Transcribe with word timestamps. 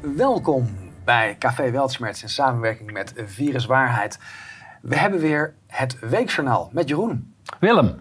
Welkom 0.00 0.76
bij 1.04 1.36
Café 1.38 1.70
Weltschmerz 1.70 2.22
in 2.22 2.28
samenwerking 2.28 2.92
met 2.92 3.12
Virus 3.16 3.66
Waarheid. 3.66 4.18
We 4.82 4.96
hebben 4.96 5.20
weer 5.20 5.54
het 5.66 5.98
Weekjournaal 5.98 6.68
met 6.72 6.88
Jeroen. 6.88 7.34
Willem. 7.60 8.00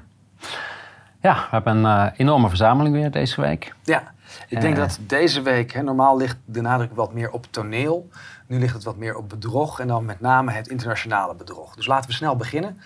Ja, 1.21 1.33
we 1.33 1.47
hebben 1.49 1.75
een 1.75 2.05
uh, 2.05 2.11
enorme 2.18 2.47
verzameling 2.47 2.95
weer 2.95 3.11
deze 3.11 3.41
week. 3.41 3.73
Ja, 3.83 4.11
ik 4.47 4.61
denk 4.61 4.75
dat 4.75 4.99
deze 5.02 5.41
week, 5.41 5.73
hè, 5.73 5.81
normaal 5.81 6.18
ligt 6.18 6.38
de 6.45 6.61
nadruk 6.61 6.95
wat 6.95 7.13
meer 7.13 7.31
op 7.31 7.45
toneel. 7.49 8.09
Nu 8.48 8.59
ligt 8.59 8.73
het 8.73 8.84
wat 8.84 8.98
meer 8.98 9.16
op 9.16 9.29
bedrog 9.29 9.79
en 9.79 9.88
dan 9.88 10.05
met 10.05 10.21
name 10.21 10.52
het 10.52 10.68
internationale 10.68 11.36
bedrog. 11.36 11.75
Dus 11.75 11.88
laten 11.88 12.09
we 12.09 12.16
snel 12.16 12.36
beginnen. 12.36 12.77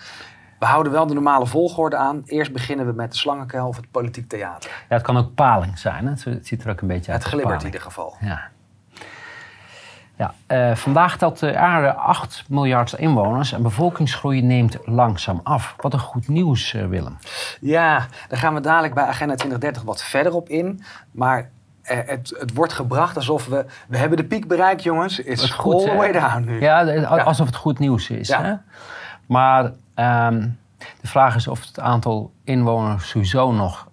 We 0.58 0.66
houden 0.66 0.92
wel 0.92 1.06
de 1.06 1.14
normale 1.14 1.46
volgorde 1.46 1.96
aan. 1.96 2.22
Eerst 2.24 2.52
beginnen 2.52 2.86
we 2.86 2.92
met 2.92 3.12
de 3.12 3.18
slangenkuil 3.18 3.68
of 3.68 3.76
het 3.76 3.90
politiek 3.90 4.28
theater. 4.28 4.70
Ja, 4.70 4.94
het 4.94 5.02
kan 5.02 5.16
ook 5.16 5.34
paling 5.34 5.78
zijn. 5.78 6.06
Hè? 6.06 6.30
Het 6.30 6.46
ziet 6.46 6.64
er 6.64 6.70
ook 6.70 6.80
een 6.80 6.88
beetje 6.88 7.12
uit. 7.12 7.22
Het 7.22 7.32
glibbert 7.32 7.60
in 7.60 7.66
ieder 7.66 7.80
geval. 7.80 8.16
Ja. 8.20 8.50
Ja, 10.22 10.34
uh, 10.70 10.76
vandaag 10.76 11.16
telt 11.16 11.38
de 11.38 11.56
aarde 11.56 11.94
8 11.94 12.44
miljard 12.48 12.92
inwoners 12.92 13.52
en 13.52 13.62
bevolkingsgroei 13.62 14.42
neemt 14.42 14.78
langzaam 14.84 15.40
af. 15.42 15.74
Wat 15.76 15.92
een 15.92 15.98
goed 15.98 16.28
nieuws, 16.28 16.72
uh, 16.72 16.86
Willem. 16.86 17.18
Ja, 17.60 18.06
daar 18.28 18.38
gaan 18.38 18.54
we 18.54 18.60
dadelijk 18.60 18.94
bij 18.94 19.04
Agenda 19.04 19.34
2030 19.34 19.82
wat 19.82 20.02
verder 20.02 20.32
op 20.32 20.48
in. 20.48 20.82
Maar 21.10 21.38
uh, 21.38 21.98
het, 22.06 22.36
het, 22.38 22.54
wordt 22.54 22.72
gebracht 22.72 23.16
alsof 23.16 23.46
we... 23.46 23.66
We 23.88 23.96
hebben 23.96 24.18
de 24.18 24.24
piek 24.24 24.48
bereikt, 24.48 24.82
jongens. 24.82 25.16
Het 25.16 25.26
is 25.26 25.58
all 25.58 25.84
the 25.84 25.94
way 25.94 26.12
down 26.12 26.44
nu. 26.44 26.60
Ja, 26.60 27.02
alsof 27.04 27.46
het 27.46 27.56
goed 27.56 27.78
nieuws 27.78 28.10
is. 28.10 28.28
Ja. 28.28 28.42
Hè? 28.42 28.54
Maar 29.26 29.64
um, 29.64 30.58
de 31.00 31.08
vraag 31.08 31.34
is 31.34 31.48
of 31.48 31.60
het 31.60 31.80
aantal 31.80 32.32
inwoners 32.44 33.08
sowieso 33.08 33.52
nog 33.52 33.88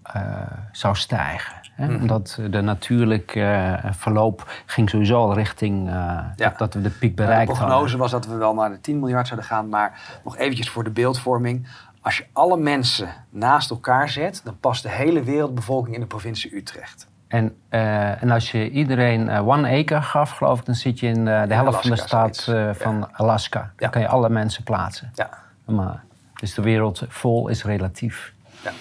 zou 0.72 0.96
stijgen. 0.96 1.59
Hè? 1.80 1.88
Mm. 1.88 2.02
Omdat 2.02 2.40
de 2.50 2.62
natuurlijke 2.62 3.40
uh, 3.40 3.92
verloop 3.92 4.52
ging 4.66 4.90
sowieso 4.90 5.16
al 5.16 5.34
richting 5.34 5.88
uh, 5.88 5.94
ja. 6.36 6.54
dat 6.58 6.74
we 6.74 6.82
de 6.82 6.90
piek 6.90 7.16
bereikt 7.16 7.48
hadden. 7.48 7.66
de 7.68 7.72
prognose 7.72 7.98
was 7.98 8.12
dat 8.12 8.26
we 8.26 8.36
wel 8.36 8.54
naar 8.54 8.70
de 8.70 8.82
10 8.82 9.00
miljard 9.00 9.28
zouden 9.28 9.50
gaan. 9.50 9.70
Maar 9.70 10.20
nog 10.24 10.38
eventjes 10.38 10.70
voor 10.70 10.84
de 10.84 10.90
beeldvorming. 10.90 11.68
Als 12.02 12.18
je 12.18 12.26
alle 12.34 12.58
mensen 12.58 13.10
naast 13.30 13.70
elkaar 13.70 14.10
zet, 14.10 14.42
dan 14.44 14.60
past 14.60 14.84
de 14.84 14.90
hele 14.90 15.24
wereldbevolking 15.24 15.96
in 15.96 16.02
de 16.02 16.08
provincie 16.08 16.56
Utrecht. 16.56 17.08
En, 17.28 17.56
uh, 17.70 18.24
en 18.24 18.32
als 18.32 18.52
je 18.52 18.70
iedereen 18.70 19.30
one 19.30 19.80
acre 19.80 20.02
gaf, 20.02 20.32
geloof 20.32 20.60
ik, 20.60 20.66
dan 20.66 20.76
zit 20.76 21.00
je 21.00 21.08
in 21.08 21.26
de, 21.26 21.46
de 21.48 21.54
helft 21.54 21.68
Alaska, 21.68 21.82
van 21.82 21.90
de 21.90 21.98
staat 21.98 22.44
van 22.78 22.98
ja. 22.98 23.10
Alaska. 23.12 23.72
Dan 23.76 23.90
kan 23.90 24.02
je 24.02 24.08
alle 24.08 24.30
mensen 24.30 24.64
plaatsen. 24.64 25.12
Ja. 25.16 25.30
Maar, 25.66 26.04
dus 26.40 26.54
de 26.54 26.62
wereld 26.62 27.04
vol 27.08 27.48
is 27.48 27.64
relatief. 27.64 28.34
Ja. 28.64 28.72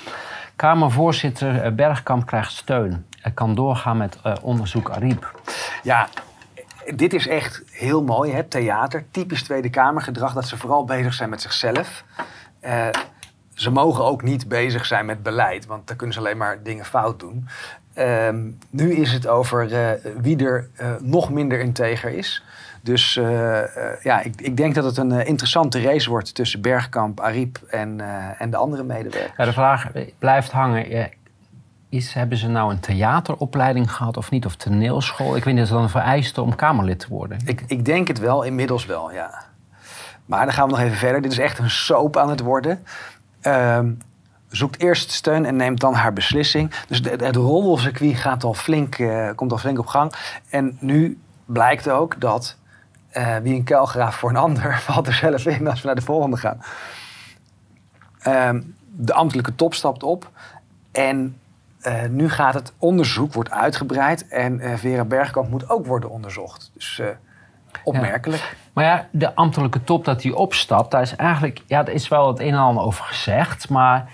Kamervoorzitter 0.59 1.63
eh, 1.63 1.73
Bergkamp 1.73 2.27
krijgt 2.27 2.53
steun. 2.53 3.07
Hij 3.21 3.33
kan 3.33 3.55
doorgaan 3.55 3.97
met 3.97 4.19
uh, 4.27 4.35
onderzoek 4.43 4.91
Ariep. 4.91 5.41
Ja, 5.83 6.09
dit 6.95 7.15
is 7.15 7.27
echt 7.27 7.63
heel 7.71 8.03
mooi, 8.03 8.33
hè? 8.33 8.45
theater. 8.45 9.05
Typisch 9.11 9.43
Tweede 9.43 9.71
Kamergedrag, 9.71 10.33
dat 10.33 10.49
ze 10.49 10.57
vooral 10.57 10.85
bezig 10.85 11.15
zijn 11.15 11.31
met 11.31 11.41
zichzelf. 11.41 12.05
Uh, 12.63 12.87
ze 13.55 13.71
mogen 13.71 14.05
ook 14.05 14.23
niet 14.23 14.49
bezig 14.49 14.87
zijn 14.87 15.07
met 15.07 15.23
beleid, 15.23 15.67
want 15.67 15.87
dan 15.87 15.97
kunnen 15.97 16.15
ze 16.15 16.21
alleen 16.21 16.37
maar 16.37 16.63
dingen 16.63 16.85
fout 16.85 17.21
doen. 17.21 17.49
Uh, 17.95 18.29
nu 18.71 18.95
is 18.95 19.13
het 19.13 19.27
over 19.27 19.69
wie 20.21 20.45
er 20.45 20.71
nog 21.01 21.31
minder 21.31 21.61
integer 21.61 22.11
is. 22.11 22.45
Dus 22.81 23.17
uh, 23.17 23.59
ja, 24.03 24.21
ik, 24.21 24.41
ik, 24.41 24.57
denk 24.57 24.75
dat 24.75 24.85
het 24.85 24.97
een 24.97 25.13
uh, 25.13 25.27
interessante 25.27 25.81
race 25.81 26.11
wordt 26.11 26.35
tussen 26.35 26.61
Bergkamp, 26.61 27.21
Ariep 27.21 27.59
en, 27.71 28.01
en 28.39 28.51
de 28.51 28.57
andere 28.57 28.83
medewerkers. 28.83 29.37
Ja, 29.37 29.45
de 29.45 29.53
vraag 29.53 29.87
blijft 30.19 30.53
hangen. 30.53 31.11
Is, 31.89 32.13
hebben 32.13 32.39
ze 32.39 32.49
nou 32.49 32.73
een 32.73 32.81
theateropleiding 32.81 33.93
gehad 33.93 34.17
of 34.17 34.31
niet? 34.31 34.47
Of 34.47 34.57
toneelschool? 34.57 35.37
Ik 35.37 35.45
weet 35.45 35.55
niet, 35.55 35.63
is 35.63 35.69
dat 35.69 35.83
een 35.83 35.89
vereiste 35.89 36.43
om 36.43 36.55
Kamerlid 36.55 36.99
te 36.99 37.09
worden? 37.09 37.39
Ik, 37.45 37.63
ik 37.67 37.85
denk 37.85 38.09
het 38.09 38.19
wel, 38.19 38.43
inmiddels 38.43 38.87
wel, 38.87 39.13
ja. 39.13 39.45
Maar 40.27 40.45
dan 40.45 40.55
gaan 40.55 40.65
we 40.65 40.71
nog 40.71 40.81
even 40.81 40.97
verder. 40.97 41.23
Dit 41.23 41.33
is 41.33 41.39
echt 41.39 41.59
een 41.59 41.71
soap 41.71 42.17
aan 42.17 42.31
het 42.31 42.41
worden. 42.41 42.83
Ehm, 43.41 43.91
zoekt 44.49 44.81
eerst 44.81 45.11
steun 45.11 45.45
en 45.45 45.57
neemt 45.57 45.81
dan 45.81 45.95
haar 45.95 46.13
beslissing. 46.13 46.73
Dus 46.89 47.03
de, 47.03 47.11
het 47.11 47.37
roddelcircuit 47.37 48.17
gaat 48.17 48.45
al 48.45 48.55
flink, 48.55 48.97
komt 49.35 49.53
al 49.53 49.59
flink 49.59 49.79
op 49.79 49.87
gang. 49.87 50.13
En 50.51 50.77
nu 50.81 51.19
blijkt 51.45 51.91
ook 51.91 52.21
dat 52.21 52.57
uh, 53.19 53.37
wie 53.37 53.55
een 53.55 53.65
kuil 53.65 53.87
graaft 53.87 54.19
voor 54.19 54.31
een 54.31 54.37
ander, 54.37 54.79
valt 54.81 55.07
er 55.07 55.15
zelf 55.15 55.47
in 55.47 55.69
als 55.69 55.81
we 55.81 55.87
naar 55.87 55.95
de 55.95 56.03
volgende 56.03 56.37
gaan. 56.37 56.63
Uh, 58.27 58.63
de 58.97 59.15
ambtelijke 59.15 59.55
top 59.55 59.75
stapt 59.75 60.03
op 60.03 60.31
en 60.93 61.41
uh, 61.83 62.05
nu 62.11 62.31
gaat 62.31 62.55
het 62.55 62.73
onderzoek, 62.79 63.33
wordt 63.33 63.51
uitgebreid 63.51 64.29
en 64.29 64.61
uh, 64.61 64.75
Vera 64.75 65.05
Bergkamp 65.05 65.51
moet 65.51 65.71
ook 65.71 65.87
worden 65.87 66.11
onderzocht. 66.11 66.71
Dus 66.75 67.03
opmerkelijk. 67.85 68.57
Maar 68.73 68.85
ja, 68.85 69.09
de 69.11 69.35
ambtelijke 69.35 69.85
top 69.85 70.05
dat 70.05 70.21
die 70.21 70.37
opstapt, 70.37 70.91
daar 70.91 71.03
is 71.03 71.17
eigenlijk, 71.17 71.63
ja, 71.67 71.87
er 71.87 71.93
is 71.93 72.09
wel 72.09 72.29
het 72.29 72.41
een 72.41 72.53
en 72.53 72.59
ander 72.59 72.83
over 72.83 73.05
gezegd, 73.05 73.69
maar 73.69 74.13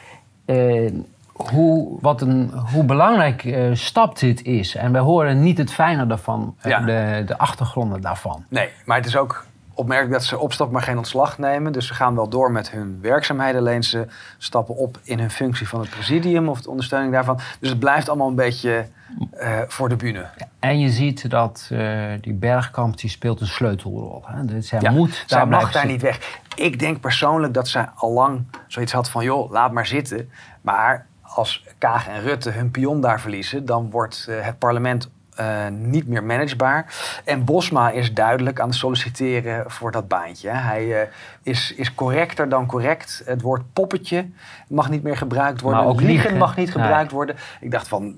hoe, 1.34 1.99
wat 2.00 2.21
een, 2.21 2.50
hoe 2.72 2.84
belangrijk 2.84 3.45
uh, 3.45 3.75
stap 3.75 4.19
dit 4.19 4.43
is. 4.43 4.75
En 4.75 4.93
wij 4.93 5.00
horen 5.00 5.43
niet 5.43 5.59
het 5.59 5.72
fijne 5.72 6.06
daarvan, 6.06 6.56
uh, 6.67 6.87
de, 6.87 7.22
de 7.27 7.39
achtergronden 7.39 8.00
daarvan. 8.00 8.45
Nee, 8.49 8.69
maar 8.84 8.97
het 8.97 9.06
is 9.06 9.17
ook 9.17 9.47
opmerkelijk 9.77 10.15
dat 10.15 10.25
ze 10.25 10.39
opstap 10.39 10.71
maar 10.71 10.83
geen 10.83 10.97
ontslag 10.97 11.39
nemen. 11.39 11.73
Dus 11.73 11.87
ze 11.87 11.94
gaan 11.94 12.15
wel 12.15 12.28
door 12.28 12.53
met 12.53 12.71
hun 12.71 12.99
werkzaamheden. 13.03 13.61
Alleen 13.61 13.83
ze 13.83 14.06
stappen 14.39 14.77
op 14.77 14.99
in 15.03 15.19
hun 15.19 15.31
functie 15.31 15.69
van 15.69 15.81
het 15.81 15.91
presidium 15.91 16.49
of 16.49 16.61
de 16.62 16.71
ondersteuning 16.71 17.12
daarvan. 17.12 17.41
Dus 17.61 17.69
het 17.69 17.78
blijft 17.78 18.09
allemaal 18.09 18.28
een 18.28 18.34
beetje 18.34 18.87
uh, 19.41 19.59
voor 19.67 19.89
de 19.89 19.97
bühne. 19.97 20.27
En 20.59 20.78
je 20.78 20.91
ziet 20.91 21.31
dat 21.31 21.71
die 22.21 22.34
Bergkamp 22.34 22.99
die 22.99 23.11
speelt 23.11 23.41
een 23.41 23.47
sleutelrol. 23.47 24.23
Hè? 24.27 24.44
Dus 24.44 24.69
zij 24.69 24.81
ja, 24.81 24.91
moet 24.91 25.25
zij 25.27 25.47
mag 25.47 25.73
daar 25.73 25.87
niet 25.87 26.03
weg. 26.03 26.41
Ik 26.56 26.78
denk 26.78 27.00
persoonlijk 27.00 27.55
dat 27.55 27.69
zij 27.69 27.89
al 27.94 28.12
lang 28.12 28.47
zoiets 28.67 28.93
had 28.93 29.11
van... 29.11 29.25
joh, 29.25 29.50
laat 29.50 29.73
maar 29.73 29.87
zitten. 29.87 30.31
Maar 30.61 31.06
als 31.34 31.65
Kaag 31.78 32.09
en 32.09 32.21
Rutte 32.21 32.50
hun 32.50 32.71
pion 32.71 33.00
daar 33.00 33.21
verliezen, 33.21 33.65
dan 33.65 33.91
wordt 33.91 34.27
uh, 34.28 34.41
het 34.41 34.59
parlement 34.59 35.11
uh, 35.41 35.67
niet 35.71 36.06
meer 36.09 36.25
managebaar. 36.25 36.95
En 37.25 37.45
Bosma 37.45 37.91
is 37.91 38.12
duidelijk 38.12 38.61
aan 38.61 38.69
het 38.69 38.77
solliciteren 38.77 39.71
voor 39.71 39.91
dat 39.91 40.09
baantje. 40.09 40.50
Hij 40.50 40.84
uh, 40.84 40.99
is, 41.43 41.75
is 41.77 41.95
correcter 41.95 42.49
dan 42.49 42.67
correct. 42.67 43.22
Het 43.25 43.41
woord 43.43 43.62
poppetje 43.73 44.27
mag 44.69 44.91
niet 44.91 45.03
meer 45.03 45.17
gebruikt 45.17 45.61
worden. 45.61 45.81
Maar 45.81 45.91
ook 45.91 46.00
liegen 46.00 46.37
mag 46.37 46.56
niet 46.56 46.71
gebruikt 46.71 47.11
worden. 47.11 47.37
Ik 47.61 47.71
dacht 47.71 47.89
van, 47.89 48.15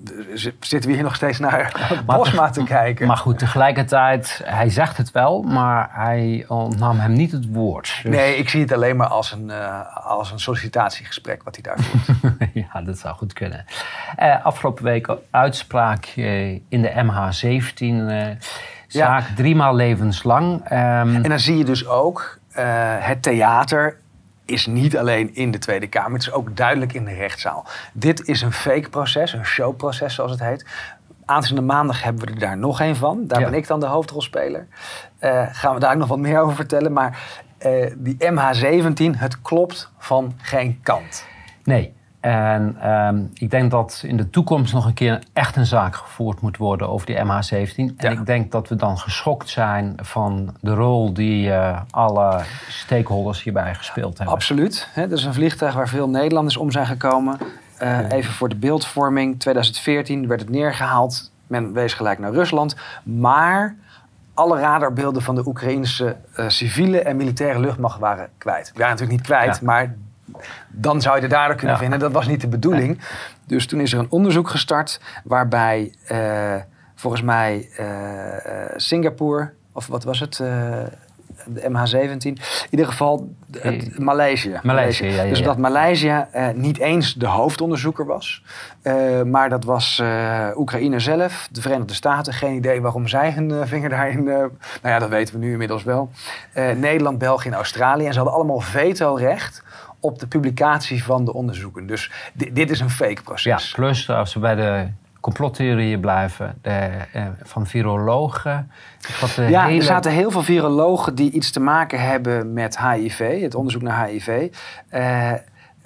zitten 0.61 0.91
we 0.91 0.95
hier 0.95 1.03
nog 1.05 1.15
steeds 1.15 1.39
naar 1.39 1.89
Bosma 2.07 2.51
te 2.51 2.65
kijken? 2.65 3.07
Maar 3.07 3.17
goed, 3.17 3.39
tegelijkertijd, 3.39 4.41
hij 4.45 4.71
zegt 4.71 4.97
het 4.97 5.11
wel, 5.11 5.43
maar 5.43 5.89
hij 5.93 6.45
ontnam 6.49 6.99
hem 6.99 7.13
niet 7.13 7.33
het 7.33 7.53
woord. 7.53 8.01
Dus... 8.03 8.13
Nee, 8.15 8.37
ik 8.37 8.49
zie 8.49 8.61
het 8.61 8.73
alleen 8.73 8.97
maar 8.97 9.09
als 9.09 9.33
een, 9.33 9.49
uh, 9.49 10.07
als 10.07 10.31
een 10.31 10.41
sollicitatiegesprek 10.41 11.43
wat 11.43 11.55
hij 11.55 11.63
daar 11.63 11.85
voert. 11.85 12.37
ja, 12.73 12.83
dat 12.83 12.99
zou 12.99 13.15
goed 13.15 13.33
kunnen. 13.33 13.65
afgelopen 14.43 14.85
week 14.85 15.17
uitspraak 15.31 16.07
in 16.69 16.83
de 16.83 16.89
MH17 17.11 17.79
uh, 17.79 18.27
zaak, 18.87 19.29
ja. 19.29 19.35
driemaal 19.35 19.75
levenslang. 19.75 20.55
Um, 20.55 20.69
en 20.71 21.23
dan 21.23 21.39
zie 21.39 21.59
je 21.59 21.65
dus 21.65 21.87
ook, 21.87 22.39
uh, 22.51 22.65
het 22.99 23.23
theater 23.23 23.99
is 24.45 24.67
niet 24.67 24.97
alleen 24.97 25.35
in 25.35 25.51
de 25.51 25.59
Tweede 25.59 25.87
Kamer, 25.87 26.13
het 26.13 26.23
is 26.23 26.33
ook 26.33 26.57
duidelijk 26.57 26.93
in 26.93 27.05
de 27.05 27.15
rechtszaal. 27.15 27.67
Dit 27.93 28.29
is 28.29 28.43
een 28.43 28.53
fake 28.53 28.89
proces, 28.89 29.33
een 29.33 29.45
showproces 29.45 30.15
zoals 30.15 30.31
het 30.31 30.41
heet. 30.41 30.67
Aanstaande 31.25 31.63
maandag 31.63 32.03
hebben 32.03 32.27
we 32.27 32.33
er 32.33 32.39
daar 32.39 32.59
nog 32.59 32.81
een 32.81 32.97
van. 32.97 33.27
Daar 33.27 33.41
ja. 33.41 33.51
ben 33.51 33.59
ik 33.59 33.67
dan 33.67 33.81
de 33.81 33.87
hoofdrolspeler. 33.87 34.67
Uh, 35.21 35.43
gaan 35.51 35.75
we 35.75 35.81
daar 35.81 35.97
nog 35.97 36.09
wat 36.09 36.19
meer 36.19 36.41
over 36.41 36.55
vertellen. 36.55 36.93
Maar 36.93 37.19
die 37.97 38.17
MH17, 38.19 39.19
het 39.19 39.43
klopt 39.43 39.91
van 39.99 40.35
geen 40.37 40.81
kant. 40.83 41.27
Nee, 41.65 41.96
en 42.27 42.91
um, 42.91 43.31
ik 43.35 43.51
denk 43.51 43.71
dat 43.71 44.03
in 44.07 44.17
de 44.17 44.31
toekomst 44.31 44.73
nog 44.73 44.87
een 44.87 44.95
keer 44.95 45.23
echt 45.33 45.57
een 45.57 45.67
zaak 45.67 45.97
gevoerd 45.97 46.41
moet 46.41 46.57
worden 46.57 46.89
over 46.89 47.07
die 47.07 47.17
MH17. 47.17 47.75
En 47.77 47.95
ja. 47.97 48.11
ik 48.11 48.27
denk 48.27 48.53
dat 48.53 48.69
we 48.69 48.77
dan 48.77 48.99
geschokt 48.99 49.49
zijn 49.49 49.95
van 50.03 50.57
de 50.61 50.75
rol 50.75 51.13
die 51.13 51.49
uh, 51.49 51.81
alle 51.91 52.41
stakeholders 52.69 53.43
hierbij 53.43 53.75
gespeeld 53.75 54.17
hebben. 54.17 54.35
Absoluut. 54.35 54.89
Dat 54.95 55.13
is 55.13 55.25
een 55.25 55.35
vliegtuig 55.35 55.75
waar 55.75 55.89
veel 55.89 56.09
Nederlanders 56.09 56.57
om 56.57 56.71
zijn 56.71 56.87
gekomen. 56.87 57.39
Uh, 57.41 57.89
ja. 57.89 58.09
Even 58.09 58.33
voor 58.33 58.49
de 58.49 58.57
beeldvorming. 58.57 59.41
2014 59.41 60.27
werd 60.29 60.41
het 60.41 60.51
neergehaald. 60.51 61.31
Men 61.47 61.73
wees 61.73 61.95
gelijk 61.95 62.19
naar 62.19 62.33
Rusland. 62.33 62.77
Maar 63.03 63.77
alle 64.35 64.59
radarbeelden 64.61 65.23
van 65.23 65.35
de 65.35 65.47
Oekraïnse 65.47 66.17
uh, 66.37 66.49
civiele 66.49 67.01
en 67.01 67.17
militaire 67.17 67.61
luchtmacht 67.61 67.99
waren 67.99 68.29
kwijt. 68.39 68.73
Ja, 68.75 68.89
natuurlijk 68.89 69.19
niet 69.19 69.27
kwijt, 69.27 69.57
ja. 69.57 69.61
maar 69.63 69.95
dan 70.69 71.01
zou 71.01 71.15
je 71.15 71.21
de 71.21 71.29
dader 71.29 71.57
kunnen 71.57 71.77
ja. 71.77 71.83
vinden. 71.83 71.99
Dat 71.99 72.13
was 72.13 72.27
niet 72.27 72.41
de 72.41 72.49
bedoeling. 72.49 72.99
Dus 73.47 73.67
toen 73.67 73.81
is 73.81 73.93
er 73.93 73.99
een 73.99 74.11
onderzoek 74.11 74.49
gestart 74.51 75.01
waarbij 75.25 75.93
uh, 76.13 76.55
volgens 76.95 77.23
mij 77.23 77.69
uh, 77.81 77.87
Singapore, 78.77 79.51
of 79.73 79.87
wat 79.87 80.05
was 80.05 80.21
het? 80.21 80.39
Uh, 80.39 80.49
de 81.49 81.61
MH17. 81.61 82.19
In 82.19 82.39
ieder 82.71 82.87
geval 82.87 83.35
het, 83.61 83.99
Maleisië. 83.99 84.61
Maleisië, 84.63 85.07
ja, 85.07 85.23
ja, 85.23 85.29
Dus 85.29 85.43
dat 85.43 85.59
Maleisië 85.59 86.27
niet 86.55 86.79
eens 86.79 87.15
de 87.15 87.27
hoofdonderzoeker 87.27 88.07
was. 88.07 88.43
maar 89.25 89.49
dat 89.49 89.65
was 89.65 90.03
Oekraïne 90.57 91.01
zelf, 91.01 91.49
de 91.51 91.61
Verenigde 91.61 91.95
Staten. 91.95 92.33
Geen 92.33 92.55
idee 92.55 92.81
waarom 92.81 93.09
zij 93.09 93.33
hun 93.33 93.67
vinger 93.67 93.89
daarin... 93.89 94.25
nou 94.25 94.51
ja, 94.83 94.99
dat 94.99 95.09
weten 95.09 95.35
we 95.35 95.41
nu 95.41 95.53
inmiddels 95.53 95.83
wel. 95.83 96.11
Nederland, 96.55 97.19
België 97.19 97.49
en 97.49 97.55
Australië. 97.55 98.07
En 98.07 98.13
ze 98.13 98.19
hadden 98.19 98.37
allemaal 98.37 98.61
vetorecht 98.61 99.63
op 100.07 100.19
de 100.19 100.27
publicatie 100.27 101.05
van 101.05 101.25
de 101.25 101.33
onderzoeken. 101.33 101.87
Dus 101.87 102.11
dit 102.53 102.71
is 102.71 102.81
een 102.81 102.91
fake 102.91 103.23
proces. 103.23 103.71
Ja, 103.71 103.77
plus 103.77 104.11
als 104.11 104.35
we 104.35 104.41
bij 104.41 104.55
de 104.55 104.89
complottheorieën 105.21 106.01
blijven, 106.01 106.59
de, 106.63 106.91
eh, 107.13 107.27
van 107.43 107.67
virologen. 107.67 108.71
ja, 109.37 109.71
er 109.71 109.83
zaten 109.83 110.13
heel 110.13 110.31
veel 110.31 110.43
virologen 110.43 111.15
die 111.15 111.31
iets 111.31 111.51
te 111.51 111.61
maken 111.61 112.01
hebben 112.01 112.53
met 112.53 112.79
HIV, 112.79 113.41
het 113.41 113.55
onderzoek 113.55 113.83
naar 113.83 114.07
HIV. 114.07 114.53
Eh, 114.89 115.33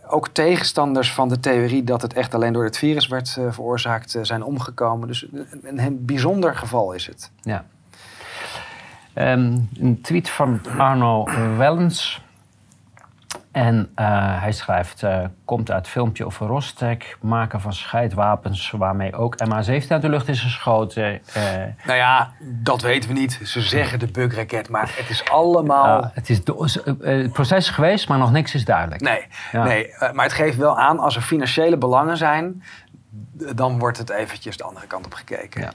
ook 0.07 0.29
tegenstanders 0.29 1.13
van 1.13 1.29
de 1.29 1.41
theorie 1.41 1.85
dat 1.85 2.03
het 2.03 2.13
echt 2.13 2.35
alleen 2.35 2.53
door 2.53 2.65
het 2.65 2.79
virus 2.79 3.07
werd 3.07 3.37
uh, 3.39 3.53
veroorzaakt, 3.53 4.19
zijn 4.23 4.43
omgekomen. 4.43 5.09
Dus 5.09 5.27
een, 5.63 5.79
een, 5.79 6.05
bijzonder 6.05 6.57
geval 6.57 6.93
is 6.93 7.07
het. 7.07 7.31
Ja. 7.41 7.65
Ehm, 9.13 9.57
een 9.79 9.99
tweet 10.03 10.31
van 10.31 10.61
Arno 10.79 11.29
Wellens. 11.57 12.23
En 13.53 13.93
uh, 13.97 14.41
hij 14.43 14.53
schrijft, 14.53 15.03
uh, 15.03 15.25
komt 15.45 15.71
uit 15.71 15.89
filmpje 15.89 16.27
over 16.27 16.47
Rostek, 16.47 17.17
maken 17.21 17.61
van 17.61 17.73
scheidwapens 17.73 18.71
waarmee 18.71 19.15
ook 19.15 19.37
MH17 19.45 19.87
uit 19.89 20.03
de 20.03 20.09
lucht 20.09 20.29
is 20.29 20.41
geschoten. 20.41 21.21
Uh, 21.37 21.43
nou 21.85 21.99
ja, 21.99 22.33
dat 22.41 22.83
weten 22.83 23.09
we 23.09 23.19
niet. 23.19 23.41
Ze 23.45 23.61
zeggen 23.61 23.99
de 23.99 24.07
bugraket, 24.07 24.69
maar 24.69 24.93
het 24.97 25.11
is 25.11 25.25
allemaal... 25.25 26.11
het 26.15 26.31
is 26.31 26.37
het 26.37 27.33
proces 27.33 27.59
is 27.59 27.71
geweest, 27.71 28.09
maar 28.09 28.19
nog 28.19 28.33
niks 28.33 28.55
is 28.55 28.65
duidelijk. 28.65 29.01
Nee, 29.01 29.27
nee 29.53 29.95
maar 30.13 30.25
het 30.25 30.35
geeft 30.35 30.57
wel 30.57 30.79
aan, 30.79 30.99
als 30.99 31.17
er 31.17 31.23
financiële 31.23 31.77
belangen 31.77 32.17
zijn, 32.17 32.63
dan 33.33 33.79
wordt 33.79 33.99
het 33.99 34.11
eventjes 34.11 34.57
de 34.57 34.65
andere 34.65 34.87
kant 34.87 35.07
op 35.07 35.15
gekeken. 35.15 35.61
Ja. 35.61 35.73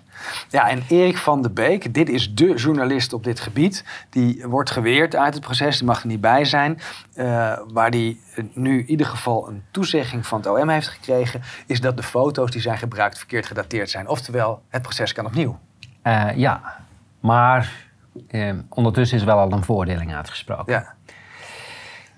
ja, 0.49 0.69
en 0.69 0.83
Erik 0.89 1.17
van 1.17 1.41
de 1.41 1.49
Beek, 1.49 1.93
dit 1.93 2.09
is 2.09 2.35
de 2.35 2.53
journalist 2.53 3.13
op 3.13 3.23
dit 3.23 3.39
gebied. 3.39 3.83
Die 4.09 4.45
wordt 4.47 4.69
geweerd 4.69 5.15
uit 5.15 5.33
het 5.33 5.43
proces, 5.43 5.77
die 5.77 5.87
mag 5.87 6.01
er 6.01 6.07
niet 6.07 6.21
bij 6.21 6.45
zijn. 6.45 6.79
Uh, 7.15 7.59
waar 7.67 7.91
die 7.91 8.21
nu 8.53 8.79
in 8.79 8.89
ieder 8.89 9.05
geval 9.05 9.47
een 9.47 9.63
toezegging 9.71 10.25
van 10.25 10.37
het 10.37 10.47
OM 10.47 10.69
heeft 10.69 10.87
gekregen... 10.87 11.41
is 11.65 11.81
dat 11.81 11.97
de 11.97 12.03
foto's 12.03 12.51
die 12.51 12.61
zijn 12.61 12.77
gebruikt 12.77 13.17
verkeerd 13.17 13.45
gedateerd 13.45 13.89
zijn. 13.89 14.07
Oftewel, 14.07 14.61
het 14.69 14.81
proces 14.81 15.13
kan 15.13 15.25
opnieuw. 15.25 15.59
Uh, 16.03 16.29
ja, 16.35 16.77
maar 17.19 17.85
eh, 18.27 18.53
ondertussen 18.69 19.17
is 19.17 19.23
wel 19.23 19.37
al 19.37 19.51
een 19.51 19.63
voordeling 19.63 20.15
uitgesproken. 20.15 20.73
Ja. 20.73 20.94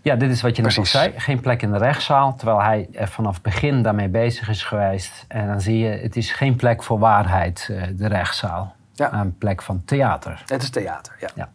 Ja, 0.07 0.15
dit 0.15 0.31
is 0.31 0.41
wat 0.41 0.55
je 0.55 0.61
net 0.61 0.77
al 0.77 0.85
zei. 0.85 1.13
Geen 1.17 1.39
plek 1.39 1.61
in 1.61 1.71
de 1.71 1.77
rechtszaal. 1.77 2.35
Terwijl 2.35 2.61
hij 2.61 2.87
er 2.93 3.07
vanaf 3.07 3.33
het 3.33 3.43
begin 3.43 3.81
daarmee 3.81 4.07
bezig 4.07 4.49
is 4.49 4.63
geweest. 4.63 5.25
En 5.27 5.47
dan 5.47 5.61
zie 5.61 5.77
je, 5.77 5.89
het 5.89 6.15
is 6.15 6.31
geen 6.31 6.55
plek 6.55 6.83
voor 6.83 6.99
waarheid, 6.99 7.67
eh, 7.71 7.83
de 7.91 8.07
rechtszaal. 8.07 8.75
Ja. 8.93 9.13
Een 9.13 9.37
plek 9.37 9.61
van 9.61 9.81
theater. 9.85 10.43
Het 10.45 10.63
is 10.63 10.69
theater, 10.69 11.15
ja. 11.19 11.29
ja. 11.35 11.49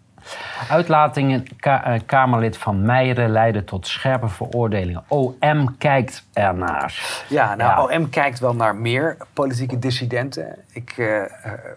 Uitlatingen 0.69 1.57
ka 1.57 1.95
uh, 1.95 2.01
Kamerlid 2.07 2.57
van 2.57 2.85
Meijeren 2.85 3.31
leiden 3.31 3.65
tot 3.65 3.87
scherpe 3.87 4.29
veroordelingen. 4.29 5.05
OM 5.09 5.77
kijkt 5.79 6.27
ernaar. 6.33 7.25
Ja, 7.29 7.55
nou, 7.55 7.93
OM 7.93 8.11
kijkt 8.11 8.39
wel 8.39 8.55
naar 8.55 8.77
meer 8.77 9.17
politieke 9.33 9.79
dissidenten. 9.79 10.57
Ik 10.73 10.97
uh, 10.97 11.23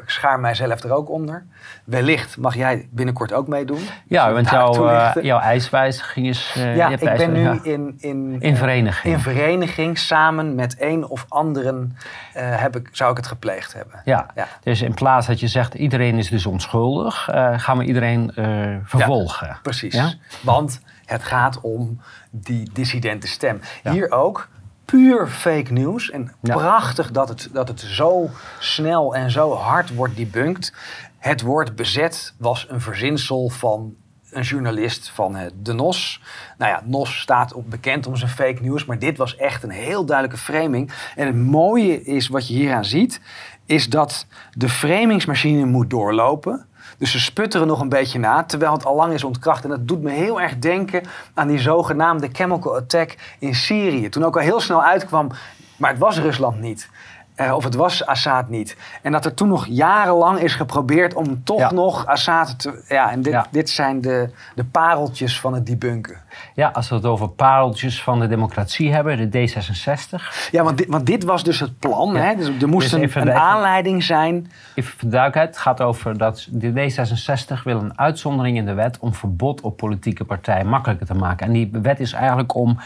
schaar 0.05 0.39
mijzelf 0.39 0.83
er 0.83 0.93
ook 0.93 1.09
onder. 1.09 1.45
Wellicht 1.83 2.37
mag 2.37 2.55
jij 2.55 2.87
binnenkort 2.91 3.33
ook 3.33 3.47
meedoen. 3.47 3.81
Ja, 4.07 4.33
want 4.33 4.49
jouw, 4.49 4.89
uh, 4.89 5.11
jouw 5.21 5.39
ijswijziging 5.39 6.27
is... 6.27 6.53
ja, 6.53 6.89
ik 6.89 6.99
ben 6.99 7.31
nu 7.31 7.59
in, 7.63 7.95
in, 7.97 8.35
in 8.39 8.55
vereniging. 8.55 9.13
In 9.13 9.19
vereniging 9.19 9.97
samen 9.97 10.55
met 10.55 10.75
een 10.79 11.07
of 11.07 11.25
anderen 11.29 11.97
heb 12.33 12.75
ik, 12.75 12.89
zou 12.91 13.11
ik 13.11 13.17
het 13.17 13.27
gepleegd 13.27 13.73
hebben. 13.73 14.01
Ja. 14.05 14.25
ja, 14.35 14.47
dus 14.63 14.81
in 14.81 14.93
plaats 14.93 15.27
dat 15.27 15.39
je 15.39 15.47
zegt 15.47 15.73
iedereen 15.73 16.17
is 16.17 16.29
dus 16.29 16.45
onschuldig... 16.45 17.29
gaan 17.55 17.77
we 17.77 17.83
iedereen 17.83 18.31
uh, 18.35 18.75
vervolgen. 18.83 19.47
Ja, 19.47 19.59
precies. 19.61 20.17
Want 20.41 20.81
het 21.05 21.23
gaat 21.23 21.61
om 21.61 22.01
die 22.29 22.69
dissidente 22.73 23.27
stem. 23.27 23.61
Hier 23.83 24.11
ook 24.11 24.47
puur 24.85 25.27
fake 25.27 25.73
news. 25.73 26.11
En 26.11 26.31
prachtig 26.41 27.11
dat 27.11 27.29
het, 27.29 27.49
dat 27.53 27.67
het 27.67 27.79
zo 27.79 28.29
snel 28.59 29.15
en 29.15 29.31
zo 29.31 29.53
hard 29.53 29.95
wordt 29.95 30.15
debunked. 30.15 30.73
Het 31.17 31.41
woord 31.41 31.75
bezet 31.75 32.33
was 32.37 32.67
een 32.69 32.81
verzinsel 32.81 33.49
van 33.49 33.95
een 34.31 34.43
journalist 34.43 35.09
van 35.09 35.37
de 35.61 35.73
NOS. 35.73 36.21
Nou 36.57 36.71
ja, 36.71 36.83
NOS 36.85 37.19
staat 37.19 37.53
op 37.53 37.69
bekend 37.69 38.07
om 38.07 38.15
zijn 38.15 38.31
fake 38.31 38.61
news, 38.61 38.85
maar 38.85 38.99
dit 38.99 39.17
was 39.17 39.35
echt 39.35 39.63
een 39.63 39.69
heel 39.69 40.05
duidelijke 40.05 40.43
framing. 40.43 40.91
En 41.15 41.27
het 41.27 41.35
mooie 41.35 42.03
is 42.03 42.27
wat 42.27 42.47
je 42.47 42.53
hieraan 42.53 42.85
ziet, 42.85 43.21
is 43.65 43.89
dat 43.89 44.25
de 44.51 44.69
framingsmachine 44.69 45.65
moet 45.65 45.89
doorlopen. 45.89 46.65
Dus 46.97 47.11
ze 47.11 47.19
sputteren 47.19 47.67
nog 47.67 47.79
een 47.81 47.89
beetje 47.89 48.19
na, 48.19 48.43
terwijl 48.43 48.73
het 48.73 48.85
al 48.85 48.95
lang 48.95 49.13
is 49.13 49.23
ontkracht. 49.23 49.63
En 49.63 49.69
dat 49.69 49.87
doet 49.87 50.01
me 50.01 50.11
heel 50.11 50.41
erg 50.41 50.59
denken 50.59 51.03
aan 51.33 51.47
die 51.47 51.59
zogenaamde 51.59 52.29
chemical 52.31 52.75
attack 52.75 53.15
in 53.39 53.55
Syrië. 53.55 54.09
Toen 54.09 54.23
ook 54.23 54.35
al 54.35 54.41
heel 54.41 54.59
snel 54.59 54.83
uitkwam, 54.83 55.31
maar 55.77 55.89
het 55.89 55.99
was 55.99 56.19
Rusland 56.19 56.59
niet. 56.59 56.89
Uh, 57.35 57.53
of 57.53 57.63
het 57.63 57.75
was 57.75 58.05
Assad 58.05 58.49
niet. 58.49 58.77
En 59.01 59.11
dat 59.11 59.25
er 59.25 59.33
toen 59.33 59.47
nog 59.47 59.65
jarenlang 59.65 60.39
is 60.39 60.55
geprobeerd 60.55 61.13
om 61.13 61.43
toch 61.43 61.71
nog 61.71 62.05
Assad 62.05 62.59
te. 62.59 62.83
Ja, 62.87 63.11
en 63.11 63.21
dit, 63.21 63.37
dit 63.51 63.69
zijn 63.69 64.01
de, 64.01 64.29
de 64.55 64.65
pareltjes 64.65 65.39
van 65.39 65.53
het 65.53 65.65
debunken. 65.65 66.21
Ja, 66.53 66.69
als 66.73 66.89
we 66.89 66.95
het 66.95 67.05
over 67.05 67.29
pareltjes 67.29 68.03
van 68.03 68.19
de 68.19 68.27
democratie 68.27 68.93
hebben, 68.93 69.31
de 69.31 69.49
D66. 69.49 70.49
Ja, 70.51 70.63
want 70.63 70.77
dit, 70.77 70.87
want 70.87 71.05
dit 71.05 71.23
was 71.23 71.43
dus 71.43 71.59
het 71.59 71.79
plan. 71.79 72.15
Hè? 72.15 72.35
Dus 72.35 72.47
er 72.61 72.67
moest 72.67 72.91
dus 72.91 73.15
een, 73.15 73.33
aanleiding 73.33 74.03
zijn. 74.03 74.51
Even 74.75 74.91
voor 74.91 74.99
de 74.99 75.07
duidelijkheid, 75.07 75.47
het 75.47 75.57
gaat 75.57 75.81
over 75.81 76.17
dat 76.17 76.47
de 76.51 76.71
D66 76.71 77.63
wil 77.63 77.79
een 77.79 77.99
uitzondering 77.99 78.57
in 78.57 78.65
de 78.65 78.73
wet 78.73 78.99
om 78.99 79.13
verbod 79.13 79.61
op 79.61 79.77
politieke 79.77 80.23
partijen 80.23 80.67
makkelijker 80.67 81.05
te 81.05 81.13
maken. 81.13 81.47
En 81.47 81.53
die 81.53 81.69
wet 81.71 81.99
is 81.99 82.13
eigenlijk 82.13 82.55
om 82.55 82.79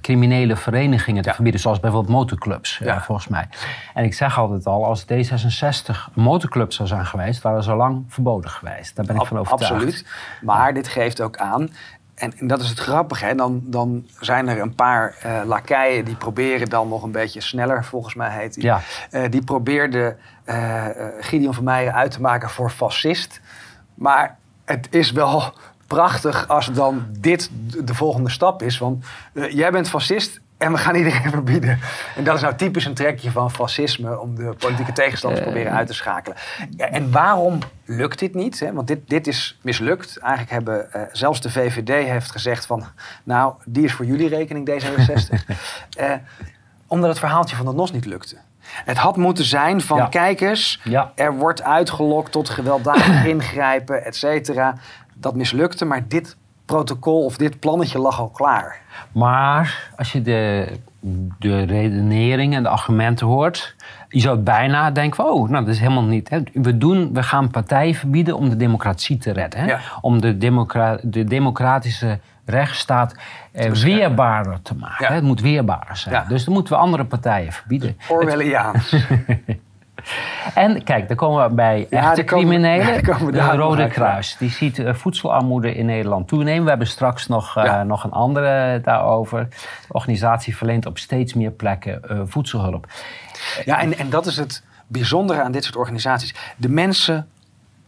criminele 0.00 0.56
verenigingen 0.56 1.22
te 1.22 1.34
verbieden, 1.34 1.60
zoals 1.60 1.80
bijvoorbeeld 1.80 2.12
motorclubs, 2.12 2.78
ja. 2.78 3.00
volgens 3.00 3.28
mij. 3.28 3.48
En 3.94 4.04
ik 4.04 4.14
zeg 4.14 4.38
altijd 4.38 4.66
al, 4.66 4.84
als 4.84 5.04
D66 5.04 5.86
een 6.14 6.22
motorclub 6.22 6.72
zou 6.72 6.88
zijn 6.88 7.06
geweest, 7.06 7.42
waren 7.42 7.62
ze 7.62 7.70
al 7.70 7.76
lang 7.76 8.04
verboden 8.08 8.50
geweest. 8.50 8.96
Daar 8.96 9.06
ben 9.06 9.16
ik 9.16 9.26
van 9.26 9.38
overtuigd. 9.38 9.72
Absoluut. 9.72 10.06
Maar 10.42 10.74
dit 10.74 10.88
geeft 10.88 11.20
ook 11.20 11.36
aan, 11.36 11.70
en, 12.14 12.32
dat 12.40 12.60
is 12.60 12.68
het 12.68 12.78
grappige, 12.78 13.24
hè? 13.24 13.34
Dan, 13.34 13.60
dan 13.64 14.06
zijn 14.20 14.48
er 14.48 14.60
een 14.60 14.74
paar 14.74 15.16
uh, 15.26 15.40
lakeien 15.44 16.04
die 16.04 16.16
proberen 16.16 16.68
dan 16.68 16.88
nog 16.88 17.02
een 17.02 17.10
beetje 17.10 17.40
sneller, 17.40 17.84
volgens 17.84 18.14
mij 18.14 18.30
heet 18.30 18.54
die. 18.54 18.64
Ja. 18.64 18.80
Uh, 19.10 19.30
die 19.30 19.44
probeerde 19.44 20.16
uh, 20.46 20.86
Gideon 21.20 21.54
van 21.54 21.64
Meijer 21.64 21.92
uit 21.92 22.10
te 22.10 22.20
maken 22.20 22.50
voor 22.50 22.70
fascist. 22.70 23.40
Maar 23.94 24.38
het 24.64 24.88
is 24.90 25.12
wel 25.12 25.52
prachtig 25.86 26.48
als 26.48 26.72
dan 26.72 27.06
dit 27.18 27.50
de 27.84 27.94
volgende 27.94 28.30
stap 28.30 28.62
is. 28.62 28.78
Want 28.78 29.04
jij 29.50 29.70
bent 29.70 29.88
fascist, 29.88 30.40
en 30.62 30.72
we 30.72 30.78
gaan 30.78 30.94
iedereen 30.94 31.30
verbieden. 31.38 31.78
En 32.16 32.24
dat 32.24 32.34
is 32.34 32.40
nou 32.40 32.54
typisch 32.54 32.84
een 32.84 32.94
trekje 32.94 33.30
van 33.30 33.50
fascisme 33.50 34.20
om 34.20 34.34
de 34.34 34.54
politieke 34.58 34.92
tegenstanders 34.92 35.42
te 35.42 35.48
eh. 35.48 35.52
proberen 35.52 35.78
uit 35.78 35.86
te 35.86 35.94
schakelen. 35.94 36.36
En 36.76 37.10
waarom 37.10 37.58
lukt 37.84 38.18
dit 38.18 38.34
niet? 38.34 38.60
Hè? 38.60 38.72
Want 38.72 38.86
dit, 38.86 39.08
dit 39.08 39.26
is 39.26 39.58
mislukt. 39.62 40.18
Eigenlijk 40.18 40.50
hebben 40.50 40.88
uh, 40.96 41.02
zelfs 41.12 41.40
de 41.40 41.50
VVD 41.50 42.08
heeft 42.08 42.30
gezegd 42.30 42.66
van, 42.66 42.84
nou, 43.24 43.54
die 43.64 43.84
is 43.84 43.92
voor 43.92 44.04
jullie 44.04 44.28
rekening 44.28 44.70
D66. 44.70 45.32
uh, 45.48 45.48
eh, 46.12 46.18
omdat 46.86 47.08
het 47.08 47.18
verhaaltje 47.18 47.56
van 47.56 47.66
de 47.66 47.72
NOS 47.72 47.92
niet 47.92 48.06
lukte. 48.06 48.36
Het 48.84 48.96
had 48.96 49.16
moeten 49.16 49.44
zijn 49.44 49.80
van, 49.80 50.10
kijkers, 50.10 50.80
er 51.14 51.36
wordt 51.36 51.62
uitgelokt 51.62 52.32
tot 52.32 52.48
gewelddadig 52.48 53.24
ingrijpen, 53.34 54.04
et 54.04 54.16
cetera. 54.16 54.74
Dat 55.14 55.34
mislukte, 55.34 55.84
maar 55.84 56.08
dit 56.08 56.36
protocol 56.64 57.24
of 57.24 57.36
dit 57.36 57.60
plannetje 57.60 57.98
lag 57.98 58.18
al 58.18 58.28
klaar. 58.28 58.81
Maar 59.12 59.90
als 59.96 60.12
je 60.12 60.22
de, 60.22 60.68
de 61.38 61.62
redenering 61.62 62.54
en 62.54 62.62
de 62.62 62.68
argumenten 62.68 63.26
hoort, 63.26 63.74
je 64.08 64.20
zou 64.20 64.38
bijna 64.38 64.90
denken: 64.90 65.24
oh, 65.24 65.48
nou, 65.48 65.64
dat 65.64 65.74
is 65.74 65.80
helemaal 65.80 66.04
niet. 66.04 66.28
Hè. 66.28 66.40
We, 66.52 66.78
doen, 66.78 67.14
we 67.14 67.22
gaan 67.22 67.50
partijen 67.50 67.94
verbieden 67.94 68.36
om 68.36 68.48
de 68.48 68.56
democratie 68.56 69.18
te 69.18 69.30
redden. 69.30 69.60
Hè? 69.60 69.74
Om 70.00 70.20
de, 70.20 70.38
democra 70.38 70.98
de 71.02 71.24
democratische 71.24 72.18
rechtsstaat 72.44 73.14
eh, 73.52 73.70
weerbaarder 73.70 74.62
te 74.62 74.74
maken. 74.74 75.14
Het 75.14 75.24
moet 75.24 75.40
weerbaarder 75.40 75.96
zijn. 75.96 76.24
Dus 76.28 76.44
dan 76.44 76.54
moeten 76.54 76.72
we 76.72 76.78
andere 76.80 77.04
partijen 77.04 77.52
verbieden. 77.52 77.96
Orwelliaans. 78.08 78.94
En 80.54 80.82
kijk, 80.84 81.08
dan 81.08 81.16
komen 81.16 81.48
we 81.48 81.54
bij 81.54 81.86
echte 81.90 82.24
criminelen. 82.24 83.04
de 83.32 83.40
Rode 83.40 83.88
Kruis. 83.88 84.36
Die 84.38 84.50
ziet 84.50 84.78
uh, 84.78 84.94
voedselarmoede 84.94 85.74
in 85.74 85.86
Nederland 85.86 86.28
toenemen. 86.28 86.62
We 86.62 86.68
hebben 86.68 86.86
straks 86.86 87.26
nog, 87.26 87.56
uh, 87.56 87.80
nog 87.80 88.04
een 88.04 88.12
andere 88.12 88.80
daarover. 88.80 89.48
De 89.86 89.92
organisatie 89.92 90.56
verleent 90.56 90.86
op 90.86 90.98
steeds 90.98 91.34
meer 91.34 91.50
plekken 91.50 92.00
uh, 92.10 92.20
voedselhulp. 92.24 92.86
Ja, 93.64 93.80
en, 93.80 93.98
en 93.98 94.10
dat 94.10 94.26
is 94.26 94.36
het 94.36 94.62
bijzondere 94.86 95.42
aan 95.42 95.52
dit 95.52 95.64
soort 95.64 95.76
organisaties. 95.76 96.34
De 96.56 96.68
mensen 96.68 97.28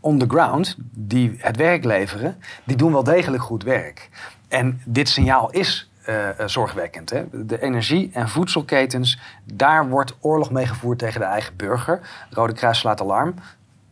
on 0.01 0.19
the 0.19 0.27
ground, 0.29 0.77
die 0.91 1.37
het 1.39 1.57
werk 1.57 1.85
leveren, 1.85 2.37
die 2.65 2.77
doen 2.77 2.93
wel 2.93 3.05
degelijk 3.05 3.43
goed 3.43 3.63
werk. 3.63 4.11
En 4.49 4.81
dit 4.85 5.09
signaal 5.09 5.51
is 5.51 5.91
uh, 6.09 6.47
zorgwekkend. 6.47 7.11
Hè? 7.11 7.25
De 7.33 7.63
energie- 7.63 8.11
en 8.13 8.29
voedselketens, 8.29 9.21
daar 9.45 9.89
wordt 9.89 10.17
oorlog 10.21 10.51
mee 10.51 10.67
gevoerd 10.67 10.99
tegen 10.99 11.21
de 11.21 11.27
eigen 11.27 11.57
burger. 11.57 12.01
Rode 12.31 12.53
Kruis 12.53 12.79
slaat 12.79 13.01
alarm, 13.01 13.35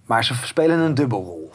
maar 0.06 0.24
ze 0.24 0.34
spelen 0.34 0.78
een 0.78 0.94
dubbelrol. 0.94 1.52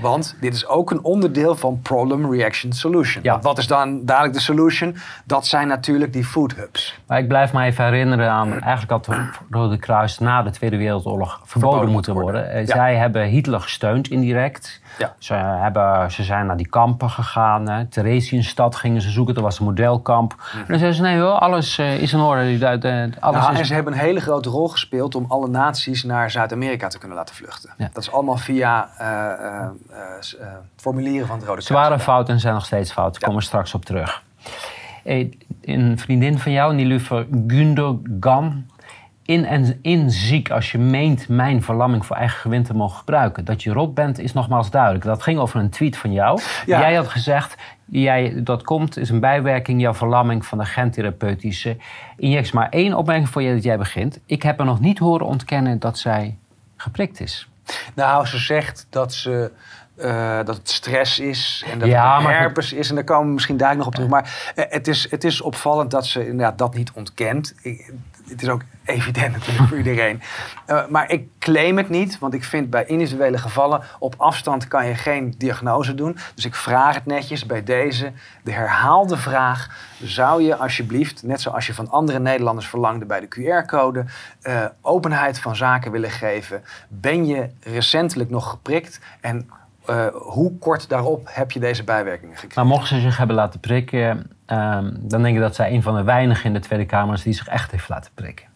Want 0.00 0.36
dit 0.40 0.54
is 0.54 0.66
ook 0.66 0.90
een 0.90 1.02
onderdeel 1.02 1.56
van 1.56 1.80
Problem 1.82 2.32
Reaction 2.32 2.72
Solution. 2.72 3.22
Ja. 3.22 3.40
wat 3.40 3.58
is 3.58 3.66
dan 3.66 4.04
dadelijk 4.04 4.34
de 4.34 4.40
solution? 4.40 4.96
Dat 5.24 5.46
zijn 5.46 5.68
natuurlijk 5.68 6.12
die 6.12 6.24
food 6.24 6.54
hubs. 6.54 6.98
Maar 7.06 7.18
ik 7.18 7.28
blijf 7.28 7.52
me 7.52 7.64
even 7.64 7.84
herinneren 7.84 8.30
aan... 8.30 8.50
eigenlijk 8.52 8.90
had 8.90 9.06
het 9.06 9.40
Rode 9.50 9.78
Kruis 9.78 10.18
na 10.18 10.42
de 10.42 10.50
Tweede 10.50 10.76
Wereldoorlog 10.76 11.40
verboden, 11.44 11.90
moeten 11.90 12.14
worden. 12.14 12.50
Eh, 12.50 12.66
zij 12.66 12.96
hebben 12.96 13.24
Hitler 13.24 13.60
gesteund 13.60 14.08
indirect. 14.08 14.80
Ja. 15.00 15.14
Ze, 15.18 15.34
hebben, 15.34 16.10
ze 16.10 16.22
zijn 16.22 16.46
naar 16.46 16.56
die 16.56 16.68
kampen 16.68 17.10
gegaan. 17.10 17.68
Hè. 17.68 17.86
Theresienstad 17.86 18.76
gingen 18.76 19.00
ze 19.00 19.10
zoeken. 19.10 19.34
Er 19.34 19.42
was 19.42 19.58
een 19.58 19.64
modelkamp. 19.64 20.34
Mhm. 20.36 20.58
En 20.58 20.64
dan 20.66 20.78
zeiden 20.78 20.94
ze, 20.94 21.02
nee 21.02 21.20
hoor, 21.20 21.32
alles 21.32 21.78
uh, 21.78 22.02
is 22.02 22.12
in 22.12 22.20
orde. 22.20 23.12
Alles 23.20 23.48
is... 23.48 23.58
En 23.58 23.66
ze 23.66 23.74
hebben 23.74 23.92
een 23.92 23.98
hele 23.98 24.20
grote 24.20 24.48
rol 24.48 24.68
gespeeld... 24.68 25.14
om 25.14 25.24
alle 25.28 25.48
naties 25.48 26.02
naar 26.04 26.30
Zuid-Amerika 26.30 26.88
te 26.88 26.98
kunnen 26.98 27.16
laten 27.16 27.34
vluchten. 27.34 27.70
Dat 27.76 28.02
is 28.02 28.12
allemaal 28.12 28.36
via 28.36 28.90
uh, 29.00 29.98
formulieren 30.76 31.26
van 31.26 31.36
het 31.36 31.46
Rode 31.46 31.62
Kruis. 31.62 31.66
Ze 31.66 31.72
waren 31.72 32.00
fout 32.00 32.28
en 32.28 32.40
zijn 32.40 32.54
nog 32.54 32.64
steeds 32.64 32.92
fout. 32.92 33.12
Daar 33.12 33.22
komen 33.22 33.38
we 33.38 33.46
straks 33.46 33.74
op 33.74 33.84
terug. 33.84 34.22
een 35.60 35.98
vriendin 35.98 36.38
van 36.38 36.52
jou, 36.52 36.74
Nilufer 36.74 37.26
Gundogan 37.46 38.64
in 39.24 39.44
en 39.44 39.78
in 39.82 40.10
ziek 40.10 40.50
als 40.50 40.72
je 40.72 40.78
meent 40.78 41.28
mijn 41.28 41.62
verlamming 41.62 42.06
voor 42.06 42.16
eigen 42.16 42.38
gewin 42.38 42.62
te 42.62 42.74
mogen 42.74 42.98
gebruiken. 42.98 43.44
Dat 43.44 43.62
je 43.62 43.72
rot 43.72 43.94
bent 43.94 44.18
is 44.18 44.32
nogmaals 44.32 44.70
duidelijk. 44.70 45.04
Dat 45.04 45.22
ging 45.22 45.38
over 45.38 45.60
een 45.60 45.70
tweet 45.70 45.96
van 45.96 46.12
jou. 46.12 46.40
Jij 46.66 46.94
had 46.94 47.08
gezegd, 47.08 47.56
jij, 47.84 48.40
dat 48.42 48.62
komt, 48.62 48.96
is 48.96 49.10
een 49.10 49.20
bijwerking, 49.20 49.80
jouw 49.80 49.94
verlamming 49.94 50.46
van 50.46 50.58
de 50.58 50.64
gentherapeutische 50.64 51.76
injectie. 52.16 52.54
Maar 52.54 52.68
één 52.68 52.94
opmerking 52.94 53.28
voor 53.28 53.42
je 53.42 53.54
dat 53.54 53.62
jij 53.62 53.78
begint. 53.78 54.20
Ik 54.26 54.42
heb 54.42 54.58
er 54.58 54.64
nog 54.64 54.80
niet 54.80 54.98
horen 54.98 55.26
ontkennen 55.26 55.78
dat 55.78 55.98
zij 55.98 56.36
geprikt 56.76 57.20
is. 57.20 57.48
Nou, 57.94 58.26
ze 58.26 58.38
zegt 58.38 58.86
dat 58.90 59.14
ze 59.14 59.50
uh, 59.96 60.36
dat 60.36 60.56
het 60.56 60.70
stress 60.70 61.18
is 61.18 61.64
en 61.70 61.78
dat 61.78 61.88
ja, 61.88 62.18
het 62.18 62.26
herpes 62.26 62.72
is. 62.72 62.88
En 62.88 62.94
daar 62.94 63.04
komen 63.04 63.26
we 63.26 63.32
misschien 63.32 63.56
daar 63.56 63.76
nog 63.76 63.86
op 63.86 63.94
terug. 63.94 64.08
Maar 64.08 64.52
uh, 64.54 64.64
het, 64.68 64.88
is, 64.88 65.10
het 65.10 65.24
is 65.24 65.40
opvallend 65.40 65.90
dat 65.90 66.06
ze 66.06 66.26
inderdaad 66.26 66.58
dat 66.58 66.74
niet 66.74 66.90
ontkent. 66.92 67.54
Ik, 67.62 67.92
het 68.30 68.42
is 68.42 68.48
ook 68.48 68.62
evident 68.84 69.32
natuurlijk 69.32 69.68
voor 69.68 69.76
iedereen. 69.76 70.22
Uh, 70.66 70.86
maar 70.86 71.10
ik 71.10 71.28
claim 71.38 71.76
het 71.76 71.88
niet, 71.88 72.18
want 72.18 72.34
ik 72.34 72.44
vind 72.44 72.70
bij 72.70 72.84
individuele 72.84 73.38
gevallen 73.38 73.82
op 73.98 74.14
afstand 74.16 74.68
kan 74.68 74.86
je 74.86 74.94
geen 74.94 75.34
diagnose 75.38 75.94
doen. 75.94 76.18
Dus 76.34 76.44
ik 76.44 76.54
vraag 76.54 76.94
het 76.94 77.06
netjes 77.06 77.46
bij 77.46 77.64
deze, 77.64 78.12
de 78.44 78.52
herhaalde 78.52 79.16
vraag. 79.16 79.88
Zou 80.02 80.42
je 80.42 80.56
alsjeblieft, 80.56 81.22
net 81.22 81.40
zoals 81.40 81.66
je 81.66 81.74
van 81.74 81.90
andere 81.90 82.18
Nederlanders 82.18 82.68
verlangde 82.68 83.04
bij 83.04 83.20
de 83.20 83.28
QR-code, 83.28 84.04
uh, 84.42 84.64
openheid 84.80 85.40
van 85.40 85.56
zaken 85.56 85.90
willen 85.90 86.10
geven? 86.10 86.62
Ben 86.88 87.26
je 87.26 87.50
recentelijk 87.62 88.30
nog 88.30 88.50
geprikt 88.50 89.00
en 89.20 89.50
uh, 89.90 90.06
hoe 90.12 90.58
kort 90.58 90.88
daarop 90.88 91.28
heb 91.30 91.50
je 91.50 91.60
deze 91.60 91.84
bijwerkingen 91.84 92.36
gekregen? 92.36 92.66
Maar 92.66 92.78
mochten 92.78 92.96
ze 92.96 93.02
zich 93.02 93.16
hebben 93.16 93.36
laten 93.36 93.60
prikken, 93.60 94.30
um, 94.52 94.96
dan 95.00 95.22
denk 95.22 95.34
ik 95.34 95.42
dat 95.42 95.54
zij 95.54 95.72
een 95.72 95.82
van 95.82 95.96
de 95.96 96.02
weinigen 96.02 96.44
in 96.44 96.52
de 96.52 96.60
Tweede 96.60 96.86
Kamer 96.86 97.14
is 97.14 97.22
die 97.22 97.32
zich 97.32 97.48
echt 97.48 97.70
heeft 97.70 97.88
laten 97.88 98.10
prikken. 98.14 98.46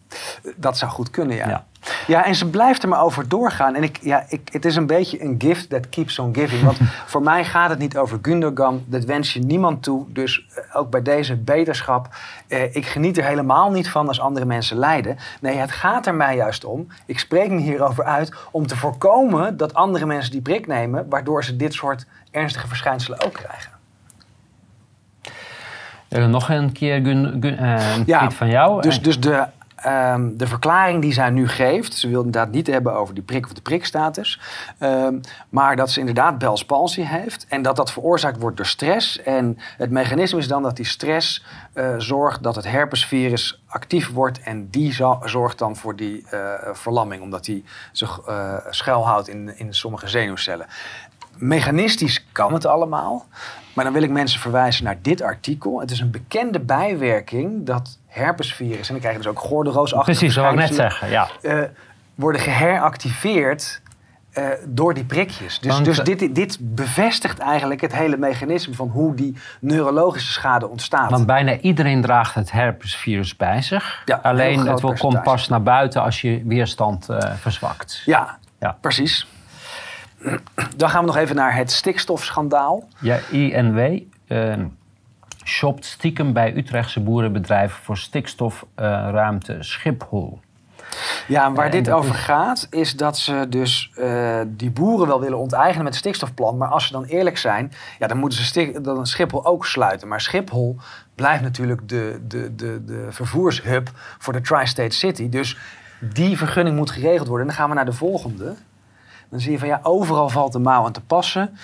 Dat 0.55 0.77
zou 0.77 0.91
goed 0.91 1.09
kunnen, 1.09 1.35
ja. 1.35 1.47
ja. 1.47 1.65
Ja, 2.07 2.25
en 2.25 2.35
ze 2.35 2.49
blijft 2.49 2.83
er 2.83 2.89
maar 2.89 3.03
over 3.03 3.27
doorgaan. 3.27 3.75
En 3.75 3.83
ik, 3.83 3.99
ja, 4.01 4.25
ik, 4.27 4.49
het 4.51 4.65
is 4.65 4.75
een 4.75 4.85
beetje 4.85 5.23
een 5.23 5.35
gift 5.37 5.69
that 5.69 5.89
keeps 5.89 6.19
on 6.19 6.35
giving. 6.35 6.61
Want 6.61 6.77
voor 7.11 7.21
mij 7.21 7.45
gaat 7.45 7.69
het 7.69 7.79
niet 7.79 7.97
over 7.97 8.19
Gundogan. 8.21 8.83
Dat 8.85 9.03
wens 9.03 9.33
je 9.33 9.39
niemand 9.39 9.83
toe. 9.83 10.05
Dus 10.11 10.47
eh, 10.55 10.75
ook 10.75 10.89
bij 10.89 11.01
deze 11.01 11.35
beterschap. 11.35 12.07
Eh, 12.47 12.75
ik 12.75 12.85
geniet 12.85 13.17
er 13.17 13.23
helemaal 13.23 13.71
niet 13.71 13.89
van 13.89 14.07
als 14.07 14.19
andere 14.19 14.45
mensen 14.45 14.77
lijden. 14.77 15.17
Nee, 15.41 15.55
het 15.55 15.71
gaat 15.71 16.07
er 16.07 16.15
mij 16.15 16.35
juist 16.35 16.65
om. 16.65 16.87
Ik 17.05 17.19
spreek 17.19 17.49
me 17.49 17.61
hierover 17.61 18.03
uit 18.03 18.35
om 18.51 18.67
te 18.67 18.77
voorkomen 18.77 19.57
dat 19.57 19.73
andere 19.73 20.05
mensen 20.05 20.31
die 20.31 20.41
prik 20.41 20.67
nemen. 20.67 21.09
Waardoor 21.09 21.43
ze 21.43 21.55
dit 21.55 21.73
soort 21.73 22.05
ernstige 22.31 22.67
verschijnselen 22.67 23.25
ook 23.25 23.33
krijgen. 23.33 23.74
Uh, 26.17 26.25
nog 26.25 26.49
een 26.49 26.71
keer 26.71 27.01
Gun, 27.05 27.37
Gun, 27.39 27.63
uh, 27.63 28.05
ja, 28.05 28.31
van 28.31 28.49
jou. 28.49 28.81
Dus, 28.81 29.01
dus 29.01 29.19
de 29.19 29.47
Ehm, 29.85 30.37
de 30.37 30.47
verklaring 30.47 31.01
die 31.01 31.13
zij 31.13 31.29
nu 31.29 31.47
geeft, 31.47 31.93
ze 31.93 32.07
wil 32.07 32.23
inderdaad 32.23 32.51
niet 32.51 32.67
hebben 32.67 32.93
over 32.93 33.13
die 33.13 33.23
prik 33.23 33.45
of 33.45 33.53
de 33.53 33.61
prikstatus, 33.61 34.39
um, 34.79 35.21
maar 35.49 35.75
dat 35.75 35.91
ze 35.91 35.99
inderdaad 35.99 36.37
Bell's 36.37 36.65
palsy 36.65 37.01
heeft 37.01 37.45
en 37.49 37.61
dat 37.61 37.75
dat 37.75 37.91
veroorzaakt 37.91 38.39
wordt 38.39 38.57
door 38.57 38.65
stress. 38.65 39.21
En 39.21 39.57
het 39.77 39.91
mechanisme 39.91 40.39
is 40.39 40.47
dan 40.47 40.63
dat 40.63 40.75
die 40.75 40.85
stress 40.85 41.45
uh, 41.73 41.95
zorgt 41.97 42.43
dat 42.43 42.55
het 42.55 42.65
herpesvirus 42.65 43.63
actief 43.67 44.11
wordt 44.11 44.39
en 44.39 44.69
die 44.69 44.93
zorgt 45.23 45.57
dan 45.57 45.75
voor 45.75 45.95
die 45.95 46.25
uh, 46.33 46.53
verlamming, 46.71 47.21
omdat 47.21 47.45
die 47.45 47.63
zich 47.91 48.21
schuilhoudt 48.69 49.27
in, 49.27 49.57
in 49.57 49.73
sommige 49.73 50.07
zenuwcellen. 50.07 50.67
Mechanistisch 51.35 52.25
kan 52.31 52.53
het 52.53 52.65
allemaal, 52.65 53.25
maar 53.75 53.83
dan 53.83 53.93
wil 53.93 54.03
ik 54.03 54.09
mensen 54.09 54.39
verwijzen 54.39 54.83
naar 54.83 54.97
dit 55.01 55.21
artikel. 55.21 55.79
Het 55.79 55.91
is 55.91 55.99
een 55.99 56.11
bekende 56.11 56.59
bijwerking 56.59 57.65
dat 57.65 57.97
herpesvirus, 58.07 58.87
en 58.87 58.93
dan 58.93 58.99
krijg 58.99 59.15
je 59.15 59.21
dus 59.21 59.31
ook 59.31 59.39
gordelroosachtige 59.39 60.17
Precies, 60.17 60.33
zou 60.33 60.51
ik 60.51 60.59
net 60.59 60.75
zeggen, 60.75 61.09
ja. 61.09 61.29
Uh, 61.41 61.61
worden 62.15 62.41
geheractiveerd 62.41 63.81
uh, 64.33 64.47
door 64.67 64.93
die 64.93 65.03
prikjes. 65.03 65.59
Dus, 65.59 65.77
dus 65.77 65.97
dit, 65.97 66.35
dit 66.35 66.57
bevestigt 66.61 67.39
eigenlijk 67.39 67.81
het 67.81 67.95
hele 67.95 68.17
mechanisme 68.17 68.73
van 68.73 68.87
hoe 68.87 69.15
die 69.15 69.37
neurologische 69.59 70.31
schade 70.31 70.67
ontstaat. 70.67 71.11
Want 71.11 71.25
bijna 71.25 71.57
iedereen 71.59 72.01
draagt 72.01 72.35
het 72.35 72.51
herpesvirus 72.51 73.35
bij 73.35 73.61
zich. 73.61 74.01
Ja, 74.05 74.19
Alleen 74.23 74.67
het 74.67 74.97
komt 74.97 75.23
pas 75.23 75.47
naar 75.47 75.63
buiten 75.63 76.01
als 76.01 76.21
je 76.21 76.41
weerstand 76.45 77.09
uh, 77.09 77.17
verzwakt. 77.35 78.01
Ja, 78.05 78.37
ja, 78.59 78.77
precies. 78.81 79.27
Dan 80.75 80.89
gaan 80.89 81.01
we 81.01 81.07
nog 81.07 81.17
even 81.17 81.35
naar 81.35 81.55
het 81.55 81.71
stikstofschandaal. 81.71 82.87
Ja, 82.99 83.19
INW. 83.31 84.01
Uh, 84.27 84.55
shopt 85.43 85.85
stiekem 85.85 86.33
bij 86.33 86.55
Utrechtse 86.55 86.99
boerenbedrijf 86.99 87.73
voor 87.73 87.97
stikstofruimte 87.97 89.57
Schiphol. 89.59 90.39
Ja, 91.27 91.51
waar 91.51 91.71
dit 91.71 91.89
over 91.89 92.13
gaat, 92.13 92.67
is 92.69 92.95
dat 92.95 93.17
ze 93.17 93.45
dus 93.49 93.91
uh, 93.97 94.39
die 94.47 94.71
boeren 94.71 95.07
wel 95.07 95.19
willen 95.19 95.37
onteigenen 95.37 95.83
met 95.83 95.93
het 95.93 96.01
stikstofplan. 96.01 96.57
Maar 96.57 96.67
als 96.67 96.85
ze 96.87 96.91
dan 96.91 97.03
eerlijk 97.03 97.37
zijn, 97.37 97.71
ja, 97.99 98.07
dan 98.07 98.17
moeten 98.17 98.43
ze 98.43 98.81
dan 98.81 99.07
Schiphol 99.07 99.45
ook 99.45 99.65
sluiten. 99.65 100.07
Maar 100.07 100.21
Schiphol 100.21 100.77
blijft 101.15 101.43
natuurlijk 101.43 101.89
de, 101.89 102.21
de, 102.27 102.55
de, 102.55 102.85
de 102.85 103.07
vervoershub 103.09 103.91
voor 104.19 104.33
de 104.33 104.41
Tri-State 104.41 104.95
City. 104.95 105.29
Dus 105.29 105.57
die 105.99 106.37
vergunning 106.37 106.75
moet 106.75 106.91
geregeld 106.91 107.27
worden. 107.27 107.47
En 107.47 107.53
dan 107.53 107.61
gaan 107.61 107.69
we 107.69 107.75
naar 107.75 107.85
de 107.85 107.93
volgende. 107.93 108.55
Dan 109.35 109.43
zie 109.43 109.53
je 109.53 109.59
van 109.59 109.67
ja, 109.67 109.79
overal 109.83 110.29
valt 110.29 110.51
de 110.51 110.59
mouw 110.59 110.85
aan 110.85 110.91
te 110.91 111.01
passen. 111.01 111.57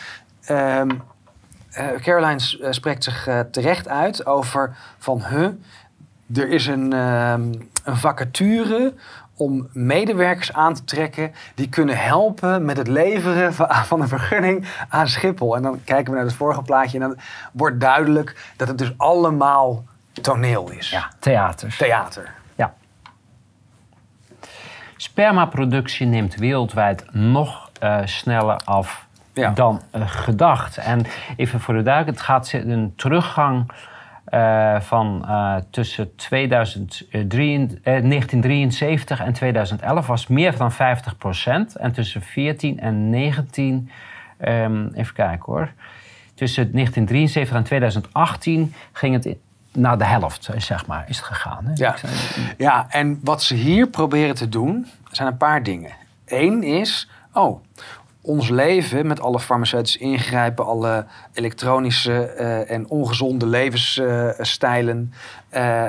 Um, 0.50 1.02
uh, 1.78 1.88
Caroline 2.02 2.58
uh, 2.60 2.72
spreekt 2.72 3.04
zich 3.04 3.28
uh, 3.28 3.40
terecht 3.40 3.88
uit 3.88 4.26
over 4.26 4.76
van... 4.98 5.26
Huh, 5.26 5.48
er 6.36 6.50
is 6.50 6.68
een, 6.68 6.94
ehm, 6.94 7.42
een 7.84 7.98
vacature 7.98 8.94
om 9.36 9.70
medewerkers 9.74 10.54
aan 10.54 10.74
te 10.74 10.84
trekken 10.84 11.32
die 11.56 11.70
kunnen 11.70 11.98
helpen 11.98 12.66
met 12.66 12.78
het 12.78 12.88
leveren 12.88 13.54
van 13.90 14.02
een 14.02 14.08
vergunning 14.08 14.68
aan 14.90 15.08
Schiphol. 15.08 15.56
En 15.56 15.62
dan 15.62 15.84
kijken 15.84 16.12
we 16.12 16.18
naar 16.18 16.28
het 16.28 16.36
vorige 16.36 16.62
plaatje 16.62 17.00
en 17.00 17.08
dan 17.08 17.18
wordt 17.52 17.80
duidelijk 17.80 18.54
dat 18.56 18.68
het 18.68 18.78
dus 18.78 18.94
allemaal 18.98 19.84
toneel 20.22 20.72
is. 20.72 20.90
Ja, 20.90 21.10
theater. 21.20 21.76
Theater. 21.78 22.34
Spermaproductie 25.02 26.06
neemt 26.06 26.36
wereldwijd 26.36 27.06
nog 27.12 27.72
sneller 28.04 28.56
af 28.56 29.06
dan 29.54 29.82
uh, 29.96 30.02
gedacht. 30.06 30.78
En 30.78 31.06
even 31.36 31.60
voor 31.60 31.74
de 31.74 31.82
duidelijkheid, 31.82 32.48
het 32.48 32.54
gaat 32.54 32.64
een 32.66 32.94
teruggang 32.96 33.72
uh, 34.30 34.80
van 34.80 35.26
tussen 35.70 36.16
2003, 36.16 37.80
1973 37.84 39.20
en 39.20 39.34
2011 39.34 40.08
was 40.08 40.28
meer 40.28 40.58
dan 40.58 40.72
50 40.72 41.18
procent. 41.18 41.76
En 41.76 41.92
tussen 41.92 42.22
14 42.22 42.80
en 42.80 43.10
19, 43.10 43.74
um, 43.76 43.90
ehm, 44.38 44.88
even 44.94 45.14
kijken 45.14 45.46
hoor. 45.46 45.72
Tussen 46.34 46.72
1973 46.72 47.56
en 47.56 47.64
2018 47.64 48.74
ging 48.92 49.14
het 49.14 49.36
naar 49.74 49.98
de 49.98 50.06
helft, 50.06 50.50
zeg 50.58 50.88
maar, 50.88 51.06
is 51.08 51.18
het 51.18 51.26
gegaan. 51.26 51.66
Hè? 51.66 51.72
Ja. 51.76 51.96
ja, 52.58 52.86
en 52.90 53.20
wat 53.24 53.44
ze 53.44 53.56
hier 53.56 53.88
proberen 53.88 54.36
te 54.36 54.50
doen, 54.50 54.88
zijn 55.12 55.28
een 55.28 55.38
paar 55.38 55.64
dingen. 55.64 55.92
Eén 56.26 56.64
is, 56.64 57.10
oh, 57.34 57.64
ons 58.22 58.50
leven 58.50 59.08
met 59.08 59.22
alle 59.22 59.40
farmaceutische 59.40 60.00
ingrijpen, 60.00 60.66
alle 60.66 61.06
elektronische 61.34 62.36
uh, 62.38 62.72
en 62.72 62.90
ongezonde 62.90 63.46
levensstijlen, 63.46 65.14
uh, 65.54 65.86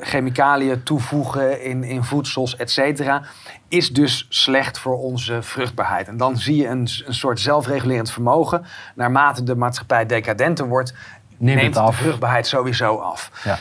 chemicaliën 0.00 0.82
toevoegen 0.82 1.64
in, 1.64 1.84
in 1.84 2.04
voedsels, 2.04 2.56
et 2.56 2.70
cetera, 2.70 3.22
is 3.68 3.92
dus 3.92 4.26
slecht 4.28 4.78
voor 4.78 4.98
onze 4.98 5.42
vruchtbaarheid. 5.42 6.08
En 6.08 6.16
dan 6.16 6.36
zie 6.36 6.56
je 6.56 6.66
een, 6.66 6.88
een 7.06 7.14
soort 7.14 7.40
zelfregulerend 7.40 8.10
vermogen. 8.10 8.64
Naarmate 8.94 9.42
de 9.42 9.54
maatschappij 9.54 10.06
decadenter 10.06 10.68
wordt, 10.68 10.94
neemt, 11.38 11.60
neemt 11.60 11.74
de 11.74 11.92
vruchtbaarheid 11.92 12.46
sowieso 12.46 12.96
af. 12.96 13.30
Ja. 13.44 13.58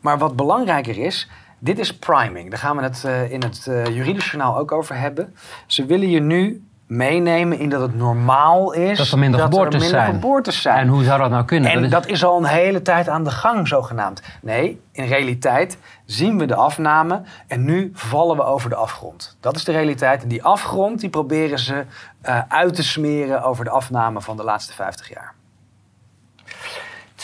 Maar 0.00 0.18
wat 0.18 0.36
belangrijker 0.36 0.98
is, 0.98 1.28
dit 1.58 1.78
is 1.78 1.96
priming. 1.96 2.50
Daar 2.50 2.58
gaan 2.58 2.76
we 2.76 2.82
het 2.82 3.02
uh, 3.06 3.32
in 3.32 3.42
het 3.42 3.66
uh, 3.68 3.86
juridisch 3.86 4.30
journaal 4.30 4.58
ook 4.58 4.72
over 4.72 4.98
hebben. 4.98 5.34
Ze 5.66 5.84
willen 5.84 6.10
je 6.10 6.20
nu 6.20 6.66
meenemen 6.86 7.58
in 7.58 7.68
dat 7.68 7.80
het 7.80 7.94
normaal 7.94 8.72
is 8.72 8.98
dat 8.98 9.10
er 9.10 9.18
minder, 9.18 9.40
geboortes, 9.40 9.88
zijn. 9.88 10.14
geboortes 10.14 10.62
zijn. 10.62 10.78
En 10.78 10.88
hoe 10.88 11.04
zou 11.04 11.20
dat 11.20 11.30
nou 11.30 11.44
kunnen? 11.44 11.70
En 11.70 11.90
dat 11.90 12.06
is... 12.06 12.24
al 12.24 12.38
een 12.38 12.44
hele 12.44 12.82
tijd 12.82 13.08
aan 13.08 13.24
de 13.24 13.30
gang, 13.30 13.68
zogenaamd. 13.68 14.22
Nee, 14.42 14.80
in 14.92 15.06
realiteit 15.06 15.78
zien 16.04 16.38
we 16.38 16.46
de 16.46 16.54
afname 16.54 17.22
en 17.46 17.64
nu 17.64 17.90
vallen 17.94 18.36
we 18.36 18.44
over 18.44 18.70
de 18.70 18.76
afgrond. 18.76 19.36
Dat 19.40 19.56
is 19.56 19.64
de 19.64 19.72
realiteit. 19.72 20.22
En 20.22 20.28
die 20.28 20.42
afgrond 20.42 21.00
die 21.00 21.10
proberen 21.10 21.58
ze 21.58 21.84
uh, 22.28 22.40
uit 22.48 22.74
te 22.74 22.82
smeren 22.82 23.42
over 23.42 23.64
de 23.64 23.70
afname 23.70 24.20
van 24.20 24.36
de 24.36 24.44
laatste 24.44 24.72
50 24.72 25.08
jaar. 25.08 25.35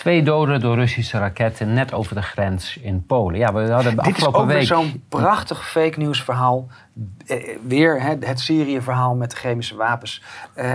Twee 0.03 0.23
doden 0.23 0.61
door 0.61 0.75
Russische 0.75 1.19
raketten 1.19 1.73
net 1.73 1.93
over 1.93 2.15
de 2.15 2.23
grens 2.23 2.77
in 2.77 3.07
Polen. 3.07 3.39
Ja, 3.39 3.53
we 3.53 3.71
hadden 3.71 3.97
de 3.97 4.03
Dit 4.03 4.13
afgelopen 4.13 4.47
week... 4.47 4.63
Is 4.63 4.73
ook 4.73 4.83
zo'n 4.83 5.05
prachtig 5.09 5.69
fake 5.71 5.99
news 5.99 6.23
verhaal. 6.23 6.67
Eh, 7.27 7.57
weer 7.67 8.03
hè, 8.03 8.15
het 8.21 8.41
Syrië-verhaal 8.41 9.15
met 9.15 9.31
de 9.31 9.37
chemische 9.37 9.77
wapens. 9.77 10.23
Eh, 10.55 10.75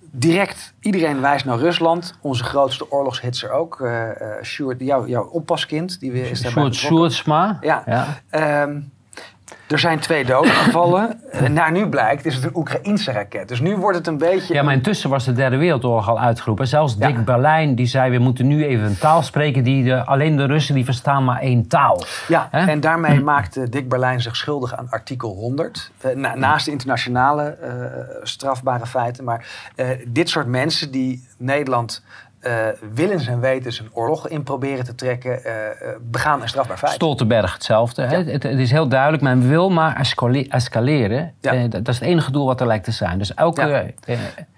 direct, 0.00 0.74
iedereen 0.80 1.20
wijst 1.20 1.44
naar 1.44 1.58
Rusland. 1.58 2.18
Onze 2.20 2.44
grootste 2.44 2.90
oorlogshitser 2.90 3.50
ook. 3.50 3.80
Uh, 3.80 4.10
Sjoerd, 4.42 4.80
jouw 4.80 5.24
oppaskind. 5.24 6.00
Die 6.00 6.12
weer 6.12 6.30
is 6.30 6.40
Sjoerd 6.74 7.24
Ja. 7.60 7.82
ja. 7.86 8.20
Ehm, 8.30 8.80
er 9.68 9.78
zijn 9.78 9.98
twee 9.98 10.24
doden 10.24 10.50
gevallen. 10.50 11.20
Naar 11.50 11.72
nu 11.72 11.88
blijkt 11.88 12.26
is 12.26 12.34
het 12.34 12.44
een 12.44 12.56
Oekraïnse 12.56 13.12
raket. 13.12 13.48
Dus 13.48 13.60
nu 13.60 13.76
wordt 13.76 13.98
het 13.98 14.06
een 14.06 14.18
beetje... 14.18 14.54
Ja, 14.54 14.62
maar 14.62 14.74
intussen 14.74 15.10
was 15.10 15.24
de 15.24 15.32
Derde 15.32 15.56
Wereldoorlog 15.56 16.08
al 16.08 16.20
uitgeroepen. 16.20 16.68
Zelfs 16.68 16.96
Dick 16.96 17.24
Berlijn 17.24 17.74
die 17.74 17.86
zei... 17.86 18.10
we 18.10 18.18
moeten 18.18 18.46
nu 18.46 18.64
even 18.64 18.86
een 18.86 18.98
taal 18.98 19.22
spreken... 19.22 19.64
die 19.64 19.84
de, 19.84 20.04
alleen 20.04 20.36
de 20.36 20.44
Russen 20.44 20.74
die 20.74 20.84
verstaan 20.84 21.24
maar 21.24 21.40
één 21.40 21.68
taal. 21.68 22.04
Ja, 22.28 22.48
en 22.50 22.80
daarmee 22.80 23.20
maakte 23.20 23.68
Dick 23.68 23.88
Berlijn 23.88 24.20
zich 24.20 24.36
schuldig 24.36 24.76
aan 24.76 24.86
artikel 24.90 25.34
100. 25.34 25.90
Eh, 26.00 26.34
naast 26.34 26.64
de 26.64 26.70
internationale 26.70 27.58
uh, 27.62 27.70
strafbare 28.22 28.86
feiten. 28.86 29.24
Maar 29.24 29.46
uh, 29.76 29.86
dit 30.06 30.28
soort 30.28 30.46
mensen 30.46 30.90
die 30.90 31.26
Nederland 31.38 32.02
uh, 32.42 32.52
willens 32.94 33.26
en 33.26 33.40
wetens 33.40 33.78
een 33.78 33.88
oorlog 33.92 34.28
in 34.28 34.42
proberen 34.42 34.84
te 34.84 34.94
trekken, 34.94 35.40
uh, 35.46 35.52
begaan 36.00 36.42
een 36.42 36.48
strafbaar 36.48 36.78
feit. 36.78 36.92
Stoltenberg 36.92 37.52
hetzelfde. 37.52 38.02
Het, 38.02 38.42
het, 38.42 38.44
is 38.44 38.70
heel 38.70 38.88
duidelijk, 38.88 39.22
men 39.22 39.48
wil 39.48 39.70
maar 39.70 39.96
escaleren. 40.48 41.34
Ja. 41.40 41.66
dat 41.68 41.88
is 41.88 41.98
het 41.98 42.08
enige 42.08 42.30
doel 42.30 42.46
wat 42.46 42.60
er 42.60 42.66
lijkt 42.66 42.84
te 42.84 42.92
zijn. 42.92 43.18
Dus 43.18 43.34
elke, 43.34 43.94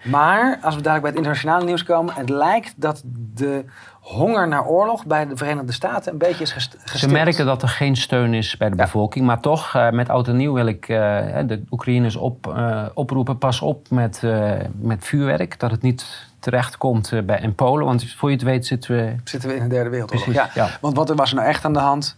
maar 0.02 0.58
als 0.62 0.74
we 0.74 0.80
dadelijk 0.80 1.00
bij 1.00 1.10
het 1.10 1.16
internationale 1.16 1.64
nieuws 1.64 1.82
komen, 1.82 2.14
het 2.14 2.28
lijkt 2.28 2.72
dat 2.76 3.02
de 3.34 3.64
honger 4.00 4.48
naar 4.48 4.66
oorlog 4.66 5.06
bij 5.06 5.26
de 5.26 5.36
Verenigde 5.36 5.72
Staten 5.72 6.12
een 6.12 6.18
beetje 6.18 6.42
is 6.42 6.52
gestild. 6.52 6.82
Ze 6.88 7.08
merken 7.08 7.46
dat 7.46 7.62
er 7.62 7.68
geen 7.68 7.96
steun 7.96 8.34
is 8.34 8.56
bij 8.56 8.70
de 8.70 8.76
bevolking. 8.76 9.26
Maar 9.26 9.40
toch, 9.40 9.74
uh, 9.76 9.90
met 9.90 10.08
oud 10.08 10.28
en 10.28 10.36
nieuw 10.36 10.52
wil 10.52 10.66
ik 10.66 10.88
uh, 10.88 10.98
de 11.46 11.62
Oekraïners 11.70 12.16
op, 12.16 12.46
uh, 12.46 12.86
oproepen. 12.94 13.38
Pas 13.38 13.60
op 13.60 13.90
met, 13.90 14.22
met 14.80 15.04
vuurwerk. 15.04 15.58
Dat 15.58 15.70
het 15.70 15.82
niet 15.82 16.29
terecht 16.40 16.76
komt 16.76 17.26
bij, 17.26 17.40
in 17.40 17.54
Polen. 17.54 17.86
Want 17.86 18.12
voor 18.12 18.28
je 18.28 18.34
het 18.34 18.44
weet 18.44 18.66
zitten 18.66 18.96
we... 18.96 19.14
Zitten 19.24 19.48
we 19.48 19.54
in 19.54 19.62
de 19.62 19.68
derde 19.68 19.90
wereldoorlog. 19.90 20.32
Ja. 20.32 20.50
ja. 20.54 20.70
Want 20.80 20.96
wat 20.96 21.10
er 21.10 21.16
was 21.16 21.30
er 21.30 21.36
nou 21.36 21.48
echt 21.48 21.64
aan 21.64 21.72
de 21.72 21.78
hand? 21.78 22.16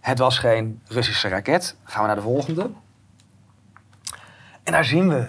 Het 0.00 0.18
was 0.18 0.38
geen 0.38 0.80
Russische 0.88 1.28
raket. 1.28 1.76
Gaan 1.84 2.00
we 2.00 2.06
naar 2.06 2.16
de 2.16 2.22
volgende. 2.22 2.70
En 4.62 4.72
daar 4.72 4.84
zien 4.84 5.08
we 5.08 5.28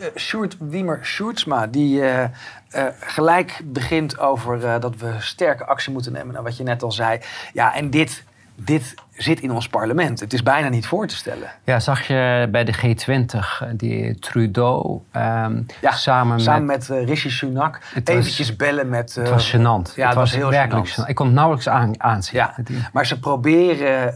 uh, 0.00 0.06
Sjoerd 0.16 0.56
Wiemer 0.58 1.00
Sjoerdsma, 1.02 1.66
die 1.66 2.00
uh, 2.00 2.22
uh, 2.22 2.86
gelijk 3.00 3.60
begint 3.64 4.18
over 4.18 4.80
dat 4.80 4.96
we 4.96 5.14
sterke 5.18 5.64
actie 5.64 5.92
moeten 5.92 6.12
nemen. 6.12 6.32
Nou, 6.32 6.44
wat 6.44 6.56
je 6.56 6.62
net 6.62 6.82
al 6.82 6.92
zei. 6.92 7.20
Ja, 7.52 7.74
en 7.74 7.90
dit, 7.90 8.24
dit 8.54 8.94
zit 9.22 9.40
in 9.40 9.50
ons 9.50 9.68
parlement. 9.68 10.20
Het 10.20 10.32
is 10.32 10.42
bijna 10.42 10.68
niet 10.68 10.86
voor 10.86 11.06
te 11.06 11.16
stellen. 11.16 11.50
Ja, 11.64 11.80
zag 11.80 12.06
je 12.06 12.48
bij 12.50 12.64
de 12.64 12.74
G20 12.74 13.76
die 13.76 14.18
Trudeau 14.18 15.00
um, 15.12 15.66
ja, 15.80 15.90
samen, 15.92 16.40
samen 16.40 16.64
met, 16.64 16.88
met 16.88 17.08
Rishi 17.08 17.30
Sunak 17.30 17.80
eventjes 18.04 18.56
bellen 18.56 18.88
met... 18.88 19.14
het 19.14 19.28
was 19.28 19.56
gênant. 19.56 19.94
Ja, 19.94 20.06
het, 20.06 20.16
was, 20.16 20.34
heel 20.34 20.50
werkelijk 20.50 20.88
gênant. 20.88 21.08
Ik 21.08 21.14
kon 21.14 21.26
het 21.26 21.34
nauwelijks 21.34 21.68
aan, 21.68 22.02
aanzien. 22.02 22.38
Ja, 22.38 22.54
maar 22.92 23.06
ze 23.06 23.18
proberen 23.18 24.14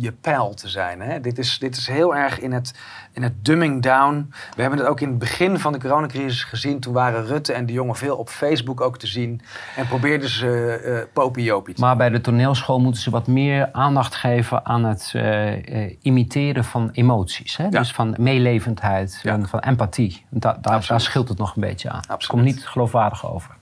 je 0.00 0.12
pijl 0.20 0.54
te 0.54 0.68
zijn. 0.68 1.00
Hè? 1.00 1.20
Dit, 1.20 1.38
is, 1.38 1.58
dit 1.58 1.76
is 1.76 1.86
heel 1.86 2.16
erg 2.16 2.40
in 2.40 2.52
het 2.52 2.72
in 3.12 3.22
het 3.22 3.44
dumbing 3.44 3.82
down. 3.82 4.32
We 4.54 4.60
hebben 4.60 4.78
het 4.78 4.88
ook 4.88 5.00
in 5.00 5.08
het 5.08 5.18
begin 5.18 5.58
van 5.58 5.72
de 5.72 5.78
coronacrisis 5.78 6.44
gezien. 6.44 6.80
Toen 6.80 6.92
waren 6.92 7.26
Rutte 7.26 7.52
en 7.52 7.66
de 7.66 7.72
jongen 7.72 7.94
veel 7.94 8.16
op 8.16 8.28
Facebook 8.28 8.80
ook 8.80 8.98
te 8.98 9.06
zien. 9.06 9.40
En 9.76 9.86
probeerden 9.86 10.28
ze 10.28 10.82
uh, 10.84 11.12
popiopie 11.12 11.74
Maar 11.78 11.96
bij 11.96 12.10
de 12.10 12.20
toneelschool 12.20 12.80
moeten 12.80 13.02
ze 13.02 13.10
wat 13.10 13.26
meer 13.26 13.68
aandacht 13.72 14.11
geven 14.14 14.66
aan 14.66 14.84
het 14.84 15.12
uh, 15.16 15.94
imiteren 16.02 16.64
van 16.64 16.90
emoties. 16.92 17.56
Hè? 17.56 17.68
Dus 17.68 17.92
van 17.92 18.14
meelevendheid 18.18 19.20
en 19.24 19.48
van 19.48 19.58
empathie. 19.58 20.24
Da 20.28 20.58
daar, 20.60 20.84
daar 20.88 21.00
scheelt 21.00 21.28
het 21.28 21.38
nog 21.38 21.54
een 21.54 21.60
beetje 21.62 21.90
aan. 21.90 22.02
Het 22.08 22.26
komt 22.26 22.42
niet 22.42 22.66
geloofwaardig 22.66 23.32
over. 23.32 23.54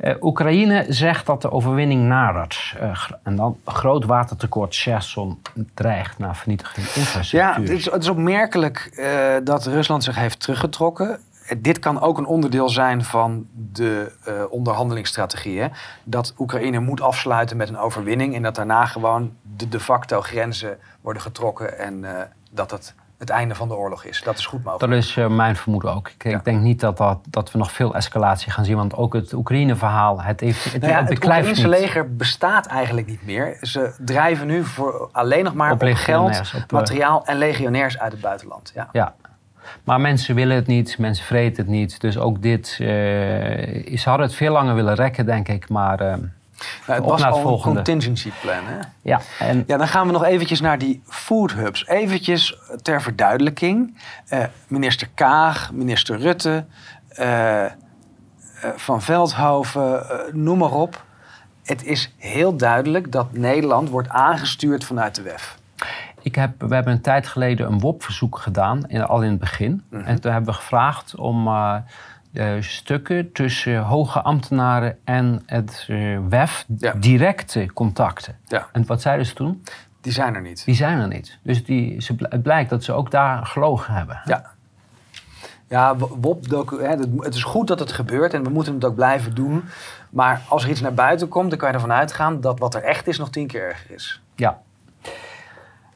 Uh, 0.00 0.14
Oekraïne 0.20 0.84
zegt 0.88 1.26
dat 1.26 1.42
de 1.42 1.50
overwinning 1.50 2.02
nadert. 2.02 2.74
Uh, 2.80 3.08
en 3.22 3.36
dan 3.36 3.56
groot 3.64 4.04
watertekort 4.04 4.76
Cherson 4.76 5.42
dreigt 5.74 6.18
naar 6.18 6.36
vernietiging 6.36 6.86
infrastructuur. 6.86 7.40
Ja, 7.40 7.60
het 7.60 7.70
is, 7.70 7.90
het 7.90 8.02
is 8.02 8.08
opmerkelijk 8.08 8.90
uh, 8.92 9.34
dat 9.44 9.66
Rusland 9.66 10.04
zich 10.04 10.16
heeft 10.16 10.40
teruggetrokken. 10.40 11.18
Dit 11.58 11.78
kan 11.78 12.00
ook 12.00 12.18
een 12.18 12.26
onderdeel 12.26 12.68
zijn 12.68 13.04
van 13.04 13.46
de 13.72 14.12
onderhandelingsstrategie. 14.50 15.60
Hè? 15.60 15.68
Dat 16.04 16.34
Oekraïne 16.38 16.78
moet 16.78 17.00
afsluiten 17.00 17.56
met 17.56 17.68
een 17.68 17.78
overwinning 17.78 18.34
en 18.34 18.42
dat 18.42 18.54
daarna 18.54 18.86
gewoon 18.86 19.32
de 19.56 19.68
de 19.68 19.80
facto 19.80 20.20
grenzen 20.20 20.78
worden 21.00 21.22
getrokken 21.22 21.78
en 21.78 22.04
dat 22.50 22.70
het 22.70 22.94
het 23.18 23.30
einde 23.30 23.54
van 23.54 23.68
de 23.68 23.74
oorlog 23.74 24.04
is. 24.04 24.22
Dat 24.22 24.38
is 24.38 24.46
goed 24.46 24.64
mogelijk. 24.64 24.92
Dat 24.92 25.02
is 25.02 25.16
uh, 25.16 25.26
mijn 25.26 25.56
vermoeden 25.56 25.94
ook. 25.94 26.08
Ik, 26.08 26.24
ik, 26.24 26.44
denk 26.44 26.60
niet 26.60 26.80
dat, 26.80 26.96
dat, 26.96 27.18
dat 27.28 27.52
we 27.52 27.58
nog 27.58 27.72
veel 27.72 27.94
escalatie 27.94 28.52
gaan 28.52 28.64
zien. 28.64 28.76
Want 28.76 28.94
ook 28.94 29.12
het 29.12 29.32
Oekraïne-verhaal, 29.32 30.22
het 30.22 30.40
heeft 30.40 30.72
het, 30.72 30.80
nou 30.80 30.92
ja, 30.92 30.98
het, 30.98 31.08
het 31.08 31.18
Oekraïnse 31.18 31.68
leger 31.68 32.16
bestaat 32.16 32.66
eigenlijk 32.66 33.06
niet 33.06 33.26
meer. 33.26 33.56
Ze 33.60 33.94
drijven 33.98 34.46
nu 34.46 34.64
voor 34.64 35.08
alleen 35.12 35.44
nog 35.44 35.54
maar 35.54 35.72
op, 35.72 35.82
op 35.82 35.92
geld, 35.92 36.52
op, 36.54 36.62
eh, 36.62 36.70
materiaal 36.70 37.24
en 37.24 37.36
legionairs 37.36 37.98
uit 37.98 38.12
het 38.12 38.20
buitenland. 38.20 38.72
Ja. 38.74 38.88
ja. 38.92 39.14
Maar 39.84 40.00
mensen 40.00 40.34
willen 40.34 40.56
het 40.56 40.66
niet, 40.66 40.98
mensen 40.98 41.24
vreten 41.24 41.56
het 41.56 41.72
niet. 41.72 42.00
Dus 42.00 42.18
ook 42.18 42.42
dit, 42.42 42.78
uh, 42.80 42.88
ze 43.96 44.02
hadden 44.04 44.26
het 44.26 44.34
veel 44.34 44.52
langer 44.52 44.74
willen 44.74 44.94
rekken, 44.94 45.26
denk 45.26 45.48
ik. 45.48 45.68
Maar 45.68 46.00
uh, 46.00 46.06
nou, 46.06 46.22
het 46.86 47.04
was 47.04 47.22
al 47.22 47.52
een 47.52 47.60
contingency 47.60 48.30
plan, 48.40 48.64
hè? 48.64 48.78
Ja, 49.02 49.20
en... 49.38 49.64
ja, 49.66 49.76
dan 49.76 49.88
gaan 49.88 50.06
we 50.06 50.12
nog 50.12 50.24
eventjes 50.24 50.60
naar 50.60 50.78
die 50.78 51.02
food 51.06 51.52
hubs. 51.52 51.86
Eventjes 51.86 52.58
ter 52.82 53.02
verduidelijking. 53.02 53.98
Uh, 54.32 54.44
minister 54.66 55.08
Kaag, 55.14 55.72
minister 55.72 56.18
Rutte, 56.18 56.64
Van 58.76 59.02
Veldhoven, 59.02 60.06
noem 60.32 60.58
maar 60.58 60.72
op. 60.72 61.04
Het 61.64 61.84
is 61.84 62.14
heel 62.16 62.56
duidelijk 62.56 63.12
dat 63.12 63.32
Nederland 63.32 63.88
wordt 63.88 64.08
aangestuurd 64.08 64.84
vanuit 64.84 65.14
de 65.14 65.22
WEF. 65.22 65.56
Ik 66.28 66.34
heb, 66.34 66.62
we 66.62 66.74
hebben 66.74 66.92
een 66.92 67.00
tijd 67.00 67.26
geleden 67.26 67.66
een 67.66 67.80
WOP-verzoek 67.80 68.38
gedaan, 68.38 68.88
in, 68.88 69.06
al 69.06 69.22
in 69.22 69.30
het 69.30 69.38
begin. 69.38 69.82
Mhm. 69.90 70.02
En 70.02 70.20
toen 70.20 70.32
hebben 70.32 70.50
we 70.50 70.56
gevraagd 70.56 71.16
om 71.16 71.46
uh, 71.46 71.76
stukken 72.60 73.32
tussen 73.32 73.78
hoge 73.78 74.22
ambtenaren 74.22 74.98
en 75.04 75.42
het 75.46 75.86
uh, 75.90 76.18
WEF 76.28 76.64
directe 76.96 77.72
contacten. 77.72 78.36
Ja. 78.46 78.66
En 78.72 78.86
wat 78.86 79.00
zeiden 79.00 79.26
ze 79.26 79.34
toen? 79.34 79.62
Die 80.00 80.12
zijn 80.12 80.34
er 80.34 80.40
niet. 80.40 80.64
Die 80.64 80.74
zijn 80.74 80.98
er 80.98 81.08
niet. 81.08 81.38
Dus 81.42 81.64
die, 81.64 82.02
ze, 82.02 82.14
het 82.18 82.42
blijkt 82.42 82.70
dat 82.70 82.84
ze 82.84 82.92
ook 82.92 83.10
daar 83.10 83.46
gelogen 83.46 83.94
hebben. 83.94 84.20
Ja. 84.24 84.44
Ja, 85.68 85.96
WOP, 85.96 86.44
het 87.18 87.34
is 87.34 87.42
goed 87.42 87.66
dat 87.66 87.78
het 87.78 87.92
gebeurt 87.92 88.34
en 88.34 88.42
we 88.42 88.50
moeten 88.50 88.74
het 88.74 88.84
ook 88.84 88.94
blijven 88.94 89.34
doen. 89.34 89.64
Maar 90.10 90.42
als 90.48 90.64
er 90.64 90.70
iets 90.70 90.80
naar 90.80 90.94
buiten 90.94 91.28
komt, 91.28 91.50
dan 91.50 91.58
kan 91.58 91.68
je 91.68 91.74
ervan 91.74 91.92
uitgaan 91.92 92.40
dat 92.40 92.58
wat 92.58 92.74
er 92.74 92.82
echt 92.82 93.06
is 93.06 93.18
nog 93.18 93.30
tien 93.30 93.46
keer 93.46 93.68
erger 93.68 93.94
is. 93.94 94.22
Ja. 94.34 94.60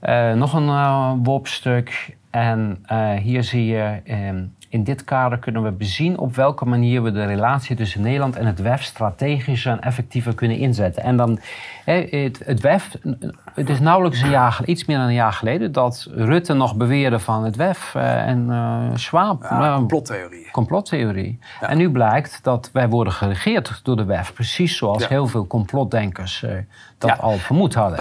Uh, 0.02 0.32
nog 0.32 0.52
een 0.52 1.24
WOP-stuk. 1.24 2.16
En 2.30 2.84
hier 3.22 3.42
zie 3.42 3.66
je 3.66 4.00
ehm, 4.04 4.44
In 4.72 4.85
dit 4.85 5.04
kader 5.04 5.38
kunnen 5.38 5.62
we 5.62 5.70
bezien 5.70 6.18
op 6.18 6.35
welke 6.35 6.64
manier 6.64 7.02
we 7.02 7.12
de 7.12 7.24
relatie 7.24 7.76
tussen 7.76 8.00
Nederland 8.00 8.37
en 8.37 8.46
het 8.46 8.61
WEF 8.61 8.82
strategischer 8.82 9.72
en 9.72 9.80
effectiever 9.80 10.35
kunnen 10.35 10.56
inzetten. 10.56 11.02
En 11.02 11.16
dan, 11.16 11.38
het, 11.85 12.40
het 12.44 12.61
WEF, 12.61 12.96
het 13.54 13.68
is 13.68 13.80
nauwelijks 13.80 14.20
een 14.20 14.30
jaar, 14.30 14.61
iets 14.64 14.85
meer 14.85 14.96
dan 14.96 15.06
een 15.06 15.12
jaar 15.12 15.32
geleden 15.32 15.72
dat 15.72 16.08
Rutte 16.11 16.54
nog 16.54 16.76
beweerde 16.76 17.18
van 17.18 17.44
het 17.44 17.56
WEF 17.56 17.94
eh, 17.94 18.26
en 18.26 18.46
uh, 18.48 18.85
Schwab. 18.94 19.42
Ja, 19.42 19.74
complottheorie. 19.74 20.50
Complottheorie. 20.50 21.38
En 21.61 21.76
nu 21.76 21.90
blijkt 21.90 22.38
dat 22.42 22.70
wij 22.72 22.88
worden 22.88 23.12
geregeerd 23.12 23.80
door 23.82 23.96
de 23.96 24.04
WEF, 24.04 24.32
precies 24.32 24.76
zoals 24.76 25.08
heel 25.08 25.26
veel 25.26 25.46
complotdenkers 25.46 26.42
uh, 26.42 26.50
dat 26.98 27.18
al 27.18 27.37
vermoed 27.37 27.74
hadden. 27.74 27.98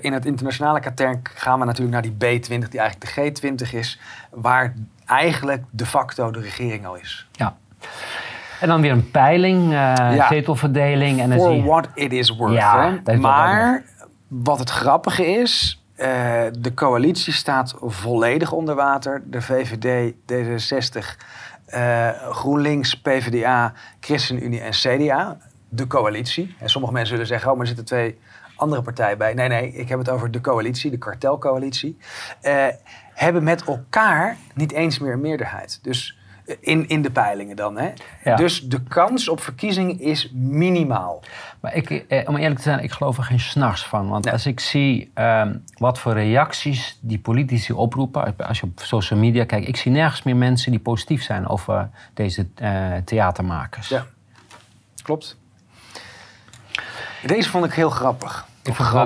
In 0.00 0.12
het 0.12 0.26
internationale 0.26 0.80
katern 0.80 1.20
gaan 1.22 1.58
we 1.58 1.64
natuurlijk 1.64 1.92
naar 1.92 2.02
die 2.02 2.40
B20, 2.40 2.68
die 2.68 2.80
eigenlijk 2.80 3.14
de 3.14 3.66
G20 3.70 3.74
is, 3.74 4.00
waar 4.30 4.74
eigenlijk 5.06 5.64
de 5.70 5.86
facto 5.86 6.30
de 6.30 6.40
regering 6.40 6.86
al 6.86 6.94
is. 6.94 7.28
Ja. 7.32 7.56
En 8.60 8.68
dan 8.68 8.80
weer 8.80 8.92
een 8.92 9.10
peiling, 9.10 9.72
uh, 9.72 10.28
zetelverdeling. 10.28 11.20
En 11.20 11.28
dan 11.28 11.38
For 11.38 11.64
what 11.64 11.88
it 11.94 12.12
is 12.12 12.36
worth. 12.36 12.54
Ja, 12.54 13.00
maar 13.20 13.84
wat 14.28 14.58
het 14.58 14.70
grappige 14.70 15.26
is, 15.26 15.82
uh, 15.96 16.06
de 16.58 16.74
coalitie 16.74 17.32
staat 17.32 17.74
volledig 17.80 18.52
onder 18.52 18.74
water. 18.74 19.22
De 19.26 19.42
VVD, 19.42 20.12
D66, 20.12 21.16
uh, 21.74 22.08
GroenLinks, 22.30 23.00
PvdA, 23.00 23.72
ChristenUnie 24.00 24.60
en 24.60 24.70
CDA. 24.70 25.36
De 25.68 25.86
coalitie. 25.86 26.56
En 26.58 26.68
sommige 26.68 26.92
mensen 26.92 27.12
zullen 27.12 27.26
zeggen, 27.26 27.50
oh, 27.50 27.56
maar 27.56 27.62
er 27.62 27.74
zitten 27.74 27.86
twee 27.86 28.18
andere 28.56 28.82
partijen 28.82 29.18
bij. 29.18 29.34
Nee, 29.34 29.48
nee, 29.48 29.72
ik 29.72 29.88
heb 29.88 29.98
het 29.98 30.08
over 30.08 30.30
de 30.30 30.40
coalitie, 30.40 30.90
de 30.90 30.98
kartelcoalitie. 30.98 31.98
Hebben 33.16 33.44
met 33.44 33.64
elkaar 33.64 34.36
niet 34.54 34.72
eens 34.72 34.98
meer 34.98 35.12
een 35.12 35.20
meerderheid. 35.20 35.78
Dus 35.82 36.18
eh, 36.46 36.56
in, 36.60 36.88
in 36.88 37.02
de 37.02 37.10
peilingen 37.10 37.56
dan. 37.56 37.78
Hè? 37.78 37.92
Dus 38.36 38.60
de 38.60 38.82
kans 38.82 39.28
op 39.28 39.40
verkiezing 39.40 40.00
is 40.00 40.30
minimaal. 40.34 41.22
Maar 41.60 41.74
ik, 41.74 41.90
eh, 41.90 42.28
om 42.28 42.36
eerlijk 42.36 42.56
te 42.56 42.62
zijn, 42.62 42.82
ik 42.82 42.92
geloof 42.92 43.16
er 43.16 43.24
geen 43.24 43.40
s'nachts 43.40 43.86
van. 43.86 44.08
Want 44.08 44.30
als 44.30 44.46
ik 44.46 44.60
zie 44.60 45.10
ehm, 45.14 45.56
wat 45.78 45.98
voor 45.98 46.12
reacties 46.12 46.98
die 47.00 47.18
politici 47.18 47.72
oproepen... 47.72 48.36
als 48.36 48.60
je 48.60 48.66
op 48.66 48.80
social 48.80 49.18
media 49.18 49.44
kijkt... 49.44 49.68
ik 49.68 49.76
zie 49.76 49.92
nergens 49.92 50.22
meer 50.22 50.36
mensen 50.36 50.70
die 50.70 50.80
positief 50.80 51.22
zijn 51.22 51.48
over 51.48 51.90
deze 52.14 52.46
uh, 52.62 52.96
theatermakers. 53.04 53.88
Ja, 53.88 54.06
klopt. 55.02 55.36
Deze 57.26 57.50
vond 57.50 57.64
ik 57.64 57.72
heel 57.72 57.90
grappig. 57.90 58.46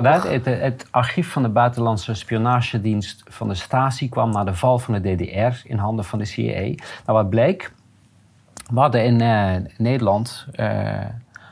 Uit, 0.05 0.23
het, 0.23 0.45
het, 0.45 0.87
archief 0.91 1.31
van 1.31 1.41
de 1.41 1.49
buitenlandse 1.49 2.13
spionagedienst 2.13 3.23
van 3.29 3.47
de 3.47 3.53
Stasi 3.53 4.09
kwam 4.09 4.31
na 4.31 4.43
de 4.43 4.55
val 4.55 4.79
van 4.79 5.01
de 5.01 5.15
DDR 5.15 5.67
in 5.67 5.77
handen 5.77 6.05
van 6.05 6.19
de 6.19 6.25
CIA. 6.25 6.61
Nou, 6.61 6.77
wat 7.05 7.29
bleek, 7.29 7.71
we 8.73 8.79
hadden 8.79 9.03
in 9.03 9.21
uh, 9.21 9.69
Nederland 9.77 10.47
uh, 10.55 11.05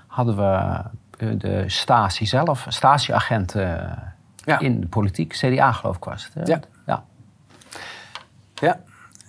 hadden 0.08 0.36
we 0.36 0.82
uh, 1.26 1.39
de 1.39 1.63
Stasi 1.67 2.26
zelf, 2.26 2.65
Stasi-agenten 2.67 3.98
ja. 4.36 4.60
in 4.60 4.82
de 4.82 4.88
politiek, 4.88 5.34
CDA 5.34 5.72
geloof 5.72 5.95
ik 5.95 6.04
was 6.04 6.30
het. 6.34 6.48
Ja. 6.48 6.60
ja. 6.86 7.04
Ja, 8.54 8.80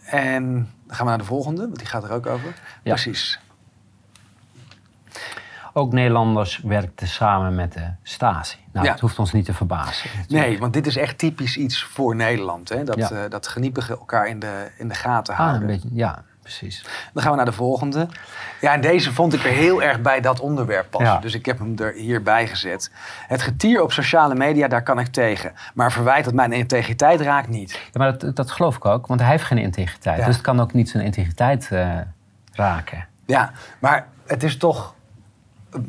en 0.05 0.53
dan 0.87 0.97
gaan 0.97 1.05
we 1.05 1.11
naar 1.11 1.19
de 1.19 1.25
volgende, 1.25 1.61
want 1.61 1.79
die 1.79 1.87
gaat 1.87 2.05
er 2.05 2.13
ook 2.13 2.27
over. 2.27 2.55
Ja. 2.83 2.93
Precies. 2.93 3.41
Ook 5.73 5.93
Nederlanders 5.93 6.61
werkten 6.65 7.09
samen 7.09 7.55
met 7.55 7.73
de 7.73 7.91
Stasi. 8.03 8.57
Nou, 8.73 8.87
ja. 8.87 8.93
dat 8.93 9.01
hoeft 9.01 9.19
ons 9.19 9.33
niet 9.33 9.45
te 9.45 9.55
verbazen. 9.55 10.11
Nee, 10.29 10.59
want 10.59 10.73
dit 10.73 10.87
is 10.87 10.97
echt 10.97 11.19
typisch 11.19 11.57
iets 11.57 11.83
voor 11.83 12.17
Nederland. 12.17 12.69
Hè? 12.69 12.85
Dat, 12.85 12.97
ja. 12.97 13.11
uh, 13.11 13.19
dat 13.29 13.49
geniepigen 13.49 13.99
elkaar 13.99 14.29
in 14.29 14.39
de, 14.39 14.71
in 14.79 14.89
de 14.89 14.95
gaten 14.95 15.35
ah, 15.35 15.41
houden. 15.41 15.61
Een 15.61 15.67
beetje, 15.67 15.89
ja, 15.93 16.23
precies. 16.43 16.85
Dan 17.13 17.23
gaan 17.23 17.31
we 17.31 17.37
naar 17.37 17.47
de 17.47 17.53
volgende. 17.53 18.09
Ja, 18.61 18.73
en 18.73 18.81
deze 18.81 19.13
vond 19.13 19.33
ik 19.33 19.45
er 19.45 19.51
heel 19.51 19.83
erg 19.83 20.01
bij 20.01 20.21
dat 20.21 20.41
onderwerp 20.41 20.91
passen. 20.91 21.21
Dus 21.21 21.35
ik 21.35 21.47
heb 21.47 21.59
hem 21.59 21.75
er 21.79 21.93
hierbij 21.93 22.47
gezet. 22.47 22.91
Het 23.27 23.43
getier 23.43 23.83
op 23.83 23.93
sociale 23.93 24.35
media, 24.35 24.69
daar 24.69 24.83
kan 24.83 24.99
ik 24.99 25.07
tegen. 25.07 25.53
Maar 25.75 25.93
verwijt 25.93 26.25
dat 26.25 26.35
mijn 26.35 26.53
integriteit 26.53 27.21
raakt 27.21 27.49
niet. 27.49 27.73
Ja, 27.73 27.79
maar 27.93 28.19
dat, 28.19 28.37
dat 28.37 28.51
geloof 28.51 28.77
ik 28.77 28.85
ook, 28.85 29.07
want 29.07 29.21
hij 29.21 29.31
heeft 29.31 29.45
geen 29.45 29.59
integriteit. 29.59 30.25
Dus 30.25 30.35
het 30.35 30.45
kan 30.45 30.61
ook 30.61 30.73
niet 30.73 30.89
zijn 30.91 31.05
integriteit 31.05 31.69
uh, 31.73 31.99
raken. 32.53 33.07
Ja, 33.27 33.53
maar 33.79 34.07
het 34.27 34.43
is 34.43 34.57
toch 34.57 34.95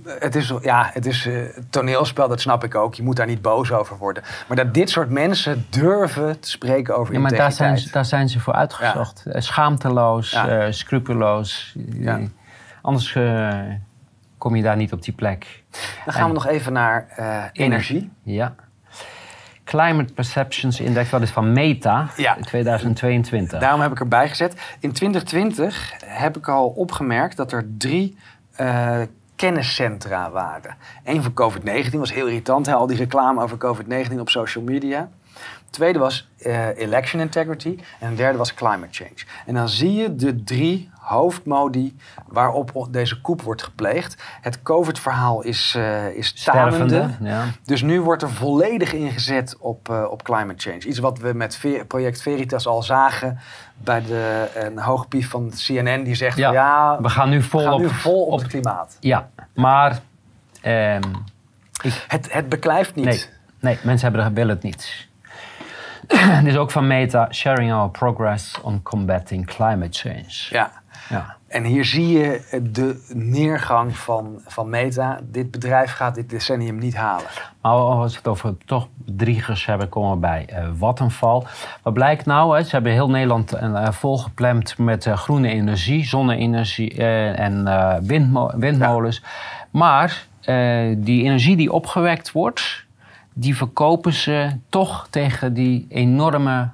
het 0.05 0.35
is, 0.35 0.53
ja, 0.61 0.89
het 0.93 1.05
is 1.05 1.25
uh, 1.25 1.49
toneelspel, 1.69 2.27
dat 2.27 2.41
snap 2.41 2.63
ik 2.63 2.75
ook. 2.75 2.95
Je 2.95 3.03
moet 3.03 3.15
daar 3.15 3.27
niet 3.27 3.41
boos 3.41 3.71
over 3.71 3.97
worden. 3.97 4.23
Maar 4.47 4.57
dat 4.57 4.73
dit 4.73 4.89
soort 4.89 5.09
mensen 5.09 5.65
durven 5.69 6.39
te 6.39 6.49
spreken 6.49 6.97
over 6.97 7.13
ja, 7.13 7.19
maar 7.19 7.35
daar 7.35 7.51
zijn, 7.51 7.83
daar 7.91 8.05
zijn 8.05 8.29
ze 8.29 8.39
voor 8.39 8.53
uitgezocht. 8.53 9.21
Ja. 9.25 9.31
Eh, 9.31 9.41
schaamteloos, 9.41 10.31
ja. 10.31 10.65
uh, 10.65 10.71
scrupuloos. 10.71 11.75
Ja. 11.93 12.19
Anders 12.81 13.15
uh, 13.15 13.49
kom 14.37 14.55
je 14.55 14.63
daar 14.63 14.75
niet 14.75 14.93
op 14.93 15.03
die 15.03 15.13
plek. 15.13 15.63
Dan 16.05 16.13
gaan 16.13 16.27
we 16.27 16.33
nog 16.33 16.47
even 16.47 16.73
naar 16.73 17.07
energie. 17.53 18.11
Ja. 18.23 18.55
Climate 19.63 20.13
Perceptions 20.13 20.79
Index, 20.79 21.09
dat 21.09 21.21
is 21.21 21.31
van 21.31 21.53
Meta, 21.53 22.07
ja. 22.17 22.37
2022. 22.41 23.59
Daarom 23.59 23.81
heb 23.81 23.91
ik 23.91 23.99
erbij 23.99 24.29
gezet. 24.29 24.75
In 24.79 24.91
2020 24.91 25.93
heb 26.05 26.37
ik 26.37 26.47
al 26.47 26.67
opgemerkt 26.67 27.37
dat 27.37 27.51
er 27.51 27.65
drie 27.77 28.17
kenniscentra 29.41 30.31
waren. 30.31 30.75
Eén 31.03 31.23
van 31.23 31.31
COVID-19 31.31 31.97
was 31.97 32.13
heel 32.13 32.27
irritant, 32.27 32.65
hè? 32.65 32.73
al 32.73 32.87
die 32.87 32.97
reclame 32.97 33.41
over 33.41 33.57
COVID-19 33.57 34.19
op 34.19 34.29
social 34.29 34.63
media. 34.63 35.09
Tweede 35.71 35.99
was 35.99 36.27
uh, 36.39 36.77
election 36.77 37.21
integrity 37.21 37.79
en 37.99 38.07
het 38.07 38.17
derde 38.17 38.37
was 38.37 38.53
climate 38.53 38.87
change. 38.91 39.25
En 39.45 39.53
dan 39.53 39.69
zie 39.69 39.93
je 39.93 40.15
de 40.15 40.43
drie 40.43 40.89
hoofdmodi 40.99 41.97
waarop 42.27 42.87
deze 42.89 43.21
koep 43.21 43.41
wordt 43.41 43.63
gepleegd. 43.63 44.23
Het 44.41 44.61
COVID-verhaal 44.61 45.41
is, 45.41 45.75
uh, 45.77 46.07
is 46.07 46.33
tanende. 46.33 47.09
Ja. 47.21 47.43
Dus 47.65 47.81
nu 47.81 48.01
wordt 48.01 48.21
er 48.21 48.29
volledig 48.29 48.93
ingezet 48.93 49.57
op, 49.59 49.89
uh, 49.89 50.03
op 50.09 50.23
climate 50.23 50.69
change. 50.69 50.79
Iets 50.79 50.99
wat 50.99 51.19
we 51.19 51.33
met 51.33 51.59
project 51.87 52.21
Veritas 52.21 52.67
al 52.67 52.83
zagen 52.83 53.39
bij 53.77 54.01
de 54.01 54.49
een 54.53 54.79
hoogpief 54.79 55.29
van 55.29 55.49
CNN. 55.49 56.03
Die 56.03 56.15
zegt, 56.15 56.37
ja, 56.37 56.51
ja 56.51 57.01
we 57.01 57.09
gaan 57.09 57.29
nu 57.29 57.41
vol, 57.41 57.61
gaan 57.61 57.73
op, 57.73 57.79
nu 57.79 57.89
vol 57.89 58.25
op, 58.25 58.39
het 58.39 58.47
klimaat. 58.47 58.97
Ja, 58.99 59.29
maar... 59.53 59.99
Um, 60.65 61.01
ik, 61.81 62.05
het, 62.07 62.33
het 62.33 62.49
beklijft 62.49 62.95
niet. 62.95 63.05
Nee, 63.05 63.25
nee 63.59 63.77
mensen 63.83 64.13
hebben, 64.13 64.33
willen 64.33 64.55
het 64.55 64.63
niet. 64.63 65.09
Dit 66.43 66.47
is 66.47 66.57
ook 66.57 66.71
van 66.71 66.87
Meta, 66.87 67.27
sharing 67.31 67.73
our 67.73 67.89
progress 67.89 68.61
on 68.61 68.81
combating 68.83 69.45
climate 69.45 69.99
change. 69.99 70.47
Ja. 70.49 70.71
ja. 71.09 71.35
En 71.47 71.63
hier 71.63 71.85
zie 71.85 72.17
je 72.17 72.59
de 72.71 73.05
neergang 73.13 73.97
van, 73.97 74.41
van 74.45 74.69
Meta. 74.69 75.19
Dit 75.23 75.51
bedrijf 75.51 75.91
gaat 75.91 76.15
dit 76.15 76.29
decennium 76.29 76.77
niet 76.77 76.95
halen. 76.95 77.25
Maar 77.61 77.71
als 77.71 78.11
we 78.11 78.17
het 78.17 78.27
over 78.27 78.57
toch 78.65 78.87
driegers 79.05 79.65
hebben, 79.65 79.89
komen 79.89 80.11
we 80.11 80.17
bij 80.17 80.47
uh, 80.49 80.67
Vattenfall. 80.77 81.43
Wat 81.81 81.93
blijkt 81.93 82.25
nou? 82.25 82.57
Hè? 82.57 82.63
Ze 82.63 82.69
hebben 82.69 82.91
heel 82.91 83.09
Nederland 83.09 83.53
uh, 83.53 83.91
volgeplemd 83.91 84.77
met 84.77 85.05
uh, 85.05 85.17
groene 85.17 85.49
energie, 85.49 86.05
zonne-energie 86.05 87.03
en 87.35 87.63
windmo 88.07 88.51
windmolens. 88.55 89.23
Maar 89.71 90.25
die 90.97 91.23
energie 91.23 91.55
die 91.55 91.71
opgewekt 91.71 92.31
wordt, 92.31 92.85
die 93.33 93.55
verkopen 93.55 94.13
ze 94.13 94.49
toch 94.69 95.07
tegen 95.09 95.53
die 95.53 95.85
enorme 95.89 96.69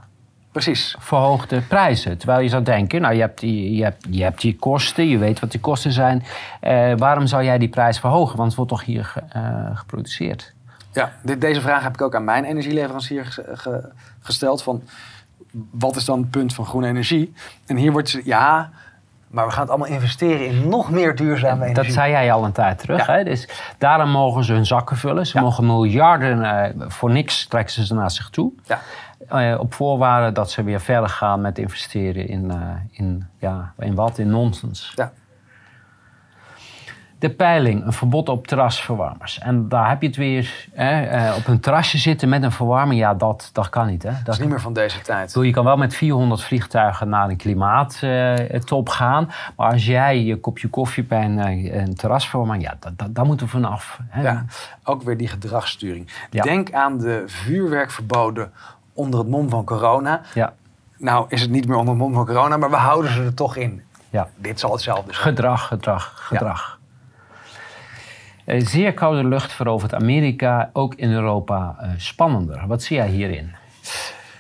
Precies. 0.52 0.96
verhoogde 1.00 1.62
prijzen. 1.62 2.17
Terwijl 2.17 2.39
je 2.39 2.50
zou 2.50 2.63
denken, 2.63 3.02
nou 3.02 3.13
je 3.13 3.20
hebt 3.20 3.39
die, 3.39 3.76
je 3.76 3.84
hebt, 3.84 4.06
je 4.10 4.24
hebt 4.24 4.41
die 4.41 4.56
kosten, 4.56 5.08
je 5.08 5.17
weet 5.17 5.39
wat 5.39 5.52
die 5.52 5.60
kosten 5.60 5.91
zijn. 5.91 6.24
Eh, 6.60 6.93
waarom 6.98 7.28
zou 7.28 7.43
jij 7.43 7.58
die 7.58 7.70
prijs 7.70 8.00
verhogen? 8.00 8.38
Want 8.38 8.48
het 8.48 8.56
wordt 8.56 8.72
toch 8.72 8.84
hier 8.84 9.13
uh, 9.36 9.78
geproduceerd. 9.78 10.54
Ja, 10.93 11.12
dit, 11.24 11.41
deze 11.41 11.62
vraag 11.62 11.84
heb 11.84 11.93
ik 11.93 12.02
ook 12.02 12.15
aan 12.15 12.24
mijn 12.24 12.46
energieleverancier 12.46 13.43
gesteld. 14.20 14.63
Van, 14.63 14.84
wat 15.72 15.96
is 15.96 16.06
dan 16.06 16.20
het 16.20 16.30
punt 16.30 16.54
van 16.54 16.65
groene 16.65 16.88
energie? 16.88 17.34
En 17.65 17.76
hier 17.76 17.91
wordt 17.91 18.10
ze, 18.10 18.22
ja, 18.24 18.70
maar 19.28 19.46
we 19.46 19.52
gaan 19.52 19.62
het 19.62 19.70
allemaal 19.70 19.88
investeren 19.88 20.46
in 20.46 20.70
nog 20.70 20.92
meer 20.92 21.16
duurzame 21.16 21.66
energie. 21.66 21.84
Dat 21.84 21.94
zei 21.94 22.12
jij 22.12 22.32
al 22.32 22.46
een 22.46 22.52
tijd 22.52 22.80
terug. 22.80 23.06
Hè? 23.06 23.24
Dus 23.24 23.50
daarom 23.78 24.10
mogen 24.10 24.44
ze 24.44 24.54
hun 24.54 24.66
zakken 24.66 24.98
vullen. 24.98 25.28
Ze 25.28 25.40
mogen 25.40 25.66
miljarden, 25.66 26.40
uh, 26.40 26.88
voor 26.88 27.12
niks 27.12 27.46
trekken 27.48 27.74
ze 27.74 27.86
ze 27.86 27.94
naar 27.94 28.12
zich 28.12 28.30
toe. 28.30 28.52
Ja. 28.63 28.80
Uh, 29.34 29.60
op 29.60 29.74
voorwaarde 29.74 30.32
dat 30.32 30.52
ze 30.52 30.63
weer 30.63 30.82
verder 30.82 31.10
gaan 31.10 31.42
met 31.42 31.58
investeren 31.58 32.28
in, 32.28 32.46
uh, 32.46 32.72
in, 32.92 33.28
ja, 33.40 33.74
in 33.80 33.96
wat? 33.96 34.18
In 34.18 34.30
nonsens. 34.30 34.92
Ja. 34.96 35.12
De 37.19 37.30
peiling, 37.30 37.86
een 37.86 37.93
verbod 37.93 38.30
op 38.30 38.47
terrasverwarmers. 38.47 39.39
En 39.39 39.69
daar 39.69 39.89
heb 39.89 40.01
je 40.01 40.08
het 40.08 40.15
weer. 40.15 40.67
Hè, 40.73 41.36
op 41.36 41.47
een 41.47 41.60
terrasje 41.60 41.97
zitten 41.97 42.30
met 42.30 42.43
een 42.43 42.51
verwarming, 42.51 42.99
ja, 42.99 43.13
dat, 43.13 43.49
dat 43.53 43.69
kan 43.69 43.88
niet. 43.88 44.03
Hè? 44.03 44.12
Dat, 44.23 44.34
is 44.34 44.39
niet 44.39 44.49
meer 44.49 44.62
van 44.62 44.73
deze 44.73 45.01
tijd. 45.01 45.34
je 45.34 45.51
kan 45.51 45.63
wel 45.63 45.77
met 45.77 45.95
400 45.95 46.43
vliegtuigen 46.43 47.10
naar 47.10 47.30
een 47.30 47.38
klimaattop 47.38 48.89
gaan. 48.89 49.32
Maar 49.56 49.71
als 49.71 49.86
jij 49.86 50.23
je 50.23 50.39
kopje 50.39 50.67
koffie 50.67 51.03
bij 51.03 51.25
een, 51.25 51.77
een 51.80 51.95
terrasverwarming, 51.95 52.63
ja, 52.63 52.77
dat, 52.80 53.15
daar 53.15 53.25
moeten 53.25 53.45
we 53.45 53.51
vanaf. 53.51 53.99
Hè? 54.08 54.21
Ja, 54.21 54.45
ook 54.84 55.01
weer 55.01 55.17
die 55.17 55.27
gedragssturing. 55.27 56.12
Denk 56.30 56.73
aan 56.73 56.97
de 56.97 57.23
vuurwerkverboden 57.25 58.51
onder 58.93 59.19
het 59.19 59.30
mom 59.30 59.49
van 59.49 59.63
corona. 59.63 60.21
Ja. 60.34 60.53
nou 60.97 61.25
is 61.30 61.41
het 61.41 61.49
niet 61.49 61.67
meer 61.67 61.77
onder 61.77 61.95
mond 61.95 62.15
van 62.15 62.25
corona, 62.25 62.58
maar 62.58 62.69
we 62.69 62.75
houden 62.75 63.12
ze 63.12 63.23
er 63.23 63.34
toch 63.34 63.56
in. 63.56 63.82
Ja. 64.10 64.27
Dit 64.36 64.60
zal 64.60 64.71
hetzelfde 64.71 65.13
zijn. 65.13 65.23
Gedrag, 65.23 65.67
gedrag, 65.67 66.12
gedrag. 66.15 66.69
Ja. 66.71 66.77
Zeer 68.47 68.93
koude 68.93 69.27
lucht 69.27 69.53
verovert 69.53 69.93
Amerika, 69.93 70.69
ook 70.73 70.95
in 70.95 71.12
Europa 71.12 71.75
uh, 71.81 71.89
spannender. 71.97 72.67
Wat 72.67 72.83
zie 72.83 72.97
jij 72.97 73.07
hierin? 73.07 73.55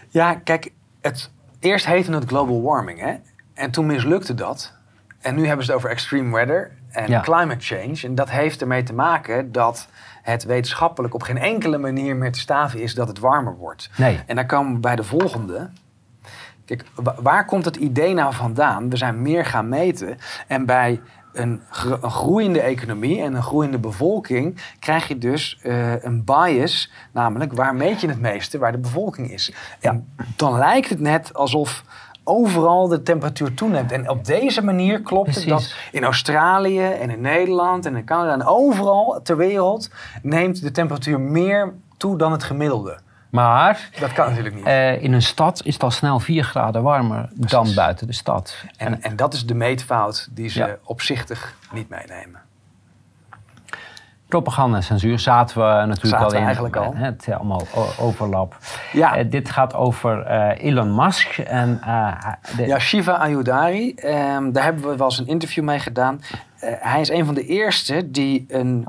Ja, 0.09 0.33
kijk, 0.33 0.71
het, 1.01 1.31
eerst 1.59 1.85
heette 1.85 2.11
het 2.11 2.25
global 2.25 2.61
warming, 2.61 2.99
hè? 2.99 3.15
En 3.53 3.71
toen 3.71 3.85
mislukte 3.85 4.33
dat. 4.33 4.73
En 5.19 5.35
nu 5.35 5.47
hebben 5.47 5.65
ze 5.65 5.71
het 5.71 5.79
over 5.79 5.89
extreme 5.89 6.35
weather 6.35 6.71
en 6.89 7.21
climate 7.21 7.65
change. 7.65 7.99
En 8.03 8.15
dat 8.15 8.29
heeft 8.29 8.61
ermee 8.61 8.83
te 8.83 8.93
maken 8.93 9.51
dat 9.51 9.89
het 10.21 10.43
wetenschappelijk 10.43 11.13
op 11.13 11.21
geen 11.21 11.37
enkele 11.37 11.77
manier 11.77 12.15
meer 12.15 12.31
te 12.31 12.39
staven 12.39 12.81
is 12.81 12.93
dat 12.93 13.07
het 13.07 13.19
warmer 13.19 13.55
wordt. 13.57 13.89
Nee. 13.97 14.19
En 14.25 14.35
dan 14.35 14.45
komen 14.45 14.73
we 14.73 14.79
bij 14.79 14.95
de 14.95 15.03
volgende. 15.03 15.69
Kijk, 16.65 16.85
waar 17.21 17.45
komt 17.45 17.65
het 17.65 17.75
idee 17.75 18.13
nou 18.13 18.33
vandaan? 18.33 18.89
We 18.89 18.97
zijn 18.97 19.21
meer 19.21 19.45
gaan 19.45 19.69
meten. 19.69 20.17
En 20.47 20.65
bij 20.65 21.01
een, 21.33 21.61
een 22.01 22.11
groeiende 22.11 22.61
economie 22.61 23.21
en 23.21 23.33
een 23.33 23.43
groeiende 23.43 23.79
bevolking 23.79 24.61
krijg 24.79 25.07
je 25.07 25.17
dus 25.17 25.59
uh, 25.63 26.03
een 26.03 26.23
bias, 26.23 26.91
namelijk 27.11 27.53
waar 27.53 27.75
meet 27.75 28.01
je 28.01 28.07
het 28.07 28.19
meeste, 28.19 28.57
waar 28.57 28.71
de 28.71 28.77
bevolking 28.77 29.31
is. 29.31 29.53
En 29.79 30.07
dan 30.35 30.57
lijkt 30.57 30.89
het 30.89 30.99
net 30.99 31.33
alsof 31.33 31.83
overal 32.23 32.87
de 32.87 33.03
temperatuur 33.03 33.53
toeneemt. 33.53 33.91
En 33.91 34.09
op 34.09 34.25
deze 34.25 34.63
manier 34.63 35.01
klopt 35.01 35.35
het 35.35 35.47
dat 35.47 35.75
in 35.91 36.03
Australië 36.03 36.85
en 36.85 37.09
in 37.09 37.21
Nederland 37.21 37.85
en 37.85 37.95
in 37.95 38.05
Canada 38.05 38.33
en 38.33 38.45
overal 38.45 39.19
ter 39.23 39.37
wereld 39.37 39.89
neemt 40.21 40.61
de 40.61 40.71
temperatuur 40.71 41.19
meer 41.19 41.73
toe 41.97 42.17
dan 42.17 42.31
het 42.31 42.43
gemiddelde. 42.43 42.99
Maar 43.29 43.89
dat 43.99 44.13
kan 44.13 44.27
natuurlijk 44.27 44.55
niet. 44.55 44.65
Uh, 44.65 45.03
in 45.03 45.13
een 45.13 45.21
stad 45.21 45.61
is 45.63 45.73
het 45.73 45.83
al 45.83 45.91
snel 45.91 46.19
4 46.19 46.43
graden 46.43 46.83
warmer 46.83 47.29
dan 47.33 47.73
buiten 47.73 48.07
de 48.07 48.13
stad. 48.13 48.55
En, 48.77 49.01
en 49.01 49.15
dat 49.15 49.33
is 49.33 49.45
de 49.45 49.53
meetfout 49.53 50.27
die 50.31 50.49
ze 50.49 50.77
opzichtig 50.83 51.55
niet 51.71 51.89
meenemen. 51.89 52.39
Propaganda 54.27 54.77
en 54.77 54.83
censuur 54.83 55.19
zaten 55.19 55.57
we 55.57 55.85
natuurlijk 55.85 56.01
zaten 56.01 56.25
al 56.25 56.33
in. 56.33 56.43
eigenlijk 56.43 56.75
al. 56.75 56.95
Het 56.95 57.27
is 57.27 57.33
allemaal 57.33 57.67
overlap. 57.99 58.57
Ja. 58.93 59.17
Uh, 59.17 59.31
dit 59.31 59.49
gaat 59.49 59.73
over 59.73 60.31
uh, 60.31 60.63
Elon 60.63 60.95
Musk. 60.95 61.37
En, 61.37 61.81
de... 62.55 62.65
Ja, 62.65 62.79
Shiva 62.79 63.11
Ayudari. 63.11 63.95
Um, 64.03 64.51
daar 64.51 64.63
hebben 64.63 64.89
we 64.89 64.95
wel 64.95 65.07
eens 65.07 65.19
een 65.19 65.27
interview 65.27 65.63
mee 65.63 65.79
gedaan. 65.79 66.21
hij 66.59 67.01
is 67.01 67.09
een 67.09 67.25
van 67.25 67.33
de 67.33 67.45
eerste 67.45 68.11
die 68.11 68.45
een 68.47 68.87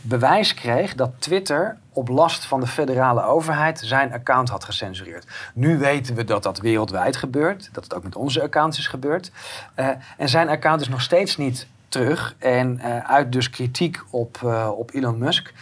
bewijs 0.00 0.54
kreeg 0.54 0.94
dat 0.94 1.10
Twitter 1.18 1.76
op 1.92 2.08
last 2.08 2.44
van 2.44 2.60
de 2.60 2.66
federale 2.66 3.22
overheid 3.22 3.80
zijn 3.84 4.12
account 4.12 4.48
had 4.48 4.64
gecensureerd. 4.64 5.26
Nu 5.54 5.78
weten 5.78 6.14
we 6.14 6.24
dat 6.24 6.42
dat 6.42 6.58
wereldwijd 6.58 7.16
gebeurt, 7.16 7.68
dat 7.72 7.84
het 7.84 7.94
ook 7.94 8.02
met 8.02 8.16
onze 8.16 8.42
accounts 8.42 8.78
is 8.78 8.86
gebeurd. 8.86 9.30
Uh, 9.76 9.88
en 10.16 10.28
zijn 10.28 10.48
account 10.48 10.80
is 10.80 10.88
nog 10.88 11.00
steeds 11.00 11.36
niet 11.36 11.66
terug 11.88 12.34
en 12.38 12.80
uh, 12.84 12.98
uit 12.98 13.32
dus 13.32 13.50
kritiek 13.50 14.02
op, 14.10 14.40
uh, 14.44 14.70
op 14.76 14.90
Elon 14.94 15.18
Musk. 15.18 15.52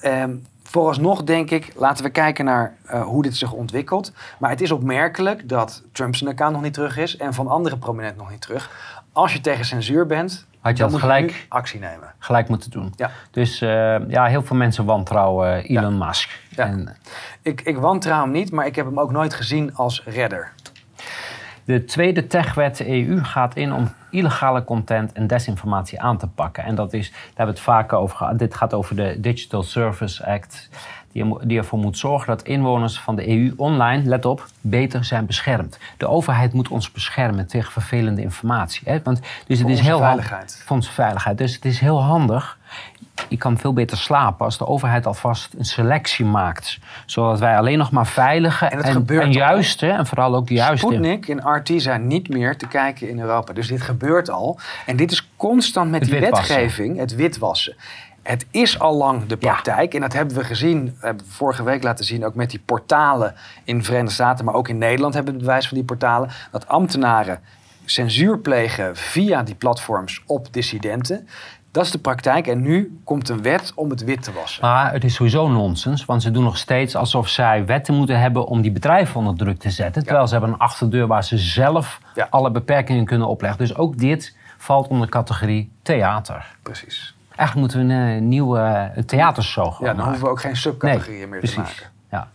Ehm, 0.00 0.34
vooralsnog 0.62 1.24
denk 1.24 1.50
ik, 1.50 1.72
laten 1.76 2.04
we 2.04 2.10
kijken 2.10 2.44
naar 2.44 2.74
hoe 3.04 3.22
dit 3.22 3.36
zich 3.36 3.52
ontwikkelt. 3.52 4.12
Maar 4.38 4.50
het 4.50 4.60
is 4.60 4.70
opmerkelijk 4.70 5.48
dat 5.48 5.82
Trump 5.92 6.16
zijn 6.16 6.30
account 6.30 6.52
nog 6.52 6.62
niet 6.62 6.74
terug 6.74 6.96
is 6.96 7.16
en 7.16 7.34
van 7.34 7.48
andere 7.48 7.76
prominenten 7.76 8.18
nog 8.18 8.30
niet 8.30 8.40
terug. 8.40 8.70
Als 9.12 9.32
je 9.32 9.40
tegen 9.40 9.64
censuur 9.64 10.06
bent, 10.06 10.46
had 10.66 10.76
je 10.76 10.82
dat 10.82 11.00
gelijk 11.00 11.46
actie 11.48 11.80
nemen. 11.80 12.12
Gelijk 12.18 12.48
moeten 12.48 12.70
doen. 12.70 12.92
Ja. 12.96 13.10
Dus 13.30 13.62
uh, 13.62 14.08
ja, 14.08 14.24
heel 14.24 14.42
veel 14.42 14.56
mensen 14.56 14.84
wantrouwen 14.84 15.64
Elon 15.64 15.98
Musk. 15.98 16.40
Ja. 16.48 16.64
En, 16.64 16.96
ik, 17.42 17.60
ik 17.60 17.76
wantrouw 17.76 18.20
hem 18.20 18.30
niet, 18.30 18.52
maar 18.52 18.66
ik 18.66 18.76
heb 18.76 18.86
hem 18.86 19.00
ook 19.00 19.12
nooit 19.12 19.34
gezien 19.34 19.74
als 19.74 20.02
redder. 20.04 20.52
De 21.64 21.84
tweede 21.84 22.26
techwet 22.26 22.86
EU 22.86 23.24
gaat 23.24 23.56
in 23.56 23.72
om 23.72 23.92
illegale 24.10 24.64
content 24.64 25.12
en 25.12 25.26
desinformatie 25.26 26.00
aan 26.00 26.18
te 26.18 26.26
pakken. 26.26 26.64
En 26.64 26.74
dat 26.74 26.92
is, 26.92 27.10
daar 27.10 27.20
hebben 27.26 27.46
we 27.46 27.52
het 27.52 27.60
vaker 27.60 27.98
over 27.98 28.16
gehad. 28.16 28.38
Dit 28.38 28.54
gaat 28.54 28.74
over 28.74 28.96
de 28.96 29.20
Digital 29.20 29.62
Service 29.62 30.26
Act 30.26 30.68
die 31.42 31.58
ervoor 31.58 31.78
moet 31.78 31.98
zorgen 31.98 32.26
dat 32.26 32.42
inwoners 32.42 33.00
van 33.00 33.16
de 33.16 33.28
EU 33.28 33.52
online, 33.56 34.02
let 34.02 34.24
op, 34.24 34.46
beter 34.60 35.04
zijn 35.04 35.26
beschermd. 35.26 35.78
De 35.96 36.08
overheid 36.08 36.52
moet 36.52 36.68
ons 36.68 36.90
beschermen 36.92 37.46
tegen 37.46 37.72
vervelende 37.72 38.22
informatie. 38.22 38.82
Hè? 38.84 39.00
Want, 39.02 39.20
dus 39.46 39.58
het 39.58 39.68
is 39.68 39.80
heel 39.80 39.98
veiligheid. 39.98 40.64
Onze 40.68 40.92
veiligheid. 40.92 41.38
Dus 41.38 41.54
het 41.54 41.64
is 41.64 41.80
heel 41.80 42.02
handig. 42.02 42.58
Je 43.28 43.36
kan 43.36 43.58
veel 43.58 43.72
beter 43.72 43.96
slapen 43.96 44.44
als 44.44 44.58
de 44.58 44.66
overheid 44.66 45.06
alvast 45.06 45.54
een 45.58 45.64
selectie 45.64 46.24
maakt. 46.24 46.78
Zodat 47.06 47.38
wij 47.38 47.56
alleen 47.58 47.78
nog 47.78 47.90
maar 47.90 48.06
veilige 48.06 48.66
en, 48.66 48.82
en, 48.82 49.20
en 49.20 49.32
juiste, 49.32 49.86
en 49.86 50.06
vooral 50.06 50.34
ook 50.34 50.46
de 50.46 50.54
juiste... 50.54 50.86
Sputnik 50.86 51.28
en 51.28 51.56
RT 51.56 51.72
zijn 51.76 52.06
niet 52.06 52.28
meer 52.28 52.56
te 52.56 52.66
kijken 52.66 53.08
in 53.08 53.20
Europa. 53.20 53.52
Dus 53.52 53.68
dit 53.68 53.82
gebeurt 53.82 54.30
al. 54.30 54.58
En 54.86 54.96
dit 54.96 55.12
is 55.12 55.28
constant 55.36 55.90
met 55.90 56.04
die 56.04 56.20
wetgeving, 56.20 56.98
het 56.98 57.14
witwassen. 57.14 57.76
Het 58.26 58.46
is 58.50 58.78
al 58.78 58.96
lang 58.96 59.26
de 59.26 59.36
praktijk. 59.36 59.94
En 59.94 60.00
dat 60.00 60.12
hebben 60.12 60.36
we 60.36 60.44
gezien, 60.44 60.96
hebben 61.00 61.24
we 61.26 61.32
vorige 61.32 61.62
week 61.62 61.82
laten 61.82 62.04
zien, 62.04 62.24
ook 62.24 62.34
met 62.34 62.50
die 62.50 62.62
portalen 62.64 63.34
in 63.64 63.78
de 63.78 63.84
Verenigde 63.84 64.14
Staten, 64.14 64.44
maar 64.44 64.54
ook 64.54 64.68
in 64.68 64.78
Nederland 64.78 65.14
hebben 65.14 65.32
we 65.32 65.38
het 65.38 65.48
bewijs 65.48 65.68
van 65.68 65.76
die 65.76 65.86
portalen, 65.86 66.30
dat 66.50 66.68
ambtenaren 66.68 67.40
censuur 67.84 68.38
plegen 68.38 68.96
via 68.96 69.42
die 69.42 69.54
platforms 69.54 70.22
op 70.26 70.52
dissidenten. 70.52 71.28
Dat 71.70 71.84
is 71.84 71.90
de 71.90 71.98
praktijk 71.98 72.46
en 72.46 72.60
nu 72.60 73.00
komt 73.04 73.28
een 73.28 73.42
wet 73.42 73.72
om 73.74 73.90
het 73.90 74.04
wit 74.04 74.22
te 74.22 74.32
wassen. 74.32 74.64
Maar 74.64 74.92
het 74.92 75.04
is 75.04 75.14
sowieso 75.14 75.48
nonsens, 75.48 76.04
want 76.04 76.22
ze 76.22 76.30
doen 76.30 76.44
nog 76.44 76.58
steeds 76.58 76.96
alsof 76.96 77.28
zij 77.28 77.66
wetten 77.66 77.94
moeten 77.94 78.20
hebben 78.20 78.46
om 78.46 78.60
die 78.60 78.72
bedrijven 78.72 79.16
onder 79.16 79.36
druk 79.36 79.58
te 79.58 79.70
zetten. 79.70 80.04
Terwijl 80.04 80.26
ze 80.26 80.32
hebben 80.32 80.52
een 80.52 80.58
achterdeur 80.58 81.06
waar 81.06 81.24
ze 81.24 81.38
zelf 81.38 82.00
alle 82.30 82.50
beperkingen 82.50 83.04
kunnen 83.04 83.28
opleggen. 83.28 83.58
Dus 83.58 83.76
ook 83.76 83.98
dit 83.98 84.36
valt 84.58 84.88
onder 84.88 85.08
categorie 85.08 85.72
theater. 85.82 86.56
Precies. 86.62 87.15
Eigenlijk 87.36 87.54
moeten 87.54 87.86
we 87.86 87.94
een, 87.94 88.16
eh, 88.16 88.22
nieuwe 88.22 88.92
theatershow 89.06 89.72
gaan 89.72 89.86
Ja, 89.86 89.94
dan 89.94 90.04
hoeven 90.04 90.24
we 90.24 90.30
ook 90.30 90.40
geen 90.40 90.56
subcategorieën 90.56 91.28
meer 91.28 91.40
te 91.40 91.56
maken. 91.56 91.86
Ja. 92.10 92.28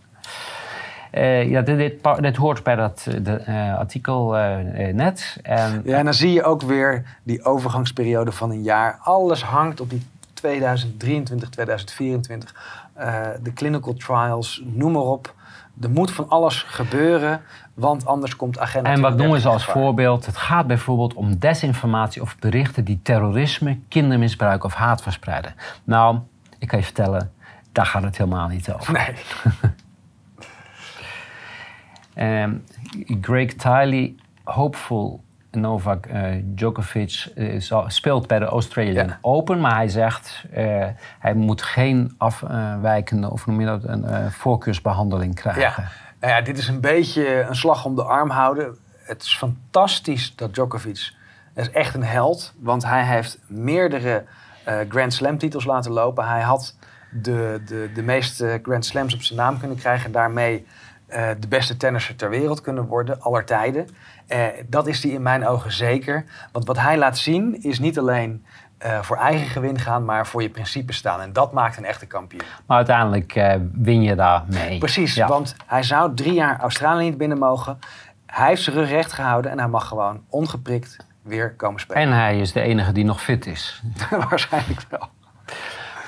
Uh, 1.14 1.50
ja, 1.50 1.62
dit, 1.62 1.78
dit, 1.78 1.94
dit, 2.20 2.36
hoort 2.36 2.64
bij 2.64 2.76
dat 2.76 3.06
eh, 3.08 3.16
de, 3.24 3.44
uh, 3.48 3.78
artikel 3.78 4.38
uh, 4.38 4.58
net. 4.94 5.38
En, 5.42 5.82
ja, 5.86 5.98
en 5.98 6.06
dan 6.06 6.14
zie 6.14 6.34
je 6.34 6.44
ook 6.44 6.62
weer 6.62 7.18
die 7.24 7.44
overgangsperiode 7.44 8.32
van 8.32 8.52
een 8.52 8.64
jaar. 8.64 9.00
Alles 9.02 9.44
hangt 9.44 9.82
op 9.82 9.90
die 9.90 10.06
2023, 10.34 11.50
2024. 11.50 12.56
de 13.42 13.54
clinical 13.54 13.94
trials, 13.94 14.64
noem 14.66 14.92
maar 14.92 15.02
op. 15.02 15.34
Er 15.82 15.90
moet 15.90 16.12
van 16.12 16.30
alles 16.30 16.64
gebeuren, 16.64 17.42
want 17.82 18.06
anders 18.06 18.36
komt 18.36 18.60
agenda. 18.60 18.90
En 18.90 19.02
wat 19.02 19.18
noemen 19.18 19.42
ze 19.42 19.50
als 19.50 19.66
voorbeeld? 19.66 20.26
Het 20.26 20.38
gaat 20.38 20.68
bijvoorbeeld 20.68 21.14
om 21.14 21.40
desinformatie 21.40 22.22
of 22.22 22.40
berichten 22.40 22.84
die 22.84 23.00
terrorisme, 23.04 23.80
kindermisbruik 23.88 24.64
of 24.64 24.74
haat 24.74 25.02
verspreiden. 25.02 25.56
Nou, 25.84 26.20
ik 26.60 26.68
kan 26.68 26.80
je 26.80 26.86
vertellen, 26.86 27.32
daar 27.72 27.86
gaat 27.86 28.04
het 28.04 28.18
helemaal 28.18 28.48
niet 28.48 28.74
over. 28.74 28.94
Nee. 28.94 29.14
um, 32.44 32.64
Greg 33.26 33.54
Tiley, 33.54 34.16
hopeful 34.44 35.24
Novak 35.52 36.06
uh, 36.06 36.24
Djokovic 36.44 37.32
uh, 37.36 37.62
speelt 37.88 38.28
bij 38.28 38.40
de 38.40 38.46
Australian 38.46 39.14
Open, 39.22 39.60
maar 39.60 39.76
hij 39.76 39.88
zegt 39.88 40.46
uh, 40.58 40.86
hij 41.20 41.34
moet 41.34 41.62
geen 41.62 42.16
afwijkende 42.18 43.32
of 43.32 43.46
noem 43.46 43.60
je 43.60 43.66
dat 43.66 43.84
een 43.84 44.32
voorkeursbehandeling 44.32 45.36
krijgen. 45.36 45.62
Ja. 45.62 45.76
Nou 46.22 46.34
ja, 46.34 46.42
dit 46.42 46.58
is 46.58 46.68
een 46.68 46.82
beetje 46.82 47.42
een 47.42 47.56
slag 47.56 47.86
om 47.86 47.96
de 47.96 48.04
arm 48.04 48.30
houden. 48.30 48.78
Het 48.98 49.24
is 49.24 49.38
fantastisch 49.38 50.36
dat 50.36 50.54
Djokovic 50.54 51.14
is 51.56 51.72
echt 51.72 51.94
een 51.94 52.04
held, 52.04 52.54
want 52.60 52.84
hij 52.86 53.06
heeft 53.06 53.40
meerdere 53.48 54.24
Grand 54.90 55.14
Slam 55.14 55.38
titels 55.38 55.66
laten 55.66 55.92
lopen. 55.92 56.28
Hij 56.28 56.42
had 56.42 56.76
de, 57.12 57.62
de, 57.66 57.90
de 57.94 58.04
meeste 58.04 58.60
Grand 58.64 58.86
Slams 58.86 59.14
op 59.14 59.22
zijn 59.22 59.40
naam 59.40 59.60
kunnen 59.60 59.78
krijgen 59.78 60.06
en 60.06 60.12
daarmee 60.12 60.66
de 61.40 61.48
beste 61.50 61.78
tennisser 61.78 62.16
ter 62.16 62.30
wereld 62.30 62.62
kunnen 62.62 62.86
worden, 62.86 63.22
aller 63.22 63.46
tijden. 63.46 63.88
Uh, 64.28 64.46
dat 64.68 64.88
is 64.88 65.04
hij 65.04 65.12
in 65.12 65.22
mijn 65.22 65.48
ogen 65.48 65.72
zeker. 65.72 66.26
Want 66.52 66.66
wat 66.66 66.78
hij 66.78 66.98
laat 66.98 67.18
zien 67.18 67.64
is 67.64 67.80
niet 67.80 68.00
alleen 68.00 68.46
uh, 68.86 69.02
voor 69.02 69.18
eigen 69.18 69.48
gewin 69.48 69.80
gaan, 69.80 70.06
maar 70.06 70.28
voor 70.28 70.42
je 70.42 70.50
principes 70.50 70.98
staan. 70.98 71.22
En 71.22 71.34
dat 71.34 71.52
maakt 71.52 71.78
een 71.78 71.86
echte 71.86 72.06
kampioen. 72.06 72.44
Maar 72.66 72.78
uiteindelijk 72.78 73.36
uh, 73.36 73.54
win 73.74 74.02
je 74.02 74.16
daar 74.16 74.44
mee. 74.48 74.78
Precies, 74.78 75.18
want 75.18 75.56
hij 75.66 75.84
zou 75.84 76.16
drie 76.16 76.34
jaar 76.34 76.60
Australië 76.60 77.04
niet 77.04 77.18
binnen 77.18 77.38
mogen. 77.38 77.80
Hij 78.26 78.48
heeft 78.48 78.62
zijn 78.62 78.76
rug 78.76 78.90
recht 78.90 79.12
gehouden 79.12 79.52
en 79.52 79.60
hij 79.60 79.68
mag 79.68 79.88
gewoon 79.88 80.24
ongeprikt 80.30 80.98
weer 81.22 81.54
komen 81.54 81.80
spelen. 81.80 82.02
En 82.02 82.12
hij 82.12 82.40
is 82.40 82.52
de 82.52 82.62
enige 82.62 82.92
die 82.92 83.06
nog 83.06 83.22
fit 83.22 83.46
is. 83.46 83.82
Waarschijnlijk 84.30 84.86
wel. 84.90 85.10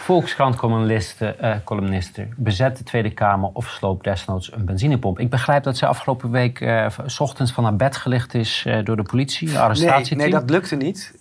Volkskrant-columnisten 0.03 1.35
uh, 1.41 1.55
columnisten, 1.63 2.33
bezet 2.37 2.77
de 2.77 2.83
Tweede 2.83 3.13
Kamer 3.13 3.49
of 3.53 3.69
sloop 3.69 4.03
desnoods 4.03 4.53
een 4.53 4.65
benzinepomp. 4.65 5.19
Ik 5.19 5.29
begrijp 5.29 5.63
dat 5.63 5.77
ze 5.77 5.85
afgelopen 5.85 6.31
week 6.31 6.59
uh, 6.59 6.87
s 7.05 7.19
ochtends 7.19 7.51
van 7.51 7.63
haar 7.63 7.75
bed 7.75 7.95
gelicht 7.95 8.33
is 8.33 8.63
uh, 8.67 8.85
door 8.85 8.95
de 8.95 9.03
politie, 9.03 9.59
arrestatieteam. 9.59 10.17
Nee, 10.17 10.29
nee, 10.29 10.39
dat 10.39 10.49
lukte 10.49 10.75
niet. 10.75 11.13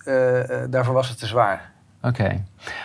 daarvoor 0.70 0.94
was 0.94 1.08
het 1.08 1.18
te 1.18 1.26
zwaar. 1.26 1.71
Oké. 2.02 2.44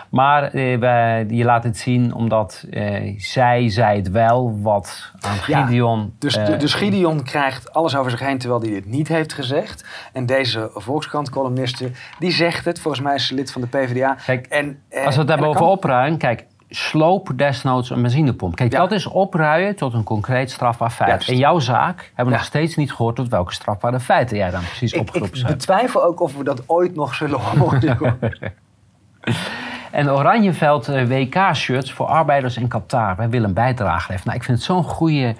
Maar 0.10 0.44
eh, 0.44 1.30
je 1.30 1.44
laat 1.44 1.64
het 1.64 1.78
zien 1.78 2.14
omdat 2.14 2.66
eh, 2.70 3.14
zij 3.18 3.70
zei 3.70 3.98
het 3.98 4.10
wel, 4.10 4.60
wat 4.62 5.12
aan 5.20 5.38
Gideon... 5.38 6.14
dus, 6.20 6.38
eh, 6.38 6.60
dus 6.60 6.74
Gideon 6.74 7.24
krijgt 7.24 7.74
alles 7.74 7.96
over 7.96 8.12
zich 8.12 8.20
heen 8.20 8.38
terwijl 8.38 8.62
hij 8.62 8.70
dit 8.70 8.86
niet 8.86 9.08
heeft 9.08 9.34
gezegd. 9.34 9.86
En 10.14 10.26
deze 10.26 10.70
Volkskrant-columniste, 10.74 11.92
die 12.20 12.32
zegt 12.32 12.66
het. 12.66 12.80
Volgens 12.80 13.04
mij 13.04 13.16
is 13.16 13.28
ze 13.28 13.34
lid 13.34 13.52
van 13.52 13.62
de 13.62 13.68
PvdA. 13.68 14.18
Kijk, 14.26 14.46
en, 14.46 14.80
als 15.06 15.14
we 15.14 15.20
het 15.20 15.28
daarboven 15.30 15.62
kan... 15.62 15.70
opruimen, 15.70 16.18
kijk, 16.20 16.46
sloop 16.70 17.32
desnoods 17.36 17.90
een 17.90 18.02
benzinepomp. 18.02 18.56
Kijk, 18.56 18.72
dat 18.72 18.92
is 18.92 19.08
opruien 19.08 19.76
tot 19.76 19.94
een 19.94 20.04
concreet 20.04 20.52
strafbaar 20.52 20.90
feit. 20.90 21.28
In 21.28 21.38
jouw 21.38 21.60
zaak 21.60 22.12
hebben 22.16 22.34
we 22.34 22.40
nog 22.40 22.48
steeds 22.48 22.76
niet 22.76 22.94
gehoord 22.94 23.16
tot 23.16 23.28
welke 23.28 23.54
strafbare 23.54 24.00
feiten 24.00 24.38
jij 24.38 24.52
dan 24.52 24.62
precies 24.62 24.94
opgeroepen 24.94 25.38
hebt. 25.40 25.52
Ik 25.52 25.58
betwijfel 25.58 26.04
ook 26.04 26.20
of 26.20 26.38
we 26.38 26.44
dat 26.44 26.64
ooit 26.66 26.96
nog 26.96 27.16
zullen 27.16 27.40
horen. 27.40 28.20
En 29.92 30.12
Oranjeveld 30.12 30.88
eh, 30.88 31.08
WK-shirts 31.08 31.92
voor 31.92 32.06
arbeiders 32.06 32.58
in 32.58 32.68
Qatar. 32.68 33.16
Wij 33.16 33.30
willen 33.30 33.48
een 33.48 33.54
bijdrage 33.54 34.12
leveren. 34.12 34.22
Nou, 34.26 34.38
ik 34.38 34.44
vind 34.44 34.58
het 34.58 34.68
zo'n 34.68 34.84
goede 34.84 35.36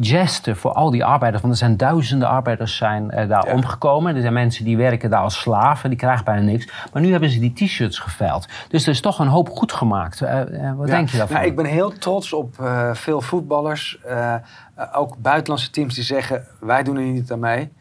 geste 0.00 0.54
voor 0.54 0.72
al 0.72 0.90
die 0.90 1.04
arbeiders. 1.04 1.42
Want 1.42 1.54
er 1.54 1.60
zijn 1.60 1.76
duizenden 1.76 2.28
arbeiders 2.28 2.76
zijn, 2.76 3.10
uh, 3.14 3.28
daar 3.28 3.52
omgekomen. 3.52 4.14
Er 4.14 4.20
zijn 4.20 4.32
mensen 4.32 4.64
die 4.64 4.76
werken 4.76 5.10
daar 5.10 5.20
als 5.20 5.40
slaven. 5.40 5.88
Die 5.90 5.98
krijgen 5.98 6.24
bijna 6.24 6.42
niks. 6.42 6.68
Maar 6.92 7.02
nu 7.02 7.10
hebben 7.10 7.30
ze 7.30 7.38
die 7.40 7.52
t-shirts 7.52 7.98
geveild. 7.98 8.48
Dus 8.68 8.82
er 8.82 8.92
is 8.92 9.00
toch 9.00 9.18
een 9.18 9.26
hoop 9.26 9.48
goed 9.48 9.72
gemaakt. 9.72 10.22
Uh, 10.22 10.40
wat 10.76 10.86
denk 10.86 11.08
je 11.08 11.16
daarvan? 11.16 11.36
Nou, 11.36 11.48
ik 11.48 11.56
ben 11.56 11.64
heel 11.64 11.92
trots 11.92 12.32
op 12.32 12.54
veel 12.92 13.20
voetballers. 13.20 13.98
ook 14.92 15.16
buitenlandse 15.16 15.70
teams 15.70 15.94
die 15.94 16.04
zeggen... 16.04 16.46
wij 16.60 16.82
doen 16.82 16.96
er 16.96 17.02
niet 17.02 17.32
aan 17.32 17.38
mee. 17.38 17.72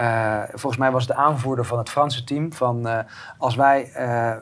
Uh, 0.00 0.42
volgens 0.48 0.76
mij 0.76 0.90
was 0.90 1.06
de 1.06 1.14
aanvoerder 1.14 1.64
van 1.64 1.78
het 1.78 1.90
Franse 1.90 2.24
team 2.24 2.52
van 2.52 2.86
uh, 2.86 2.98
als 3.38 3.54
wij 3.54 3.92
uh, 3.96 4.32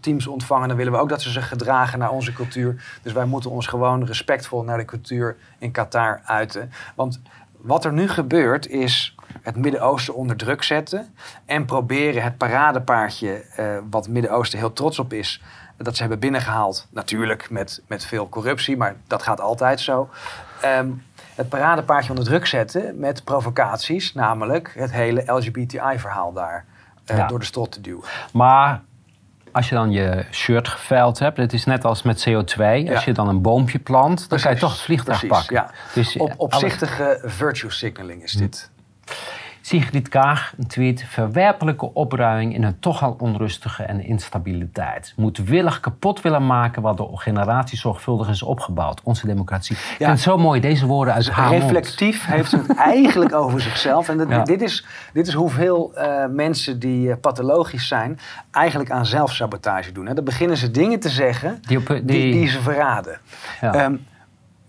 teams 0.00 0.26
ontvangen, 0.26 0.68
dan 0.68 0.76
willen 0.76 0.92
we 0.92 0.98
ook 0.98 1.08
dat 1.08 1.22
ze 1.22 1.30
zich 1.30 1.48
gedragen 1.48 1.98
naar 1.98 2.10
onze 2.10 2.32
cultuur. 2.32 2.98
Dus 3.02 3.12
wij 3.12 3.24
moeten 3.24 3.50
ons 3.50 3.66
gewoon 3.66 4.04
respectvol 4.04 4.62
naar 4.62 4.78
de 4.78 4.84
cultuur 4.84 5.36
in 5.58 5.70
Qatar 5.70 6.20
uiten. 6.24 6.72
Want 6.94 7.20
wat 7.56 7.84
er 7.84 7.92
nu 7.92 8.08
gebeurt 8.08 8.68
is 8.68 9.14
het 9.42 9.56
Midden-Oosten 9.56 10.14
onder 10.14 10.36
druk 10.36 10.62
zetten 10.62 11.14
en 11.44 11.64
proberen 11.64 12.22
het 12.22 12.36
paradepaardje, 12.36 13.44
wat 13.90 14.04
het 14.04 14.12
Midden-Oosten 14.12 14.58
heel 14.58 14.72
trots 14.72 14.98
op 14.98 15.12
is, 15.12 15.42
dat 15.76 15.94
ze 15.94 16.00
hebben 16.00 16.18
binnengehaald. 16.18 16.86
Natuurlijk 16.90 17.50
met, 17.50 17.82
met 17.86 18.04
veel 18.04 18.28
corruptie, 18.28 18.76
maar 18.76 18.96
dat 19.06 19.22
gaat 19.22 19.40
altijd 19.40 19.80
zo. 19.80 20.08
Um, 20.64 21.04
het 21.36 21.48
paradepaardje 21.48 22.10
onder 22.10 22.24
druk 22.24 22.46
zetten 22.46 22.98
met 22.98 23.24
provocaties, 23.24 24.14
namelijk 24.14 24.72
het 24.74 24.92
hele 24.92 25.22
LGBTI-verhaal 25.26 26.32
daar 26.32 26.64
uh, 27.10 27.28
door 27.28 27.38
de 27.38 27.44
strot 27.44 27.72
te 27.72 27.80
duwen. 27.80 28.04
Maar 28.32 28.82
als 29.52 29.68
je 29.68 29.74
dan 29.74 29.90
je 29.90 30.24
shirt 30.30 30.68
geveild 30.68 31.18
hebt, 31.18 31.36
het 31.36 31.52
is 31.52 31.64
net 31.64 31.84
als 31.84 32.02
met 32.02 32.28
CO2. 32.28 32.92
Als 32.94 33.04
je 33.04 33.12
dan 33.12 33.28
een 33.28 33.42
boompje 33.42 33.78
plant, 33.78 34.28
dan 34.28 34.40
kan 34.40 34.52
je 34.52 34.58
toch 34.58 34.72
het 34.72 34.80
vliegtuig 34.80 35.26
pakken. 35.26 35.54
Ja. 35.54 35.70
Dus, 35.94 36.16
Op, 36.16 36.34
opzichtige 36.36 37.20
virtue 37.24 37.70
signaling 37.70 38.22
is 38.22 38.32
dit. 38.32 38.70
Sigrid 39.66 40.08
Kaag 40.08 40.54
een 40.58 40.66
tweet: 40.66 41.04
verwerpelijke 41.08 41.94
opruiming 41.94 42.54
in 42.54 42.62
een 42.62 42.78
toch 42.78 43.02
al 43.02 43.16
onrustige 43.18 43.82
en 43.82 44.04
instabiliteit. 44.04 45.12
Moedwillig 45.16 45.80
kapot 45.80 46.20
willen 46.20 46.46
maken 46.46 46.82
wat 46.82 46.96
door 46.96 47.18
generaties 47.18 47.80
zorgvuldig 47.80 48.28
is 48.28 48.42
opgebouwd. 48.42 49.00
Onze 49.02 49.26
democratie. 49.26 49.76
Ja. 49.76 49.82
Ik 49.82 49.96
vind 49.96 50.10
het 50.10 50.20
zo 50.20 50.38
mooi, 50.38 50.60
deze 50.60 50.86
woorden 50.86 51.14
uit 51.14 51.30
haar 51.30 51.50
Reflectief 51.50 52.26
heeft 52.26 52.50
ze 52.50 52.56
het 52.56 52.76
eigenlijk 52.94 53.34
over 53.34 53.60
zichzelf. 53.60 54.08
En 54.08 54.44
dit, 54.44 54.62
is, 54.62 54.86
dit 55.12 55.26
is 55.26 55.34
hoeveel 55.34 55.92
uh, 55.96 56.26
mensen 56.26 56.78
die 56.78 57.08
uh, 57.08 57.14
pathologisch 57.20 57.88
zijn, 57.88 58.18
eigenlijk 58.50 58.90
aan 58.90 59.06
zelfsabotage 59.06 59.92
doen. 59.92 60.06
Hè. 60.06 60.14
Dan 60.14 60.24
beginnen 60.24 60.56
ze 60.56 60.70
dingen 60.70 61.00
te 61.00 61.08
zeggen 61.08 61.58
die, 61.66 61.78
op, 61.78 61.86
die... 61.86 62.04
die, 62.04 62.32
die 62.32 62.48
ze 62.48 62.60
verraden. 62.60 63.18
Ja. 63.60 63.84
Um, 63.84 64.06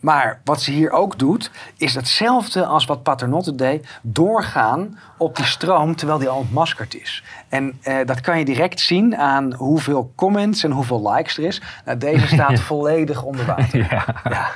maar 0.08 0.42
wat 0.44 0.62
ze 0.62 0.72
hier 0.72 0.92
ook 0.92 1.20
doet, 1.20 1.52
is 1.78 1.96
hetzelfde 1.96 2.66
als 2.66 2.86
wat 2.86 3.04
Paternotte 3.04 3.56
deed: 3.56 4.00
doorgaan 4.02 5.00
op 5.18 5.36
die 5.36 5.46
stroom 5.46 5.96
terwijl 5.96 6.20
die 6.20 6.30
al 6.30 6.38
ontmaskerd 6.38 6.96
is. 6.96 7.24
En 7.50 7.78
eh, 7.82 7.96
dat 8.06 8.22
kan 8.22 8.40
je 8.40 8.46
direct 8.46 8.80
zien 8.80 9.18
aan 9.18 9.54
hoeveel 9.54 10.12
comments 10.16 10.64
en 10.64 10.72
hoeveel 10.72 11.12
likes 11.12 11.38
er 11.38 11.44
is. 11.44 11.62
Nou, 11.86 11.98
deze 11.98 12.28
staat 12.36 12.60
volledig 12.60 13.24
onder 13.24 13.46
water. 13.46 13.88
Ja. 13.90 14.06
ja. 14.24 14.50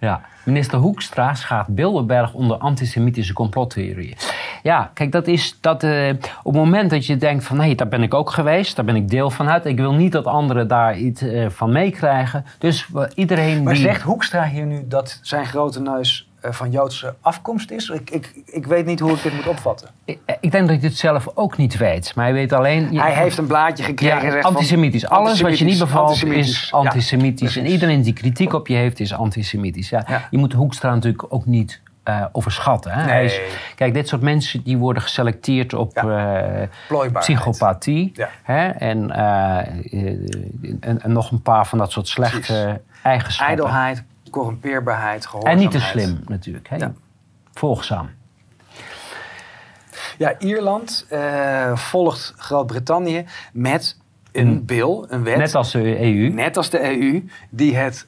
Ja. 0.00 0.20
Minister 0.44 0.78
Hoekstra 0.78 1.34
schaadt 1.34 1.74
Bilderberg 1.74 2.32
onder 2.32 2.56
antisemitische 2.56 3.32
complottheorieën. 3.32 4.16
Ja, 4.62 4.90
kijk, 4.94 5.12
dat 5.12 5.26
is 5.26 5.58
dat 5.60 5.82
uh, 5.82 6.08
op 6.42 6.52
het 6.52 6.62
moment 6.62 6.90
dat 6.90 7.06
je 7.06 7.16
denkt 7.16 7.44
van... 7.44 7.58
hé, 7.58 7.64
hey, 7.64 7.74
daar 7.74 7.88
ben 7.88 8.02
ik 8.02 8.14
ook 8.14 8.30
geweest, 8.30 8.76
daar 8.76 8.84
ben 8.84 8.96
ik 8.96 9.08
deel 9.08 9.30
van 9.30 9.48
uit. 9.48 9.64
Ik 9.64 9.76
wil 9.76 9.92
niet 9.92 10.12
dat 10.12 10.24
anderen 10.24 10.68
daar 10.68 10.98
iets 10.98 11.22
uh, 11.22 11.48
van 11.48 11.72
meekrijgen. 11.72 12.44
Dus 12.58 12.88
uh, 12.94 13.02
iedereen 13.14 13.62
Maar 13.62 13.74
die... 13.74 13.82
zegt 13.82 14.02
Hoekstra 14.02 14.44
hier 14.44 14.66
nu 14.66 14.84
dat 14.88 15.18
zijn 15.22 15.46
grote 15.46 15.80
neus 15.80 16.29
van 16.42 16.70
Joodse 16.70 17.14
afkomst 17.20 17.70
is? 17.70 17.88
Ik, 17.88 18.10
ik, 18.10 18.32
ik 18.44 18.66
weet 18.66 18.86
niet 18.86 19.00
hoe 19.00 19.12
ik 19.12 19.22
dit 19.22 19.32
moet 19.34 19.46
opvatten. 19.46 19.88
Ik, 20.04 20.18
ik 20.40 20.50
denk 20.50 20.68
dat 20.68 20.80
hij 20.80 20.88
het 20.88 20.98
zelf 20.98 21.28
ook 21.34 21.56
niet 21.56 21.76
weet. 21.76 22.14
Maar 22.14 22.24
hij 22.24 22.34
weet 22.34 22.52
alleen... 22.52 22.98
Hij 22.98 23.12
heeft 23.12 23.38
een 23.38 23.46
blaadje 23.46 23.84
gekregen. 23.84 24.32
Ja, 24.32 24.40
antisemitisch. 24.40 25.06
Alles 25.06 25.18
antisemitisch, 25.18 25.58
wat 25.58 25.58
je 25.58 25.64
niet 25.64 25.78
bevalt 25.78 26.24
is 26.24 26.72
antisemitisch. 26.72 27.56
en 27.56 27.66
iedereen 27.66 28.02
die 28.02 28.12
kritiek 28.12 28.52
op 28.52 28.68
je 28.68 28.74
heeft 28.74 29.00
is 29.00 29.14
antisemitisch. 29.14 29.88
Ja, 29.88 30.28
Je 30.30 30.38
moet 30.38 30.52
Hoekstra 30.52 30.94
natuurlijk 30.94 31.24
ook 31.28 31.46
niet 31.46 31.80
uh, 32.04 32.24
overschatten. 32.32 32.92
Hè? 32.92 33.04
Nee. 33.04 33.24
Is, 33.24 33.40
kijk, 33.74 33.94
dit 33.94 34.08
soort 34.08 34.22
mensen 34.22 34.62
die 34.62 34.76
worden 34.76 35.02
geselecteerd 35.02 35.74
op 35.74 35.92
ja. 35.94 36.68
uh, 36.90 37.12
psychopathie. 37.12 38.10
Ja. 38.14 38.28
Hè? 38.42 38.68
En, 38.68 39.08
uh, 39.08 39.58
en, 40.80 41.02
en, 41.02 41.12
nog 41.12 41.30
een 41.30 41.42
paar 41.42 41.66
van 41.66 41.78
dat 41.78 41.92
soort 41.92 42.08
slechte 42.08 42.52
Precies. 42.52 43.02
eigenschappen. 43.02 43.56
Ijdelheid, 43.56 44.04
corrumpeerbaarheid, 44.30 45.26
gehoorzaamheid. 45.26 45.74
En 45.74 45.80
niet 45.80 45.82
te 45.82 45.88
slim 45.88 46.20
natuurlijk. 46.26 46.68
Hè? 46.68 46.76
Ja. 46.76 46.92
Volgzaam. 47.52 48.10
Ja, 50.18 50.38
Ierland 50.38 51.06
volgt 51.74 52.34
Groot-Brittannië 52.36 53.24
met 53.52 53.98
een 54.32 54.64
bill, 54.64 55.04
een 55.08 55.22
wet. 55.22 55.36
Net 55.36 55.54
als 55.54 55.70
de 55.70 56.00
EU. 56.00 56.28
Net 56.28 56.56
als 56.56 56.70
de 56.70 56.82
EU, 56.82 57.24
die 57.50 57.76
het 57.76 58.06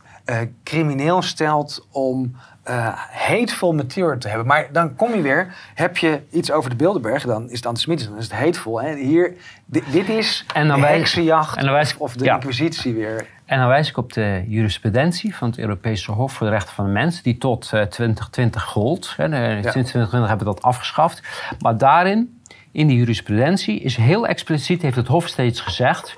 crimineel 0.63 1.23
stelt 1.23 1.87
om 1.91 2.37
uh, 2.69 2.89
hateful 3.11 3.73
material 3.73 4.19
te 4.19 4.29
hebben. 4.29 4.47
Maar 4.47 4.69
dan 4.73 4.97
kom 4.97 5.15
je 5.15 5.23
weer, 5.23 5.55
heb 5.75 5.97
je 5.97 6.21
iets 6.31 6.51
over 6.51 6.71
de 6.71 6.77
Bilderberg, 6.77 7.25
dan 7.25 7.51
is 7.51 7.57
het 7.57 7.67
antisemitisch, 7.67 8.07
dan 8.07 8.17
is 8.17 8.25
het 8.25 8.33
hateful. 8.33 8.83
Hè? 8.83 8.95
Hier, 8.95 9.35
dit, 9.65 9.93
dit 9.93 10.09
is 10.09 10.45
en 10.55 10.69
dan 10.69 10.81
de 10.81 10.87
heksenjacht 10.87 11.57
en 11.57 11.65
dan 11.65 11.73
wijs 11.73 11.93
ik, 11.93 12.01
of 12.01 12.15
de 12.15 12.25
ja. 12.25 12.35
inquisitie 12.35 12.95
weer. 12.95 13.27
En 13.45 13.59
dan 13.59 13.69
wijs 13.69 13.89
ik 13.89 13.97
op 13.97 14.13
de 14.13 14.45
jurisprudentie 14.49 15.37
van 15.37 15.49
het 15.49 15.59
Europese 15.59 16.13
Hof 16.13 16.33
voor 16.33 16.47
de 16.47 16.53
Rechten 16.53 16.75
van 16.75 16.85
de 16.85 16.91
Mens, 16.91 17.23
die 17.23 17.39
tot 17.39 17.65
uh, 17.65 17.71
2020 17.71 18.63
gold. 18.63 19.15
Hè? 19.17 19.25
Sinds 19.53 19.71
2020 19.71 20.29
hebben 20.29 20.47
we 20.47 20.55
dat 20.55 20.63
afgeschaft. 20.63 21.23
Maar 21.59 21.79
daarin, 21.79 22.41
in 22.71 22.87
die 22.87 22.97
jurisprudentie, 22.97 23.81
is 23.81 23.97
heel 23.97 24.27
expliciet, 24.27 24.83
heeft 24.83 24.97
het 24.97 25.07
Hof 25.07 25.27
steeds 25.27 25.61
gezegd, 25.61 26.15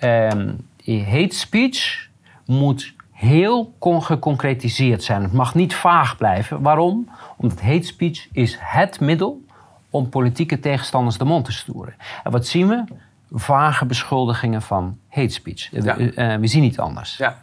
um, 0.00 0.68
hate 0.84 1.34
speech 1.34 2.08
moet 2.46 2.94
heel 3.18 3.74
geconcretiseerd 3.80 5.02
zijn. 5.02 5.22
Het 5.22 5.32
mag 5.32 5.54
niet 5.54 5.74
vaag 5.74 6.16
blijven. 6.16 6.62
Waarom? 6.62 7.08
Omdat 7.36 7.60
hate 7.60 7.86
speech 7.86 8.28
is 8.32 8.56
het 8.60 9.00
middel 9.00 9.44
om 9.90 10.08
politieke 10.08 10.60
tegenstanders 10.60 11.18
de 11.18 11.24
mond 11.24 11.44
te 11.44 11.52
stoeren. 11.52 11.94
En 12.24 12.30
wat 12.30 12.46
zien 12.46 12.68
we? 12.68 12.84
Vage 13.32 13.86
beschuldigingen 13.86 14.62
van 14.62 14.98
hate 15.08 15.28
speech. 15.28 15.68
Ja. 15.70 15.96
We, 15.96 16.14
uh, 16.14 16.34
we 16.36 16.46
zien 16.46 16.62
niet 16.62 16.78
anders. 16.78 17.16
Ja. 17.16 17.36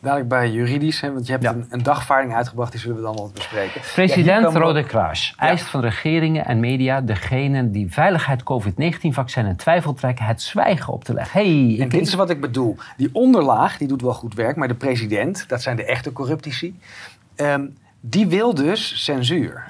Dadelijk 0.00 0.28
bij 0.28 0.50
juridisch, 0.50 1.00
hè, 1.00 1.12
want 1.12 1.26
je 1.26 1.32
hebt 1.32 1.44
een, 1.44 1.66
een, 1.70 1.82
dagvaarding 1.82 2.34
uitgebracht, 2.34 2.72
die 2.72 2.80
zullen 2.80 2.96
we 2.96 3.02
dan 3.02 3.14
nog 3.14 3.32
bespreken. 3.32 3.80
President 3.94 4.52
ja, 4.52 4.58
Rode 4.58 4.84
Kruis 4.84 5.34
eist 5.36 5.64
van 5.64 5.80
regeringen 5.80 6.44
en 6.44 6.60
media 6.60 7.00
degenen 7.00 7.72
die 7.72 7.92
veiligheid 7.92 8.42
COVID-19-vaccin 8.42 9.46
in 9.46 9.56
twijfel 9.56 9.94
trekken, 9.94 10.24
het 10.24 10.42
zwijgen 10.42 10.92
op 10.92 11.04
te 11.04 11.14
leggen. 11.14 11.40
Hey, 11.40 11.76
en 11.80 11.88
dit 11.88 12.06
is 12.06 12.14
wat 12.14 12.30
ik 12.30 12.40
bedoel. 12.40 12.76
Die 12.96 13.10
onderlaag, 13.12 13.76
die 13.76 13.88
doet 13.88 14.02
wel 14.02 14.14
goed 14.14 14.34
werk, 14.34 14.56
maar 14.56 14.68
de 14.68 14.74
president, 14.74 15.44
dat 15.48 15.62
zijn 15.62 15.76
de 15.76 15.84
echte 15.84 16.12
corruptici, 16.12 16.78
um, 17.36 17.76
die 18.00 18.26
wil 18.26 18.54
dus 18.54 19.04
censuur. 19.04 19.64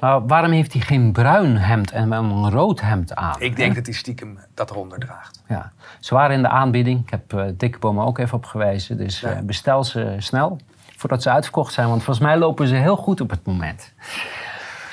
Maar 0.00 0.26
waarom 0.26 0.50
heeft 0.50 0.72
hij 0.72 0.82
geen 0.82 1.12
bruin 1.12 1.56
hemd 1.56 1.90
en 1.90 2.12
een 2.12 2.50
rood 2.50 2.80
hemd 2.80 3.14
aan? 3.14 3.36
Ik 3.38 3.56
denk 3.56 3.74
dat 3.74 3.86
hij 3.86 3.94
stiekem 3.94 4.38
dat 4.54 4.70
eronder 4.70 4.98
draagt. 4.98 5.42
Ja. 5.48 5.72
Ze 6.00 6.14
waren 6.14 6.36
in 6.36 6.42
de 6.42 6.48
aanbieding. 6.48 7.00
Ik 7.00 7.10
heb 7.10 7.32
uh, 7.32 7.44
Dikke 7.54 7.78
Bomen 7.78 8.04
ook 8.04 8.18
even 8.18 8.36
op 8.36 8.44
gewezen. 8.44 8.96
Dus 8.96 9.22
uh, 9.22 9.38
bestel 9.42 9.84
ze 9.84 10.14
snel 10.18 10.58
voordat 10.96 11.22
ze 11.22 11.30
uitverkocht 11.30 11.72
zijn. 11.72 11.88
Want 11.88 12.02
volgens 12.02 12.26
mij 12.26 12.38
lopen 12.38 12.66
ze 12.66 12.74
heel 12.74 12.96
goed 12.96 13.20
op 13.20 13.30
het 13.30 13.46
moment. 13.46 13.92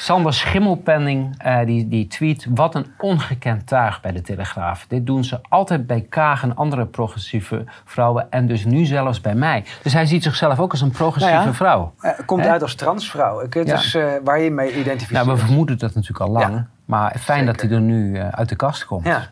Sander 0.01 0.33
Schimmelpenning 0.33 1.45
uh, 1.45 1.65
die, 1.65 1.87
die 1.87 2.07
tweet... 2.07 2.47
wat 2.49 2.75
een 2.75 2.85
ongekend 2.97 3.67
tuig 3.67 4.01
bij 4.01 4.11
de 4.11 4.21
Telegraaf. 4.21 4.85
Dit 4.87 5.05
doen 5.05 5.23
ze 5.23 5.39
altijd 5.49 5.87
bij 5.87 6.05
Kaag 6.09 6.43
en 6.43 6.55
andere 6.55 6.85
progressieve 6.85 7.63
vrouwen... 7.85 8.31
en 8.31 8.47
dus 8.47 8.65
nu 8.65 8.85
zelfs 8.85 9.21
bij 9.21 9.35
mij. 9.35 9.65
Dus 9.83 9.93
hij 9.93 10.05
ziet 10.05 10.23
zichzelf 10.23 10.59
ook 10.59 10.71
als 10.71 10.81
een 10.81 10.91
progressieve 10.91 11.35
nou 11.35 11.47
ja, 11.47 11.53
vrouw. 11.53 11.93
Uh, 12.01 12.11
komt 12.25 12.43
He? 12.43 12.49
uit 12.49 12.61
als 12.61 12.75
transvrouw. 12.75 13.41
Ik, 13.41 13.51
dus, 13.51 13.95
uh, 13.95 14.11
waar 14.23 14.39
je 14.39 14.51
mee 14.51 14.79
identificeert. 14.79 15.25
Nou, 15.25 15.37
we 15.37 15.45
vermoeden 15.45 15.77
dat 15.77 15.93
natuurlijk 15.93 16.21
al 16.21 16.31
lang. 16.31 16.53
Ja. 16.53 16.67
Maar 16.85 17.15
fijn 17.17 17.39
Zeker. 17.39 17.45
dat 17.45 17.61
hij 17.61 17.71
er 17.71 17.81
nu 17.81 18.19
uit 18.19 18.49
de 18.49 18.55
kast 18.55 18.85
komt. 18.85 19.05
Ja. 19.05 19.29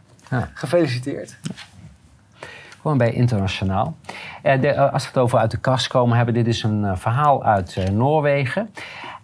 Gefeliciteerd. 0.54 1.38
Gewoon 2.82 2.98
bij 2.98 3.12
internationaal. 3.12 3.96
De, 4.42 4.92
als 4.92 5.04
we 5.04 5.08
het 5.08 5.18
over 5.18 5.40
uit 5.40 5.52
de 5.52 5.58
kast 5.58 5.88
komen 5.88 6.18
hebben, 6.18 6.34
dit 6.34 6.48
is 6.48 6.64
een 6.64 6.98
verhaal 6.98 7.44
uit 7.44 7.92
Noorwegen. 7.92 8.70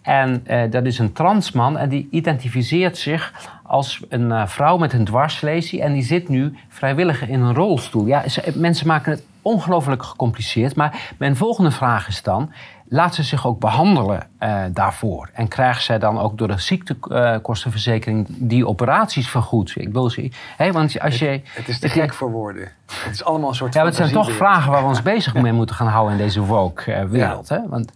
En 0.04 0.44
dat 0.70 0.84
is 0.84 0.98
een 0.98 1.12
transman 1.12 1.78
en 1.78 1.88
die 1.88 2.08
identificeert 2.10 2.98
zich 2.98 3.32
als 3.62 4.02
een 4.08 4.48
vrouw 4.48 4.76
met 4.76 4.92
een 4.92 5.04
dwarslesie. 5.04 5.82
En 5.82 5.92
die 5.92 6.02
zit 6.02 6.28
nu 6.28 6.56
vrijwillig 6.68 7.28
in 7.28 7.40
een 7.40 7.54
rolstoel. 7.54 8.06
Ja, 8.06 8.24
mensen 8.54 8.86
maken 8.86 9.12
het 9.12 9.22
ongelooflijk 9.42 10.02
gecompliceerd. 10.02 10.76
Maar 10.76 11.12
mijn 11.18 11.36
volgende 11.36 11.70
vraag 11.70 12.08
is 12.08 12.22
dan: 12.22 12.52
laat 12.88 13.14
ze 13.14 13.22
zich 13.22 13.46
ook 13.46 13.58
behandelen 13.60 14.26
uh, 14.40 14.62
daarvoor? 14.72 15.30
En 15.32 15.48
krijgt 15.48 15.82
zij 15.82 15.98
dan 15.98 16.18
ook 16.18 16.38
door 16.38 16.48
de 16.48 16.58
ziektekostenverzekering 16.58 18.26
die 18.28 18.66
operaties 18.66 19.28
vergoed? 19.28 19.72
Ik 19.76 19.92
wil 19.92 20.10
ze. 20.10 20.30
Hè, 20.56 20.72
want 20.72 21.00
als 21.00 21.18
je, 21.18 21.26
het, 21.26 21.42
het 21.52 21.68
is 21.68 21.78
te 21.78 21.88
gek 21.88 22.14
voor 22.14 22.30
woorden. 22.30 22.68
Het 23.02 23.12
is 23.12 23.24
allemaal 23.24 23.48
een 23.48 23.54
soort. 23.54 23.74
Ja, 23.74 23.84
het 23.84 23.94
zijn 23.94 24.12
toch 24.12 24.32
vragen 24.32 24.72
waar 24.72 24.82
we 24.82 24.88
ons 24.88 25.02
bezig 25.02 25.34
mee 25.34 25.52
moeten 25.52 25.76
gaan 25.76 25.88
houden 25.88 26.12
in 26.12 26.24
deze 26.24 26.40
woke-wereld. 26.40 27.48
Ja. 27.48 27.64
Want 27.68 27.92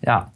ja, 0.00 0.28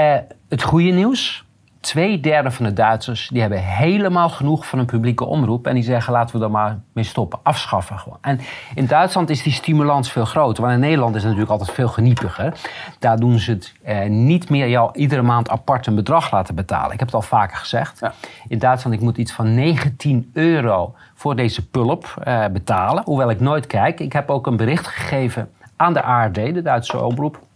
uh, 0.00 0.16
het 0.48 0.62
goede 0.62 0.90
nieuws 0.90 1.44
twee 1.80 2.20
derde 2.20 2.50
van 2.50 2.64
de 2.64 2.72
Duitsers 2.72 3.28
die 3.28 3.40
hebben 3.40 3.62
helemaal 3.62 4.28
genoeg 4.28 4.66
van 4.66 4.78
een 4.78 4.86
publieke 4.86 5.24
omroep. 5.24 5.66
En 5.66 5.74
die 5.74 5.82
zeggen 5.82 6.12
laten 6.12 6.38
we 6.38 6.44
er 6.44 6.50
maar 6.50 6.80
mee 6.92 7.04
stoppen. 7.04 7.38
Afschaffen 7.42 7.98
gewoon. 7.98 8.18
En 8.20 8.40
in 8.74 8.86
Duitsland 8.86 9.30
is 9.30 9.42
die 9.42 9.52
stimulans 9.52 10.12
veel 10.12 10.24
groter. 10.24 10.62
Want 10.62 10.74
in 10.74 10.80
Nederland 10.80 11.14
is 11.14 11.22
het 11.22 11.30
natuurlijk 11.30 11.58
altijd 11.58 11.76
veel 11.76 11.88
geniepiger. 11.88 12.52
Daar 12.98 13.16
doen 13.16 13.38
ze 13.38 13.50
het 13.50 13.74
eh, 13.82 14.08
niet 14.08 14.50
meer 14.50 14.68
jou 14.68 14.90
iedere 14.94 15.22
maand 15.22 15.50
apart 15.50 15.86
een 15.86 15.94
bedrag 15.94 16.30
laten 16.30 16.54
betalen. 16.54 16.92
Ik 16.92 16.98
heb 16.98 17.08
het 17.08 17.16
al 17.16 17.22
vaker 17.22 17.56
gezegd. 17.56 17.98
Ja. 18.00 18.12
In 18.48 18.58
Duitsland 18.58 18.96
ik 18.96 19.02
moet 19.02 19.16
iets 19.16 19.32
van 19.32 19.54
19 19.54 20.30
euro 20.32 20.94
voor 21.14 21.36
deze 21.36 21.68
pulp 21.68 22.14
eh, 22.22 22.44
betalen. 22.52 23.02
Hoewel 23.04 23.30
ik 23.30 23.40
nooit 23.40 23.66
kijk. 23.66 24.00
Ik 24.00 24.12
heb 24.12 24.30
ook 24.30 24.46
een 24.46 24.56
bericht 24.56 24.86
gegeven 24.86 25.50
aan 25.76 25.92
de 25.92 26.02
ARD, 26.02 26.34
de 26.34 26.62
Duitse 26.62 27.04
omroep 27.04 27.48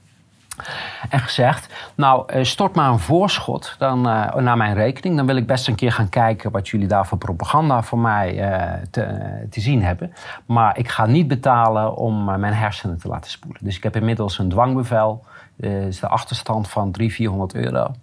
en 1.09 1.21
gezegd, 1.21 1.75
nou 1.95 2.25
eh, 2.27 2.45
stort 2.45 2.75
maar 2.75 2.91
een 2.91 2.99
voorschot 2.99 3.75
dan, 3.79 4.09
uh, 4.09 4.35
naar 4.35 4.57
mijn 4.57 4.75
rekening. 4.75 5.17
Dan 5.17 5.27
wil 5.27 5.37
ik 5.37 5.47
best 5.47 5.69
een 5.69 5.75
keer 5.75 5.93
gaan 5.93 6.09
kijken 6.09 6.51
wat 6.51 6.69
jullie 6.69 6.87
daar 6.87 7.07
voor 7.07 7.19
propaganda 7.19 7.83
voor 7.83 7.99
mij 7.99 8.35
uh, 8.35 8.73
te, 8.91 9.47
te, 9.51 9.61
zien 9.61 9.83
hebben. 9.83 10.13
Maar 10.47 10.79
ik 10.79 10.89
ga 10.89 11.07
niet 11.07 11.29
betalen 11.29 11.97
om 11.97 12.25
mijn 12.25 12.55
hersenen 12.55 12.99
te 12.99 13.09
laten 13.09 13.31
spoelen. 13.31 13.65
Dus 13.65 13.77
ik 13.77 13.83
heb 13.83 13.97
inmiddels 13.97 14.39
een 14.39 14.49
dwangbevel. 14.49 15.25
Dat 15.57 15.71
is 15.71 16.01
de 16.01 16.09
achterstand 16.09 16.69
van 16.69 16.91
300, 16.91 17.17
400 17.17 17.55
euro 17.55 17.95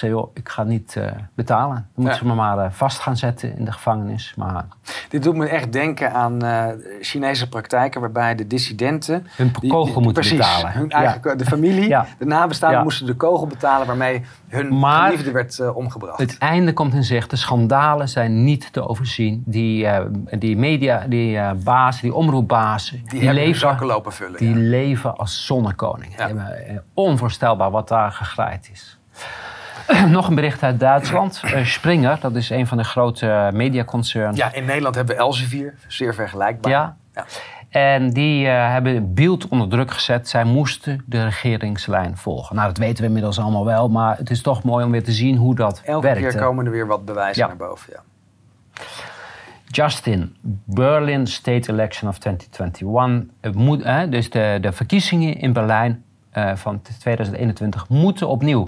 joh, 0.00 0.30
ik 0.34 0.48
ga 0.48 0.62
niet 0.62 0.94
uh, 0.98 1.10
betalen. 1.34 1.74
Dan 1.74 1.84
moeten 1.94 2.18
ze 2.18 2.26
me 2.26 2.34
maar 2.34 2.58
uh, 2.58 2.64
vast 2.70 2.98
gaan 2.98 3.16
zetten 3.16 3.56
in 3.56 3.64
de 3.64 3.72
gevangenis. 3.72 4.34
Maar... 4.36 4.64
Dit 5.08 5.22
doet 5.22 5.36
me 5.36 5.46
echt 5.46 5.72
denken 5.72 6.12
aan 6.12 6.44
uh, 6.44 6.66
Chinese 7.00 7.48
praktijken 7.48 8.00
waarbij 8.00 8.34
de 8.34 8.46
dissidenten... 8.46 9.26
Hun 9.36 9.52
kogel 9.68 10.00
moeten 10.00 10.12
precies, 10.12 10.38
betalen. 10.38 10.72
Hun 10.72 10.90
eigen, 10.90 11.38
De 11.38 11.44
familie, 11.44 11.96
de 12.18 12.24
nabestaanden 12.24 12.82
moesten 12.82 13.06
de 13.06 13.14
kogel 13.14 13.46
betalen 13.46 13.86
waarmee 13.86 14.22
hun 14.48 14.78
maar 14.78 15.10
geliefde 15.10 15.30
werd 15.30 15.72
omgebracht. 15.72 16.18
Het 16.18 16.38
einde 16.38 16.72
komt 16.72 16.94
in 16.94 17.04
zicht. 17.04 17.30
De 17.30 17.36
schandalen 17.36 18.08
zijn 18.08 18.44
niet 18.44 18.72
te 18.72 18.88
overzien. 18.88 19.42
Die, 19.46 19.88
die 20.30 20.56
media, 20.56 21.04
die 21.08 21.40
bazen, 21.54 22.02
die 22.02 22.14
omroepbazen... 22.14 23.02
Die, 23.06 23.20
die 23.20 23.32
leven, 23.32 23.60
zakken 23.60 23.86
lopen 23.86 24.12
vullen. 24.12 24.38
Die 24.38 24.54
leven 24.54 25.16
als 25.16 25.46
zonnekoningen. 25.46 26.84
Onvoorstelbaar 26.94 27.70
wat 27.70 27.88
daar 27.88 28.12
gegraaid 28.12 28.70
is. 28.72 28.98
Nog 30.08 30.28
een 30.28 30.34
bericht 30.34 30.62
uit 30.62 30.80
Duitsland. 30.80 31.42
Uh, 31.44 31.64
Springer, 31.64 32.18
dat 32.20 32.34
is 32.34 32.50
een 32.50 32.66
van 32.66 32.76
de 32.76 32.84
grote 32.84 33.50
mediaconcerns. 33.52 34.38
Ja, 34.38 34.52
in 34.52 34.64
Nederland 34.64 34.94
hebben 34.94 35.14
we 35.14 35.20
Elsevier, 35.20 35.74
zeer 35.86 36.14
vergelijkbaar. 36.14 36.72
Ja. 36.72 36.96
ja. 37.14 37.24
En 37.68 38.10
die 38.10 38.46
uh, 38.46 38.70
hebben 38.70 39.14
beeld 39.14 39.48
onder 39.48 39.68
druk 39.68 39.90
gezet. 39.90 40.28
Zij 40.28 40.44
moesten 40.44 41.02
de 41.06 41.24
regeringslijn 41.24 42.16
volgen. 42.16 42.56
Nou, 42.56 42.68
dat 42.68 42.78
weten 42.78 43.00
we 43.00 43.06
inmiddels 43.06 43.38
allemaal 43.38 43.64
wel. 43.64 43.88
Maar 43.88 44.16
het 44.16 44.30
is 44.30 44.42
toch 44.42 44.62
mooi 44.62 44.84
om 44.84 44.90
weer 44.90 45.04
te 45.04 45.12
zien 45.12 45.36
hoe 45.36 45.54
dat 45.54 45.82
Elke 45.84 46.06
werkt. 46.06 46.20
Elke 46.20 46.32
keer 46.32 46.46
komen 46.46 46.66
er 46.66 46.70
weer 46.70 46.86
wat 46.86 47.04
bewijzen 47.04 47.46
naar 47.46 47.56
boven. 47.56 47.92
Ja. 47.92 48.02
Justin, 49.66 50.36
Berlin 50.64 51.26
State 51.26 51.72
Election 51.72 52.10
of 52.10 52.18
2021. 52.18 53.34
Het 53.40 53.54
moet, 53.54 54.10
dus 54.10 54.30
de, 54.30 54.58
de 54.60 54.72
verkiezingen 54.72 55.36
in 55.36 55.52
Berlijn 55.52 56.04
uh, 56.34 56.56
van 56.56 56.82
2021 56.98 57.88
moeten 57.88 58.28
opnieuw. 58.28 58.66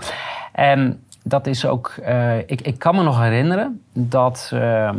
En 0.52 1.03
dat 1.26 1.46
is 1.46 1.66
ook. 1.66 1.94
Uh, 2.00 2.38
ik, 2.38 2.60
ik 2.60 2.78
kan 2.78 2.94
me 2.94 3.02
nog 3.02 3.20
herinneren 3.20 3.82
dat 3.92 4.50
uh, 4.54 4.90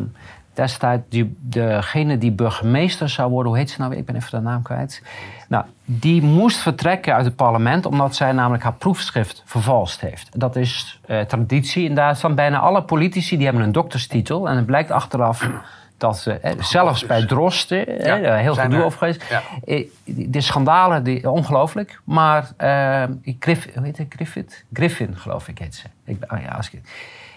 destijds 0.53 1.03
die, 1.09 1.37
degene 1.39 2.17
die 2.17 2.31
burgemeester 2.31 3.09
zou 3.09 3.31
worden, 3.31 3.51
hoe 3.51 3.61
heet 3.61 3.69
ze 3.69 3.81
nou? 3.81 3.95
Ik 3.95 4.05
ben 4.05 4.15
even 4.15 4.31
de 4.31 4.39
naam 4.39 4.61
kwijt. 4.61 5.01
Nou, 5.49 5.65
die 5.85 6.21
moest 6.21 6.57
vertrekken 6.57 7.13
uit 7.15 7.25
het 7.25 7.35
parlement 7.35 7.85
omdat 7.85 8.15
zij 8.15 8.31
namelijk 8.31 8.63
haar 8.63 8.73
proefschrift 8.73 9.43
vervalst 9.45 10.01
heeft. 10.01 10.39
Dat 10.39 10.55
is 10.55 10.99
uh, 11.07 11.21
traditie 11.21 11.89
in 11.89 11.95
Duitsland. 11.95 12.35
Bijna 12.35 12.59
alle 12.59 12.83
politici 12.83 13.35
die 13.35 13.45
hebben 13.45 13.63
een 13.63 13.71
dokterstitel 13.71 14.49
en 14.49 14.55
het 14.55 14.65
blijkt 14.65 14.91
achteraf 14.91 15.49
dat 15.97 16.17
ze, 16.17 16.55
zelfs 16.59 17.05
bij 17.05 17.25
Drosten, 17.25 18.03
ja, 18.03 18.35
heel 18.35 18.55
gedoe 18.55 18.83
over 18.83 18.97
geweest. 18.97 19.23
Ja. 19.29 19.41
Eh, 19.65 19.87
de 20.03 20.41
schandalen, 20.41 21.03
die, 21.03 21.29
ongelooflijk. 21.29 21.99
Maar 22.03 22.51
uh, 22.61 23.03
Griff, 23.39 23.67
hoe 23.73 23.85
heet 23.85 23.97
het? 23.97 24.07
Griffith? 24.09 24.63
Griffin, 24.73 25.17
geloof 25.17 25.47
ik, 25.47 25.59
heet 25.59 25.75
ze. 25.75 25.85
Ik, 26.05 26.23
oh 26.33 26.41
ja, 26.41 26.47
als 26.47 26.69
ik, 26.71 26.81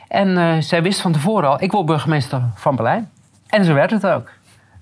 en 0.09 0.29
uh, 0.29 0.61
zij 0.61 0.83
wist 0.83 1.01
van 1.01 1.13
tevoren 1.13 1.49
al, 1.49 1.63
ik 1.63 1.73
word 1.73 1.87
burgemeester 1.87 2.43
van 2.55 2.77
Berlijn. 2.77 3.11
En 3.47 3.65
zo 3.65 3.75
werd 3.75 3.91
het 3.91 4.07
ook. 4.07 4.31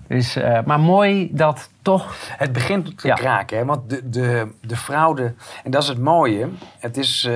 Dus, 0.07 0.37
uh, 0.37 0.59
maar 0.65 0.79
mooi 0.79 1.29
dat 1.31 1.69
toch... 1.81 2.15
Het 2.37 2.51
begint 2.51 2.97
te 2.97 3.13
kraken, 3.13 3.57
hè? 3.57 3.65
want 3.65 3.89
de, 3.89 4.09
de, 4.09 4.51
de 4.61 4.75
fraude... 4.75 5.33
En 5.63 5.71
dat 5.71 5.81
is 5.81 5.87
het 5.87 5.99
mooie. 5.99 6.47
Het 6.79 6.97
is 6.97 7.29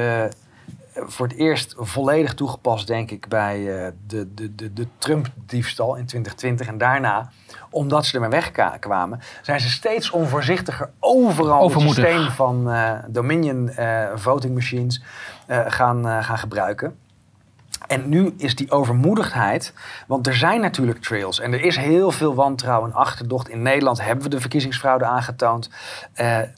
voor 1.05 1.27
het 1.27 1.37
eerst 1.37 1.73
volledig 1.77 2.33
toegepast, 2.33 2.87
denk 2.87 3.11
ik, 3.11 3.27
bij 3.27 3.59
uh, 3.59 3.87
de, 4.07 4.33
de, 4.33 4.55
de, 4.55 4.73
de 4.73 4.87
Trump-diefstal 4.97 5.95
in 5.95 6.05
2020. 6.05 6.67
En 6.67 6.77
daarna, 6.77 7.29
omdat 7.69 8.05
ze 8.05 8.15
ermee 8.15 8.29
wegkwamen, 8.29 9.19
zijn 9.41 9.59
ze 9.59 9.69
steeds 9.69 10.09
onvoorzichtiger 10.09 10.89
overal 10.99 11.69
het 11.69 11.81
systeem 11.81 12.29
van 12.29 12.69
uh, 12.73 12.93
Dominion 13.07 13.71
uh, 13.79 14.07
voting 14.15 14.53
machines 14.53 15.03
gaan, 15.47 16.23
gaan 16.23 16.37
gebruiken. 16.37 16.97
En 17.87 18.09
nu 18.09 18.33
is 18.37 18.55
die 18.55 18.71
overmoedigheid, 18.71 19.73
want 20.07 20.27
er 20.27 20.35
zijn 20.35 20.61
natuurlijk 20.61 21.01
trails 21.01 21.39
en 21.39 21.53
er 21.53 21.61
is 21.61 21.77
heel 21.77 22.11
veel 22.11 22.35
wantrouwen 22.35 22.89
en 22.89 22.95
achterdocht. 22.95 23.49
In 23.49 23.61
Nederland 23.61 24.01
hebben 24.01 24.23
we 24.23 24.29
de 24.29 24.39
verkiezingsfraude 24.39 25.05
aangetoond. 25.05 25.69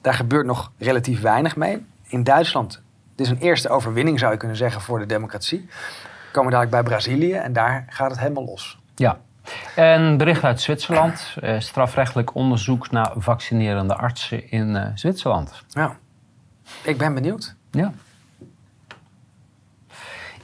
daar 0.02 0.14
gebeurt 0.14 0.46
nog 0.46 0.72
relatief 0.78 1.22
weinig 1.22 1.56
mee. 1.56 1.86
In 2.08 2.24
Duitsland 2.24 2.83
het 3.16 3.22
is 3.22 3.30
een 3.30 3.38
eerste 3.38 3.70
overwinning, 3.70 4.20
zou 4.20 4.32
je 4.32 4.38
kunnen 4.38 4.58
zeggen, 4.58 4.82
voor 4.82 5.00
de 5.00 5.06
democratie. 5.06 5.66
We 5.70 6.32
komen 6.32 6.52
dadelijk 6.52 6.72
bij 6.72 6.84
Brazilië 6.84 7.34
en 7.34 7.54
daar 7.54 7.86
gaat 7.90 8.10
het 8.10 8.20
helemaal 8.20 8.46
los. 8.46 8.80
Ja. 8.96 9.18
Een 9.76 10.18
bericht 10.18 10.44
uit 10.44 10.62
Zwitserland. 10.62 11.36
Eh, 11.42 11.60
strafrechtelijk 11.60 12.36
onderzoek 12.36 12.92
naar 12.92 13.12
vaccinerende 13.16 13.96
artsen 13.96 14.52
in 14.52 14.76
uh, 14.76 14.86
Zwitserland. 14.96 15.64
Ja. 15.68 15.96
Ik 16.82 16.98
ben 16.98 17.14
benieuwd. 17.14 17.56
Ja. 17.72 17.94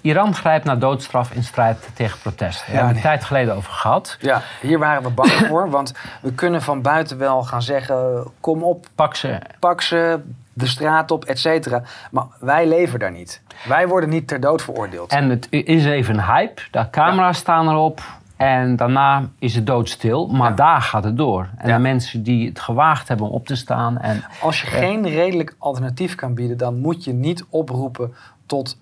Iran 0.01 0.35
grijpt 0.35 0.65
naar 0.65 0.79
doodstraf 0.79 1.31
in 1.31 1.43
strijd 1.43 1.89
tegen 1.93 2.19
protest. 2.19 2.59
Daar 2.59 2.67
hebben 2.67 2.89
we 2.89 2.95
een 2.95 3.01
tijd 3.01 3.23
geleden 3.23 3.55
over 3.55 3.73
gehad. 3.73 4.17
Ja, 4.19 4.41
hier 4.61 4.79
waren 4.79 5.03
we 5.03 5.09
bang 5.09 5.31
voor. 5.31 5.69
Want 5.69 5.93
we 6.21 6.33
kunnen 6.33 6.61
van 6.61 6.81
buiten 6.81 7.17
wel 7.17 7.43
gaan 7.43 7.61
zeggen... 7.61 8.27
kom 8.39 8.63
op, 8.63 8.87
pak 8.95 9.15
ze. 9.15 9.39
Pak 9.59 9.81
ze, 9.81 10.19
de 10.59 10.67
straat 10.67 11.11
op, 11.11 11.25
et 11.25 11.39
cetera. 11.39 11.81
Maar 12.11 12.25
wij 12.39 12.67
leven 12.67 12.99
daar 12.99 13.11
niet. 13.11 13.41
Wij 13.67 13.87
worden 13.87 14.09
niet 14.09 14.27
ter 14.27 14.39
dood 14.39 14.61
veroordeeld. 14.61 15.11
En 15.11 15.29
het 15.29 15.47
is 15.49 15.85
even 15.85 16.13
een 16.13 16.25
hype. 16.25 16.61
De 16.71 16.89
camera's 16.89 17.37
staan 17.37 17.69
erop. 17.69 18.01
En 18.37 18.75
daarna 18.75 19.29
is 19.39 19.55
het 19.55 19.67
doodstil. 19.67 20.27
Maar 20.27 20.55
daar 20.55 20.81
gaat 20.81 21.03
het 21.03 21.17
door. 21.17 21.49
En 21.57 21.73
de 21.73 21.79
mensen 21.79 22.23
die 22.23 22.47
het 22.47 22.59
gewaagd 22.59 23.07
hebben 23.07 23.27
om 23.27 23.33
op 23.33 23.45
te 23.45 23.55
staan. 23.55 23.97
En, 23.97 24.23
Als 24.41 24.61
je 24.61 24.67
geen 24.67 25.09
redelijk 25.09 25.55
alternatief 25.57 26.15
kan 26.15 26.33
bieden, 26.33 26.57
dan 26.57 26.79
moet 26.79 27.03
je 27.03 27.13
niet 27.13 27.45
oproepen 27.49 28.13
tot 28.45 28.77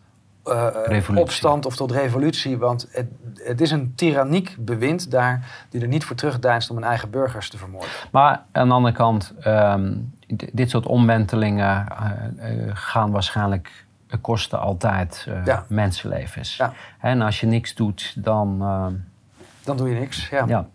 uh, 0.46 1.10
opstand 1.16 1.66
of 1.66 1.76
tot 1.76 1.92
revolutie. 1.92 2.58
Want 2.58 2.88
het, 2.92 3.08
het, 3.34 3.62
is 3.62 3.72
een 3.72 3.94
tyranniek 3.96 4.56
bewind 4.60 5.12
daar 5.12 5.66
die 5.70 5.82
er 5.82 5.88
niet 5.88 6.06
voor 6.06 6.16
terugdeinst 6.16 6.70
om 6.70 6.76
hun 6.76 6.86
eigen 6.86 7.10
burgers 7.10 7.50
te 7.50 7.58
vermoorden. 7.58 7.90
Maar 8.12 8.44
aan 8.52 8.68
de 8.68 8.74
andere 8.74 8.96
kant, 8.96 9.34
um, 9.46 10.14
dit 10.28 10.70
soort 10.70 10.86
omwentelingen 10.86 11.86
uh, 11.88 12.72
gaan 12.74 13.12
waarschijnlijk 13.12 13.86
kosten 14.22 14.60
altijd 14.60 15.28
ja. 15.46 15.66
mensenlevens. 15.68 16.56
Ja. 16.56 16.74
En 17.00 17.22
als 17.22 17.40
je 17.40 17.48
niks 17.48 17.76
doet, 17.76 18.14
dan... 18.24 18.60
Dan 19.64 19.78
doe 19.78 19.90
je 19.90 20.00
niks, 20.00 20.30
ja. 20.30 20.46
ja. 20.48 20.68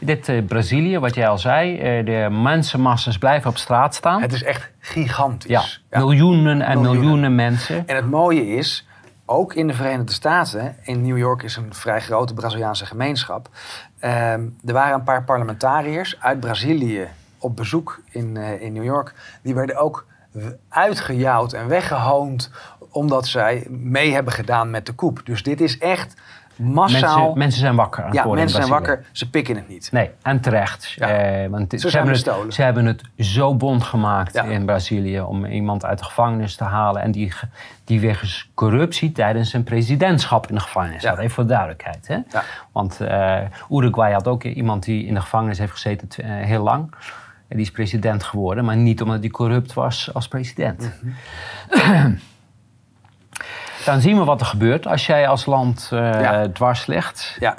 Dit 0.00 0.46
Brazilië, 0.46 0.98
wat 0.98 1.14
jij 1.14 1.28
al 1.28 1.38
zei, 1.38 1.76
de 2.04 2.28
mensenmasses 2.30 3.18
blijven 3.18 3.50
op 3.50 3.56
straat 3.56 3.94
staan. 3.94 4.20
Het 4.20 4.32
is 4.32 4.42
echt 4.42 4.70
gigantisch. 4.78 5.82
Ja, 5.90 5.98
miljoenen 5.98 6.62
en 6.62 6.80
miljoenen. 6.80 7.00
miljoenen. 7.00 7.34
mensen. 7.34 7.88
En 7.88 7.96
het 7.96 8.10
mooie 8.10 8.46
is, 8.46 8.86
ook 9.26 9.54
in 9.54 9.66
de 9.66 9.74
Verenigde 9.74 10.12
Staten, 10.12 10.76
in 10.82 11.02
New 11.02 11.18
York 11.18 11.42
is 11.42 11.56
een 11.56 11.74
vrij 11.74 12.00
grote 12.00 12.34
Braziliaanse 12.34 12.86
gemeenschap. 12.86 13.48
Ehm, 13.98 14.42
er 14.64 14.72
waren 14.72 14.94
een 14.94 15.02
paar 15.02 15.24
parlementariërs 15.24 16.20
uit 16.20 16.40
Brazilië 16.40 17.08
op 17.44 17.56
bezoek 17.56 18.00
in, 18.10 18.34
uh, 18.36 18.62
in 18.62 18.72
New 18.72 18.84
York. 18.84 19.14
Die 19.42 19.54
werden 19.54 19.76
ook 19.76 20.06
uitgejouwd 20.68 21.52
en 21.52 21.68
weggehoond 21.68 22.50
omdat 22.90 23.26
zij 23.26 23.66
mee 23.70 24.12
hebben 24.12 24.32
gedaan 24.32 24.70
met 24.70 24.86
de 24.86 24.92
koep. 24.92 25.20
Dus 25.24 25.42
dit 25.42 25.60
is 25.60 25.78
echt 25.78 26.14
massaal... 26.56 27.18
Mensen, 27.18 27.38
mensen 27.38 27.60
zijn 27.60 27.76
wakker 27.76 28.04
aan 28.04 28.12
Ja, 28.12 28.26
mensen 28.26 28.56
zijn 28.56 28.68
wakker. 28.68 29.04
Ze 29.12 29.30
pikken 29.30 29.56
het 29.56 29.68
niet. 29.68 29.88
Nee, 29.92 30.10
en 30.22 30.40
terecht. 30.40 30.96
Eh, 30.98 31.46
want 31.46 31.70
ze, 31.70 31.90
ze, 31.90 31.96
hebben 31.96 32.14
het, 32.14 32.54
ze, 32.54 32.62
hebben 32.62 32.86
het, 32.86 33.02
zo 33.18 33.54
bond 33.54 33.82
gemaakt 33.82 34.34
in 34.34 34.64
Brazilië... 34.64 35.20
om 35.20 35.44
iemand 35.44 35.84
uit 35.84 35.98
de 35.98 36.04
gevangenis 36.04 36.56
te 36.56 36.64
halen... 36.64 37.02
en 37.02 37.10
die, 37.10 37.32
die 37.84 38.00
wegens 38.00 38.50
corruptie 38.54 39.12
tijdens 39.12 39.50
zijn 39.50 39.64
presidentschap 39.64 40.48
in 40.48 40.54
de 40.54 40.60
gevangenis 40.60 41.02
zat. 41.02 41.18
Even 41.18 41.30
voor 41.30 41.46
duidelijkheid. 41.46 42.08
Hè? 42.08 42.18
Want 42.72 43.00
uh, 43.00 43.38
Uruguay 43.70 44.12
had 44.12 44.28
ook 44.28 44.44
iemand 44.44 44.84
die 44.84 45.06
in 45.06 45.14
de 45.14 45.20
gevangenis 45.20 45.58
heeft 45.58 45.72
gezeten 45.72 46.08
uh, 46.20 46.26
heel 46.44 46.62
lang... 46.62 46.94
En 47.54 47.60
die 47.60 47.68
is 47.68 47.74
president 47.74 48.24
geworden, 48.24 48.64
maar 48.64 48.76
niet 48.76 49.02
omdat 49.02 49.20
hij 49.20 49.28
corrupt 49.28 49.72
was 49.72 50.10
als 50.14 50.28
president. 50.28 50.90
Mhm. 51.70 52.14
Dan 53.84 54.00
zien 54.00 54.18
we 54.18 54.24
wat 54.24 54.40
er 54.40 54.46
gebeurt 54.46 54.86
als 54.86 55.06
jij 55.06 55.28
als 55.28 55.46
land 55.46 55.90
uh, 55.92 56.42
dwars 56.42 56.86
ligt. 56.86 57.36
Ja, 57.40 57.58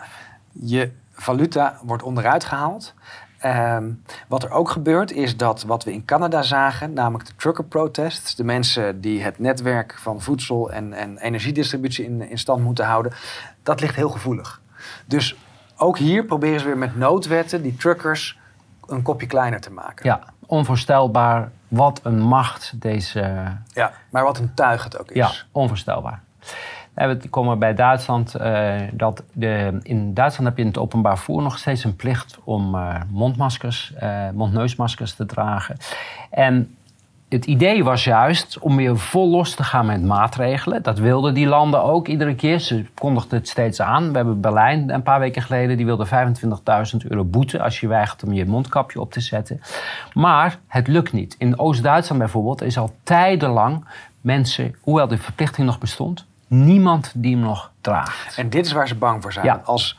je 0.51 0.91
valuta 1.11 1.79
wordt 1.83 2.03
onderuit 2.03 2.43
gehaald. 2.43 2.93
Ehm, 3.37 3.91
wat 4.27 4.43
er 4.43 4.51
ook 4.51 4.69
gebeurt 4.69 5.11
is 5.11 5.37
dat 5.37 5.63
wat 5.63 5.83
we 5.83 5.93
in 5.93 6.05
Canada 6.05 6.41
zagen, 6.41 6.93
namelijk 6.93 7.25
de 7.25 7.35
trucker 7.35 7.63
protests, 7.63 8.35
de 8.35 8.43
mensen 8.43 9.01
die 9.01 9.23
het 9.23 9.39
netwerk 9.39 9.99
van 9.99 10.21
voedsel 10.21 10.71
en, 10.71 10.93
en 10.93 11.17
energiedistributie 11.17 12.05
in, 12.05 12.29
in 12.29 12.37
stand 12.37 12.63
moeten 12.63 12.85
houden, 12.85 13.13
dat 13.63 13.81
ligt 13.81 13.95
heel 13.95 14.09
gevoelig. 14.09 14.61
Dus 15.05 15.35
ook 15.77 15.97
hier 15.97 16.25
proberen 16.25 16.59
ze 16.59 16.65
weer 16.65 16.77
met 16.77 16.97
noodwetten 16.97 17.61
die 17.61 17.75
truckers 17.75 18.43
een 18.87 19.01
kopje 19.01 19.27
kleiner 19.27 19.61
te 19.61 19.71
maken. 19.71 20.05
Ja, 20.05 20.21
onvoorstelbaar 20.45 21.51
wat 21.67 21.99
een 22.03 22.19
macht 22.19 22.81
deze... 22.81 23.43
Ja, 23.67 23.91
maar 24.09 24.23
wat 24.23 24.37
een 24.39 24.53
tuig 24.53 24.83
het 24.83 24.99
ook 24.99 25.09
is. 25.09 25.15
Ja, 25.15 25.31
onvoorstelbaar. 25.51 26.19
We 26.93 27.29
komen 27.29 27.59
bij 27.59 27.73
Duitsland. 27.73 28.35
Uh, 28.41 28.81
dat 28.93 29.23
de, 29.33 29.79
in 29.81 30.13
Duitsland 30.13 30.47
heb 30.47 30.57
je 30.57 30.61
in 30.63 30.67
het 30.67 30.77
openbaar 30.77 31.17
voer 31.17 31.41
nog 31.41 31.57
steeds 31.57 31.83
een 31.83 31.95
plicht 31.95 32.37
om 32.43 32.75
uh, 32.75 32.95
mondmaskers, 33.09 33.93
uh, 34.03 34.29
mondneusmaskers 34.33 35.13
te 35.13 35.25
dragen. 35.25 35.77
En 36.29 36.74
het 37.35 37.45
idee 37.45 37.83
was 37.83 38.03
juist 38.03 38.59
om 38.59 38.75
weer 38.75 38.97
vol 38.97 39.29
los 39.29 39.55
te 39.55 39.63
gaan 39.63 39.85
met 39.85 40.03
maatregelen. 40.03 40.83
Dat 40.83 40.99
wilden 40.99 41.33
die 41.33 41.47
landen 41.47 41.83
ook 41.83 42.07
iedere 42.07 42.35
keer. 42.35 42.59
Ze 42.59 42.85
kondigden 42.93 43.37
het 43.39 43.47
steeds 43.47 43.81
aan. 43.81 44.09
We 44.09 44.15
hebben 44.15 44.41
Berlijn 44.41 44.89
een 44.89 45.03
paar 45.03 45.19
weken 45.19 45.41
geleden. 45.41 45.77
Die 45.77 45.85
wilde 45.85 46.07
25.000 46.07 47.07
euro 47.07 47.23
boete 47.23 47.61
als 47.61 47.79
je 47.79 47.87
weigert 47.87 48.23
om 48.23 48.33
je 48.33 48.45
mondkapje 48.45 48.99
op 48.99 49.11
te 49.11 49.19
zetten. 49.19 49.61
Maar 50.13 50.59
het 50.67 50.87
lukt 50.87 51.11
niet. 51.11 51.35
In 51.37 51.59
Oost-Duitsland 51.59 52.21
bijvoorbeeld 52.21 52.61
is 52.61 52.77
al 52.77 52.95
tijdenlang 53.03 53.85
mensen, 54.21 54.75
hoewel 54.81 55.07
de 55.07 55.17
verplichting 55.17 55.67
nog 55.67 55.79
bestond, 55.79 56.25
niemand 56.47 57.11
die 57.15 57.35
hem 57.35 57.43
nog 57.43 57.71
draagt. 57.81 58.37
En 58.37 58.49
dit 58.49 58.65
is 58.65 58.71
waar 58.71 58.87
ze 58.87 58.95
bang 58.95 59.21
voor 59.21 59.33
zijn. 59.33 59.65
Als 59.65 59.97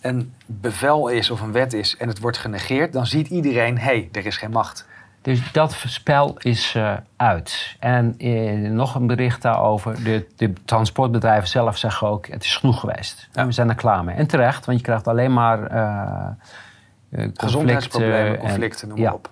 een 0.00 0.32
bevel 0.46 1.08
is 1.08 1.30
of 1.30 1.40
een 1.40 1.52
wet 1.52 1.72
is 1.72 1.96
en 1.96 2.08
het 2.08 2.20
wordt 2.20 2.38
genegeerd, 2.38 2.92
dan 2.92 3.06
ziet 3.06 3.28
iedereen: 3.28 3.78
hé, 3.78 3.84
hey, 3.84 4.08
er 4.12 4.26
is 4.26 4.36
geen 4.36 4.50
macht. 4.50 4.86
Dus 5.22 5.52
dat 5.52 5.72
spel 5.86 6.36
is 6.38 6.74
uh, 6.74 6.96
uit. 7.16 7.76
En 7.78 8.14
eh, 8.18 8.70
nog 8.70 8.94
een 8.94 9.06
bericht 9.06 9.42
daarover. 9.42 10.04
De, 10.04 10.26
de, 10.36 10.52
transportbedrijven 10.64 11.48
zelf 11.48 11.76
zeggen 11.76 12.08
ook: 12.08 12.26
het 12.26 12.44
is 12.44 12.56
genoeg 12.56 12.80
geweest. 12.80 13.28
we 13.32 13.52
zijn 13.52 13.68
er 13.68 13.74
klaar 13.74 14.04
mee. 14.04 14.16
En 14.16 14.26
terecht, 14.26 14.66
want 14.66 14.78
je 14.78 14.84
krijgt 14.84 15.08
alleen 15.08 15.32
maar 15.32 15.72
uh, 15.72 17.26
gezondheidsproblemen, 17.34 18.38
conflicten, 18.38 18.88
noem 18.88 19.00
maar 19.00 19.14
op. 19.14 19.30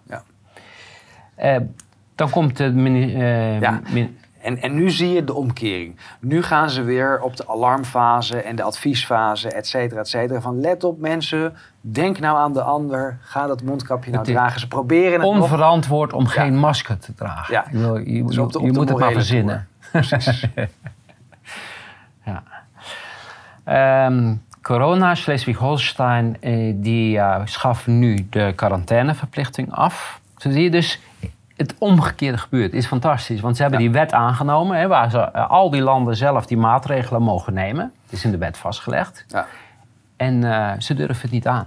Ja. 1.37 1.63
dan 2.15 2.31
komt 2.31 2.57
de. 2.57 2.73
ja. 3.61 3.81
En, 4.47 4.63
en 4.63 4.75
nu 4.75 4.91
zie 4.91 5.13
je 5.13 5.25
de 5.25 5.35
omkering. 5.35 5.97
Nu 6.21 6.43
gaan 6.43 6.71
ze 6.71 6.83
weer 6.83 7.21
op 7.21 7.37
de 7.37 7.49
alarmfase 7.49 8.43
en 8.43 8.57
de 8.57 8.63
adviesfase, 8.63 9.49
et 9.49 9.67
cetera, 9.67 10.01
et 10.01 10.09
cetera. 10.09 10.41
Van 10.41 10.61
let 10.61 10.85
op 10.85 10.99
mensen, 10.99 11.57
denk 11.81 12.19
nou 12.19 12.39
aan 12.39 12.53
de 12.53 12.63
ander, 12.63 13.19
ga 13.21 13.47
dat 13.47 13.63
mondkapje 13.63 14.11
nou 14.11 14.25
dragen. 14.25 14.61
Ze 14.61 14.69
proberen 14.69 15.13
het 15.13 15.29
Onverantwoord 15.29 16.13
om 16.13 16.27
geen 16.27 16.59
masker 16.59 16.99
te 16.99 17.15
dragen. 17.15 17.55
Ja. 17.55 17.65
Je, 17.71 17.79
wil, 17.79 17.97
je, 17.97 18.25
dus 18.25 18.35
je, 18.35 18.73
moet 18.73 18.89
het 18.89 18.99
maar 18.99 19.13
verzinnen. 19.13 19.69
Precies. 19.93 20.47
ja. 23.65 24.07
Um, 24.07 24.43
corona, 24.63 25.15
Schleswig-Holstein, 25.15 26.37
eh, 26.41 26.73
die 26.77 27.17
uh, 27.17 27.41
schaffen 27.45 27.99
nu 27.99 28.27
de 28.31 28.53
quarantaineverplichting 28.57 29.73
af. 29.73 30.21
Zo 30.37 30.51
zie 30.51 30.63
je 30.63 30.71
dus 30.71 31.01
het 31.57 31.75
omgekeerde 31.79 32.39
gebeurt. 32.39 32.73
is 32.73 32.87
fantastisch. 32.87 33.41
Want 33.41 33.57
ze 33.57 33.63
hebben 33.63 33.81
die 33.81 33.91
wet 33.91 34.13
aangenomen, 34.13 34.79
hè, 34.79 34.87
waar 34.87 35.11
ze, 35.11 35.19
eh, 35.19 35.51
al 35.51 35.71
die 35.71 35.81
landen 35.81 36.17
zelf 36.17 36.47
die 36.47 36.57
maatregelen 36.57 37.23
mogen 37.23 37.55
nemen. 37.55 37.93
Het 38.03 38.13
is 38.13 38.25
in 38.25 38.31
de 38.31 38.39
wet 38.39 38.59
vastgelegd. 38.59 39.25
Ja. 39.29 39.47
En 40.17 40.43
uh, 40.43 40.73
ze 40.79 40.95
durven 40.95 41.23
het 41.23 41.31
niet 41.31 41.47
aan. 41.47 41.67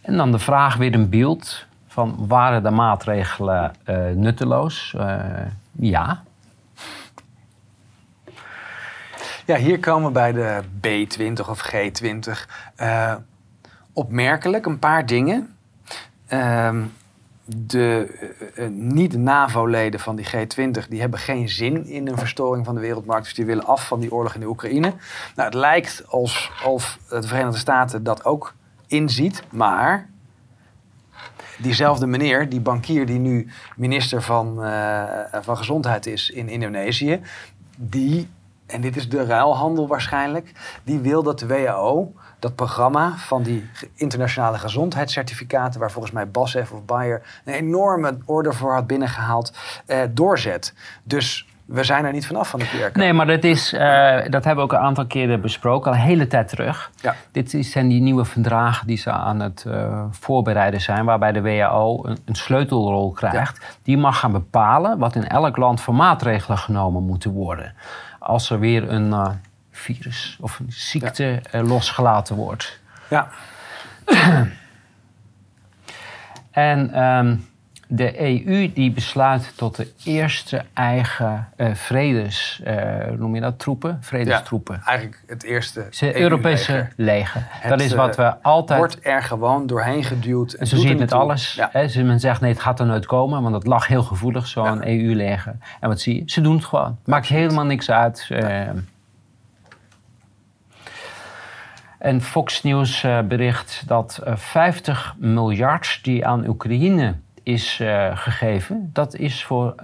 En 0.00 0.16
dan 0.16 0.32
de 0.32 0.38
vraag 0.38 0.76
weer 0.76 0.94
een 0.94 1.08
beeld 1.08 1.66
van 1.86 2.26
waren 2.26 2.62
de 2.62 2.70
maatregelen 2.70 3.72
uh, 3.86 3.96
nutteloos? 4.14 4.96
ja. 5.72 6.22
Ja, 9.46 9.56
hier 9.56 9.80
komen 9.80 10.06
we 10.06 10.12
bij 10.12 10.32
de 10.32 10.62
B20 10.80 11.48
of 11.48 11.72
G20. 11.72 12.48
opmerkelijk 13.92 14.66
een 14.66 14.78
paar 14.78 15.06
dingen. 15.06 15.51
Ehm, 16.32 16.84
de 17.44 18.08
uh, 18.56 18.68
niet-NAVO-leden 18.68 20.00
van 20.00 20.16
die 20.16 20.26
G20 20.26 20.88
die 20.88 21.00
hebben 21.00 21.18
geen 21.18 21.48
zin 21.48 21.86
in 21.86 22.08
een 22.08 22.18
verstoring 22.18 22.64
van 22.64 22.74
de 22.74 22.80
wereldmarkt. 22.80 23.24
Dus 23.24 23.34
die 23.34 23.44
willen 23.44 23.64
af 23.64 23.86
van 23.86 24.00
die 24.00 24.12
oorlog 24.12 24.34
in 24.34 24.40
de 24.40 24.48
Oekraïne. 24.48 24.92
Nou, 25.36 25.48
het 25.48 25.54
lijkt 25.54 26.04
alsof 26.08 26.98
de 27.08 27.22
Verenigde 27.22 27.58
Staten 27.58 28.02
dat 28.02 28.24
ook 28.24 28.54
inziet. 28.86 29.42
Maar 29.50 30.08
diezelfde 31.58 32.06
meneer, 32.06 32.48
die 32.48 32.60
bankier 32.60 33.06
die 33.06 33.18
nu 33.18 33.48
minister 33.76 34.22
van, 34.22 34.64
uh, 34.64 35.04
van 35.40 35.56
Gezondheid 35.56 36.06
is 36.06 36.30
in 36.30 36.48
Indonesië, 36.48 37.20
die, 37.76 38.28
en 38.66 38.80
dit 38.80 38.96
is 38.96 39.08
de 39.08 39.24
ruilhandel 39.24 39.88
waarschijnlijk, 39.88 40.52
die 40.84 40.98
wil 40.98 41.22
dat 41.22 41.38
de 41.38 41.46
WHO 41.46 42.12
dat 42.42 42.54
programma 42.54 43.16
van 43.16 43.42
die 43.42 43.70
internationale 43.94 44.58
gezondheidscertificaten, 44.58 45.80
waar 45.80 45.90
volgens 45.90 46.12
mij 46.12 46.28
BASF 46.28 46.72
of 46.72 46.84
Bayer 46.84 47.22
een 47.44 47.54
enorme 47.54 48.18
order 48.24 48.54
voor 48.54 48.72
had 48.72 48.86
binnengehaald, 48.86 49.52
eh, 49.86 49.98
doorzet. 50.10 50.74
Dus 51.02 51.46
we 51.64 51.84
zijn 51.84 52.04
er 52.04 52.12
niet 52.12 52.26
vanaf 52.26 52.48
van 52.48 52.58
de 52.58 52.66
QR-code. 52.66 52.98
Nee, 52.98 53.12
maar 53.12 53.26
dat, 53.26 53.44
is, 53.44 53.72
uh, 53.72 53.80
dat 54.28 54.44
hebben 54.44 54.56
we 54.56 54.60
ook 54.60 54.72
een 54.72 54.86
aantal 54.86 55.06
keren 55.06 55.40
besproken, 55.40 55.90
al 55.90 55.96
een 55.96 56.02
hele 56.02 56.26
tijd 56.26 56.48
terug. 56.48 56.90
Ja. 57.00 57.14
Dit 57.32 57.56
zijn 57.60 57.88
die 57.88 58.00
nieuwe 58.00 58.24
verdragen 58.24 58.86
die 58.86 58.96
ze 58.96 59.10
aan 59.10 59.40
het 59.40 59.64
uh, 59.66 60.04
voorbereiden 60.10 60.80
zijn, 60.80 61.04
waarbij 61.04 61.32
de 61.32 61.42
WHO 61.42 62.04
een, 62.04 62.18
een 62.24 62.34
sleutelrol 62.34 63.10
krijgt. 63.10 63.76
Die 63.82 63.98
mag 63.98 64.18
gaan 64.18 64.32
bepalen 64.32 64.98
wat 64.98 65.14
in 65.14 65.28
elk 65.28 65.56
land 65.56 65.80
voor 65.80 65.94
maatregelen 65.94 66.58
genomen 66.58 67.02
moeten 67.02 67.30
worden. 67.30 67.74
Als 68.18 68.50
er 68.50 68.58
weer 68.58 68.90
een 68.90 69.08
uh, 69.08 69.28
virus 69.82 70.36
of 70.40 70.58
een 70.58 70.72
ziekte 70.72 71.42
ja. 71.52 71.62
losgelaten 71.62 72.36
wordt. 72.36 72.80
Ja. 73.08 73.28
en 76.50 77.02
um, 77.02 77.50
de 77.94 78.20
EU 78.20 78.72
die 78.72 78.90
besluit 78.90 79.52
tot 79.56 79.76
de 79.76 79.92
eerste 80.04 80.64
eigen 80.72 81.48
uh, 81.56 81.74
vredes, 81.74 82.60
uh, 82.66 82.74
noem 83.18 83.34
je 83.34 83.40
dat, 83.40 83.58
troepen? 83.58 83.98
Vredestroepen. 84.00 84.74
Ja, 84.74 84.86
eigenlijk 84.86 85.22
het 85.26 85.42
eerste 85.42 85.88
EU 86.00 86.12
Europese 86.12 86.88
leger. 86.96 87.46
dat 87.68 87.80
is 87.80 87.92
wat 87.92 88.16
we 88.16 88.42
altijd... 88.42 88.78
wordt 88.78 88.98
er 89.02 89.22
gewoon 89.22 89.66
doorheen 89.66 90.04
geduwd. 90.04 90.52
En 90.52 90.66
zo 90.66 90.76
zie 90.76 90.84
je 90.84 90.90
het 90.90 90.98
met 90.98 91.12
alles. 91.12 91.54
Ja. 91.54 91.68
Hè? 91.72 92.04
Men 92.04 92.20
zegt 92.20 92.40
nee, 92.40 92.50
het 92.50 92.60
gaat 92.60 92.80
er 92.80 92.86
nooit 92.86 93.06
komen, 93.06 93.42
want 93.42 93.54
het 93.54 93.66
lag 93.66 93.86
heel 93.86 94.02
gevoelig, 94.02 94.46
zo'n 94.46 94.88
EU-leger. 94.88 95.56
En 95.80 95.88
wat 95.88 96.00
zie 96.00 96.14
je? 96.14 96.22
Ze 96.26 96.40
doen 96.40 96.54
het 96.54 96.64
gewoon. 96.64 96.98
Maakt 97.04 97.26
helemaal 97.26 97.64
niks 97.64 97.90
uit. 97.90 98.28
Uh, 98.30 98.68
En 102.02 102.20
Fox 102.20 102.62
News 102.62 103.02
uh, 103.02 103.20
bericht 103.20 103.82
dat 103.86 104.20
uh, 104.26 104.36
50 104.36 105.14
miljard 105.18 105.98
die 106.02 106.26
aan 106.26 106.46
Oekraïne 106.48 107.14
is 107.42 107.78
uh, 107.82 108.16
gegeven, 108.16 108.90
dat 108.92 109.14
is 109.14 109.44
voor 109.44 109.74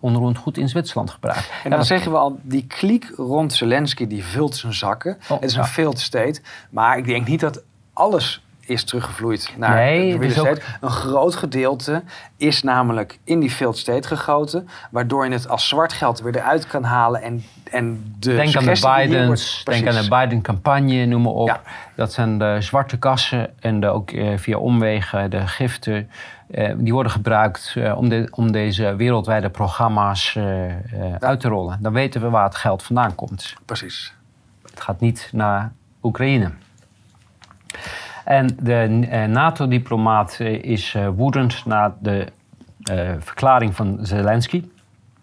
onroerend 0.00 0.38
goed 0.38 0.58
in 0.58 0.68
Zwitserland 0.68 1.10
gebruikt. 1.10 1.50
En 1.64 1.70
dan 1.70 1.84
zeggen 1.84 2.10
we 2.10 2.18
al, 2.18 2.38
die 2.42 2.66
kliek 2.66 3.12
rond 3.16 3.52
Zelensky 3.52 4.06
die 4.06 4.24
vult 4.24 4.56
zijn 4.56 4.74
zakken. 4.74 5.18
Oh, 5.28 5.40
het 5.40 5.50
is 5.50 5.56
een 5.56 5.64
failed 5.64 6.00
state. 6.00 6.40
Maar 6.70 6.98
ik 6.98 7.04
denk 7.04 7.28
niet 7.28 7.40
dat 7.40 7.62
alles 7.92 8.42
is 8.68 8.84
teruggevloeid 8.84 9.54
naar 9.56 9.74
nee, 9.74 10.18
de 10.18 10.26
real 10.26 10.48
Ook... 10.48 10.58
Een 10.80 10.90
groot 10.90 11.34
gedeelte 11.34 12.02
is 12.36 12.62
namelijk 12.62 13.18
in 13.24 13.40
die 13.40 13.50
failed 13.50 13.78
state 13.78 14.08
gegoten, 14.08 14.68
waardoor 14.90 15.24
je 15.24 15.32
het 15.32 15.48
als 15.48 15.68
zwart 15.68 15.92
geld 15.92 16.20
weer 16.20 16.36
eruit 16.36 16.66
kan 16.66 16.84
halen 16.84 17.22
en, 17.22 17.44
en 17.70 18.14
de 18.18 18.34
Denk 18.34 18.56
aan 18.56 18.64
de 18.64 18.96
Bidens, 18.96 19.62
denk 19.64 19.86
aan 19.86 20.02
de 20.02 20.08
Biden-campagne, 20.08 21.06
noem 21.06 21.22
maar 21.22 21.32
op. 21.32 21.60
Dat 21.96 22.12
zijn 22.12 22.38
de 22.38 22.56
zwarte 22.60 22.98
kassen 22.98 23.54
en 23.60 23.80
de, 23.80 23.86
ook 23.86 24.10
eh, 24.10 24.38
via 24.38 24.58
omwegen 24.58 25.30
de 25.30 25.46
giften. 25.46 26.10
Eh, 26.50 26.74
die 26.76 26.92
worden 26.92 27.12
gebruikt 27.12 27.74
eh, 27.76 27.96
om, 27.96 28.08
de, 28.08 28.28
om 28.30 28.52
deze 28.52 28.96
wereldwijde 28.96 29.50
programma's 29.50 30.36
eh, 30.36 31.14
uit 31.18 31.40
te 31.40 31.48
rollen. 31.48 31.78
Dan 31.80 31.92
weten 31.92 32.20
we 32.20 32.28
waar 32.28 32.44
het 32.44 32.56
geld 32.56 32.82
vandaan 32.82 33.14
komt. 33.14 33.54
Precies. 33.64 34.14
Het 34.70 34.80
gaat 34.80 35.00
niet 35.00 35.28
naar 35.32 35.72
Oekraïne. 36.02 36.50
En 38.28 38.56
de 38.60 38.86
NATO-diplomaat 39.28 40.40
is 40.60 40.96
woedend 41.14 41.64
na 41.66 41.96
de 42.00 42.26
verklaring 43.18 43.76
van 43.76 43.98
Zelensky. 44.02 44.64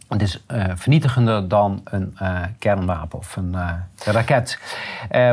Het 0.07 0.21
is 0.21 0.43
vernietigender 0.75 1.47
dan 1.47 1.81
een 1.83 2.17
kernwapen 2.59 3.19
of 3.19 3.35
een 3.35 3.55
raket. 4.05 4.59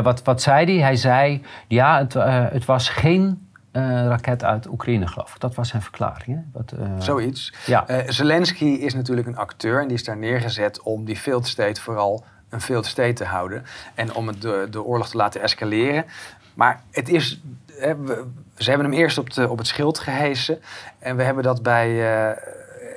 wat, 0.03 0.23
wat 0.23 0.43
zei 0.43 0.65
hij? 0.65 0.83
Hij 0.83 0.97
zei, 0.97 1.43
ja, 1.69 1.99
het, 1.99 2.15
het 2.53 2.65
was 2.65 2.89
geen 2.89 3.39
uh, 3.73 3.83
raket 4.07 4.45
uit 4.45 4.69
Oekraïne, 4.69 5.07
geloof 5.07 5.35
ik. 5.35 5.41
Dat 5.41 5.55
was 5.55 5.69
zijn 5.69 5.83
verklaring. 5.83 6.37
Hè? 6.37 6.43
Wat, 6.53 6.73
uh, 6.79 6.87
Zoiets. 6.99 7.53
Ja. 7.67 7.91
Uh, 7.91 7.97
Zelensky 8.07 8.65
is 8.65 8.95
natuurlijk 8.95 9.27
een 9.27 9.37
acteur 9.37 9.81
en 9.81 9.89
die 9.89 9.97
is 9.97 10.05
daar 10.05 10.17
neergezet 10.17 10.83
om 10.83 11.05
die 11.05 11.17
failed 11.17 11.47
state 11.47 11.81
vooral 11.81 12.25
een 12.49 12.61
failed 12.61 12.87
state 12.87 13.13
te 13.13 13.25
houden. 13.25 13.65
En 13.95 14.15
om 14.15 14.27
het 14.27 14.43
de, 14.43 14.67
de 14.71 14.83
oorlog 14.83 15.09
te 15.09 15.17
laten 15.17 15.41
escaleren. 15.41 16.05
Maar 16.55 16.83
het 16.91 17.09
is. 17.09 17.41
we, 17.79 18.25
ze 18.57 18.69
hebben 18.71 18.91
hem 18.91 18.99
eerst 18.99 19.19
op, 19.19 19.33
de, 19.33 19.49
op 19.49 19.59
het 19.59 19.67
schild 19.67 19.99
gehesen. 19.99 20.61
En 20.99 21.17
we 21.17 21.23
hebben 21.23 21.45
dat 21.45 21.63
bij 21.63 22.37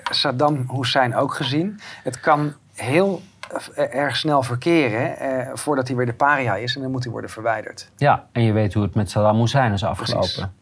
Saddam 0.03 0.70
Hussein 0.72 1.16
ook 1.16 1.34
gezien. 1.34 1.80
Het 2.03 2.20
kan 2.20 2.53
heel 2.74 3.22
erg 3.76 4.16
snel 4.16 4.43
verkeren 4.43 5.18
eh, 5.18 5.49
voordat 5.53 5.88
hij 5.88 5.97
weer 5.97 6.06
de 6.06 6.14
paria 6.14 6.56
is 6.56 6.76
en 6.76 6.82
dan 6.82 6.91
moet 6.91 7.03
hij 7.03 7.12
worden 7.12 7.30
verwijderd. 7.30 7.89
Ja, 7.97 8.28
en 8.32 8.43
je 8.43 8.51
weet 8.51 8.74
hoe 8.74 8.84
het 8.84 8.95
met 8.95 9.10
Saddam 9.10 9.39
Hussein 9.39 9.74
is 9.74 9.84
afgelopen. 9.84 10.53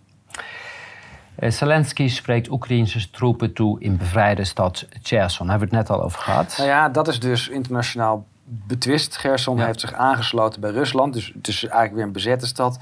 Uh, 1.39 1.49
Zelensky 1.49 2.07
spreekt 2.07 2.49
Oekraïnse 2.49 3.09
troepen 3.09 3.53
toe 3.53 3.79
in 3.81 3.97
bevrijde 3.97 4.43
stad 4.43 4.87
Cherson. 5.01 5.47
Daar 5.47 5.57
hebben 5.57 5.73
we 5.73 5.77
het 5.77 5.87
net 5.87 5.97
al 5.97 6.03
over 6.03 6.19
gehad. 6.19 6.55
Nou 6.57 6.69
ja, 6.69 6.89
dat 6.89 7.07
is 7.07 7.19
dus 7.19 7.49
internationaal 7.49 8.25
betwist. 8.43 9.17
Gerson 9.17 9.59
heeft 9.59 9.79
zich 9.79 9.93
aangesloten 9.93 10.61
bij 10.61 10.71
Rusland. 10.71 11.13
Dus 11.13 11.31
het 11.35 11.47
is 11.47 11.63
eigenlijk 11.63 11.93
weer 11.95 12.03
een 12.03 12.11
bezette 12.11 12.47
stad. 12.47 12.79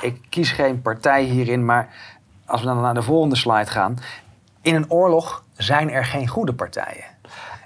Ik 0.00 0.20
kies 0.28 0.52
geen 0.52 0.82
partij 0.82 1.22
hierin, 1.22 1.64
maar 1.64 1.88
als 2.46 2.60
we 2.60 2.66
dan 2.66 2.80
naar 2.80 2.94
de 2.94 3.02
volgende 3.02 3.36
slide 3.36 3.70
gaan. 3.70 3.98
In 4.62 4.74
een 4.74 4.90
oorlog 4.90 5.44
zijn 5.56 5.90
er 5.90 6.04
geen 6.04 6.28
goede 6.28 6.52
partijen. 6.52 7.04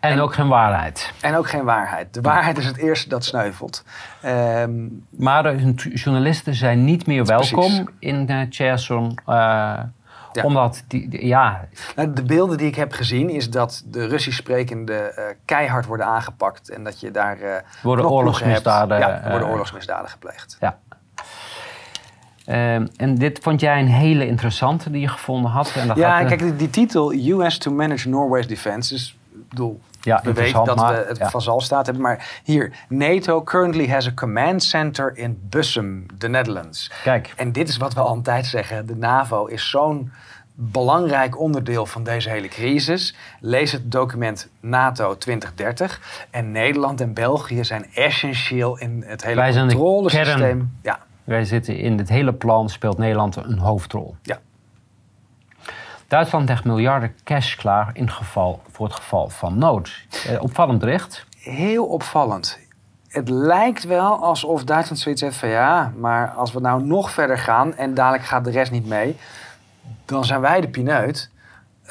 En, 0.01 0.21
ook 0.21 0.35
geen 0.35 0.49
waarheid. 0.49 1.13
En 1.21 1.37
ook 1.37 1.49
geen 1.49 1.65
waarheid. 1.65 2.15
De 2.15 2.21
waarheid 2.21 2.59
is 2.59 2.67
het 2.67 2.77
eerste 2.77 3.09
dat 3.09 3.25
sneuvelt. 3.25 3.85
Um, 4.25 5.07
maar 5.11 5.55
journalisten 5.77 6.55
zijn 6.55 6.85
niet 6.85 7.07
meer 7.07 7.25
welkom 7.25 7.89
in 7.99 8.31
uh, 8.31 8.41
Cherson. 8.51 9.19
Uh, 9.29 9.79
Omdat 10.43 10.85
die, 10.89 11.27
ja. 11.27 11.69
Nou, 11.97 12.13
de 12.13 12.23
beelden 12.23 12.59
die 12.59 12.67
ik 12.67 12.75
heb 12.75 12.93
gezien 12.93 13.31
is 13.31 13.51
dat 13.51 13.83
de 13.87 14.07
Russisch 14.07 14.39
sprekende 14.39 15.15
uh, 15.19 15.25
keihard 15.45 15.87
worden 15.87 16.07
aangepakt 16.07 16.71
en 16.71 16.85
dat 16.85 17.01
je 17.01 17.11
daar. 17.11 17.41
Uh, 17.41 17.55
worden 17.83 18.11
oorlogsmisdaden. 18.11 18.99
Ja, 18.99 19.23
worden 19.31 19.49
oorlogsmisdaden 19.49 20.11
gepleegd. 20.11 20.57
Ja. 20.61 20.79
Um, 22.49 22.89
en 22.97 23.15
dit 23.15 23.39
vond 23.43 23.61
jij 23.61 23.81
een 23.81 23.89
hele 23.89 24.27
interessante 24.27 24.91
die 24.91 25.01
je 25.01 25.09
gevonden 25.09 25.51
had. 25.51 25.73
En 25.75 25.91
ja, 25.95 26.25
kijk, 26.25 26.39
die, 26.39 26.57
die, 26.57 26.71
titel 26.71 27.13
US 27.13 27.59
to 27.59 27.71
Manage 27.71 28.09
Norway's 28.09 28.47
Defense 28.47 28.95
is, 28.95 29.17
bedoel, 29.49 29.81
ja, 30.05 30.21
we 30.23 30.33
weten 30.33 30.65
dat 30.65 30.81
we 30.81 31.05
het 31.09 31.19
ja. 31.19 31.39
zal 31.41 31.61
staat 31.61 31.87
hebben. 31.87 32.05
Maar 32.05 32.41
hier, 32.45 32.73
NATO 32.89 33.43
currently 33.43 33.89
has 33.89 34.07
a 34.07 34.13
command 34.15 34.63
center 34.63 35.17
in 35.17 35.39
Bussum, 35.49 36.07
the 36.19 36.29
Netherlands. 36.29 36.91
Kijk. 37.03 37.33
En 37.37 37.53
dit 37.53 37.69
is 37.69 37.77
wat 37.77 37.95
we 37.95 38.01
altijd 38.01 38.47
zeggen. 38.47 38.87
De 38.87 38.97
NAVO 38.97 39.47
is 39.47 39.71
zo'n 39.71 40.13
belangrijk 40.55 41.39
onderdeel 41.39 41.87
van 41.87 42.03
deze 42.03 42.31
hele 42.31 42.49
crisis. 42.49 43.15
Lees 43.41 43.73
het 43.73 43.93
document 43.93 44.49
NATO 44.61 45.19
2030. 45.19 46.27
En 46.31 46.53
Nederland 46.53 47.01
en 47.01 47.15
België 47.15 47.65
zijn 47.65 47.87
essentieel 47.95 48.79
in 48.79 49.05
het 49.07 49.25
hele 49.25 49.37
Wij 49.37 49.53
controlesysteem. 49.53 50.73
Ja. 50.83 50.99
Wij 51.25 51.45
zitten 51.45 51.77
in 51.77 51.99
het 51.99 52.09
hele 52.09 52.33
plan, 52.33 52.69
speelt 52.69 52.99
Nederland 52.99 53.37
een 53.37 53.59
hoofdrol. 53.59 54.17
Ja. 54.23 54.39
Duitsland 56.09 56.49
legt 56.49 56.65
miljarden 56.65 57.15
cash 57.25 57.55
klaar 57.55 57.91
in 57.93 58.11
geval, 58.11 58.63
voor 58.71 58.87
het 58.87 58.95
geval 58.95 59.29
van 59.29 59.59
nood. 59.59 60.07
Eh, 60.29 60.43
opvallend 60.43 60.79
bericht. 60.79 61.27
Heel 61.39 61.87
opvallend. 61.87 62.59
Het 63.09 63.29
lijkt 63.29 63.85
wel 63.85 64.23
alsof 64.23 64.65
Duitsland 64.65 65.01
zoiets 65.01 65.21
heeft 65.21 65.37
van 65.37 65.49
ja, 65.49 65.93
maar 65.97 66.31
als 66.31 66.53
we 66.53 66.61
nou 66.61 66.85
nog 66.85 67.11
verder 67.11 67.39
gaan 67.39 67.75
en 67.77 67.95
dadelijk 67.95 68.25
gaat 68.25 68.45
de 68.45 68.51
rest 68.51 68.73
niet 68.73 68.87
mee, 68.87 69.17
dan 70.05 70.25
zijn 70.25 70.41
wij 70.41 70.61
de 70.61 70.69
pineut. 70.69 71.31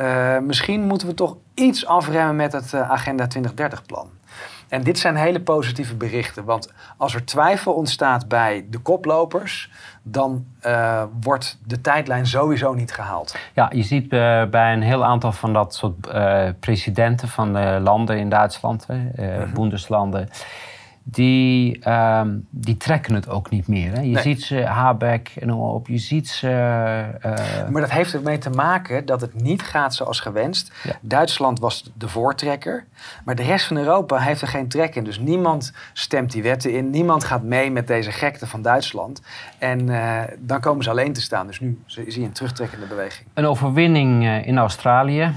Uh, 0.01 0.39
misschien 0.39 0.82
moeten 0.82 1.07
we 1.07 1.14
toch 1.14 1.36
iets 1.53 1.86
afremmen 1.86 2.36
met 2.36 2.51
het 2.51 2.74
uh, 2.74 2.91
Agenda 2.91 3.28
2030-plan. 3.38 4.09
En 4.68 4.84
dit 4.84 4.99
zijn 4.99 5.16
hele 5.16 5.41
positieve 5.41 5.95
berichten. 5.95 6.45
Want 6.45 6.74
als 6.97 7.16
er 7.16 7.26
twijfel 7.26 7.74
ontstaat 7.74 8.28
bij 8.28 8.66
de 8.70 8.78
koplopers, 8.78 9.72
dan 10.03 10.45
uh, 10.66 11.03
wordt 11.22 11.59
de 11.66 11.82
tijdlijn 11.82 12.26
sowieso 12.26 12.74
niet 12.74 12.93
gehaald. 12.93 13.36
Ja, 13.53 13.72
je 13.74 13.84
ziet 13.84 14.14
uh, 14.14 14.45
bij 14.45 14.74
een 14.74 14.82
heel 14.82 15.05
aantal 15.05 15.32
van 15.32 15.53
dat 15.53 15.76
soort 15.76 16.07
uh, 16.07 16.47
presidenten 16.59 17.28
van 17.28 17.53
de 17.53 17.80
landen 17.84 18.18
in 18.18 18.30
Duitsland, 18.30 18.88
mm 18.88 19.51
Bundeslanden 19.53 20.30
die, 21.03 21.89
um, 21.89 22.47
die 22.49 22.77
trekken 22.77 23.13
het 23.13 23.29
ook 23.29 23.49
niet 23.49 23.67
meer. 23.67 23.91
Hè? 23.93 24.01
Je 24.01 24.19
ziet 24.19 24.43
ze, 24.43 24.61
Habeck 24.65 25.31
en 25.39 25.53
op, 25.53 25.87
je 25.87 25.97
ziet 25.97 26.29
ze... 26.29 26.47
Uh... 27.25 27.69
Maar 27.69 27.81
dat 27.81 27.91
heeft 27.91 28.13
ermee 28.13 28.37
te 28.37 28.49
maken 28.49 29.05
dat 29.05 29.21
het 29.21 29.41
niet 29.41 29.61
gaat 29.61 29.95
zoals 29.95 30.19
gewenst. 30.19 30.71
Duitsland 31.01 31.59
was 31.59 31.91
de 31.97 32.07
voortrekker, 32.07 32.85
maar 33.25 33.35
de 33.35 33.43
rest 33.43 33.65
van 33.65 33.77
Europa 33.77 34.17
heeft 34.17 34.41
er 34.41 34.47
geen 34.47 34.67
trek 34.67 34.95
in. 34.95 35.03
Dus 35.03 35.19
niemand 35.19 35.73
stemt 35.93 36.31
die 36.31 36.43
wetten 36.43 36.73
in, 36.73 36.89
niemand 36.89 37.23
gaat 37.23 37.43
mee 37.43 37.71
met 37.71 37.87
deze 37.87 38.11
gekte 38.11 38.47
van 38.47 38.61
Duitsland. 38.61 39.21
En 39.57 39.87
uh, 39.87 40.21
dan 40.39 40.59
komen 40.59 40.83
ze 40.83 40.89
alleen 40.89 41.13
te 41.13 41.21
staan. 41.21 41.47
Dus 41.47 41.59
nu 41.59 41.81
zie 41.85 42.19
je 42.19 42.25
een 42.25 42.31
terugtrekkende 42.31 42.85
beweging. 42.85 43.27
Een 43.33 43.45
overwinning 43.45 44.45
in 44.45 44.57
Australië. 44.57 45.35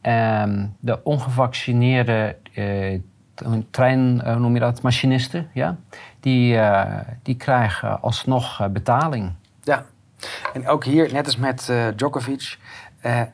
Ehm, 0.00 0.66
de 0.80 1.02
ongevaccineerde 1.02 2.36
trein, 3.70 4.20
hoe 4.24 4.38
noem 4.38 4.54
je 4.54 4.60
dat, 4.60 4.82
machinisten, 4.82 5.48
ja, 5.52 5.76
die, 6.20 6.54
uh, 6.54 6.98
die 7.22 7.36
krijgen 7.36 8.00
alsnog 8.00 8.60
uh, 8.60 8.66
betaling. 8.66 9.32
Ja, 9.62 9.84
en 10.52 10.68
ook 10.68 10.84
hier, 10.84 11.12
net 11.12 11.24
als 11.24 11.36
met 11.36 11.72
Djokovic, 11.96 12.58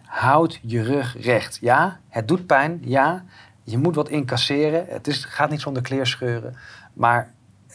houd 0.05 0.59
je 0.63 0.83
rug 0.83 1.23
recht. 1.23 1.59
Ja, 1.61 1.99
het 2.09 2.29
doet 2.29 2.47
pijn, 2.47 2.81
ja, 2.85 3.25
je 3.63 3.79
moet 3.79 3.95
wat 3.95 4.09
incasseren. 4.09 4.85
Het 4.89 5.07
is, 5.07 5.25
gaat 5.25 5.51
niet 5.51 5.61
zonder 5.61 5.83
kleerscheuren, 5.83 6.57
maar 6.93 7.33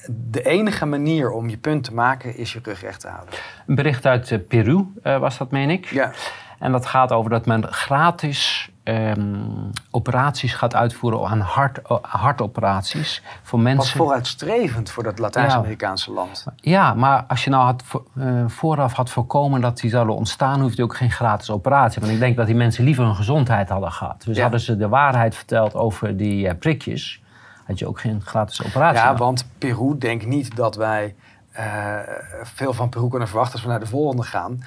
de 0.09 0.43
enige 0.43 0.86
manier 0.86 1.32
om 1.32 1.49
je 1.49 1.57
punt 1.57 1.84
te 1.84 1.93
maken 1.93 2.38
is 2.38 2.53
je 2.53 2.59
rug 2.63 2.82
recht 2.82 2.99
te 2.99 3.07
houden. 3.07 3.34
Een 3.67 3.76
bericht 3.76 4.05
uit 4.05 4.47
Peru 4.47 4.86
was 5.01 5.38
dat, 5.38 5.51
meen 5.51 5.69
ik. 5.69 5.86
Ja. 5.86 6.11
En 6.59 6.71
dat 6.71 6.86
gaat 6.86 7.11
over 7.11 7.30
dat 7.30 7.45
men 7.45 7.73
gratis 7.73 8.69
um, 8.88 9.71
operaties 9.91 10.53
gaat 10.53 10.75
uitvoeren 10.75 11.27
aan 11.27 11.39
hart, 11.39 11.79
hartoperaties 12.01 13.23
voor 13.43 13.59
mensen. 13.59 13.97
Wat 13.97 14.05
vooruitstrevend 14.07 14.91
voor 14.91 15.03
dat 15.03 15.19
Latijns-Amerikaanse 15.19 16.11
land. 16.11 16.45
Ja, 16.55 16.93
maar 16.93 17.23
als 17.27 17.43
je 17.43 17.49
nou 17.49 17.63
had, 17.63 17.83
uh, 18.13 18.43
vooraf 18.47 18.93
had 18.93 19.09
voorkomen 19.09 19.61
dat 19.61 19.77
die 19.79 19.89
zouden 19.89 20.15
ontstaan, 20.15 20.61
hoefde 20.61 20.75
je 20.75 20.83
ook 20.83 20.95
geen 20.95 21.11
gratis 21.11 21.49
operatie. 21.49 22.01
Want 22.01 22.13
ik 22.13 22.19
denk 22.19 22.38
dat 22.38 22.45
die 22.45 22.55
mensen 22.55 22.83
liever 22.83 23.03
hun 23.05 23.15
gezondheid 23.15 23.69
hadden 23.69 23.91
gehad. 23.91 24.23
Dus 24.25 24.39
hadden 24.39 24.59
ze 24.59 24.77
de 24.77 24.89
waarheid 24.89 25.36
verteld 25.36 25.73
over 25.73 26.17
die 26.17 26.45
uh, 26.45 26.51
prikjes, 26.59 27.21
had 27.65 27.79
je 27.79 27.88
ook 27.88 27.99
geen 27.99 28.21
gratis 28.21 28.65
operatie. 28.65 28.99
Ja, 28.99 29.15
want 29.15 29.47
Peru 29.57 29.97
denkt 29.97 30.25
niet 30.25 30.55
dat 30.55 30.75
wij 30.75 31.15
uh, 31.59 31.63
veel 32.43 32.73
van 32.73 32.89
Peru 32.89 33.09
kunnen 33.09 33.27
verwachten 33.27 33.53
als 33.53 33.63
we 33.63 33.69
naar 33.69 33.79
de 33.79 33.86
volgende 33.86 34.23
gaan 34.23 34.63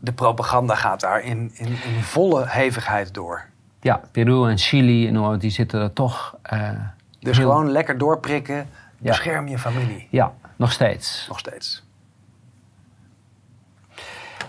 de 0.00 0.12
propaganda 0.12 0.74
gaat 0.74 1.00
daar 1.00 1.20
in, 1.20 1.50
in, 1.54 1.66
in 1.66 2.02
volle 2.02 2.44
hevigheid 2.48 3.14
door. 3.14 3.44
Ja, 3.80 4.00
Peru 4.12 4.48
en 4.48 4.58
Chili, 4.58 5.36
die 5.38 5.50
zitten 5.50 5.80
er 5.80 5.92
toch. 5.92 6.36
Uh, 6.52 6.70
dus 7.20 7.38
gewoon 7.38 7.70
lekker 7.70 7.98
doorprikken, 7.98 8.68
bescherm 8.98 9.48
je 9.48 9.58
familie. 9.58 10.06
Ja, 10.10 10.32
nog 10.56 10.72
steeds. 10.72 11.26
Nog 11.28 11.38
steeds. 11.38 11.86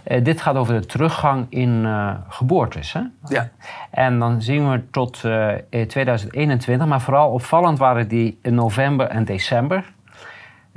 Uh, 0.07 0.23
dit 0.23 0.41
gaat 0.41 0.55
over 0.55 0.79
de 0.79 0.85
teruggang 0.85 1.45
in 1.49 1.83
uh, 1.83 2.13
geboortes. 2.27 2.93
Hè? 2.93 3.01
Ja. 3.27 3.49
En 3.91 4.19
dan 4.19 4.41
zien 4.41 4.71
we 4.71 4.89
tot 4.91 5.19
2021, 5.87 6.87
maar 6.87 7.01
vooral 7.01 7.31
opvallend 7.31 7.77
waren 7.77 8.07
die 8.07 8.39
in 8.41 8.55
november 8.55 9.07
en 9.07 9.25
december. 9.25 9.93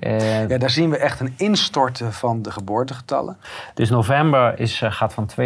Uh, 0.06 0.48
ja, 0.48 0.58
daar 0.58 0.70
zien 0.70 0.90
we 0.90 0.96
echt 0.96 1.20
een 1.20 1.34
instorten 1.36 2.12
van 2.12 2.42
de 2.42 2.50
geboortegetallen. 2.50 3.36
Dus 3.74 3.90
november 3.90 4.58
is, 4.58 4.82
gaat 4.84 5.14
van 5.14 5.30
22.000 5.40 5.44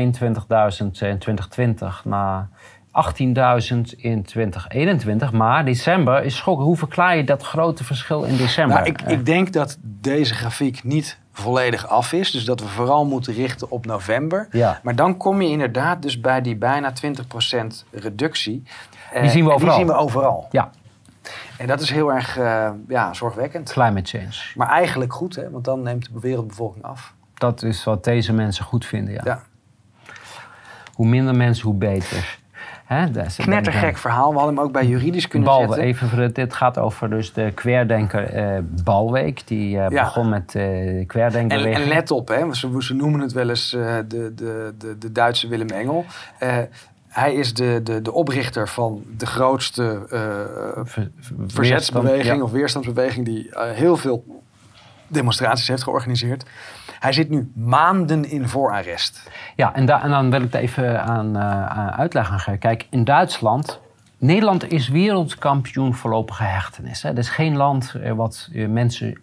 in 0.78 0.92
2020 0.92 2.04
naar 2.04 2.48
18.000 2.96 3.78
in 3.96 4.22
2021. 4.22 5.32
Maar 5.32 5.64
december 5.64 6.24
is 6.24 6.36
schokkend. 6.36 6.66
Hoe 6.66 6.76
verklaar 6.76 7.16
je 7.16 7.24
dat 7.24 7.42
grote 7.42 7.84
verschil 7.84 8.22
in 8.22 8.36
december? 8.36 8.76
Nou, 8.76 8.88
ik, 8.88 9.02
ik 9.02 9.26
denk 9.26 9.52
dat 9.52 9.78
deze 9.82 10.34
grafiek 10.34 10.84
niet 10.84 11.18
volledig 11.32 11.88
af 11.88 12.12
is. 12.12 12.30
Dus 12.30 12.44
dat 12.44 12.60
we 12.60 12.66
vooral 12.66 13.04
moeten 13.04 13.34
richten 13.34 13.70
op 13.70 13.86
november. 13.86 14.48
Ja. 14.50 14.80
Maar 14.82 14.94
dan 14.94 15.16
kom 15.16 15.42
je 15.42 15.48
inderdaad 15.48 16.02
dus 16.02 16.20
bij 16.20 16.40
die 16.40 16.56
bijna 16.56 16.92
20% 16.92 17.04
reductie. 17.90 18.62
Die 19.20 19.30
zien 19.30 19.44
we 19.44 19.52
overal. 19.52 19.76
Die 19.76 19.86
zien 19.86 19.94
we 19.94 20.00
overal. 20.00 20.48
Ja. 20.50 20.70
En 21.58 21.66
dat 21.66 21.80
is 21.80 21.90
heel 21.90 22.12
erg 22.12 22.38
uh, 22.38 22.70
ja, 22.88 23.14
zorgwekkend. 23.14 23.72
Climate 23.72 24.18
change. 24.18 24.52
Maar 24.54 24.68
eigenlijk 24.68 25.12
goed, 25.12 25.36
hè? 25.36 25.50
want 25.50 25.64
dan 25.64 25.82
neemt 25.82 26.12
de 26.12 26.20
wereldbevolking 26.20 26.84
af. 26.84 27.14
Dat 27.34 27.62
is 27.62 27.84
wat 27.84 28.04
deze 28.04 28.32
mensen 28.32 28.64
goed 28.64 28.86
vinden, 28.86 29.14
ja. 29.14 29.20
ja. 29.24 29.42
Hoe 30.94 31.06
minder 31.06 31.36
mensen, 31.36 31.64
hoe 31.64 31.74
beter. 31.74 32.38
Hè, 32.84 33.10
Knettergek 33.36 33.96
verhaal. 33.96 34.30
We 34.32 34.36
hadden 34.38 34.56
hem 34.56 34.64
ook 34.64 34.72
bij 34.72 34.86
juridisch 34.86 35.28
kunnen 35.28 35.48
Bal, 35.48 35.60
zetten. 35.60 35.78
Even 35.80 36.08
voor 36.08 36.32
dit 36.32 36.54
gaat 36.54 36.78
over 36.78 37.10
dus 37.10 37.32
de 37.32 37.52
kweerdenker 37.54 38.54
uh, 38.54 38.58
Balweek. 38.84 39.46
Die 39.46 39.76
uh, 39.76 39.86
begon 39.86 40.28
met 40.28 40.54
uh, 40.54 41.14
en, 41.14 41.86
let 41.88 42.10
op, 42.10 42.28
hè, 42.28 42.54
ze, 42.54 42.76
ze 42.78 42.94
noemen 42.94 43.20
het 43.20 43.32
wel 43.32 43.48
eens 43.48 43.70
de, 43.70 44.04
de, 44.08 44.74
de, 44.78 44.98
de 44.98 45.12
Duitse 45.12 45.48
Willem 45.48 45.68
Engel. 45.68 46.04
Hij 47.16 47.34
is 47.34 47.54
de, 47.54 47.80
de, 47.82 48.02
de 48.02 48.12
oprichter 48.12 48.68
van 48.68 49.04
de 49.16 49.26
grootste 49.26 50.02
Ver, 50.84 51.10
verzetsbeweging 51.46 52.42
of 52.42 52.50
weerstandsbeweging 52.50 53.24
die 53.24 53.48
heel 53.52 53.96
veel 53.96 54.24
demonstraties 55.08 55.68
heeft 55.68 55.82
georganiseerd. 55.82 56.44
Hij 56.98 57.12
zit 57.12 57.30
nu 57.30 57.52
maanden 57.54 58.30
in 58.30 58.48
voorarrest. 58.48 59.30
Ja, 59.56 59.74
en, 59.74 59.88
en 59.88 60.10
dan 60.10 60.30
wil 60.30 60.42
ik 60.42 60.54
er 60.54 60.60
even 60.60 61.02
aan, 61.02 61.36
uh, 61.36 61.88
uitleggen. 61.98 62.58
Kijk, 62.58 62.86
in 62.90 63.04
Duitsland 63.04 63.80
Nederland 64.18 64.70
is 64.70 64.88
wereldkampioen 64.88 65.94
voorlopige 65.94 66.42
hechtenis. 66.42 67.02
Het 67.02 67.18
is 67.18 67.28
geen 67.28 67.56
land 67.56 67.94
eh, 67.94 68.12
wat 68.12 68.48
eh, 68.52 68.68
mensen 68.68 69.18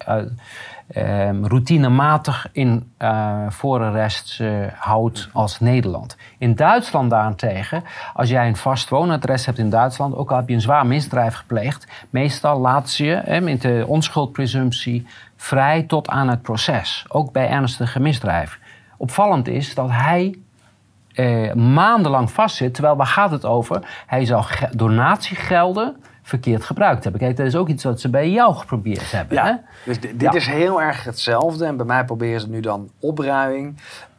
uh, 0.97 1.41
routinematig 1.41 2.47
in 2.51 2.91
uh, 2.99 3.49
voorarrest 3.49 4.41
houdt 4.75 5.29
als 5.33 5.59
Nederland. 5.59 6.17
In 6.37 6.55
Duitsland 6.55 7.09
daarentegen, 7.09 7.83
als 8.13 8.29
jij 8.29 8.47
een 8.47 8.55
vast 8.55 8.89
woonadres 8.89 9.45
hebt 9.45 9.57
in 9.57 9.69
Duitsland, 9.69 10.15
ook 10.15 10.31
al 10.31 10.37
heb 10.37 10.47
je 10.47 10.53
een 10.53 10.61
zwaar 10.61 10.85
misdrijf 10.85 11.35
gepleegd, 11.35 11.87
meestal 12.09 12.59
laat 12.59 12.89
ze 12.89 13.05
je 13.05 13.39
met 13.41 13.61
de 13.61 13.83
onschuldpresumptie 13.87 15.07
vrij 15.35 15.83
tot 15.83 16.09
aan 16.09 16.29
het 16.29 16.41
proces. 16.41 17.05
Ook 17.07 17.31
bij 17.31 17.49
ernstige 17.49 17.99
misdrijven. 17.99 18.59
Opvallend 18.97 19.47
is 19.47 19.75
dat 19.75 19.89
hij 19.91 20.35
eh, 21.13 21.53
maandenlang 21.53 22.31
vastzit. 22.31 22.73
Terwijl 22.73 22.95
waar 22.95 23.07
gaat 23.07 23.31
het 23.31 23.45
over? 23.45 24.03
Hij 24.07 24.25
zou 24.25 24.45
donatiegelden 24.71 25.95
verkeerd 26.23 26.63
gebruikt 26.63 27.03
hebben. 27.03 27.21
Kijk, 27.21 27.37
dat 27.37 27.45
is 27.45 27.55
ook 27.55 27.67
iets 27.67 27.83
wat 27.83 28.01
ze 28.01 28.09
bij 28.09 28.29
jou 28.29 28.55
geprobeerd 28.55 29.11
hebben. 29.11 29.37
Ja, 29.37 29.45
hè? 29.45 29.53
dus 29.85 29.99
dit 29.99 30.33
is 30.33 30.47
heel 30.47 30.81
erg 30.81 31.03
hetzelfde. 31.03 31.65
En 31.65 31.77
bij 31.77 31.85
mij 31.85 32.05
proberen 32.05 32.41
ze 32.41 32.49
nu 32.49 32.59
dan 32.59 32.91
opruiming. 32.99 33.77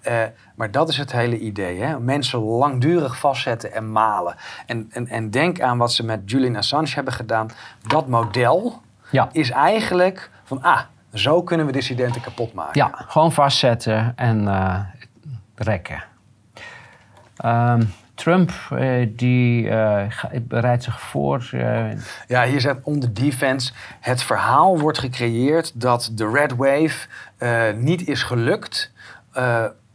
Uh, 0.08 0.22
maar 0.54 0.70
dat 0.70 0.88
is 0.88 0.96
het 0.96 1.12
hele 1.12 1.38
idee. 1.38 1.80
Hè? 1.80 2.00
Mensen 2.00 2.38
langdurig 2.38 3.18
vastzetten 3.18 3.72
en 3.72 3.92
malen. 3.92 4.34
En, 4.66 4.88
en, 4.90 5.08
en 5.08 5.30
denk 5.30 5.60
aan 5.60 5.78
wat 5.78 5.92
ze 5.92 6.04
met 6.04 6.30
Julian 6.30 6.56
Assange 6.56 6.90
hebben 6.94 7.12
gedaan. 7.12 7.50
Dat 7.86 8.08
model 8.08 8.82
ja. 9.10 9.28
is 9.32 9.50
eigenlijk 9.50 10.30
van... 10.44 10.62
ah, 10.62 10.80
zo 11.12 11.42
kunnen 11.42 11.66
we 11.66 11.72
dissidenten 11.72 12.20
kapot 12.20 12.54
maken. 12.54 12.80
Ja, 12.80 12.90
gewoon 12.94 13.32
vastzetten 13.32 14.12
en 14.16 14.42
uh, 14.42 14.78
rekken. 15.54 16.04
Um, 17.44 17.92
Trump 18.14 18.52
uh, 18.72 19.08
die 19.10 19.64
uh, 19.64 20.02
bereidt 20.42 20.82
zich 20.82 21.00
voor. 21.00 21.50
Uh... 21.54 21.86
Ja, 22.28 22.44
hier 22.44 22.60
zegt 22.60 22.78
onder 22.82 23.14
defense: 23.14 23.72
het 24.00 24.22
verhaal 24.22 24.78
wordt 24.78 24.98
gecreëerd 24.98 25.80
dat 25.80 26.10
de 26.14 26.30
Red 26.30 26.56
Wave 26.56 27.06
niet 27.76 28.08
is 28.08 28.22
gelukt 28.22 28.92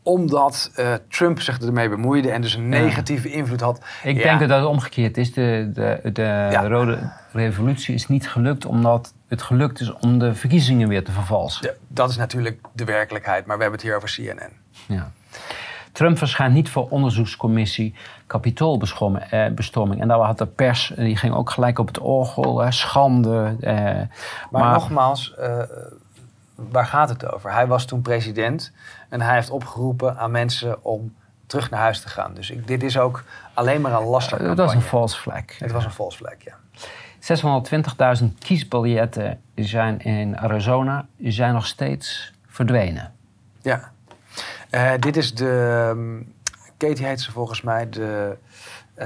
omdat 0.04 0.72
Trump 1.08 1.42
zich 1.42 1.60
ermee 1.60 1.90
bemoeide 1.90 2.32
en 2.32 2.42
dus 2.42 2.54
een 2.54 2.70
negatieve 2.70 3.32
invloed 3.32 3.62
had. 3.62 3.86
Ik 4.04 4.24
denk 4.24 4.40
dat 4.40 4.50
dat 4.50 4.66
omgekeerd 4.66 5.18
is. 5.18 5.34
De, 5.34 5.70
de, 5.74 6.12
de 6.14 6.68
Rode 6.68 7.12
Revolutie 7.32 7.94
is 7.94 8.08
niet 8.08 8.30
gelukt 8.30 8.66
omdat 8.66 9.14
het 9.28 9.42
gelukt 9.42 9.80
is 9.80 9.94
om 9.94 10.20
de 10.20 10.36
verkiezingen 10.36 10.88
weer 10.88 11.04
te 11.04 11.12
vervalsen. 11.12 11.76
dat 11.88 12.10
is 12.10 12.18
natuurlijk 12.18 12.68
de 12.74 12.86
werkelijkheid, 12.86 13.46
maar 13.46 13.56
we 13.56 13.62
hebben 13.62 13.80
het 13.80 13.90
hier 13.90 13.98
over 13.98 14.10
CNN. 14.16 14.52
Ja. 14.88 15.12
Trump 15.92 16.18
verschijnt 16.18 16.54
niet 16.54 16.70
voor 16.70 16.88
onderzoekscommissie 16.90 17.96
kapitoolbestorming. 18.28 20.02
En 20.02 20.08
daar 20.08 20.20
had 20.20 20.38
de 20.38 20.46
pers, 20.46 20.94
die 20.96 21.18
ging 21.18 21.34
ook 21.34 21.50
gelijk 21.50 21.80
op 21.80 21.88
het 21.88 22.00
orgel, 22.00 22.66
schande. 22.72 23.56
Eh, 23.60 23.74
maar, 23.74 24.08
maar, 24.52 24.74
nogmaals, 24.74 25.36
uh, 25.40 25.62
waar 26.56 26.86
gaat 26.86 27.10
het 27.10 27.34
over? 27.34 27.54
Hij 27.54 27.68
was 27.68 27.86
toen 27.86 28.02
president 28.02 28.72
en 29.10 29.22
hij 29.22 29.36
heeft 29.36 29.50
opgeroepen 29.50 30.18
aan 30.18 30.32
mensen 30.32 30.84
om 30.84 31.16
terug 31.46 31.70
naar 31.70 31.80
huis 31.80 32.02
te 32.02 32.10
gaan. 32.10 32.34
Dus 32.34 32.52
ik, 32.52 32.68
dit 32.68 32.84
is 32.84 32.98
ook 32.98 33.24
alleen 33.54 33.82
maar 33.82 33.94
een 33.94 34.08
lastig. 34.08 34.40
Uh, 34.40 34.48
dat 34.48 34.58
was 34.58 34.74
een 34.74 34.82
false 34.82 35.20
flag. 35.20 35.60
Het 35.60 35.72
was 35.72 35.86
een 35.86 35.92
false 35.92 36.18
flag, 36.18 36.34
ja. 36.40 36.54
620.000 38.22 38.28
kiesbiljetten 38.40 39.42
zijn 39.56 40.00
in 40.00 40.38
Arizona 40.38 41.06
zijn 41.18 41.54
nog 41.54 41.66
steeds 41.66 42.34
verdwenen. 42.48 43.14
Ja. 43.62 43.92
Uh, 44.72 44.92
dit 45.00 45.18
is 45.18 45.36
de, 45.36 45.88
um, 45.92 46.34
Katie 46.78 47.06
heet 47.06 47.22
ze 47.22 47.32
volgens 47.32 47.62
mij, 47.62 47.90
de 47.90 48.38
uh, 48.98 49.06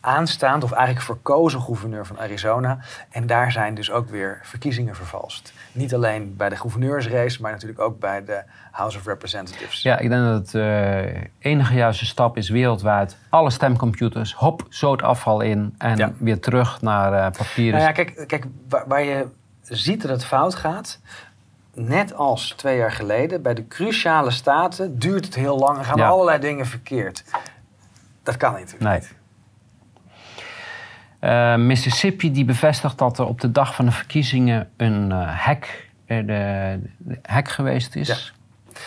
aanstaand 0.00 0.64
of 0.64 0.72
eigenlijk 0.72 1.06
verkozen 1.06 1.60
gouverneur 1.60 2.06
van 2.06 2.18
Arizona. 2.18 2.78
En 3.10 3.26
daar 3.26 3.52
zijn 3.52 3.74
dus 3.74 3.90
ook 3.90 4.08
weer 4.08 4.40
verkiezingen 4.42 4.94
vervalst. 4.94 5.52
Niet 5.72 5.94
alleen 5.94 6.36
bij 6.36 6.48
de 6.48 6.56
gouverneursrace, 6.56 7.42
maar 7.42 7.52
natuurlijk 7.52 7.80
ook 7.80 7.98
bij 7.98 8.24
de 8.24 8.42
House 8.70 8.98
of 8.98 9.06
Representatives. 9.06 9.82
Ja, 9.82 9.98
ik 9.98 10.08
denk 10.08 10.22
dat 10.22 10.38
het 10.38 10.54
uh, 10.54 11.22
enige 11.38 11.74
juiste 11.74 12.06
stap 12.06 12.36
is 12.36 12.48
wereldwijd. 12.48 13.16
Alle 13.28 13.50
stemcomputers, 13.50 14.34
hop, 14.34 14.66
zo 14.68 14.92
het 14.92 15.02
afval 15.02 15.40
in 15.40 15.74
en 15.78 16.16
weer 16.18 16.40
terug 16.40 16.80
naar 16.80 17.12
uh, 17.12 17.38
papieren. 17.38 17.80
Nou 17.80 17.82
ja, 17.82 17.92
kijk, 17.92 18.24
kijk 18.26 18.46
waar, 18.68 18.84
waar 18.86 19.02
je 19.02 19.26
ziet 19.62 20.02
dat 20.02 20.10
het 20.10 20.24
fout 20.24 20.54
gaat, 20.54 21.00
net 21.78 22.14
als 22.14 22.52
twee 22.56 22.76
jaar 22.76 22.92
geleden, 22.92 23.42
bij 23.42 23.54
de 23.54 23.66
cruciale 23.66 24.30
staten 24.30 24.98
duurt 24.98 25.24
het 25.24 25.34
heel 25.34 25.58
lang 25.58 25.78
en 25.78 25.84
gaan 25.84 26.00
allerlei 26.00 26.38
dingen 26.38 26.66
verkeerd. 26.66 27.24
Dat 28.22 28.36
kan 28.36 28.56
niet. 28.56 28.76
Nee. 28.78 29.00
Uh, 31.20 31.56
Mississippi 31.56 32.32
die 32.32 32.44
bevestigt 32.44 32.98
dat 32.98 33.18
er 33.18 33.26
op 33.26 33.40
de 33.40 33.52
dag 33.52 33.74
van 33.74 33.84
de 33.84 33.90
verkiezingen 33.90 34.70
een 34.76 35.10
uh, 35.10 35.44
hack, 35.44 35.88
uh, 36.06 36.26
de, 36.26 36.80
hack 37.22 37.48
geweest 37.48 37.96
is. 37.96 38.32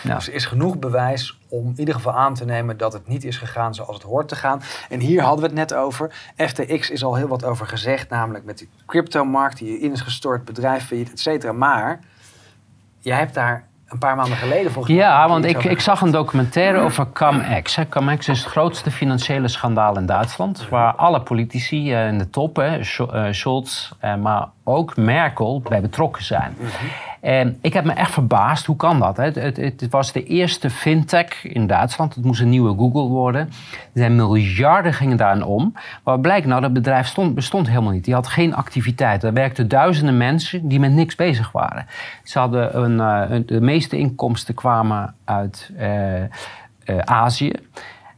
Ja. 0.04 0.16
Dus 0.16 0.28
er 0.28 0.34
is 0.34 0.46
genoeg 0.46 0.80
bewijs 0.80 1.39
om 1.50 1.68
in 1.68 1.80
ieder 1.80 1.94
geval 1.94 2.14
aan 2.14 2.34
te 2.34 2.46
nemen 2.46 2.78
dat 2.78 2.94
het 2.94 3.08
niet 3.08 3.24
is 3.24 3.38
gegaan 3.38 3.76
zoals 3.76 3.96
het 3.96 4.04
hoort 4.04 4.28
te 4.28 4.36
gaan. 4.36 4.62
En 4.89 5.00
hier 5.00 5.22
hadden 5.22 5.39
we 5.39 5.46
het 5.46 5.56
net 5.56 5.74
over. 5.74 6.32
FTX 6.36 6.89
is 6.89 7.04
al 7.04 7.16
heel 7.16 7.28
wat 7.28 7.44
over 7.44 7.68
gezegd, 7.68 8.10
namelijk 8.10 8.46
met 8.46 8.58
die 8.58 8.70
cryptomarkt 8.86 9.58
die 9.58 9.80
in 9.80 9.92
is 9.92 10.02
gestort, 10.02 10.46
bedrijf 10.46 10.88
failliet, 10.88 11.12
et 11.12 11.20
cetera. 11.20 11.52
Maar 11.52 12.00
jij 13.02 13.18
hebt 13.18 13.34
daar 13.34 13.70
een 13.91 13.97
paar 13.97 14.16
maanden 14.16 14.38
geleden 14.38 14.72
volgens 14.72 14.95
mij. 14.95 15.04
Ja, 15.04 15.28
want 15.28 15.45
ik, 15.45 15.64
ik 15.64 15.80
zag 15.80 16.02
een 16.02 16.12
documentaire 16.12 16.80
over 16.80 17.12
CumEx. 17.14 17.78
CumEx 17.89 18.28
is 18.28 18.39
het 18.39 18.52
grootste 18.52 18.91
financiële 18.91 19.47
schandaal 19.47 19.97
in 19.97 20.06
Duitsland. 20.06 20.70
Waar 20.70 20.95
alle 20.95 21.22
politici 21.22 21.93
eh, 21.93 22.08
in 22.08 22.18
de 22.18 22.30
top, 22.30 22.60
eh, 22.60 22.74
Scholz, 23.32 23.91
eh, 23.99 24.16
maar 24.16 24.47
ook 24.64 24.97
Merkel 24.97 25.62
bij 25.62 25.82
betrokken 25.82 26.24
zijn. 26.24 26.55
Ik 27.62 27.74
heb 27.74 27.86
me 27.86 27.93
echt 27.93 28.12
verbaasd, 28.12 28.66
hoe 28.66 28.76
kan 28.76 28.99
dat? 28.99 29.18
Het, 29.18 29.36
het, 29.36 29.57
het, 29.57 29.88
was 29.89 30.12
de 30.12 30.24
eerste 30.24 30.70
fintech 30.70 31.45
in 31.45 31.68
Duitsland. 31.68 32.16
Het 32.16 32.24
moest 32.24 32.41
een 32.41 32.49
nieuwe 32.49 32.78
Google 32.78 33.07
worden. 33.07 33.41
Er 33.41 33.49
zijn 33.93 34.16
miljarden 34.16 34.93
gingen 34.93 35.18
daarin 35.18 35.43
om. 35.43 35.74
Maar 36.03 36.20
blijkt 36.20 36.47
nou, 36.47 36.62
dat 36.62 36.74
bedrijf 36.74 37.07
stond, 37.07 37.36
bestond 37.36 37.68
helemaal 37.68 37.91
niet. 37.91 38.05
Die 38.05 38.14
had 38.14 38.28
geen 38.28 38.55
activiteit. 38.55 39.24
Er 39.24 39.34
werkten 39.34 39.68
duizenden 39.68 40.18
mensen 40.18 40.68
die 40.68 40.80
met 40.80 40.91
niks 40.91 41.16
bezig 41.16 41.51
waren. 41.51 41.86
Ze 42.24 42.39
hadden 42.39 42.84
een, 42.84 43.32
uh, 43.32 43.41
de 43.45 43.62
meeste 43.62 43.97
inkomsten 43.97 44.53
kwamen 44.53 45.16
uit 45.26 45.72
uh, 45.80 46.22
uh, 46.22 46.28
Azië. 46.97 47.53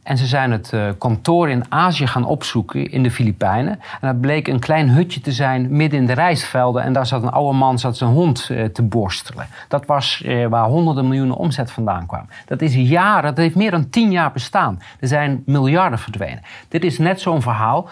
En 0.04 0.18
ze 0.18 0.26
zijn 0.26 0.50
het 0.50 0.72
uh, 0.74 0.88
kantoor 0.98 1.50
in 1.50 1.64
Azië 1.68 2.06
gaan 2.06 2.24
opzoeken, 2.24 2.90
in 2.90 3.02
de 3.02 3.10
Filipijnen. 3.10 3.72
En 3.72 4.08
dat 4.08 4.20
bleek 4.20 4.48
een 4.48 4.58
klein 4.58 4.88
hutje 4.88 5.20
te 5.20 5.32
zijn 5.32 5.76
midden 5.76 6.00
in 6.00 6.06
de 6.06 6.12
rijstvelden. 6.12 6.82
En 6.82 6.92
daar 6.92 7.06
zat 7.06 7.22
een 7.22 7.30
oude 7.30 7.58
man 7.58 7.78
zat 7.78 7.96
zijn 7.96 8.10
hond 8.10 8.48
uh, 8.50 8.64
te 8.64 8.82
borstelen. 8.82 9.46
Dat 9.68 9.86
was 9.86 10.22
uh, 10.24 10.46
waar 10.46 10.64
honderden 10.64 11.08
miljoenen 11.08 11.36
omzet 11.36 11.72
vandaan 11.72 12.06
kwam. 12.06 12.26
Dat 12.46 12.60
is 12.60 12.74
jaren, 12.74 13.22
dat 13.22 13.36
heeft 13.36 13.54
meer 13.54 13.70
dan 13.70 13.90
tien 13.90 14.10
jaar 14.10 14.32
bestaan. 14.32 14.80
Er 15.00 15.08
zijn 15.08 15.42
miljarden 15.46 15.98
verdwenen. 15.98 16.42
Dit 16.68 16.84
is 16.84 16.98
net 16.98 17.20
zo'n 17.20 17.42
verhaal. 17.42 17.88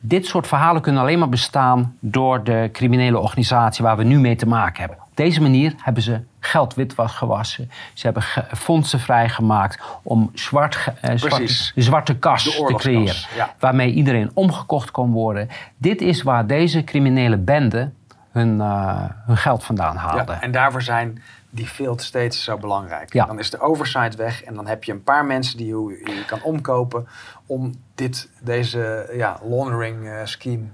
dit 0.00 0.26
soort 0.26 0.46
verhalen 0.46 0.82
kunnen 0.82 1.02
alleen 1.02 1.18
maar 1.18 1.28
bestaan 1.28 1.96
door 2.00 2.44
de 2.44 2.68
criminele 2.72 3.18
organisatie 3.18 3.84
waar 3.84 3.96
we 3.96 4.04
nu 4.04 4.18
mee 4.18 4.36
te 4.36 4.46
maken 4.46 4.80
hebben 4.80 5.06
deze 5.18 5.42
manier 5.42 5.74
hebben 5.82 6.02
ze 6.02 6.20
geld 6.40 6.74
witwas 6.74 7.12
gewassen. 7.12 7.70
Ze 7.94 8.06
hebben 8.06 8.22
fondsen 8.56 9.00
vrijgemaakt 9.00 9.82
om 10.02 10.30
zwart, 10.34 10.78
eh, 11.00 11.12
zwarte, 11.16 11.72
zwarte 11.74 12.18
kas 12.18 12.42
te 12.42 12.74
creëren. 12.76 13.16
Waarmee 13.58 13.92
iedereen 13.92 14.30
omgekocht 14.34 14.90
kon 14.90 15.12
worden. 15.12 15.48
Dit 15.76 16.00
is 16.00 16.22
waar 16.22 16.46
deze 16.46 16.84
criminele 16.84 17.36
bende 17.36 17.90
hun, 18.30 18.58
uh, 18.58 19.04
hun 19.26 19.36
geld 19.36 19.64
vandaan 19.64 19.96
haalden. 19.96 20.34
Ja, 20.34 20.40
en 20.40 20.50
daarvoor 20.50 20.82
zijn 20.82 21.22
die 21.50 21.66
field 21.66 22.02
steeds 22.02 22.44
zo 22.44 22.56
belangrijk. 22.56 23.12
Ja. 23.12 23.26
Dan 23.26 23.38
is 23.38 23.50
de 23.50 23.60
oversight 23.60 24.16
weg 24.16 24.42
en 24.42 24.54
dan 24.54 24.66
heb 24.66 24.84
je 24.84 24.92
een 24.92 25.02
paar 25.02 25.24
mensen 25.24 25.56
die 25.56 25.66
je, 25.66 26.00
je 26.04 26.24
kan 26.26 26.42
omkopen 26.42 27.08
om 27.46 27.74
dit, 27.94 28.28
deze 28.40 29.10
ja, 29.12 29.40
laundering 29.42 30.04
uh, 30.04 30.20
scheme 30.24 30.64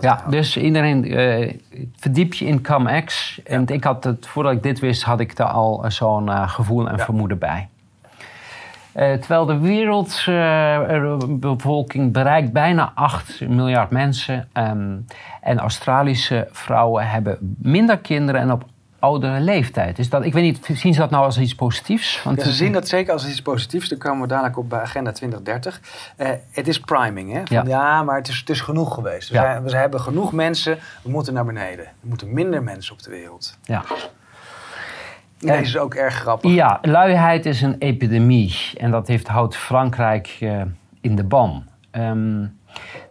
Ja, 0.00 0.24
dus 0.28 0.56
iedereen 0.56 1.12
uh, 1.12 1.52
verdiep 1.96 2.34
je 2.34 2.44
in 2.44 2.60
CumX. 2.60 3.40
En 3.44 3.66
ik 3.66 3.84
had 3.84 4.04
het, 4.04 4.26
voordat 4.26 4.52
ik 4.52 4.62
dit 4.62 4.80
wist, 4.80 5.02
had 5.02 5.20
ik 5.20 5.38
er 5.38 5.44
al 5.44 5.84
zo'n 5.88 6.28
uh, 6.28 6.48
gevoel 6.48 6.88
en 6.88 6.98
vermoeden 6.98 7.38
bij. 7.38 7.68
terwijl 8.92 9.46
de 9.46 9.58
wereldbevolking 9.58 12.12
bereikt 12.12 12.52
bijna 12.52 12.92
8 12.94 13.48
miljard 13.48 13.90
mensen. 13.90 14.48
Um, 14.54 15.06
en 15.40 15.58
Australische 15.58 16.48
vrouwen 16.50 17.08
hebben 17.08 17.56
minder 17.58 17.98
kinderen 17.98 18.40
en 18.40 18.52
op 18.52 18.64
oudere 19.02 19.40
leeftijd. 19.40 19.96
Dus 19.96 20.08
dat, 20.08 20.24
ik 20.24 20.32
weet 20.32 20.42
niet, 20.42 20.68
zien 20.72 20.94
ze 20.94 21.00
dat 21.00 21.10
nou 21.10 21.24
als 21.24 21.38
iets 21.38 21.54
positiefs? 21.54 22.22
Want 22.22 22.42
ze 22.42 22.52
zien 22.52 22.72
dat 22.72 22.88
zeker 22.88 23.12
als 23.12 23.28
iets 23.28 23.42
positiefs. 23.42 23.88
Daar 23.88 23.98
komen 23.98 24.22
we 24.22 24.28
dadelijk 24.28 24.58
op 24.58 24.68
bij 24.68 24.80
Agenda 24.80 25.12
2030. 25.12 25.80
Uh, 26.16 26.28
eh, 26.28 26.38
het 26.50 26.68
is 26.68 26.80
priming, 26.80 27.32
hè? 27.32 27.42
Van, 27.44 27.68
ja. 27.68 28.02
maar 28.02 28.16
het 28.16 28.28
is, 28.28 28.38
het 28.38 28.50
is 28.50 28.60
genoeg 28.60 28.94
geweest. 28.94 29.28
We, 29.28 29.34
zijn, 29.34 29.62
we 29.62 29.76
hebben 29.76 30.00
genoeg 30.00 30.32
mensen, 30.32 30.78
we 31.02 31.10
moeten 31.10 31.34
naar 31.34 31.44
beneden. 31.44 31.84
Er 31.84 31.92
moeten 32.00 32.32
minder 32.32 32.62
mensen 32.62 32.92
op 32.92 33.02
de 33.02 33.10
wereld. 33.10 33.58
Ja. 33.62 33.82
Deze 35.38 35.62
is 35.62 35.76
ook 35.76 35.94
erg 35.94 36.14
grappig. 36.14 36.50
Ja, 36.50 36.78
luiheid 36.82 37.46
is 37.46 37.62
een 37.62 37.76
epidemie. 37.78 38.56
En 38.76 38.90
dat 38.90 39.06
heeft, 39.06 39.28
houdt 39.28 39.56
Frankrijk 39.56 40.36
uh, 40.40 40.62
in 41.00 41.16
de 41.16 41.24
ban. 41.24 41.64
Um, 41.92 42.60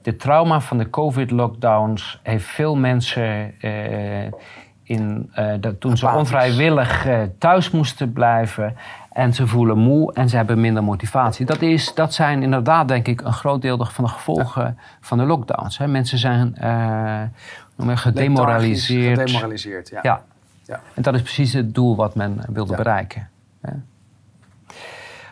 de 0.01 0.15
trauma 0.15 0.61
van 0.61 0.77
de 0.77 0.89
COVID-lockdowns 0.89 2.19
heeft 2.23 2.45
veel 2.45 2.75
mensen... 2.75 3.53
Uh, 3.61 4.31
in, 4.91 5.31
uh, 5.39 5.53
dat, 5.59 5.79
toen 5.79 5.97
ze 5.97 6.09
onvrijwillig 6.09 7.07
uh, 7.07 7.21
thuis 7.37 7.71
moesten 7.71 8.13
blijven. 8.13 8.75
En 9.11 9.33
ze 9.33 9.47
voelen 9.47 9.77
moe 9.77 10.13
en 10.13 10.29
ze 10.29 10.35
hebben 10.35 10.61
minder 10.61 10.83
motivatie. 10.83 11.45
Dat, 11.45 11.61
is, 11.61 11.93
dat 11.93 12.13
zijn 12.13 12.43
inderdaad, 12.43 12.87
denk 12.87 13.07
ik, 13.07 13.21
een 13.21 13.33
groot 13.33 13.61
deel 13.61 13.85
van 13.85 14.03
de 14.03 14.09
gevolgen 14.09 14.77
van 15.01 15.17
de 15.17 15.23
lockdowns. 15.23 15.77
Hè. 15.77 15.87
Mensen 15.87 16.17
zijn 16.17 16.55
uh, 16.61 17.97
gedemoraliseerd. 17.97 19.19
Gedemoraliseerd, 19.19 19.89
ja. 19.89 19.99
ja. 20.03 20.23
ja. 20.65 20.79
En 20.93 21.01
dat 21.01 21.13
is 21.13 21.21
precies 21.21 21.53
het 21.53 21.73
doel 21.73 21.95
wat 21.95 22.15
men 22.15 22.41
wilde 22.47 22.75
bereiken. 22.75 23.29
Hè. 23.61 23.71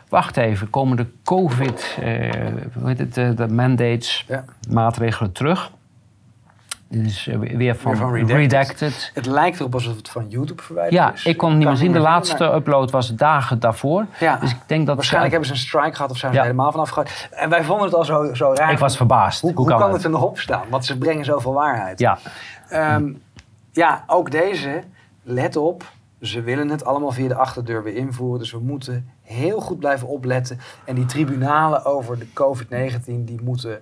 Wacht 0.10 0.38
even, 0.38 0.70
komen 0.70 0.97
de 0.97 1.05
COVID, 1.24 1.97
hoe 2.74 2.88
heet 2.88 3.16
het, 3.16 3.38
de 3.38 3.47
mandates, 3.47 4.28
maatregelen 4.70 5.32
terug? 5.32 5.72
Dit 6.90 7.06
is 7.06 7.28
eh, 7.28 7.38
weer 7.38 7.76
van, 7.76 8.16
redacted. 8.26 9.12
Het 9.14 9.26
lijkt 9.26 9.60
erop 9.60 9.74
alsof 9.74 9.96
het 9.96 10.10
van 10.10 10.26
YouTube 10.28 10.64
verwijderd 10.64 10.96
ja, 10.96 11.14
is. 11.14 11.24
Ja, 11.24 11.30
ik 11.30 11.38
kon 11.38 11.50
het 11.50 11.58
niet 11.58 11.68
meer 11.68 11.78
zien. 11.78 11.92
De 11.92 12.00
laatste 12.00 12.44
upload 12.44 12.92
was 12.92 13.16
dagen 13.16 13.60
daarvoor. 13.60 14.06
Ja, 14.20 14.38
dus 14.38 14.52
ik 14.52 14.58
denk 14.66 14.86
dat 14.86 14.96
waarschijnlijk 14.96 15.32
hebben 15.32 15.50
ze 15.50 15.56
een 15.56 15.68
strike 15.68 15.96
gehad 15.96 16.12
of 16.12 16.18
zijn 16.18 16.32
ze 16.32 16.38
ja. 16.38 16.44
helemaal 16.44 16.72
vanaf 16.72 16.90
gehad. 16.90 17.28
En 17.32 17.50
wij 17.50 17.64
vonden 17.64 17.86
het 17.86 17.96
al 17.96 18.06
zo, 18.06 18.34
zo 18.34 18.54
raar. 18.54 18.72
Ik 18.72 18.78
was 18.78 18.98
verbaasd. 18.98 19.42
Hoe, 19.42 19.54
hoe, 19.54 19.68
kan, 19.68 19.94
het 19.94 20.04
er 20.04 20.10
nog 20.10 20.24
op 20.24 20.40
staan? 20.40 20.64
Want 20.70 20.86
ze 20.86 20.98
brengen 20.98 21.26
zoveel 21.26 21.54
waarheid. 21.54 22.00
Ja. 22.00 22.18
Um, 22.96 23.22
ja, 23.72 24.04
ook 24.08 24.32
deze. 24.32 24.84
Let 25.24 25.56
op. 25.56 25.84
Ze 26.22 26.42
willen 26.42 26.70
het 26.70 26.86
allemaal 26.86 27.12
via 27.12 27.28
de 27.28 27.36
achterdeur 27.36 27.84
weer 27.84 27.96
invoeren. 27.96 28.40
Dus 28.40 28.52
we 28.52 28.60
moeten 28.60 29.10
heel 29.22 29.60
goed 29.60 29.80
blijven 29.80 30.08
opletten. 30.08 30.60
En 30.86 30.96
die 30.96 31.06
tribunalen 31.06 31.86
over 31.86 32.20
de 32.20 32.28
COVID-19, 32.28 33.02
die 33.06 33.42
moeten 33.44 33.82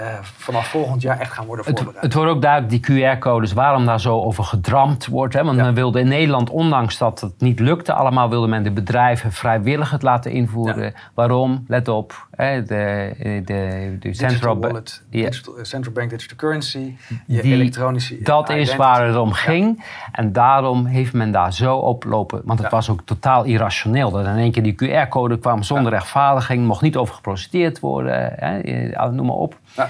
uh, 0.00 0.18
vanaf 0.22 0.66
volgend 0.66 1.02
jaar 1.02 1.20
echt 1.20 1.32
gaan 1.32 1.46
worden 1.46 1.64
voorbereid. 1.64 1.94
Het, 1.94 2.04
het 2.04 2.14
wordt 2.14 2.30
ook 2.30 2.42
duidelijk, 2.42 2.86
die 2.86 3.14
QR-codes, 3.14 3.52
waarom 3.52 3.86
daar 3.86 4.00
zo 4.00 4.20
over 4.20 4.44
gedramd 4.44 5.06
wordt. 5.06 5.34
Hè? 5.34 5.44
Want 5.44 5.56
men 5.56 5.74
wilde 5.74 6.00
in 6.00 6.08
Nederland, 6.08 6.50
ondanks 6.50 6.98
dat 6.98 7.20
het 7.20 7.32
niet 7.38 7.60
lukte 7.60 7.92
allemaal, 7.92 8.28
wilde 8.28 8.46
men 8.46 8.62
de 8.62 8.70
bedrijven 8.70 9.32
vrijwillig 9.32 9.90
het 9.90 10.02
laten 10.02 10.30
invoeren. 10.30 10.94
Waarom? 11.14 11.64
Let 11.68 11.88
op, 11.88 12.26
hè? 12.30 12.62
de, 12.62 13.12
de, 13.44 13.96
de 14.00 14.14
central, 14.14 14.58
wallet, 14.58 15.02
digital, 15.10 15.56
eh, 15.56 15.64
central 15.64 15.92
bank 15.92 16.10
digital 16.10 16.36
currency, 16.36 16.96
je 17.26 17.42
die, 17.42 17.52
elektronische 17.52 18.22
Dat 18.22 18.50
is 18.50 18.76
waar 18.76 19.06
het 19.06 19.16
om 19.16 19.32
ging. 19.32 19.84
En 20.12 20.32
daarom 20.32 20.86
heeft 20.86 21.12
men 21.12 21.30
daar 21.30 21.52
zo 21.52 21.76
op 21.76 22.04
lopen. 22.04 22.40
Want 22.44 22.58
het 22.58 22.70
was 22.70 22.90
ook 22.90 23.00
totaal 23.04 23.44
irrationeel. 23.44 24.10
Dat 24.10 24.26
in 24.26 24.36
één 24.36 24.52
keer 24.52 24.62
die 24.62 25.06
QR-code 25.06 25.38
kwam 25.38 25.62
zonder 25.62 25.92
rechtvaardiging, 25.92 26.66
mocht 26.66 26.82
niet 26.82 26.96
over 26.96 27.14
geprociteerd 27.14 27.80
worden, 27.80 28.32
hè? 28.36 28.58
Eh, 28.58 29.08
noem 29.10 29.26
maar 29.26 29.36
op. 29.36 29.56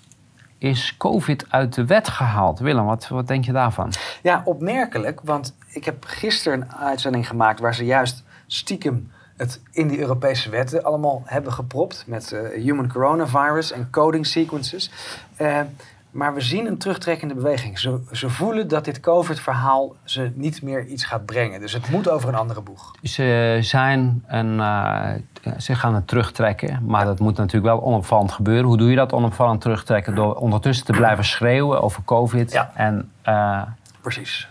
is 0.58 0.96
COVID 0.98 1.46
uit 1.50 1.74
de 1.74 1.86
wet 1.86 2.08
gehaald. 2.08 2.60
Willem, 2.60 2.86
wat, 2.86 3.08
wat 3.08 3.28
denk 3.28 3.46
je 3.46 3.52
daarvan? 3.52 3.92
Ja, 4.22 4.42
opmerkelijk. 4.46 5.20
Want 5.24 5.56
ik 5.74 5.86
heb 5.86 6.06
gisteren 6.06 6.62
een 6.62 6.76
uitzending 6.76 7.28
gemaakt 7.28 7.60
waar 7.60 7.76
ze 7.76 7.86
juist 7.86 8.24
stiekem 8.48 9.12
het 9.38 9.62
in 9.72 9.88
die 9.88 10.00
Europese 10.00 10.50
wetten 10.50 10.84
allemaal 10.84 11.22
hebben 11.26 11.54
gepropt. 11.54 12.04
Met 12.08 12.36
human 12.56 12.92
coronavirus 12.92 13.72
en 13.72 13.90
coding 13.90 14.26
sequences. 14.26 14.92
Maar 16.12 16.34
we 16.34 16.42
zien 16.42 16.66
een 16.66 16.78
terugtrekkende 16.78 17.34
beweging. 17.34 17.80
Ze, 17.80 18.00
ze 18.12 18.30
voelen 18.30 18.68
dat 18.68 18.86
dit 18.86 19.00
COVID-verhaal 19.00 19.96
ze 20.04 20.32
niet 20.36 20.62
meer 20.62 20.86
iets 20.86 21.04
gaat 21.04 21.26
brengen. 21.26 21.60
Dus 21.60 21.74
het 21.74 21.90
moet 21.90 22.10
over 22.10 22.30
een 22.30 22.36
andere 22.36 22.62
boeg. 22.62 22.96
Ze 23.04 23.58
zijn 23.62 24.24
een, 24.28 24.54
uh, 24.58 25.10
ze 25.58 25.76
gaan 25.76 25.96
het 25.96 26.08
terugtrekken. 26.08 26.80
Maar 26.86 27.06
dat 27.06 27.20
moet 27.20 27.38
natuurlijk 27.38 27.74
wel 27.74 27.84
onopvallend 27.84 28.32
gebeuren. 28.32 28.66
Hoe 28.66 28.78
doe 28.78 28.90
je 28.90 28.96
dat 28.96 29.14
onopvallend 29.14 29.62
terugtrekken? 29.62 30.16
Door 30.16 30.36
ondertussen 30.36 30.86
te 30.86 30.92
blijven 30.92 31.26
schreeuwen 31.26 31.82
over 31.82 32.04
COVID. 32.04 32.52
Ja. 32.52 32.72
En, 32.76 33.12
uh, 33.26 33.62
Precies. 34.02 34.48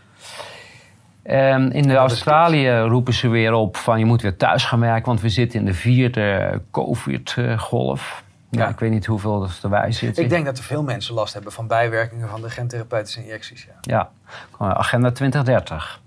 Um, 1.24 1.70
in 1.70 1.82
de 1.82 1.94
Australië 1.94 2.78
roepen 2.78 3.14
ze 3.14 3.28
weer 3.28 3.52
op 3.52 3.76
van 3.76 3.98
je 3.98 4.04
moet 4.04 4.22
weer 4.22 4.36
thuis 4.36 4.64
gaan 4.64 4.80
werken, 4.80 5.06
want 5.06 5.20
we 5.20 5.28
zitten 5.28 5.58
in 5.58 5.64
de 5.64 5.74
vierde 5.74 6.60
COVID-golf. 6.70 8.24
Ja, 8.50 8.68
ik 8.68 8.78
weet 8.78 8.90
niet 8.90 9.06
hoeveel 9.06 9.42
er 9.42 9.58
erbij 9.62 9.92
zit. 9.92 10.18
Ik 10.18 10.28
denk 10.28 10.44
dat 10.44 10.58
er 10.58 10.64
veel 10.64 10.82
mensen 10.82 11.14
last 11.14 11.34
hebben 11.34 11.52
van 11.52 11.66
bijwerkingen 11.66 12.28
van 12.28 12.40
de 12.40 12.50
gentherapeutische 12.50 13.20
injecties. 13.20 13.68
Ja, 13.80 14.10
ja 14.58 14.74
agenda 14.74 15.10
2030. 15.10 16.00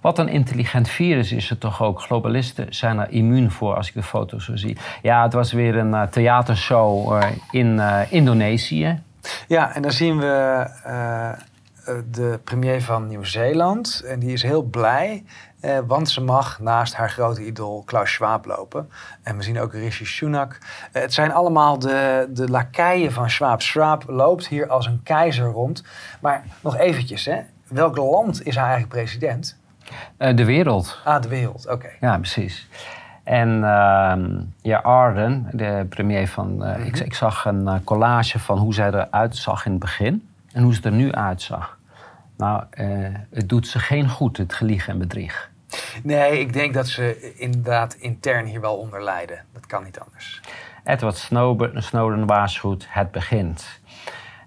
Wat 0.00 0.18
een 0.18 0.28
intelligent 0.28 0.88
virus 0.88 1.32
is 1.32 1.48
het 1.48 1.60
toch 1.60 1.82
ook. 1.82 2.00
Globalisten 2.00 2.74
zijn 2.74 2.98
er 2.98 3.10
immuun 3.10 3.50
voor 3.50 3.74
als 3.74 3.88
ik 3.88 3.94
de 3.94 4.02
foto 4.02 4.38
zo 4.38 4.56
zie. 4.56 4.76
Ja, 5.02 5.22
het 5.22 5.32
was 5.32 5.52
weer 5.52 5.76
een 5.76 5.92
uh, 5.92 6.02
theatershow 6.02 7.22
in 7.50 7.80
Indonesië. 8.10 9.02
Ja, 9.48 9.74
en 9.74 9.82
dan 9.82 9.92
zien 9.92 10.18
we 10.18 10.66
de 12.10 12.40
premier 12.44 12.82
van 12.82 13.06
Nieuw-Zeeland. 13.06 14.02
En 14.06 14.18
die 14.18 14.32
is 14.32 14.42
heel 14.42 14.62
blij 14.62 15.24
eh, 15.60 15.78
want 15.86 16.08
ze 16.08 16.20
mag 16.20 16.60
naast 16.60 16.94
haar 16.94 17.10
grote 17.10 17.46
idool 17.46 17.82
Klaus 17.86 18.12
Schwab 18.12 18.44
lopen. 18.44 18.90
En 19.22 19.36
we 19.36 19.42
zien 19.42 19.60
ook 19.60 19.72
Rishi 19.72 20.04
Sunak. 20.04 20.58
Eh, 20.92 21.02
het 21.02 21.12
zijn 21.12 21.32
allemaal 21.32 21.78
de, 21.78 22.28
de 22.30 22.48
lakeien 22.48 23.12
van 23.12 23.30
Schwab. 23.30 23.62
Schwab 23.62 24.04
loopt 24.06 24.48
hier 24.48 24.68
als 24.68 24.86
een 24.86 25.00
keizer 25.02 25.46
rond. 25.46 25.84
Maar 26.20 26.44
nog 26.60 26.76
eventjes, 26.76 27.24
hè. 27.24 27.40
welk 27.68 27.96
land 27.96 28.46
is 28.46 28.54
hij 28.54 28.64
eigenlijk 28.64 28.92
president? 28.92 29.58
Uh, 30.18 30.36
de 30.36 30.44
wereld. 30.44 31.00
Ah, 31.04 31.22
de 31.22 31.28
wereld, 31.28 31.68
oké. 31.68 31.88
Ja, 32.00 32.16
precies. 32.16 32.68
En 33.22 33.48
uh, 33.48 34.14
ja, 34.62 34.78
Arden, 34.78 35.48
de 35.52 35.86
premier 35.88 36.28
van... 36.28 36.66
Uh, 36.66 36.86
ik, 36.86 36.98
ik, 36.98 37.14
zag 37.14 37.44
een 37.44 37.84
collage 37.84 38.38
van 38.38 38.58
hoe 38.58 38.74
zij 38.74 38.88
eruit 38.88 39.36
zag 39.36 39.64
in 39.64 39.70
het 39.70 39.80
begin... 39.80 40.28
en 40.52 40.62
hoe 40.62 40.74
ze 40.74 40.80
er 40.82 40.92
nu 40.92 41.12
uitzag. 41.12 41.78
Nou, 42.36 42.64
het 43.30 43.48
doet 43.48 43.66
ze 43.66 43.78
geen 43.78 44.08
goed, 44.08 44.36
het 44.36 44.52
gelieg 44.52 44.88
en 44.88 44.98
bedrieg. 44.98 45.49
Nee, 46.02 46.40
ik 46.40 46.52
denk 46.52 46.74
dat 46.74 46.88
ze 46.88 47.34
inderdaad 47.36 47.94
intern 47.94 48.46
hier 48.46 48.60
wel 48.60 48.76
onder 48.76 49.02
lijden. 49.02 49.44
Dat 49.52 49.66
kan 49.66 49.84
niet 49.84 50.00
anders. 50.00 50.40
Edward 50.84 51.16
Snowden, 51.74 52.26
waarschuwt, 52.26 52.86
het 52.88 53.10
begint. 53.10 53.80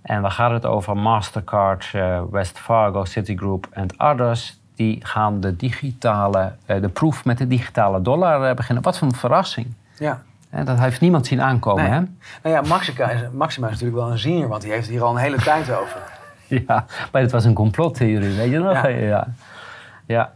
En 0.02 0.22
dan 0.22 0.32
gaat 0.32 0.52
het 0.52 0.66
over 0.66 0.98
Mastercard, 0.98 1.92
uh, 1.96 2.22
West 2.32 2.60
Fargo, 2.60 3.06
Citigroup 3.06 3.68
en 3.72 3.88
others. 3.98 4.60
Die 4.76 5.06
gaan 5.06 5.40
de 5.40 5.56
digitale, 5.56 6.54
uh, 6.68 6.82
de 6.82 6.90
proef 6.90 7.26
met 7.26 7.38
de 7.38 7.48
digitale 7.48 8.02
dollar 8.02 8.50
uh, 8.50 8.56
beginnen. 8.56 8.84
Wat 8.84 8.98
voor 8.98 9.08
een 9.08 9.16
verrassing. 9.16 9.74
Ja. 9.98 10.22
En 10.50 10.66
dat 10.66 10.80
heeft 10.80 11.02
niemand 11.02 11.28
zien 11.28 11.42
aankomen, 11.42 11.92
hè? 11.92 12.00
Nou 12.44 12.56
ja, 12.56 12.62
Maxima 12.62 13.10
is, 13.10 13.22
Maxima 13.32 13.66
is 13.68 13.74
natuurlijk 13.74 14.02
wel 14.02 14.12
een 14.12 14.18
ziener, 14.18 14.48
want 14.48 14.62
die 14.62 14.72
heeft 14.72 14.88
hier 14.88 15.04
al 15.04 15.12
een 15.12 15.22
hele 15.22 15.38
tijd 15.38 15.72
over. 15.72 16.02
ja, 16.68 16.86
maar 17.12 17.22
het 17.22 17.32
was 17.32 17.46
een 17.46 17.54
complottheorie, 17.54 18.36
weet 18.36 18.52
je 18.52 18.60
nog? 18.60 18.74
Ja. 18.74 18.88
ja. 18.88 19.28
ja. 20.06 20.32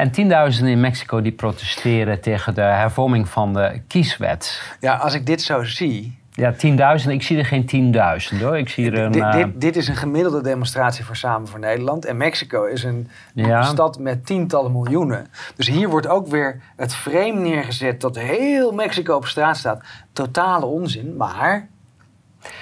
En 0.00 0.10
tienduizenden 0.10 0.72
in 0.72 0.80
Mexico 0.80 1.22
die 1.22 1.32
protesteren 1.32 2.20
tegen 2.20 2.54
de 2.54 2.60
hervorming 2.60 3.28
van 3.28 3.52
de 3.52 3.80
kieswet. 3.86 4.62
Ja, 4.80 4.96
als 4.96 5.14
ik 5.14 5.26
dit 5.26 5.42
zo 5.42 5.64
zie. 5.64 6.18
Ja, 6.30 6.52
tienduizenden. 6.52 7.16
Ik 7.16 7.22
zie 7.22 7.38
er 7.38 7.44
geen 7.44 7.66
tienduizend 7.66 8.40
hoor. 8.40 8.58
Ik 8.58 8.68
zie 8.68 8.90
er 8.90 8.98
een, 8.98 9.12
dit, 9.12 9.32
dit, 9.32 9.60
dit, 9.60 9.76
is 9.76 9.88
een 9.88 9.96
gemiddelde 9.96 10.42
demonstratie 10.42 11.04
voor 11.04 11.16
Samen 11.16 11.48
voor 11.48 11.58
Nederland. 11.58 12.04
En 12.04 12.16
Mexico 12.16 12.64
is 12.64 12.84
een, 12.84 13.08
stad 13.60 13.98
met 13.98 14.26
tientallen 14.26 14.72
miljoenen. 14.72 15.26
Dus 15.56 15.66
hier 15.68 15.88
wordt 15.88 16.08
ook 16.08 16.26
weer 16.26 16.60
het 16.76 16.94
frame 16.94 17.40
neergezet 17.40 18.00
dat 18.00 18.18
heel 18.18 18.72
Mexico 18.72 19.14
op 19.14 19.26
straat 19.26 19.56
staat. 19.56 19.84
Totale 20.12 20.66
onzin, 20.66 21.16
maar 21.16 21.68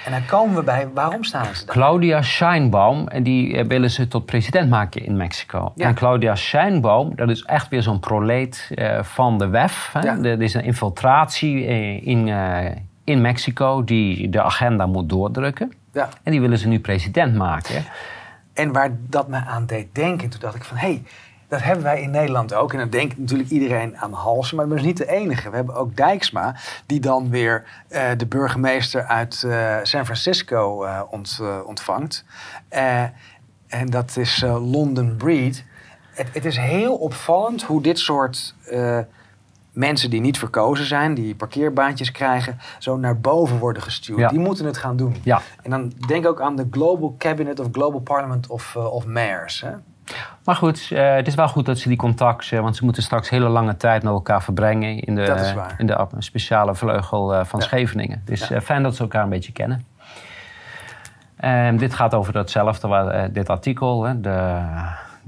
en 0.05 0.11
dan 0.11 0.25
komen 0.25 0.55
we 0.55 0.63
bij, 0.63 0.87
waarom 0.93 1.23
staan 1.23 1.55
ze 1.55 1.65
daar? 1.65 1.75
Claudia 1.75 2.21
Scheinbaum, 2.21 3.07
en 3.07 3.23
die 3.23 3.57
eh, 3.57 3.65
willen 3.65 3.89
ze 3.89 4.07
tot 4.07 4.25
president 4.25 4.69
maken 4.69 5.05
in 5.05 5.17
Mexico. 5.17 5.73
En 5.77 5.93
Claudia 5.93 6.35
Scheinbaum, 6.35 7.15
dat 7.15 7.29
is 7.29 7.43
echt 7.43 7.67
weer 7.67 7.81
zo'n 7.81 7.99
proleet 7.99 8.71
uh, 8.75 9.03
van 9.03 9.37
de 9.37 9.47
WEF. 9.47 9.89
Hè? 9.93 9.99
Ja. 9.99 10.17
Er 10.17 10.41
is 10.41 10.53
een 10.53 10.63
infiltratie 10.63 11.67
uh, 11.67 12.07
in, 12.07 12.27
uh, 12.27 12.65
in 13.03 13.21
Mexico 13.21 13.83
die 13.83 14.29
de 14.29 14.41
agenda 14.41 14.85
moet 14.85 15.09
doordrukken. 15.09 15.73
Ja. 15.93 16.09
En 16.23 16.31
die 16.31 16.41
willen 16.41 16.57
ze 16.57 16.67
nu 16.67 16.79
president 16.79 17.35
maken. 17.35 17.85
En 18.53 18.71
waar 18.71 18.89
dat 18.99 19.27
me 19.27 19.37
aan 19.37 19.65
deed 19.65 19.95
denken, 19.95 20.29
toen 20.29 20.39
dacht 20.39 20.55
ik 20.55 20.63
van... 20.63 20.77
hé, 20.77 20.87
hey, 20.87 21.03
dat 21.49 21.63
hebben 21.63 21.83
wij 21.83 22.01
in 22.01 22.11
Nederland 22.11 22.53
ook. 22.53 22.73
En 22.73 22.79
dan 22.79 22.89
denkt 22.89 23.17
natuurlijk 23.17 23.49
iedereen 23.49 23.97
aan 23.97 24.13
Halsen, 24.13 24.55
maar 24.57 24.67
dat 24.67 24.77
is 24.77 24.83
niet 24.83 24.97
de 24.97 25.07
enige. 25.07 25.49
We 25.49 25.55
hebben 25.55 25.75
ook 25.75 25.95
Dijksma, 25.95 26.55
die 26.85 26.99
dan 26.99 27.29
weer 27.29 27.63
uh, 27.89 28.01
de 28.17 28.25
burgemeester 28.25 29.03
uit 29.03 29.43
uh, 29.45 29.75
San 29.83 30.05
Francisco 30.05 30.85
uh, 30.85 31.01
ont, 31.09 31.41
ontvangt. 31.65 32.25
en 33.67 33.89
dat 33.89 34.17
is 34.17 34.41
London 34.47 35.15
Breed. 35.17 35.65
Het, 36.13 36.27
het, 36.33 36.45
is 36.45 36.57
heel 36.57 36.95
opvallend 36.95 37.63
hoe 37.63 37.81
dit 37.81 37.99
soort 37.99 38.55
mensen 39.71 40.09
die 40.09 40.21
niet 40.21 40.37
verkozen 40.37 40.85
zijn, 40.85 41.13
die 41.13 41.35
parkeerbaantjes 41.35 42.11
krijgen, 42.11 42.59
zo 42.79 42.97
naar 42.97 43.19
boven 43.19 43.57
worden 43.57 43.83
gestuurd. 43.83 44.29
Die 44.29 44.39
moeten 44.39 44.65
het 44.65 44.77
gaan 44.77 44.97
doen. 44.97 45.15
Ja. 45.23 45.41
En 45.61 45.69
dan 45.69 45.93
denk 46.07 46.25
ook 46.25 46.41
aan 46.41 46.55
de 46.55 46.67
Global 46.71 47.15
Cabinet 47.17 47.59
of 47.59 47.67
Global 47.71 47.99
Parliament 47.99 48.47
of, 48.47 48.75
of 48.75 49.05
Mayors. 49.05 49.61
Hè? 49.61 49.71
Maar 50.43 50.55
goed, 50.55 50.89
uh, 50.93 51.15
het 51.15 51.27
is 51.27 51.35
wel 51.35 51.47
goed 51.47 51.65
dat 51.65 51.77
ze 51.77 51.87
die 51.87 51.97
contacten, 51.97 52.61
want 52.61 52.75
ze 52.75 52.83
moeten 52.83 53.03
straks 53.03 53.29
hele 53.29 53.47
lange 53.47 53.77
tijd 53.77 54.03
met 54.03 54.11
elkaar 54.13 54.43
verbrengen 54.43 54.99
in 54.99 55.15
de, 55.15 55.73
in 55.77 55.85
de 55.85 56.07
speciale 56.17 56.75
vleugel 56.75 57.33
uh, 57.33 57.43
van 57.43 57.59
ja. 57.59 57.65
Scheveningen. 57.65 58.21
Dus 58.25 58.47
ja. 58.47 58.61
fijn 58.61 58.83
dat 58.83 58.95
ze 58.95 59.01
elkaar 59.01 59.23
een 59.23 59.29
beetje 59.29 59.51
kennen. 59.51 59.85
Um, 61.45 61.77
dit 61.77 61.93
gaat 61.93 62.13
over 62.13 62.33
datzelfde, 62.33 63.29
dit 63.31 63.49
artikel, 63.49 64.03
hè, 64.03 64.21
de 64.21 64.61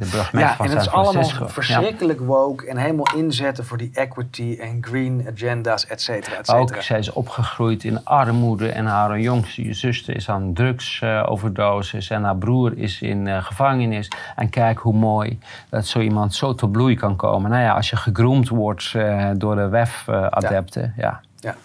de 0.02 0.10
burgemeester 0.10 0.40
ja, 0.40 0.56
van 0.56 0.66
en 0.66 0.72
het 0.72 0.82
is 0.82 0.92
allemaal 0.92 1.50
verschrikkelijk 1.50 2.20
woke 2.20 2.68
en 2.68 2.78
helemaal 2.78 3.16
inzetten 3.16 3.66
voor 3.66 3.78
die 3.78 3.92
equity 3.94 4.58
en 4.60 4.78
green 4.82 5.28
agenda's, 5.34 5.86
et 5.88 6.02
cetera, 6.02 6.36
et 6.36 6.46
cetera. 6.46 6.78
Ook 6.78 6.84
zij 6.84 7.00
is 7.00 7.12
opgegroeid 7.12 7.84
in 7.84 8.06
armoede 8.06 8.72
en 8.72 8.86
haar 8.86 9.20
jongste 9.20 9.74
zuster 9.74 10.16
is 10.16 10.30
aan 10.30 10.54
drugsoverdosis 10.54 12.10
uh, 12.10 12.18
en 12.18 12.24
haar 12.24 12.38
broer 12.38 12.78
is 12.78 13.02
in 13.02 13.26
uh, 13.26 13.44
gevangenis. 13.44 14.12
En 14.36 14.50
kijk 14.50 14.80
hoe 14.80 14.94
mooi 14.94 15.40
dat 15.70 15.86
zo 15.86 16.00
iemand 16.00 16.34
zo 16.34 16.56
tot 16.56 16.72
bloei 16.72 16.96
kan 16.96 17.16
komen. 17.16 17.52
Nou 17.52 17.64
ja, 17.64 17.74
als 17.74 17.90
je 17.90 17.96
gegroomd 17.96 18.50
wordt 18.50 18.94
uh, 18.96 19.30
door 19.36 19.56
de 19.56 19.70
WEF-adepten, 19.70 20.94
ja. 20.98 21.22
ja. 21.40 21.56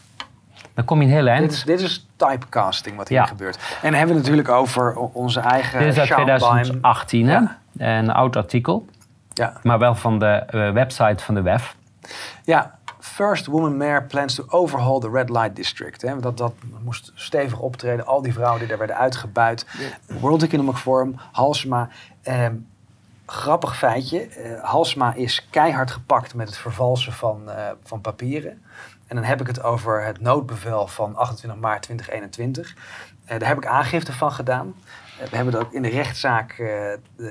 Dan 0.74 0.84
kom 0.84 1.00
je 1.00 1.06
een 1.06 1.12
heel 1.12 1.26
eind. 1.26 1.42
Dit 1.42 1.52
is, 1.52 1.64
dit 1.64 1.80
is 1.80 2.06
typecasting 2.16 2.96
wat 2.96 3.08
hier 3.08 3.26
gebeurt. 3.26 3.56
En 3.56 3.62
dan 3.82 3.92
hebben 3.92 4.08
we 4.08 4.14
het 4.14 4.22
natuurlijk 4.22 4.48
over 4.48 4.96
onze 4.96 5.40
eigen. 5.40 5.78
Dit 5.78 5.92
is 5.92 5.98
uit 5.98 6.08
2018, 6.08 7.28
hè? 7.28 7.40
Een 7.78 8.10
oud 8.10 8.36
artikel. 8.36 8.86
Ja. 9.32 9.52
Maar 9.62 9.78
wel 9.78 9.94
van 9.94 10.18
de 10.18 10.46
uh, 10.50 10.70
website 10.70 11.24
van 11.24 11.34
de 11.34 11.42
WEF. 11.42 11.76
Ja, 12.44 12.78
First 12.98 13.46
Woman 13.46 13.76
Mayor 13.76 14.04
plans 14.04 14.34
to 14.34 14.44
overhaul 14.48 15.00
the 15.00 15.10
Red 15.10 15.28
Light 15.28 15.56
District. 15.56 16.02
Hè? 16.02 16.20
Dat, 16.20 16.36
dat 16.36 16.54
moest 16.82 17.12
stevig 17.14 17.58
optreden. 17.58 18.06
Al 18.06 18.22
die 18.22 18.32
vrouwen 18.32 18.58
die 18.58 18.68
daar 18.68 18.78
werden 18.78 18.96
uitgebuit. 18.96 19.66
World 20.20 20.42
Economic 20.42 20.76
Forum, 20.76 21.14
Halsma. 21.32 21.88
Eh, 22.22 22.46
grappig 23.26 23.76
feitje. 23.78 24.28
Uh, 24.38 24.62
Halsma 24.64 25.14
is 25.14 25.46
keihard 25.50 25.90
gepakt 25.90 26.34
met 26.34 26.48
het 26.48 26.56
vervalsen 26.56 27.12
van, 27.12 27.42
uh, 27.46 27.54
van 27.82 28.00
papieren. 28.00 28.62
En 29.06 29.16
dan 29.16 29.24
heb 29.24 29.40
ik 29.40 29.46
het 29.46 29.62
over 29.62 30.04
het 30.04 30.20
noodbevel 30.20 30.86
van 30.86 31.16
28 31.16 31.60
maart 31.60 31.82
2021. 31.82 32.74
Uh, 32.74 33.38
daar 33.38 33.48
heb 33.48 33.56
ik 33.56 33.66
aangifte 33.66 34.12
van 34.12 34.32
gedaan. 34.32 34.74
Eh, 35.18 35.28
we 35.28 35.36
hebben 35.36 35.54
het 35.54 35.62
ook 35.62 35.72
in 35.72 35.82
de 35.82 35.88
rechtszaak 35.88 36.58
uh, 36.58 36.70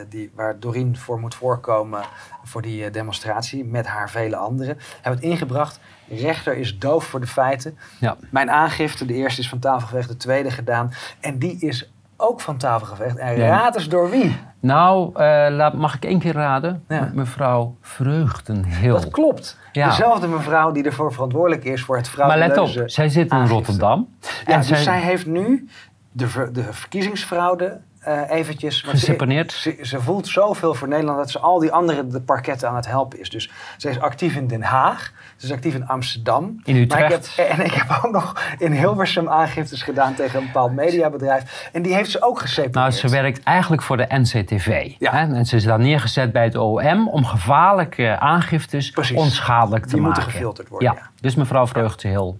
die, 0.09 0.31
waar 0.35 0.59
Doreen 0.59 0.97
voor 0.97 1.19
moet 1.19 1.35
voorkomen 1.35 2.01
voor 2.43 2.61
die 2.61 2.89
demonstratie 2.89 3.65
met 3.65 3.87
haar 3.87 4.09
vele 4.09 4.35
anderen. 4.35 4.77
Hebben 5.01 5.21
het 5.21 5.31
ingebracht. 5.31 5.79
De 6.07 6.15
rechter 6.15 6.57
is 6.57 6.79
doof 6.79 7.05
voor 7.05 7.19
de 7.19 7.27
feiten. 7.27 7.77
Ja. 7.99 8.15
Mijn 8.29 8.51
aangifte, 8.51 9.05
de 9.05 9.13
eerste 9.13 9.41
is 9.41 9.49
van 9.49 9.59
tafel 9.59 9.87
geveegd, 9.87 10.07
de 10.07 10.17
tweede 10.17 10.51
gedaan. 10.51 10.91
En 11.19 11.39
die 11.39 11.57
is 11.59 11.91
ook 12.17 12.41
van 12.41 12.57
tafel 12.57 12.87
geveegd. 12.87 13.17
En 13.17 13.35
raad 13.35 13.75
eens 13.75 13.89
door 13.89 14.09
wie? 14.09 14.37
Nou, 14.59 15.11
uh, 15.21 15.73
mag 15.73 15.95
ik 15.95 16.05
één 16.05 16.19
keer 16.19 16.33
raden? 16.33 16.83
Ja. 16.87 17.11
Mevrouw 17.13 17.75
Vreugdenhil. 17.81 18.93
Dat 18.93 19.09
klopt. 19.09 19.57
Ja. 19.71 19.89
Dezelfde 19.89 20.27
mevrouw 20.27 20.71
die 20.71 20.83
ervoor 20.83 21.13
verantwoordelijk 21.13 21.63
is 21.63 21.81
voor 21.81 21.97
het 21.97 22.09
frauduleuze 22.09 22.61
Maar 22.61 22.67
let 22.67 22.81
op, 22.81 22.89
zij 22.89 23.09
zit 23.09 23.31
in 23.31 23.47
Rotterdam. 23.47 24.07
Ja, 24.21 24.53
en 24.53 24.57
dus 24.57 24.67
zij... 24.67 24.77
zij 24.77 24.99
heeft 24.99 25.25
nu 25.25 25.67
de, 26.15 26.49
de 26.51 26.73
verkiezingsfraude 26.73 27.79
uh, 28.07 28.21
eventjes. 28.29 28.81
Geseponeerd. 28.81 29.51
Ze, 29.51 29.77
ze, 29.81 30.01
voelt 30.01 30.27
zoveel 30.27 30.73
voor 30.73 30.87
Nederland 30.87 31.17
dat 31.17 31.31
ze 31.31 31.39
al 31.39 31.59
die 31.59 31.71
andere 31.71 32.07
de 32.07 32.21
parketten 32.21 32.69
aan 32.69 32.75
het 32.75 32.87
helpen 32.87 33.19
is. 33.19 33.29
Dus 33.29 33.51
ze 33.77 33.89
is 33.89 33.99
actief 33.99 34.35
in 34.35 34.47
Den 34.47 34.61
Haag. 34.61 35.13
Ze 35.35 35.45
is 35.45 35.51
actief 35.51 35.73
in 35.73 35.87
Amsterdam. 35.87 36.59
In 36.63 36.75
Utrecht. 36.75 37.37
Maar 37.37 37.45
ik 37.45 37.51
heb, 37.51 37.59
en 37.59 37.65
ik 37.65 37.73
heb 37.73 37.99
ook 38.03 38.11
nog 38.11 38.41
in 38.57 38.71
Hilversum 38.71 39.29
aangiftes 39.29 39.81
gedaan 39.81 40.13
tegen 40.13 40.39
een 40.39 40.45
bepaald 40.45 40.71
mediabedrijf. 40.71 41.69
En 41.73 41.81
die 41.81 41.93
heeft 41.93 42.11
ze 42.11 42.21
ook 42.21 42.39
geseponeerd. 42.39 42.75
Nou, 42.75 42.91
ze 42.91 43.09
werkt 43.09 43.43
eigenlijk 43.43 43.81
voor 43.81 43.97
de 43.97 44.05
NCTV. 44.09 44.91
Ja. 44.99 45.11
Hè? 45.11 45.35
En 45.35 45.45
ze 45.45 45.55
is 45.55 45.63
dan 45.63 45.81
neergezet 45.81 46.31
bij 46.31 46.43
het 46.43 46.55
OM 46.55 47.09
om 47.09 47.25
gevaarlijke 47.25 48.19
aangiftes 48.19 48.91
Precies. 48.91 49.17
onschadelijk 49.17 49.85
te 49.85 49.89
die 49.89 50.01
maken. 50.01 50.13
Die 50.13 50.23
moeten 50.23 50.39
gefilterd 50.39 50.69
worden, 50.69 50.93
ja. 50.93 51.09
Dus 51.21 51.35
mevrouw 51.35 51.67
Vreugdehil 51.67 52.39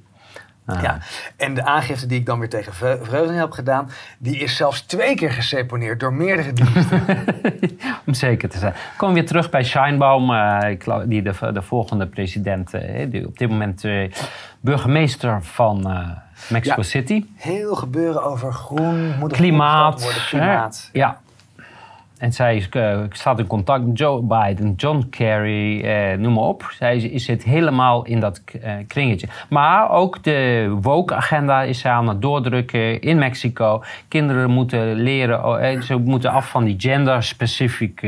ja. 0.66 0.98
En 1.36 1.54
de 1.54 1.64
aangifte 1.64 2.06
die 2.06 2.20
ik 2.20 2.26
dan 2.26 2.40
weer 2.40 2.50
tegen 2.50 2.74
Vreugden 3.06 3.36
heb 3.36 3.52
gedaan, 3.52 3.90
die 4.18 4.38
is 4.38 4.56
zelfs 4.56 4.82
twee 4.82 5.16
keer 5.16 5.32
geseponeerd 5.32 6.00
door 6.00 6.14
meerdere 6.14 6.54
diensten. 6.54 7.04
Om 8.06 8.14
zeker 8.14 8.50
te 8.50 8.58
zijn. 8.58 8.74
Kom 8.98 9.14
weer 9.14 9.26
terug 9.26 9.50
bij 9.50 9.64
Scheinbaum, 9.64 10.32
uh, 10.32 10.60
die 11.06 11.22
de, 11.22 11.52
de, 11.54 11.62
volgende 11.62 12.08
president, 12.08 12.74
uh, 12.74 13.06
die 13.10 13.28
op 13.28 13.38
dit 13.38 13.50
moment 13.50 13.84
uh, 13.84 14.12
burgemeester 14.60 15.44
van 15.44 15.88
Mexico 16.50 16.82
City. 16.82 17.26
Heel 17.36 17.76
gebeuren 17.76 18.24
over 18.24 18.54
groen, 18.54 19.16
moet 19.20 19.32
klimaat. 19.32 20.02
Worden, 20.02 20.22
klimaat. 20.22 20.90
ja. 20.94 21.24
En 22.18 22.34
zij 22.34 22.68
uh, 22.72 23.00
staat 23.10 23.40
in 23.40 23.48
contact 23.48 23.86
met 23.86 23.98
Joe 23.98 24.22
Biden, 24.22 24.74
John 24.76 25.08
Kerry, 25.10 25.86
uh, 25.86 26.18
noem 26.18 26.34
maar 26.34 26.44
op. 26.44 26.70
Zij 26.78 27.20
zit 27.20 27.44
helemaal 27.44 28.06
in 28.06 28.20
dat 28.20 28.42
uh, 28.64 28.72
kringetje. 28.88 29.28
Maar 29.50 29.92
ook 29.92 30.24
de 30.24 30.70
woke-agenda 30.82 31.62
is 31.62 31.80
zij 31.80 31.92
aan 31.92 32.08
het 32.08 32.22
doordrukken 32.22 33.02
in 33.02 33.18
Mexico. 33.18 33.84
Kinderen 34.08 34.50
moeten 34.50 34.94
leren, 34.94 35.46
oh, 35.46 35.82
ze 35.82 35.98
moeten 35.98 36.32
af 36.32 36.50
van 36.50 36.64
die 36.64 36.76
gender-specific 36.78 38.02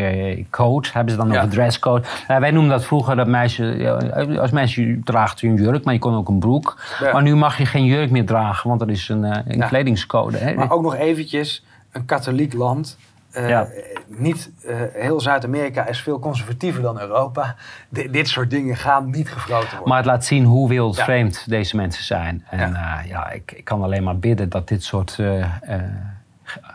code. 0.50 0.88
Hebben 0.94 1.12
ze 1.12 1.20
dan 1.20 1.32
ja. 1.32 1.38
over 1.38 1.50
dresscode. 1.50 2.04
wij 2.28 2.52
noemden 2.52 2.72
dat 2.72 2.86
vroeger 2.86 3.16
dat 3.16 3.28
meisje, 3.28 4.38
als 4.42 4.52
meisje 4.52 5.00
draagt 5.04 5.42
u 5.42 5.50
een 5.50 5.56
jurk, 5.56 5.84
maar 5.84 5.94
je 5.94 6.00
kon 6.00 6.16
ook 6.16 6.30
een 6.30 6.40
broek. 6.40 6.78
Maar 7.14 7.22
nu 7.22 7.36
mag 7.36 7.58
je 7.58 7.66
geen 7.66 7.86
jurk 7.86 8.12
meer 8.12 8.26
dragen, 8.26 8.68
want 8.68 8.80
dat 8.80 8.90
is 8.90 9.10
een, 9.10 9.24
een 9.24 9.68
kledingscode. 9.68 10.38
Hè? 10.38 10.54
Maar 10.54 10.72
ook 10.72 10.82
nog 10.82 10.96
eventjes, 10.96 11.66
een 11.92 12.06
katholiek 12.06 12.54
land 12.54 12.98
uh, 13.36 13.50
ja. 13.50 13.68
niet, 14.08 14.52
uh, 14.66 14.76
heel 14.94 15.20
Zuid-Amerika 15.20 15.88
is 15.88 16.02
veel 16.02 16.20
conservatiever 16.20 16.82
dan 16.82 17.00
Europa. 17.00 17.56
D 17.94 18.14
dit 18.14 18.28
soort 18.28 18.50
dingen 18.50 18.76
gaan 18.76 19.10
niet 19.10 19.30
gefroten 19.30 19.70
worden. 19.70 19.88
Maar 19.88 19.98
het 19.98 20.06
laat 20.06 20.26
zien 20.26 20.44
hoe 20.44 20.70
wereldvreemd 20.70 21.36
ja. 21.46 21.52
deze 21.52 21.76
mensen 21.76 22.04
zijn. 22.04 22.46
En 22.50 22.72
ja, 22.72 23.02
uh, 23.04 23.10
ja 23.10 23.30
ik, 23.30 23.52
ik, 23.52 23.64
kan 23.64 23.84
alleen 23.84 24.04
maar 24.04 24.20
bidden 24.20 24.50
dat 24.50 24.68
dit 24.68 24.84
soort 24.84 25.20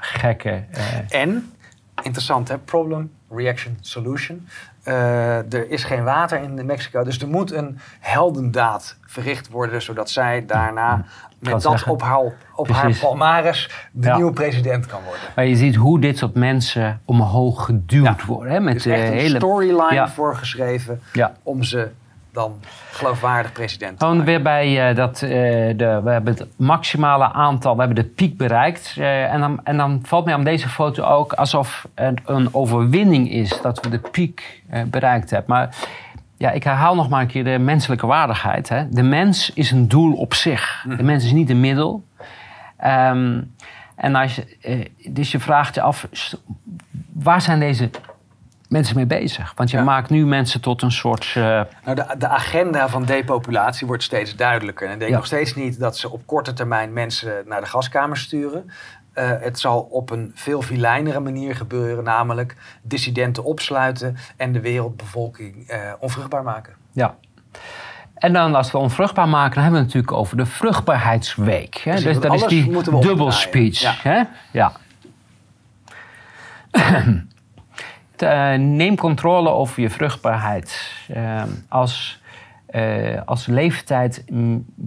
gekke... 0.01 0.65
en, 1.09 1.53
interessant 2.03 2.49
hè, 2.49 2.59
problem, 2.59 3.13
reaction, 3.31 3.79
solution. 3.81 4.47
Er 4.85 5.71
is 5.71 5.85
geen 5.85 6.05
water 6.05 6.43
in 6.43 6.67
Mexico, 6.67 7.05
dus 7.05 7.19
er 7.19 7.29
moet 7.29 7.53
een 7.53 7.79
heldendaad 8.01 8.97
verricht 9.07 9.49
worden... 9.49 9.83
zodat 9.83 10.11
zij 10.11 10.47
daarna 10.47 11.05
met 11.39 11.63
dat 11.63 11.85
op 11.89 12.03
haar, 12.03 12.33
op 12.55 12.69
haar 12.69 12.99
palmares 13.01 13.89
de 13.93 14.13
nieuwe 14.13 14.33
president 14.33 14.87
kan 14.87 15.01
worden. 15.03 15.23
Maar 15.35 15.47
je 15.47 15.57
ziet 15.57 15.75
hoe 15.75 16.01
dit 16.01 16.19
soort 16.19 16.35
mensen 16.35 17.01
omhoog 17.05 17.65
geduwd 17.65 18.25
worden. 18.25 18.53
Hè? 18.53 18.61
Met 18.61 18.75
is 18.75 18.87
echt 18.87 19.09
een 19.09 19.13
hele 19.13 19.37
storyline 19.37 19.95
ja. 19.95 20.09
voorgeschreven 20.09 21.01
om 21.43 21.63
ze 21.63 21.91
dan 22.33 22.61
geloofwaardig 22.91 23.53
president 23.53 24.01
Gewoon 24.01 24.25
weer 24.25 24.43
bij 24.43 24.91
uh, 24.91 24.97
dat, 24.97 25.23
uh, 25.23 25.31
de, 25.31 26.01
we 26.05 26.11
hebben 26.11 26.35
het 26.35 26.47
maximale 26.57 27.33
aantal, 27.33 27.75
we 27.75 27.83
hebben 27.83 28.05
de 28.05 28.11
piek 28.11 28.37
bereikt. 28.37 28.95
Uh, 28.99 29.33
en, 29.33 29.41
dan, 29.41 29.61
en 29.65 29.77
dan 29.77 30.01
valt 30.03 30.25
mij 30.25 30.35
aan 30.35 30.45
deze 30.45 30.69
foto 30.69 31.05
ook 31.05 31.33
alsof 31.33 31.89
het 31.95 32.21
een 32.25 32.55
overwinning 32.55 33.31
is 33.31 33.61
dat 33.63 33.81
we 33.81 33.89
de 33.89 33.99
piek 34.11 34.63
bereikt 34.87 35.31
hebben. 35.31 35.51
Maar 35.57 35.75
ja, 36.37 36.51
ik 36.51 36.65
herhaal 36.65 36.95
nog 36.95 37.09
maar 37.09 37.21
een 37.21 37.27
keer 37.27 37.45
de 37.45 37.59
menselijke 37.59 38.07
waardigheid. 38.07 38.69
Hè. 38.69 38.89
De 38.89 39.03
mens 39.03 39.53
is 39.53 39.71
een 39.71 39.89
doel 39.89 40.13
op 40.13 40.35
zich. 40.35 40.85
De 40.97 41.03
mens 41.03 41.25
is 41.25 41.33
niet 41.33 41.51
een 41.51 41.61
middel. 41.61 42.03
Um, 42.85 43.55
en 43.95 44.15
als 44.15 44.35
je, 44.35 44.57
eh, 44.61 45.13
dus 45.13 45.33
je 45.33 45.41
vraagt 45.41 45.75
je 45.75 45.81
af, 45.81 46.09
waar 47.13 47.41
zijn 47.41 47.59
deze 47.59 47.91
mensen 48.73 48.97
mee 48.97 49.07
bezig? 49.07 49.53
Want 49.57 49.71
je 49.71 49.81
maakt 49.81 50.11
nu 50.11 50.27
mensen 50.27 50.61
tot 50.61 50.83
een 50.83 50.93
soort. 50.93 51.35
Uh... 51.39 51.45
Nou, 51.45 51.67
de, 51.85 52.15
de, 52.19 52.29
agenda 52.29 52.89
van 52.89 53.05
depopulatie 53.05 53.87
wordt 53.87 54.03
steeds 54.03 54.37
duidelijker. 54.37 54.87
En 54.87 54.93
ik 54.93 54.99
denk 54.99 55.13
nog 55.13 55.27
steeds 55.27 55.55
niet 55.55 55.79
dat 55.79 55.97
ze 55.97 56.11
op 56.11 56.27
korte 56.27 56.53
termijn 56.53 56.93
mensen 56.93 57.43
naar 57.47 57.61
de 57.61 57.67
gaskamer 57.67 58.17
sturen. 58.17 58.71
Uh, 59.15 59.31
het 59.41 59.61
zal 59.61 59.81
op 59.81 60.11
een 60.11 60.33
veel 60.35 60.63
vilijnere 60.63 61.21
manier 61.21 61.57
gebeuren, 61.57 62.05
namelijk 62.05 62.57
dissidenten 62.83 63.45
opsluiten 63.45 64.17
en 64.37 64.53
de 64.53 64.61
wereldbevolking 64.61 65.71
uh, 65.71 65.77
onvruchtbaar 65.99 66.43
maken. 66.43 66.75
Ja. 66.93 67.17
En 68.15 68.33
dan 68.33 68.55
als 68.55 68.71
we 68.71 68.79
onvruchtbaar 68.79 69.29
maken, 69.29 69.55
dan 69.55 69.63
hebben 69.63 69.81
we 69.81 69.87
het 69.87 69.95
natuurlijk 69.95 70.23
over 70.23 70.37
de 70.37 70.47
vruchtbaarheidsweek. 70.47 71.75
Hè? 71.75 72.01
Dus 72.01 72.21
dat 72.21 72.35
is 72.35 72.45
die 72.45 72.83
dubbel 73.01 73.31
speech. 73.31 73.81
Ja. 73.81 73.95
Hè? 74.03 74.23
ja. 74.51 74.73
uh, 78.23 78.55
neem 78.55 78.97
controle 78.97 79.51
over 79.51 79.83
je 79.83 79.91
vruchtbaarheid. 79.91 80.93
als 81.69 82.21
uh, 82.71 83.21
als 83.25 83.47
leeftijd 83.47 84.25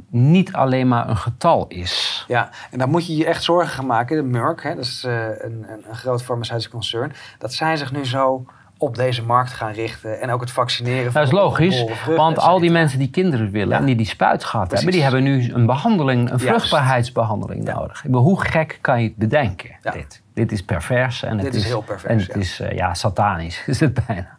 niet 0.09 0.53
alleen 0.53 0.87
maar 0.87 1.09
een 1.09 1.17
getal 1.17 1.67
is. 1.67 2.25
Ja, 2.27 2.49
en 2.71 2.77
daar 2.77 2.89
moet 2.89 3.07
je 3.07 3.15
je 3.15 3.25
echt 3.25 3.43
zorgen 3.43 3.69
gaan 3.69 3.85
maken. 3.85 4.17
De 4.17 4.23
Merck, 4.23 4.63
hè, 4.63 4.75
dat 4.75 4.85
is 4.85 5.03
een, 5.03 5.45
een, 5.45 5.85
een, 5.89 5.95
groot 5.95 6.23
farmaceutisch 6.23 6.69
concern, 6.69 7.13
dat 7.37 7.53
zij 7.53 7.77
zich 7.77 7.91
nu 7.91 8.05
zo 8.05 8.45
op 8.77 8.95
deze 8.95 9.23
markt 9.23 9.51
gaan 9.51 9.71
richten 9.71 10.21
en 10.21 10.31
ook 10.31 10.41
het 10.41 10.51
vaccineren. 10.51 11.13
Dat 11.13 11.23
is 11.23 11.31
logisch, 11.31 11.85
want 12.05 12.39
al 12.39 12.59
die 12.59 12.71
mensen 12.71 12.99
die 12.99 13.09
kinderen 13.09 13.51
willen 13.51 13.77
en 13.77 13.85
die 13.85 13.95
die 13.95 14.05
spuitgat 14.05 14.71
hebben, 14.71 14.91
die 14.91 15.03
hebben 15.03 15.23
nu 15.23 15.53
een 15.53 15.65
behandeling, 15.65 16.31
een 16.31 16.39
vruchtbaarheidsbehandeling 16.39 17.63
nodig. 17.63 18.03
hoe 18.11 18.41
gek 18.41 18.77
kan 18.81 19.01
je 19.01 19.07
het 19.07 19.17
bedenken? 19.17 19.75
Dit? 19.81 20.23
dit 20.35 20.51
is 20.51 20.63
pervers 20.63 21.23
en 21.23 21.37
dit 21.37 21.45
het 21.45 21.55
is, 21.55 21.65
heel 21.65 21.81
pervers. 21.81 22.11
En 22.11 22.17
het 22.17 22.35
is 22.35 22.61
uh, 22.61 22.71
ja 22.71 22.93
satanisch 22.93 23.63
is 23.67 23.79
het 23.79 23.99
bijna. 24.07 24.37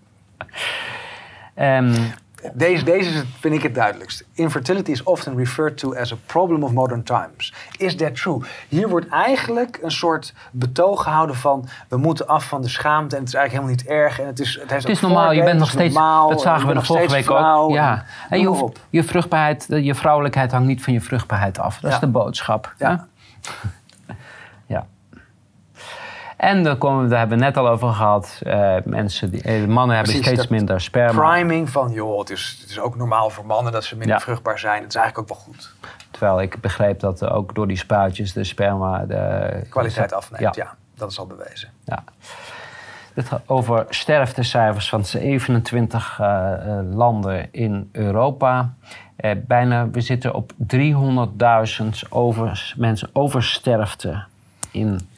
Um, 1.79 1.95
deze, 2.55 2.85
deze 2.85 3.25
vind 3.41 3.55
ik 3.55 3.63
het 3.63 3.75
duidelijkst. 3.75 4.25
Infertility 4.35 4.91
is 4.91 5.03
often 5.03 5.37
referred 5.37 5.79
to 5.79 5.95
as 5.95 6.13
a 6.13 6.17
problem 6.27 6.63
of 6.63 6.73
modern 6.73 7.03
times. 7.03 7.55
Is 7.79 7.97
that 7.97 8.17
true? 8.17 8.43
Hier 8.69 8.89
wordt 8.89 9.09
eigenlijk 9.09 9.79
een 9.83 9.91
soort 9.91 10.35
betoog 10.53 11.03
gehouden 11.03 11.37
van... 11.37 11.69
we 11.89 11.97
moeten 11.97 12.27
af 12.27 12.45
van 12.45 12.63
de 12.63 12.69
schaamte 12.69 13.17
en 13.17 13.21
het 13.21 13.29
is 13.29 13.35
eigenlijk 13.35 13.65
helemaal 13.65 13.71
niet 13.71 14.05
erg. 14.05 14.21
En 14.21 14.27
het 14.27 14.41
is, 14.41 14.59
het, 14.61 14.71
het 14.71 14.89
is 14.89 15.01
normaal, 15.01 15.33
je 15.33 15.43
bent 15.43 15.59
nog 15.59 15.71
steeds... 15.71 15.95
Normaal, 15.95 16.29
dat 16.29 16.41
zagen 16.41 16.69
we 16.69 16.75
de 16.75 16.85
vorige 16.85 17.13
week 17.13 17.31
ook. 17.31 17.71
Ja. 17.71 18.05
En 18.29 18.41
je, 18.41 18.47
hoeft, 18.47 18.79
je 18.91 19.05
vruchtbaarheid, 19.05 19.67
je 19.69 19.95
vrouwelijkheid 19.95 20.53
hangt 20.53 20.67
niet 20.67 20.83
van 20.83 20.93
je 20.93 21.01
vruchtbaarheid 21.01 21.59
af. 21.59 21.79
Dat 21.81 21.93
is 21.93 21.99
de 21.99 22.07
boodschap. 22.07 22.75
Ja. 22.79 23.07
En 26.37 26.63
dan 26.63 26.79
komen, 26.79 27.09
daar 27.09 27.19
hebben 27.19 27.39
we 27.39 27.45
net 27.45 27.57
al 27.57 27.69
over 27.69 27.93
gehad. 27.93 28.41
Uh, 28.43 28.77
mensen 28.85 29.31
die, 29.31 29.43
eh, 29.43 29.65
mannen 29.65 29.97
hebben 29.97 30.15
steeds 30.15 30.49
minder 30.49 30.81
sperma. 30.81 31.33
Priming 31.33 31.71
van, 31.71 31.93
joh, 31.93 32.19
het 32.19 32.31
is, 32.31 32.59
het 32.61 32.71
is 32.71 32.79
ook 32.79 32.97
normaal 32.97 33.31
voor 33.31 33.47
mannen 33.47 33.73
dat 33.73 33.85
ze 33.85 33.97
minder 33.97 34.21
vruchtbaar 34.21 34.59
zijn. 34.59 34.83
Het 34.83 34.89
is 34.89 34.95
eigenlijk 34.95 35.31
ook 35.31 35.37
wel 35.37 35.47
goed. 35.47 35.75
Terwijl 36.11 36.41
ik 36.41 36.61
begreep 36.61 37.01
dat 37.01 37.25
ook 37.25 37.55
door 37.55 37.67
die 37.67 37.77
spuitjes 37.77 38.33
de 38.33 38.45
sperma... 38.45 39.05
De, 39.07 39.67
kwaliteit 39.69 40.13
afneemt, 40.13 40.55
ja. 40.55 40.75
Dat 40.95 41.11
is 41.11 41.19
al 41.19 41.27
bewezen. 41.27 41.69
Ja. 41.85 42.05
Het 43.15 43.29
gaat 43.29 43.43
over 43.47 43.87
sterftecijfers 43.89 44.89
van 44.89 45.05
27 45.05 46.19
uh, 46.21 46.27
uh, 46.27 46.79
landen 46.97 47.49
in 47.53 47.89
Europa. 47.93 48.75
Uh, 49.21 49.31
bijna, 49.47 49.91
we 49.91 50.01
zitten 50.01 50.35
op 50.35 50.53
300.000 50.53 51.87
over, 52.09 52.75
mensen 52.77 53.11
oversterfte 53.13 54.25
in 54.71 55.09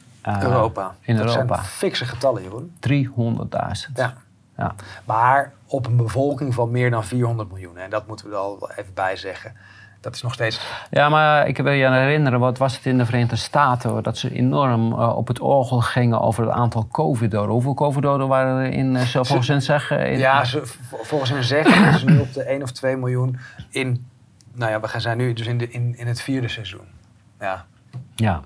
Europa. 0.41 0.95
In 1.01 1.15
dat 1.15 1.25
Europa. 1.25 1.55
zijn 1.55 1.67
fikse 1.67 2.05
getallen, 2.05 2.41
Jeroen. 2.41 2.73
300.000. 2.87 3.91
Ja. 3.93 4.13
ja. 4.57 4.75
Maar 5.05 5.53
op 5.65 5.85
een 5.85 5.95
bevolking 5.95 6.53
van 6.53 6.71
meer 6.71 6.89
dan 6.89 7.03
400 7.03 7.49
miljoen. 7.49 7.77
En 7.77 7.89
dat 7.89 8.07
moeten 8.07 8.25
we 8.25 8.31
er 8.31 8.37
al 8.37 8.69
even 8.75 8.93
bij 8.93 9.15
zeggen. 9.15 9.53
Dat 10.01 10.15
is 10.15 10.21
nog 10.21 10.33
steeds. 10.33 10.61
Ja, 10.89 11.09
maar 11.09 11.47
ik 11.47 11.57
wil 11.57 11.71
je 11.71 11.89
herinneren, 11.89 12.39
wat 12.39 12.57
was 12.57 12.75
het 12.75 12.85
in 12.85 12.97
de 12.97 13.05
Verenigde 13.05 13.35
Staten? 13.35 14.03
Dat 14.03 14.17
ze 14.17 14.33
enorm 14.33 14.91
uh, 14.91 15.17
op 15.17 15.27
het 15.27 15.39
orgel 15.39 15.81
gingen 15.81 16.21
over 16.21 16.43
het 16.43 16.53
aantal 16.53 16.87
COVID-doden. 16.91 17.51
Hoeveel 17.51 17.73
COVID-doden 17.73 18.27
waren 18.27 18.65
er 18.65 18.71
in, 18.71 18.95
uh, 18.95 19.01
volgens 19.01 19.47
hen 19.47 19.61
zeggen? 19.61 20.17
Ja, 20.17 20.43
ze, 20.43 20.61
volgens 21.01 21.29
hen 21.29 21.43
zeggen 21.43 21.91
dat 21.91 21.99
ze 21.99 22.05
nu 22.05 22.19
op 22.19 22.33
de 22.33 22.43
1 22.43 22.61
of 22.61 22.71
2 22.71 22.97
miljoen 22.97 23.37
in. 23.69 24.07
Nou 24.53 24.71
ja, 24.71 24.79
we 24.79 24.99
zijn 24.99 25.17
nu 25.17 25.33
dus 25.33 25.47
in, 25.47 25.57
de, 25.57 25.69
in, 25.69 25.97
in 25.97 26.07
het 26.07 26.21
vierde 26.21 26.47
seizoen. 26.47 26.87
Ja. 27.39 27.65
Ja. 28.15 28.41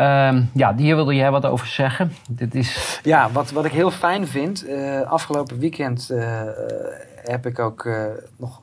Um, 0.00 0.50
ja, 0.54 0.74
hier 0.76 0.94
wilde 0.94 1.14
jij 1.14 1.30
wat 1.30 1.46
over 1.46 1.66
zeggen. 1.66 2.12
Dit 2.28 2.54
is... 2.54 3.00
Ja, 3.02 3.30
wat, 3.30 3.50
wat 3.50 3.64
ik 3.64 3.72
heel 3.72 3.90
fijn 3.90 4.26
vind. 4.26 4.68
Uh, 4.68 5.00
afgelopen 5.00 5.58
weekend 5.58 6.08
uh, 6.10 6.42
heb 7.22 7.46
ik 7.46 7.58
ook 7.58 7.88
nog 8.36 8.62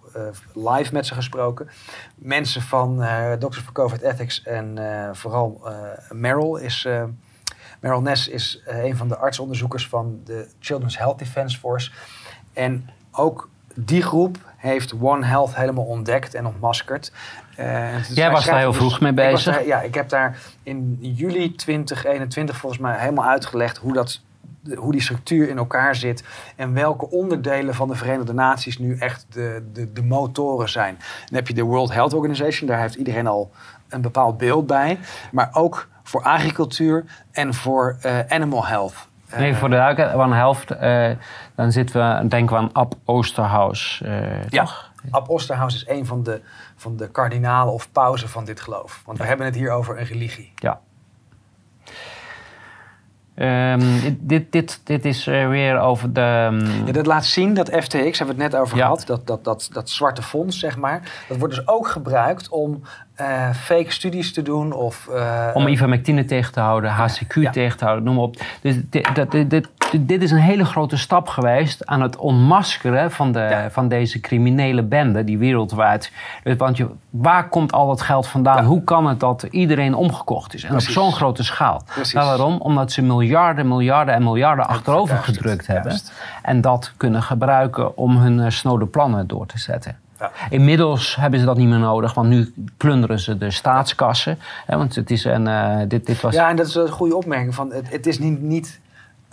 live 0.53 0.93
met 0.93 1.05
ze 1.05 1.13
gesproken. 1.13 1.69
Mensen 2.15 2.61
van 2.61 3.05
Doctors 3.39 3.63
for 3.63 3.73
COVID 3.73 4.01
Ethics 4.01 4.43
en 4.43 4.79
vooral 5.11 5.61
Merrill 6.09 6.61
is... 6.61 6.87
Merrill 7.79 8.01
Ness 8.01 8.27
is 8.27 8.61
een 8.65 8.97
van 8.97 9.07
de 9.07 9.17
artsonderzoekers 9.17 9.87
van 9.87 10.21
de 10.25 10.47
Children's 10.59 10.97
Health 10.97 11.19
Defense 11.19 11.59
Force. 11.59 11.91
En 12.53 12.89
ook 13.11 13.49
die 13.75 14.01
groep 14.01 14.37
heeft 14.57 14.93
One 15.01 15.25
Health 15.25 15.55
helemaal 15.55 15.85
ontdekt 15.85 16.33
en 16.33 16.45
ontmaskerd. 16.45 17.11
Uh, 17.59 18.03
Jij 18.03 18.31
was 18.31 18.45
daar 18.45 18.57
heel 18.57 18.73
vroeg 18.73 18.99
mee 18.99 19.13
bezig. 19.13 19.65
ja, 19.65 19.81
ik 19.81 19.93
heb 19.93 20.09
daar 20.09 20.37
in 20.63 20.97
juli 21.01 21.55
2021 21.55 22.57
volgens 22.57 22.81
mij 22.81 22.99
helemaal 22.99 23.25
uitgelegd 23.25 23.77
hoe, 23.77 23.93
dat, 23.93 24.21
hoe 24.75 24.91
die 24.91 25.01
structuur 25.01 25.49
in 25.49 25.57
elkaar 25.57 25.95
zit. 25.95 26.23
En 26.55 26.73
welke 26.73 27.09
onderdelen 27.09 27.75
van 27.75 27.87
de 27.87 27.95
Verenigde 27.95 28.33
Naties 28.33 28.79
nu 28.79 28.97
echt 28.97 29.25
de, 29.29 29.69
de, 29.73 29.93
de 29.93 30.03
motoren 30.03 30.69
zijn. 30.69 30.97
Dan 31.25 31.35
heb 31.35 31.47
je 31.47 31.53
de 31.53 31.63
World 31.63 31.93
Health 31.93 32.13
Organization, 32.13 32.67
daar 32.67 32.79
heeft 32.79 32.95
iedereen 32.95 33.27
al 33.27 33.51
een 33.89 34.01
bepaald 34.01 34.37
beeld 34.37 34.67
bij. 34.67 34.99
Maar 35.31 35.49
ook 35.51 35.87
voor 36.03 36.23
agricultuur 36.23 37.05
en 37.31 37.53
voor 37.53 37.97
uh, 38.05 38.19
animal 38.27 38.65
health. 38.65 39.09
Nee, 39.37 39.55
voor 39.55 39.69
de 39.69 39.75
duiken, 39.75 40.13
One 40.13 40.35
Health, 40.35 40.65
uh, 40.81 41.09
dan 41.55 41.71
zitten 41.71 42.19
we, 42.19 42.27
denken 42.27 42.55
we 42.55 42.61
aan 42.61 42.69
Ab 42.73 42.93
Oosterhuis, 43.05 44.01
ja. 44.49 44.63
toch? 44.63 44.90
Ab 45.09 45.29
Oosterhuis 45.29 45.75
is 45.75 45.87
een 45.87 46.05
van 46.05 46.23
de, 46.23 46.41
van 46.75 46.97
de 46.97 47.09
kardinalen 47.09 47.73
of 47.73 47.91
pauzen 47.91 48.29
van 48.29 48.45
dit 48.45 48.61
geloof. 48.61 49.01
Want 49.05 49.17
we 49.17 49.23
hebben 49.23 49.45
het 49.45 49.55
hier 49.55 49.71
over 49.71 49.99
een 49.99 50.05
religie. 50.05 50.51
Ja. 50.55 50.79
Um, 53.35 54.17
dit, 54.19 54.51
dit, 54.51 54.81
dit 54.83 55.05
is 55.05 55.27
uh, 55.27 55.47
weer 55.47 55.79
over 55.79 56.13
de. 56.13 56.49
Um... 56.51 56.85
Ja, 56.85 56.91
dat 56.91 57.05
laat 57.05 57.25
zien 57.25 57.53
dat 57.53 57.69
FTX, 57.69 58.17
hebben 58.17 58.37
we 58.37 58.43
het 58.43 58.51
net 58.51 58.55
over 58.55 58.77
ja. 58.77 58.83
gehad, 58.83 59.03
dat, 59.05 59.27
dat, 59.27 59.43
dat, 59.43 59.69
dat 59.71 59.89
zwarte 59.89 60.21
fonds, 60.21 60.59
zeg 60.59 60.77
maar. 60.77 61.25
Dat 61.27 61.37
wordt 61.37 61.55
dus 61.55 61.67
ook 61.67 61.87
gebruikt 61.87 62.49
om 62.49 62.81
uh, 63.21 63.53
fake 63.53 63.91
studies 63.91 64.33
te 64.33 64.41
doen. 64.41 64.73
Of, 64.73 65.07
uh, 65.11 65.47
om 65.53 65.67
ivermectine 65.67 66.25
tegen 66.25 66.53
te 66.53 66.59
houden, 66.59 66.91
HCQ 66.91 67.33
ja. 67.33 67.51
tegen 67.51 67.77
te 67.77 67.83
houden, 67.83 68.05
noem 68.05 68.15
maar 68.15 68.23
op. 68.23 68.35
Dus 68.61 68.75
dit, 68.89 69.15
dat, 69.15 69.31
dit, 69.31 69.67
dit 69.99 70.21
is 70.21 70.31
een 70.31 70.37
hele 70.37 70.65
grote 70.65 70.97
stap 70.97 71.27
geweest 71.27 71.85
aan 71.85 72.01
het 72.01 72.15
onmaskeren 72.15 73.11
van, 73.11 73.31
de, 73.31 73.67
van 73.69 73.87
deze 73.87 74.19
criminele 74.19 74.83
bende 74.83 75.23
die 75.23 75.37
wereldwijd. 75.37 76.11
Want 76.57 76.77
je, 76.77 76.87
waar 77.09 77.49
komt 77.49 77.71
al 77.71 77.87
dat 77.87 78.01
geld 78.01 78.27
vandaan? 78.27 78.65
Hoe 78.65 78.83
kan 78.83 79.07
het 79.07 79.19
dat 79.19 79.43
iedereen 79.43 79.93
omgekocht 79.93 80.53
is? 80.53 80.63
En 80.63 80.73
op 80.73 80.81
zo'n 80.81 81.11
grote 81.11 81.43
schaal. 81.43 81.81
Nou, 82.13 82.25
waarom? 82.25 82.57
Omdat 82.61 82.91
ze 82.91 83.01
miljarden, 83.01 83.67
miljarden 83.67 84.13
en 84.13 84.23
miljarden 84.23 84.67
achterover 84.67 85.17
gedrukt 85.17 85.67
hebben. 85.67 85.99
En 86.41 86.61
dat 86.61 86.93
kunnen 86.97 87.23
gebruiken 87.23 87.97
om 87.97 88.17
hun 88.17 88.51
snode 88.51 88.85
plannen 88.85 89.27
door 89.27 89.45
te 89.45 89.59
zetten. 89.59 90.00
Ja. 90.21 90.31
Inmiddels 90.49 91.15
hebben 91.15 91.39
ze 91.39 91.45
dat 91.45 91.57
niet 91.57 91.67
meer 91.67 91.79
nodig, 91.79 92.13
want 92.13 92.29
nu 92.29 92.53
plunderen 92.77 93.19
ze 93.19 93.37
de 93.37 93.51
staatskassen. 93.51 94.39
Hè, 94.65 94.77
want 94.77 94.95
het 94.95 95.11
is 95.11 95.23
een, 95.23 95.47
uh, 95.47 95.77
dit, 95.87 96.05
dit 96.05 96.21
was... 96.21 96.33
Ja, 96.33 96.49
en 96.49 96.55
dat 96.55 96.67
is 96.67 96.75
een 96.75 96.89
goede 96.89 97.15
opmerking. 97.15 97.55
Van, 97.55 97.71
het, 97.71 97.89
het 97.89 98.07
is 98.07 98.19
niet, 98.19 98.41
niet 98.41 98.79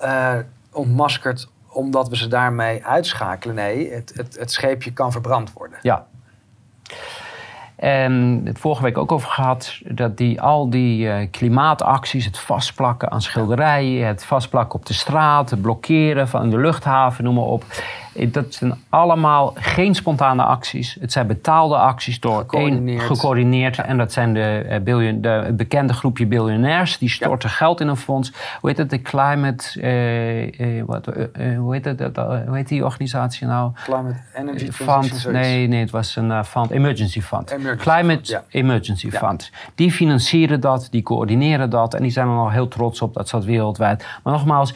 uh, 0.03 0.33
ontmaskerd 0.73 1.49
omdat 1.69 2.09
we 2.09 2.17
ze 2.17 2.29
daarmee 2.29 2.85
uitschakelen. 2.85 3.55
Nee, 3.55 3.93
het, 3.93 4.13
het, 4.15 4.39
het 4.39 4.53
scheepje 4.53 4.93
kan 4.93 5.13
verbrand 5.13 5.53
worden. 5.53 5.79
Ja. 5.83 6.07
En 7.77 8.41
het 8.45 8.59
vorige 8.59 8.83
week 8.83 8.99
ook 8.99 9.13
over 9.13 9.31
gehad 9.31 9.79
dat 9.85 10.17
die, 10.17 10.41
al 10.41 10.71
die 10.71 11.07
uh, 11.07 11.27
klimaatacties, 11.31 12.25
het 12.25 12.39
vastplakken 12.39 13.11
aan 13.11 13.23
schilderijen, 13.23 14.07
het 14.07 14.25
vastplakken 14.25 14.79
op 14.79 14.87
de 14.87 14.93
straat, 14.95 15.51
het 15.51 15.63
blokkeren 15.63 16.29
van 16.29 16.51
de 16.51 16.59
luchthaven, 16.59 17.25
noem 17.25 17.35
maar 17.35 17.45
op. 17.45 17.65
Dat 18.27 18.55
zijn 18.55 18.75
allemaal 18.89 19.53
geen 19.55 19.95
spontane 19.95 20.43
acties. 20.43 20.97
Het 21.01 21.13
zijn 21.13 21.27
betaalde 21.27 21.77
acties 21.77 22.21
door 22.21 22.39
gecoördineerd. 22.39 23.01
één 23.01 23.17
gecoördineerd. 23.17 23.79
En 23.79 23.99
dat 23.99 24.13
zijn 24.13 24.35
de, 24.35 24.67
uh, 24.69 24.79
biljoen, 24.79 25.21
de 25.21 25.29
het 25.29 25.57
bekende 25.57 25.93
groepje 25.93 26.27
biljonairs. 26.27 26.99
Die 26.99 27.09
storten 27.09 27.51
geld 27.51 27.81
in 27.81 27.89
een 27.89 27.97
fonds. 27.97 28.33
Hoe 28.61 28.71
heet 28.71 28.79
het? 28.79 28.91
De 28.91 29.03
Climate... 29.03 29.81
Uh, 29.81 30.83
wat, 30.87 31.07
hoe, 31.57 31.75
heet 31.75 31.85
het, 31.85 32.17
hoe 32.47 32.57
heet 32.57 32.69
die 32.69 32.85
organisatie 32.85 33.47
nou? 33.47 33.73
Climate 33.85 34.17
Energy 34.35 34.71
Fund. 34.71 35.27
Nee, 35.31 35.67
nee, 35.67 35.81
het 35.81 35.91
was 35.91 36.17
een 36.17 36.45
fund. 36.45 36.71
Emergency 36.71 37.21
Fund. 37.21 37.51
Emergency 37.51 37.91
Climate 37.91 38.25
fund, 38.25 38.45
Emergency 38.49 39.11
Fund. 39.11 39.51
Die 39.75 39.93
financieren 39.93 40.61
dat, 40.61 40.89
die 40.91 41.03
coördineren 41.03 41.71
dat. 41.71 41.95
En 41.95 42.03
die 42.03 42.11
zijn 42.11 42.29
er 42.29 42.37
al 42.37 42.51
heel 42.51 42.69
trots 42.69 43.03
op 43.03 43.15
dat 43.15 43.29
ze 43.29 43.37
dat 43.37 43.45
wereldwijd. 43.45 44.07
Maar 44.23 44.33
nogmaals 44.33 44.75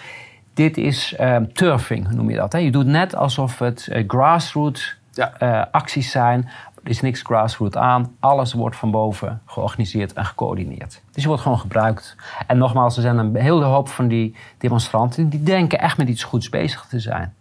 dit 0.54 0.76
is 0.76 1.16
um, 1.20 1.52
turfing, 1.52 2.10
noem 2.10 2.30
je 2.30 2.36
dat. 2.36 2.52
Hè? 2.52 2.58
Je 2.58 2.70
doet 2.70 2.86
net 2.86 3.14
alsof 3.14 3.58
het 3.58 3.88
uh, 3.90 4.04
grassroots 4.06 4.96
ja. 5.12 5.32
uh, 5.42 5.64
acties 5.70 6.10
zijn. 6.10 6.48
Er 6.82 6.90
is 6.90 7.00
niks 7.00 7.22
grassroots 7.22 7.76
aan. 7.76 8.16
Alles 8.20 8.52
wordt 8.52 8.76
van 8.76 8.90
boven 8.90 9.40
georganiseerd 9.46 10.12
en 10.12 10.24
gecoördineerd. 10.24 11.02
Dus 11.12 11.22
je 11.22 11.28
wordt 11.28 11.42
gewoon 11.42 11.58
gebruikt. 11.58 12.16
En 12.46 12.58
nogmaals, 12.58 12.96
er 12.96 13.02
zijn 13.02 13.18
een 13.18 13.36
hele 13.36 13.64
hoop 13.64 13.88
van 13.88 14.08
die 14.08 14.34
demonstranten... 14.58 15.28
die 15.28 15.42
denken 15.42 15.78
echt 15.78 15.96
met 15.96 16.08
iets 16.08 16.24
goeds 16.24 16.48
bezig 16.48 16.86
te 16.88 17.00
zijn. 17.00 17.34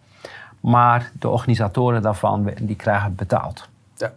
Maar 0.59 1.11
de 1.19 1.29
organisatoren 1.29 2.01
daarvan, 2.01 2.51
die 2.61 2.75
krijgen 2.75 3.15
betaald. 3.15 3.69
Ja. 3.97 4.11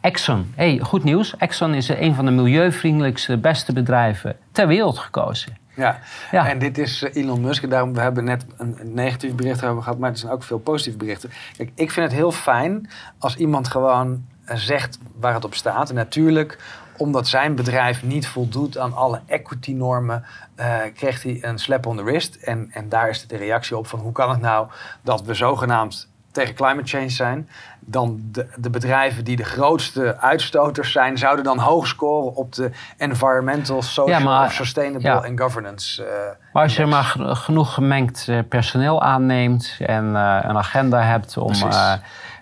Exxon, 0.00 0.52
hey, 0.54 0.78
goed 0.78 1.04
nieuws. 1.04 1.36
Exxon 1.36 1.74
is 1.74 1.88
een 1.88 2.14
van 2.14 2.24
de 2.24 2.30
milieuvriendelijkste, 2.30 3.36
beste 3.36 3.72
bedrijven 3.72 4.36
ter 4.52 4.66
wereld 4.66 4.98
gekozen. 4.98 5.59
Ja. 5.74 5.98
ja, 6.30 6.48
en 6.48 6.58
dit 6.58 6.78
is 6.78 7.02
eh, 7.02 7.22
Elon 7.22 7.40
Musk. 7.40 7.70
Daarom, 7.70 7.94
we 7.94 8.00
hebben 8.00 8.24
net 8.24 8.44
een 8.56 8.76
negatief 8.82 9.34
bericht 9.34 9.64
over 9.64 9.82
gehad, 9.82 9.98
maar 9.98 10.10
er 10.10 10.16
zijn 10.16 10.32
ook 10.32 10.42
veel 10.42 10.58
positieve 10.58 10.98
berichten. 10.98 11.30
Kijk, 11.56 11.70
ik 11.74 11.90
vind 11.90 12.06
het 12.06 12.14
heel 12.14 12.32
fijn 12.32 12.90
als 13.18 13.36
iemand 13.36 13.68
gewoon 13.68 14.24
eh, 14.44 14.56
zegt 14.56 14.98
waar 15.16 15.34
het 15.34 15.44
op 15.44 15.54
staat. 15.54 15.88
En 15.88 15.94
natuurlijk, 15.94 16.58
omdat 16.96 17.28
zijn 17.28 17.54
bedrijf 17.54 18.02
niet 18.02 18.26
voldoet 18.26 18.78
aan 18.78 18.94
alle 18.94 19.20
equity-normen, 19.26 20.24
uh, 20.56 20.76
kreeg 20.94 21.22
hij 21.22 21.38
een 21.40 21.58
slap 21.58 21.86
on 21.86 21.96
the 21.96 22.02
wrist. 22.02 22.34
En, 22.34 22.68
en 22.72 22.88
daar 22.88 23.08
is 23.08 23.26
de 23.26 23.36
reactie 23.36 23.76
op 23.76 23.86
van 23.86 23.98
hoe 23.98 24.12
kan 24.12 24.30
het 24.30 24.40
nou 24.40 24.68
dat 25.02 25.22
we 25.22 25.34
zogenaamd 25.34 26.09
tegen 26.32 26.54
climate 26.54 26.88
change 26.88 27.08
zijn, 27.08 27.48
dan 27.80 28.20
de, 28.22 28.46
de, 28.56 28.70
bedrijven 28.70 29.24
die 29.24 29.36
de 29.36 29.44
grootste 29.44 30.18
uitstoters 30.18 30.92
zijn, 30.92 31.18
zouden 31.18 31.44
dan 31.44 31.58
hoog 31.58 31.86
scoren 31.86 32.34
op 32.34 32.54
de 32.54 32.70
environmental, 32.96 33.82
social, 33.82 34.48
sustainable 34.48 35.26
en 35.26 35.38
governance. 35.38 36.02
Uh, 36.02 36.08
maar 36.52 36.62
als 36.62 36.76
je 36.76 36.86
maar 36.86 37.16
genoeg 37.18 37.74
gemengd 37.74 38.28
eh, 38.28 38.38
personeel 38.48 39.02
aanneemt 39.02 39.76
en 39.78 40.04
uh, 40.04 40.38
een 40.42 40.56
agenda 40.56 41.02
hebt 41.02 41.36
om 41.36 41.52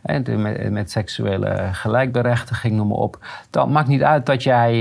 met, 0.02 0.70
met, 0.70 0.90
seksuele 0.90 1.69
gelijkberechtiging, 1.73 2.77
noem 2.77 2.89
maar 2.89 2.97
op, 2.97 3.19
dan 3.51 3.73
maakt 3.73 3.89
niet 3.89 4.02
uit 4.02 4.27
dat 4.27 4.43
jij 4.43 4.73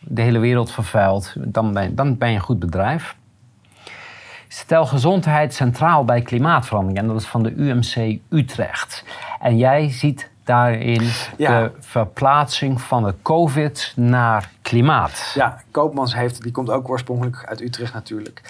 de 0.00 0.22
hele 0.22 0.38
wereld 0.38 0.72
vervuilt. 0.72 1.34
Dan 1.38 1.72
ben, 1.72 1.94
dan 1.94 2.18
ben 2.18 2.28
je 2.28 2.34
een 2.34 2.40
goed 2.40 2.58
bedrijf. 2.58 3.16
Stel 4.52 4.86
gezondheid 4.86 5.54
centraal 5.54 6.04
bij 6.04 6.22
klimaatverandering. 6.22 6.98
En 6.98 7.06
dat 7.06 7.16
is 7.20 7.26
van 7.26 7.42
de 7.42 7.52
UMC 7.54 8.20
Utrecht. 8.28 9.04
En 9.40 9.56
jij 9.56 9.90
ziet 9.90 10.30
daarin 10.44 11.10
de 11.36 11.70
verplaatsing 11.78 12.80
van 12.80 13.04
de 13.04 13.14
COVID 13.22 13.92
naar 13.96 14.50
klimaat. 14.62 15.32
Ja, 15.34 15.62
Koopmans 15.70 16.14
heeft, 16.14 16.42
die 16.42 16.52
komt 16.52 16.70
ook 16.70 16.88
oorspronkelijk 16.88 17.44
uit 17.46 17.60
Utrecht 17.60 17.92
natuurlijk. 17.92 18.42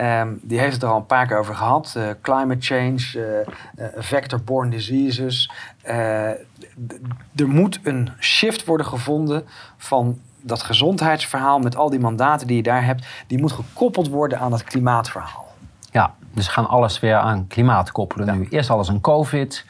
Um, 0.00 0.40
die 0.42 0.58
heeft 0.58 0.72
het 0.72 0.82
er 0.82 0.88
al 0.88 0.96
een 0.96 1.06
paar 1.06 1.26
keer 1.26 1.38
over 1.38 1.54
gehad. 1.54 1.94
Uh, 1.96 2.08
climate 2.22 2.60
change, 2.60 3.44
uh, 3.76 3.88
vector-borne 3.96 4.70
diseases. 4.70 5.50
er 5.82 7.48
moet 7.48 7.80
een 7.82 8.10
shift 8.18 8.64
worden 8.64 8.86
gevonden 8.86 9.44
van 9.76 10.18
dat 10.42 10.62
gezondheidsverhaal 10.62 11.58
met 11.58 11.76
al 11.76 11.90
die 11.90 12.00
mandaten 12.00 12.46
die 12.46 12.56
je 12.56 12.62
daar 12.62 12.84
hebt. 12.84 13.06
Die 13.26 13.40
moet 13.40 13.52
gekoppeld 13.52 14.08
worden 14.08 14.38
aan 14.38 14.50
dat 14.50 14.64
klimaatverhaal. 14.64 15.47
Ja, 15.90 16.14
dus 16.34 16.46
we 16.46 16.52
gaan 16.52 16.68
alles 16.68 17.00
weer 17.00 17.16
aan 17.16 17.46
klimaat 17.46 17.92
koppelen 17.92 18.38
nu. 18.38 18.46
Eerst 18.50 18.70
alles 18.70 18.88
aan 18.88 19.00
COVID. 19.00 19.64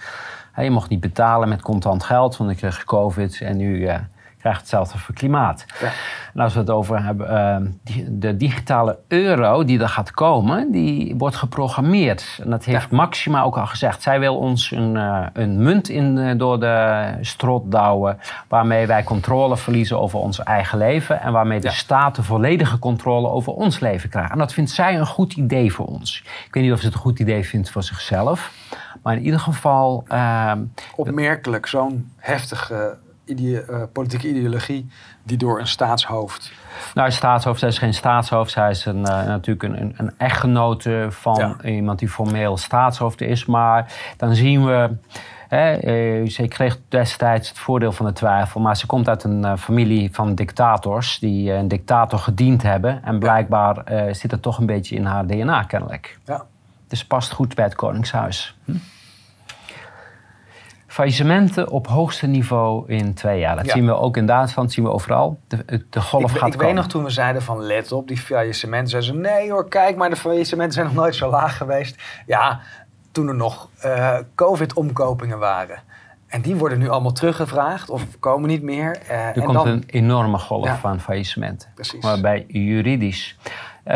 Je 0.57 0.71
mocht 0.71 0.89
niet 0.89 1.01
betalen 1.01 1.49
met 1.49 1.63
contant 1.63 2.03
geld, 2.03 2.37
want 2.37 2.51
ik 2.51 2.57
kreeg 2.57 2.85
COVID. 2.85 3.41
En 3.41 3.57
nu 3.57 3.79
uh, 3.79 3.95
krijgt 4.49 4.61
hetzelfde 4.61 4.99
voor 4.99 5.15
klimaat. 5.15 5.65
Ja. 5.81 5.91
En 6.35 6.41
als 6.41 6.55
we 6.55 6.61
het 6.61 6.71
over 6.71 7.05
hebben, 7.05 7.31
uh, 7.31 8.01
de 8.09 8.37
digitale 8.37 8.99
euro 9.09 9.65
die 9.65 9.81
er 9.81 9.89
gaat 9.89 10.11
komen, 10.11 10.71
die 10.71 11.15
wordt 11.19 11.37
geprogrammeerd. 11.37 12.39
En 12.43 12.51
dat 12.51 12.65
heeft 12.65 12.91
Maxima 12.91 13.43
ook 13.43 13.59
al 13.59 13.67
gezegd. 13.67 14.03
Zij 14.03 14.21
wil 14.21 14.37
ons 14.37 14.71
een, 14.71 14.95
uh, 14.95 15.27
een 15.33 15.63
munt 15.63 15.89
in, 15.89 16.39
door 16.39 16.61
de 16.61 17.09
strot 17.21 17.71
douwen, 17.71 18.19
waarmee 18.49 18.87
wij 18.87 19.03
controle 19.03 19.57
verliezen 19.57 20.01
over 20.01 20.19
ons 20.19 20.43
eigen 20.43 20.79
leven. 20.79 21.21
En 21.21 21.33
waarmee 21.33 21.61
de 21.61 21.71
staat 21.71 22.15
de 22.15 22.23
volledige 22.23 22.79
controle 22.79 23.29
over 23.29 23.53
ons 23.53 23.81
leven 23.81 24.09
krijgt. 24.09 24.33
En 24.33 24.39
dat 24.39 24.53
vindt 24.53 24.71
zij 24.71 24.99
een 24.99 25.07
goed 25.07 25.33
idee 25.33 25.73
voor 25.73 25.87
ons. 25.87 26.23
Ik 26.47 26.55
weet 26.55 26.63
niet 26.63 26.73
of 26.73 26.79
ze 26.79 26.87
het 26.87 26.95
een 26.95 27.01
goed 27.01 27.19
idee 27.19 27.45
vindt 27.45 27.71
voor 27.71 27.83
zichzelf. 27.83 28.53
Maar 29.03 29.17
in 29.17 29.23
ieder 29.23 29.41
geval. 29.41 30.05
Uh, 30.13 30.53
Opmerkelijk, 30.97 31.67
zo'n 31.67 32.13
heftige 32.17 32.99
idee, 33.29 33.65
uh, 33.71 33.83
politieke 33.93 34.29
ideologie 34.29 34.89
die 35.23 35.37
door 35.37 35.61
een 35.61 35.67
staatshoofd. 35.67 36.53
Nou, 36.95 37.07
een 37.07 37.13
staatshoofd, 37.13 37.59
zij 37.59 37.69
is 37.69 37.79
geen 37.79 37.95
staatshoofd. 37.95 38.51
Zij 38.51 38.71
is 38.71 38.85
een, 38.85 38.99
uh, 38.99 39.25
natuurlijk 39.25 39.63
een, 39.63 39.95
een, 39.97 40.13
echtgenote 40.17 41.07
van 41.11 41.61
iemand 41.65 41.99
die 41.99 42.09
formeel 42.09 42.57
staatshoofd 42.57 43.21
is. 43.21 43.47
Maar 43.47 43.93
dan 44.17 44.35
zien 44.35 44.65
we. 44.65 44.91
Hè, 45.49 45.87
uh, 46.21 46.29
ze 46.29 46.49
kreeg 46.49 46.79
destijds 46.89 47.49
het 47.49 47.59
voordeel 47.59 47.93
van 47.93 48.07
de 48.07 48.13
twijfel, 48.13 48.61
maar 48.61 48.77
ze 48.77 48.87
komt 48.87 49.09
uit 49.09 49.25
een 49.25 49.59
familie 49.59 50.09
van 50.13 50.35
dictators 50.35 51.19
die 51.19 51.53
een 51.53 51.69
dictator 51.69 52.19
gediend 52.19 52.63
hebben. 52.63 53.05
En 53.05 53.19
blijkbaar 53.19 53.83
zit 54.13 54.31
het 54.31 54.43
toch 54.43 54.59
een 54.59 54.67
beetje 54.67 54.97
in 54.97 55.05
haar 55.05 55.27
DNA 55.27 55.63
kennelijk. 55.63 56.19
Ja. 56.25 56.45
Dus 56.89 57.05
past 57.05 57.33
goed 57.33 57.55
bij 57.55 57.65
het 57.65 57.75
Koningshuis. 57.75 58.57
Hm? 58.65 58.73
Faillissementen 60.99 61.71
op 61.71 61.87
hoogste 61.87 62.27
niveau 62.27 62.85
in 62.87 63.15
twee 63.15 63.39
jaar. 63.39 63.57
Dat 63.57 63.69
zien 63.69 63.87
we 63.87 63.95
ook 63.95 64.17
in 64.17 64.27
Duitsland, 64.27 64.73
zien 64.73 64.85
we 64.85 64.91
overal. 64.91 65.39
De, 65.49 65.85
de 65.91 66.01
golf 66.01 66.33
ik, 66.33 66.39
gaat 66.39 66.55
Ik 66.55 66.61
weet 66.61 66.75
nog 66.75 66.87
toen 66.87 67.05
we 67.05 67.11
zeiden 67.11 67.43
van 67.43 67.63
let 67.63 67.93
op 67.93 68.09
die 68.09 68.17
faillissementen. 68.17 68.89
Zeiden 68.89 69.15
ze 69.15 69.21
nee 69.21 69.51
hoor, 69.51 69.69
kijk 69.69 69.97
maar 69.97 70.11
de 70.11 70.17
faillissementen 70.17 70.73
zijn 70.73 70.87
nog 70.87 70.95
nooit 70.95 71.15
zo 71.15 71.31
laag 71.31 71.57
geweest. 71.57 72.03
Ja, 72.27 72.61
toen 73.13 73.29
er 73.29 73.35
nog 73.35 73.69
uh, 73.85 74.19
covid-omkopingen 74.35 75.39
waren. 75.39 75.83
En 76.27 76.41
die 76.41 76.57
worden 76.57 76.79
nu 76.79 76.89
allemaal 76.89 77.13
teruggevraagd 77.13 77.91
of 77.91 78.03
komen 78.19 78.49
niet 78.49 78.63
meer. 78.63 78.99
Uh, 79.11 79.37
er 79.37 79.43
komt 79.43 79.65
een 79.65 79.85
enorme 79.87 80.39
golf 80.39 80.81
van 80.81 81.01
faillissementen. 81.01 81.69
Precies. 81.75 82.05
Waarbij 82.05 82.45
juridisch 82.49 83.37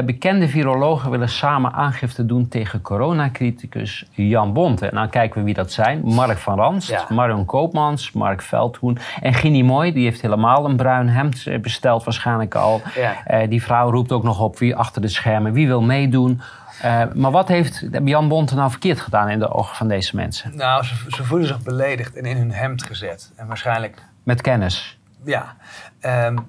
bekende 0.04 0.48
virologen 0.48 1.10
willen 1.10 1.28
samen 1.28 1.72
aangifte 1.72 2.26
doen 2.26 2.48
tegen 2.48 2.80
coronacriticus 2.80 4.06
Jan 4.10 4.52
Bonte. 4.52 4.86
En 4.86 4.94
dan 4.94 5.10
kijken 5.10 5.38
we 5.38 5.44
wie 5.44 5.54
dat 5.54 5.72
zijn. 5.72 6.00
Mark 6.04 6.38
van 6.38 6.58
Ranst, 6.58 7.08
Marion 7.08 7.44
Koopmans, 7.44 8.12
Mark 8.12 8.42
Veldhoen 8.42 8.98
en 9.20 9.34
Ginny 9.34 9.62
Mooi. 9.62 9.92
Die 9.92 10.04
heeft 10.04 10.20
helemaal 10.20 10.64
een 10.64 10.76
bruin 10.76 11.08
hemd 11.08 11.46
eh, 11.46 11.60
besteld 11.60 12.04
waarschijnlijk 12.04 12.54
al. 12.54 12.82
Ja. 12.94 13.46
die 13.46 13.62
vrouw 13.62 13.90
roept 13.90 14.12
ook 14.12 14.22
nog 14.22 14.40
op 14.40 14.58
wie 14.58 14.76
achter 14.76 15.02
de 15.02 15.08
schermen, 15.08 15.52
wie 15.52 15.66
wil 15.66 15.82
meedoen. 15.82 16.40
maar 17.14 17.30
wat 17.30 17.48
heeft 17.48 17.86
Jan 18.04 18.28
Bonte 18.28 18.54
nou 18.54 18.70
verkeerd 18.70 19.00
gedaan 19.00 19.28
in 19.28 19.38
de 19.38 19.50
ogen 19.50 19.76
van 19.76 19.88
deze 19.88 20.16
mensen? 20.16 20.56
Nou, 20.56 20.84
ze, 20.84 20.94
ze 21.08 21.24
voelen 21.24 21.46
zich 21.46 21.62
beledigd 21.62 22.16
en 22.16 22.24
in 22.24 22.36
hun 22.36 22.52
hemd 22.52 22.82
gezet. 22.82 23.32
En 23.36 23.46
waarschijnlijk... 23.46 24.02
Met 24.22 24.40
kennis? 24.40 24.98
Ja. 25.24 25.56
Um, 26.26 26.46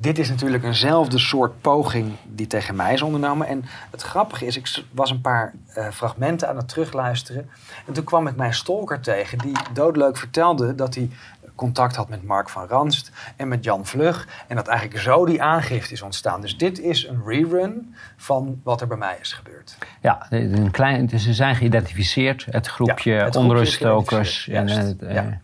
dit 0.00 0.18
is 0.18 0.28
natuurlijk 0.28 0.64
eenzelfde 0.64 1.18
soort 1.18 1.60
poging 1.60 2.12
die 2.26 2.46
tegen 2.46 2.76
mij 2.76 2.92
is 2.92 3.02
ondernomen. 3.02 3.46
En 3.46 3.64
het 3.90 4.02
grappige 4.02 4.46
is, 4.46 4.56
ik 4.56 4.84
was 4.90 5.10
een 5.10 5.20
paar 5.20 5.54
uh, 5.76 5.88
fragmenten 5.88 6.48
aan 6.48 6.56
het 6.56 6.68
terugluisteren. 6.68 7.50
En 7.86 7.92
toen 7.92 8.04
kwam 8.04 8.26
ik 8.26 8.36
mijn 8.36 8.54
stalker 8.54 9.00
tegen, 9.00 9.38
die 9.38 9.56
doodleuk 9.72 10.16
vertelde 10.16 10.74
dat 10.74 10.94
hij 10.94 11.10
contact 11.54 11.96
had 11.96 12.08
met 12.08 12.24
Mark 12.24 12.48
van 12.48 12.66
Ranst 12.66 13.10
en 13.36 13.48
met 13.48 13.64
Jan 13.64 13.86
Vlug. 13.86 14.28
En 14.48 14.56
dat 14.56 14.66
eigenlijk 14.66 15.00
zo 15.00 15.26
die 15.26 15.42
aangifte 15.42 15.92
is 15.92 16.02
ontstaan. 16.02 16.40
Dus 16.40 16.56
dit 16.56 16.78
is 16.78 17.06
een 17.06 17.22
rerun 17.26 17.94
van 18.16 18.60
wat 18.62 18.80
er 18.80 18.86
bij 18.86 18.96
mij 18.96 19.16
is 19.20 19.32
gebeurd. 19.32 19.76
Ja, 20.00 20.26
een 20.30 20.70
klein, 20.70 21.06
dus 21.06 21.22
ze 21.22 21.34
zijn 21.34 21.56
geïdentificeerd. 21.56 22.46
Het 22.50 22.66
groepje, 22.66 23.28
ja. 24.44 24.54
En, 24.54 24.68
het, 24.68 25.02
uh, 25.02 25.14
ja. 25.14 25.22
ja. 25.22 25.40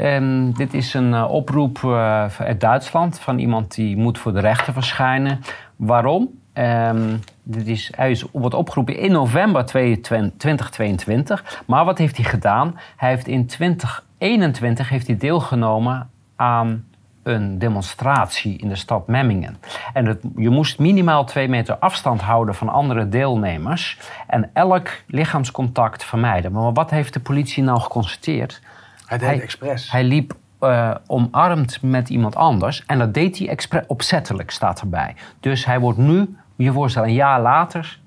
Um, 0.00 0.52
dit 0.54 0.74
is 0.74 0.94
een 0.94 1.12
uh, 1.12 1.30
oproep 1.30 1.78
uh, 1.84 2.26
uit 2.38 2.60
Duitsland 2.60 3.18
van 3.18 3.38
iemand 3.38 3.74
die 3.74 3.96
moet 3.96 4.18
voor 4.18 4.32
de 4.32 4.40
rechter 4.40 4.72
verschijnen. 4.72 5.40
Waarom? 5.76 6.28
Um, 6.54 7.20
dit 7.42 7.66
is, 7.66 7.92
hij 7.96 8.10
is, 8.10 8.24
wordt 8.32 8.54
opgeroepen 8.54 8.98
in 8.98 9.12
november 9.12 9.66
2022. 9.66 11.62
Maar 11.66 11.84
wat 11.84 11.98
heeft 11.98 12.16
hij 12.16 12.24
gedaan? 12.24 12.78
Hij 12.96 13.08
heeft 13.10 13.26
in 13.26 13.46
2021 13.46 14.88
heeft 14.88 15.06
hij 15.06 15.16
deelgenomen 15.16 16.10
aan 16.36 16.84
een 17.22 17.58
demonstratie 17.58 18.58
in 18.58 18.68
de 18.68 18.76
stad 18.76 19.06
Memmingen. 19.06 19.56
En 19.92 20.06
het, 20.06 20.22
je 20.36 20.50
moest 20.50 20.78
minimaal 20.78 21.24
twee 21.24 21.48
meter 21.48 21.76
afstand 21.76 22.20
houden 22.20 22.54
van 22.54 22.68
andere 22.68 23.08
deelnemers 23.08 23.98
en 24.26 24.50
elk 24.52 24.90
lichaamscontact 25.06 26.04
vermijden. 26.04 26.52
Maar 26.52 26.72
wat 26.72 26.90
heeft 26.90 27.12
de 27.12 27.20
politie 27.20 27.62
nou 27.62 27.80
geconstateerd? 27.80 28.60
Hij 29.08 29.18
deed 29.18 29.28
hij, 29.28 29.40
expres. 29.40 29.90
Hij 29.90 30.04
liep 30.04 30.36
uh, 30.60 30.94
omarmd 31.06 31.82
met 31.82 32.08
iemand 32.08 32.36
anders. 32.36 32.84
En 32.86 32.98
dat 32.98 33.14
deed 33.14 33.38
hij 33.38 33.48
expres, 33.48 33.82
opzettelijk, 33.86 34.50
staat 34.50 34.80
erbij. 34.80 35.14
Dus 35.40 35.64
hij 35.64 35.80
wordt 35.80 35.98
nu, 35.98 36.36
je 36.56 36.72
voorstellen, 36.72 37.08
een 37.08 37.14
jaar 37.14 37.40
later 37.40 38.00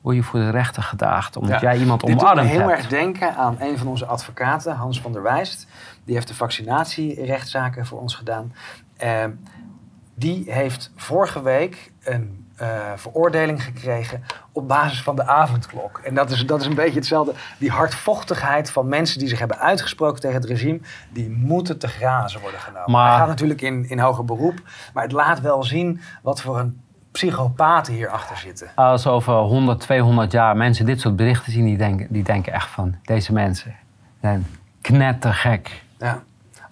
word 0.00 0.16
je 0.16 0.22
voor 0.22 0.40
de 0.40 0.50
rechter 0.50 0.82
gedaagd. 0.82 1.36
Omdat 1.36 1.60
jij 1.60 1.78
iemand 1.78 2.02
omarmd 2.02 2.38
hebt. 2.38 2.52
Ik 2.52 2.60
heel 2.60 2.70
erg 2.70 2.88
denken 2.88 3.36
aan 3.36 3.56
een 3.60 3.78
van 3.78 3.86
onze 3.86 4.06
advocaten, 4.06 4.74
Hans 4.74 5.00
van 5.00 5.12
der 5.12 5.22
Wijst. 5.22 5.66
Die 6.04 6.14
heeft 6.14 6.28
de 6.28 6.34
vaccinatierechtszaken 6.34 7.86
voor 7.86 8.00
ons 8.00 8.14
gedaan. 8.14 8.52
Uh, 9.04 9.24
die 10.14 10.52
heeft 10.52 10.92
vorige 10.96 11.42
week 11.42 11.92
een 12.02 12.45
uh, 12.62 12.68
veroordeling 12.96 13.64
gekregen 13.64 14.24
op 14.52 14.68
basis 14.68 15.02
van 15.02 15.16
de 15.16 15.26
avondklok. 15.26 16.00
En 16.04 16.14
dat 16.14 16.30
is, 16.30 16.46
dat 16.46 16.60
is 16.60 16.66
een 16.66 16.74
beetje 16.74 16.98
hetzelfde. 16.98 17.32
Die 17.58 17.70
hardvochtigheid 17.70 18.70
van 18.70 18.88
mensen 18.88 19.18
die 19.18 19.28
zich 19.28 19.38
hebben 19.38 19.58
uitgesproken 19.58 20.20
tegen 20.20 20.36
het 20.36 20.44
regime, 20.44 20.80
die 21.12 21.30
moeten 21.30 21.78
te 21.78 21.88
grazen 21.88 22.40
worden 22.40 22.60
genomen. 22.60 22.90
Maar... 22.90 23.08
Hij 23.08 23.18
gaat 23.18 23.28
natuurlijk 23.28 23.60
in, 23.60 23.88
in 23.88 23.98
hoger 23.98 24.24
beroep, 24.24 24.60
maar 24.94 25.02
het 25.02 25.12
laat 25.12 25.40
wel 25.40 25.64
zien 25.64 26.00
wat 26.22 26.40
voor 26.40 26.58
een 26.58 26.80
psychopaten 27.10 27.92
hierachter 27.92 28.36
zitten. 28.36 28.68
Als 28.74 29.06
over 29.06 29.34
100, 29.34 29.80
200 29.80 30.32
jaar 30.32 30.56
mensen 30.56 30.86
dit 30.86 31.00
soort 31.00 31.16
berichten 31.16 31.52
zien, 31.52 31.64
die 31.64 31.76
denken, 31.76 32.06
die 32.10 32.22
denken 32.22 32.52
echt 32.52 32.68
van 32.68 32.94
deze 33.02 33.32
mensen 33.32 33.74
zijn 34.20 34.46
knettergek. 34.80 35.82
Ja. 35.98 36.22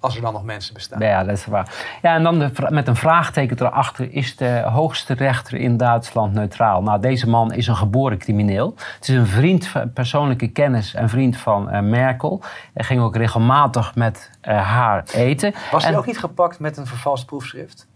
Als 0.05 0.17
er 0.17 0.23
dan 0.23 0.33
nog 0.33 0.45
mensen 0.45 0.75
bestaan. 0.75 1.01
Ja, 1.01 1.25
dat 1.25 1.37
is 1.37 1.47
waar. 1.47 1.69
Ja, 2.03 2.15
en 2.15 2.23
dan 2.23 2.39
de, 2.39 2.51
met 2.69 2.89
een 2.89 2.97
vraagteken 2.97 3.57
erachter: 3.61 4.13
is 4.13 4.37
de 4.37 4.63
hoogste 4.67 5.15
rechter 5.15 5.59
in 5.59 5.77
Duitsland 5.77 6.33
neutraal? 6.33 6.83
Nou, 6.83 7.01
deze 7.01 7.29
man 7.29 7.53
is 7.53 7.67
een 7.67 7.77
geboren 7.77 8.19
crimineel. 8.19 8.75
Het 8.95 9.09
is 9.09 9.15
een 9.15 9.27
vriend, 9.27 9.73
persoonlijke 9.95 10.49
kennis 10.49 10.95
en 10.95 11.09
vriend 11.09 11.37
van 11.37 11.75
uh, 11.75 11.81
Merkel. 11.81 12.43
Hij 12.75 12.85
ging 12.85 13.01
ook 13.01 13.17
regelmatig 13.17 13.95
met 13.95 14.31
uh, 14.49 14.63
haar 14.63 15.05
eten. 15.13 15.55
Was 15.71 15.85
hij 15.85 15.97
ook 15.97 16.07
niet 16.07 16.19
gepakt 16.19 16.59
met 16.59 16.77
een 16.77 16.87
vervalst 16.87 17.27
proefschrift? 17.27 17.87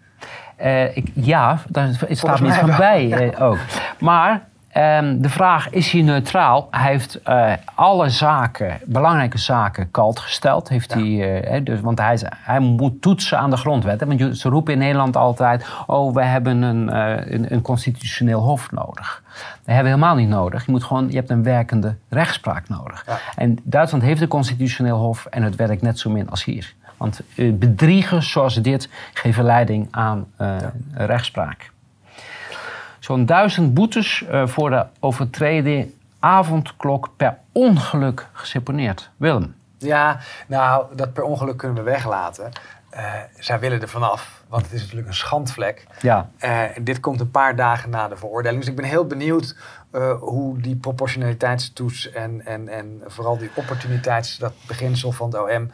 Uh, 0.61 0.97
ik, 0.97 1.11
ja, 1.15 1.59
daar 1.69 1.91
staat 2.09 2.41
niets 2.41 2.57
van 2.57 2.77
bij 2.77 3.35
ook. 3.49 3.59
Maar 3.99 4.49
Um, 4.77 5.23
de 5.23 5.29
vraag, 5.29 5.71
is 5.71 5.91
hij 5.91 6.03
neutraal? 6.03 6.69
Hij 6.71 6.91
heeft 6.91 7.21
uh, 7.29 7.53
alle 7.75 8.09
zaken, 8.09 8.79
belangrijke 8.85 9.39
zaken, 9.39 9.91
kalt 9.91 10.19
gesteld. 10.19 10.69
Heeft 10.69 10.93
ja. 10.93 10.99
hij, 10.99 11.55
uh, 11.59 11.65
dus, 11.65 11.81
want 11.81 11.99
hij, 11.99 12.19
hij, 12.35 12.59
moet 12.59 13.03
toetsen 13.03 13.39
aan 13.39 13.51
de 13.51 13.57
grondwet. 13.57 14.01
Hè? 14.01 14.07
Want 14.07 14.39
ze 14.39 14.49
roepen 14.49 14.73
in 14.73 14.79
Nederland 14.79 15.17
altijd... 15.17 15.67
oh, 15.87 16.15
we 16.15 16.23
hebben 16.23 16.63
een, 16.63 16.89
uh, 16.89 17.33
een, 17.33 17.53
een, 17.53 17.63
constitutioneel 17.63 18.41
hof 18.41 18.71
nodig. 18.71 19.23
Dat 19.25 19.43
hebben 19.65 19.85
we 19.85 19.89
helemaal 19.89 20.15
niet 20.15 20.29
nodig. 20.29 20.67
Je, 20.67 20.71
moet 20.71 20.85
gewoon, 20.85 21.09
je 21.09 21.17
hebt 21.17 21.31
een 21.31 21.43
werkende 21.43 21.95
rechtspraak 22.09 22.69
nodig. 22.69 23.05
Ja. 23.07 23.19
En 23.37 23.59
Duitsland 23.63 24.05
heeft 24.05 24.21
een 24.21 24.29
constitutioneel 24.29 24.97
hof... 24.97 25.27
en 25.27 25.43
het 25.43 25.57
werkt 25.57 25.83
net 25.83 25.99
zo 25.99 26.11
min 26.11 26.31
als 26.31 26.45
hier. 26.45 26.75
Want 26.97 27.21
bedriegen 27.35 28.23
zoals 28.23 28.55
dit 28.55 28.89
geven 29.13 29.45
leiding 29.45 29.89
aan 29.91 30.27
ja. 30.39 30.73
rechtspraak 30.95 31.71
zo'n 33.09 33.27
duizend 33.27 33.75
boetes 33.75 34.25
uh, 34.31 34.47
voor 34.47 34.71
de 34.71 34.87
overtreding 35.01 35.93
avondklok 36.19 37.11
per 37.17 37.39
ongeluk 37.53 38.27
geseponeerd. 38.33 39.11
Willem. 39.17 39.55
Ja, 39.79 40.19
nou, 40.47 40.97
dat 40.97 41.13
per 41.13 41.23
ongeluk 41.23 41.57
kunnen 41.57 41.77
we 41.85 41.91
weglaten. 41.91 42.51
Uh, 42.95 43.05
zij 43.39 43.59
willen 43.59 43.81
er 43.81 43.89
vanaf, 43.89 44.43
want 44.49 44.63
het 44.63 44.73
is 44.73 44.81
natuurlijk 44.81 45.09
een 45.09 45.15
schandvlek. 45.15 45.87
Ja. 46.01 46.29
Uh, 46.41 46.61
dit 46.81 47.01
komt 47.01 47.21
een 47.21 47.31
paar 47.31 47.57
dagen 47.57 47.91
na 47.91 48.09
de 48.09 48.17
veroordeling. 48.17 48.61
Dus 48.61 48.71
ik 48.71 48.77
ben 48.77 48.85
heel 48.85 49.07
benieuwd 49.07 49.57
uh, 49.93 50.13
hoe 50.21 50.61
die 50.61 50.77
proportionaliteitstoets 50.77 52.11
en, 52.13 52.47
en, 52.47 52.69
en 52.69 53.03
vooral 53.07 53.39
die 53.39 53.51
opportuniteits, 53.55 54.39
dat 54.39 54.53
beginsel 54.67 55.13
van 55.13 55.27
het 55.27 55.41
OM, 55.41 55.71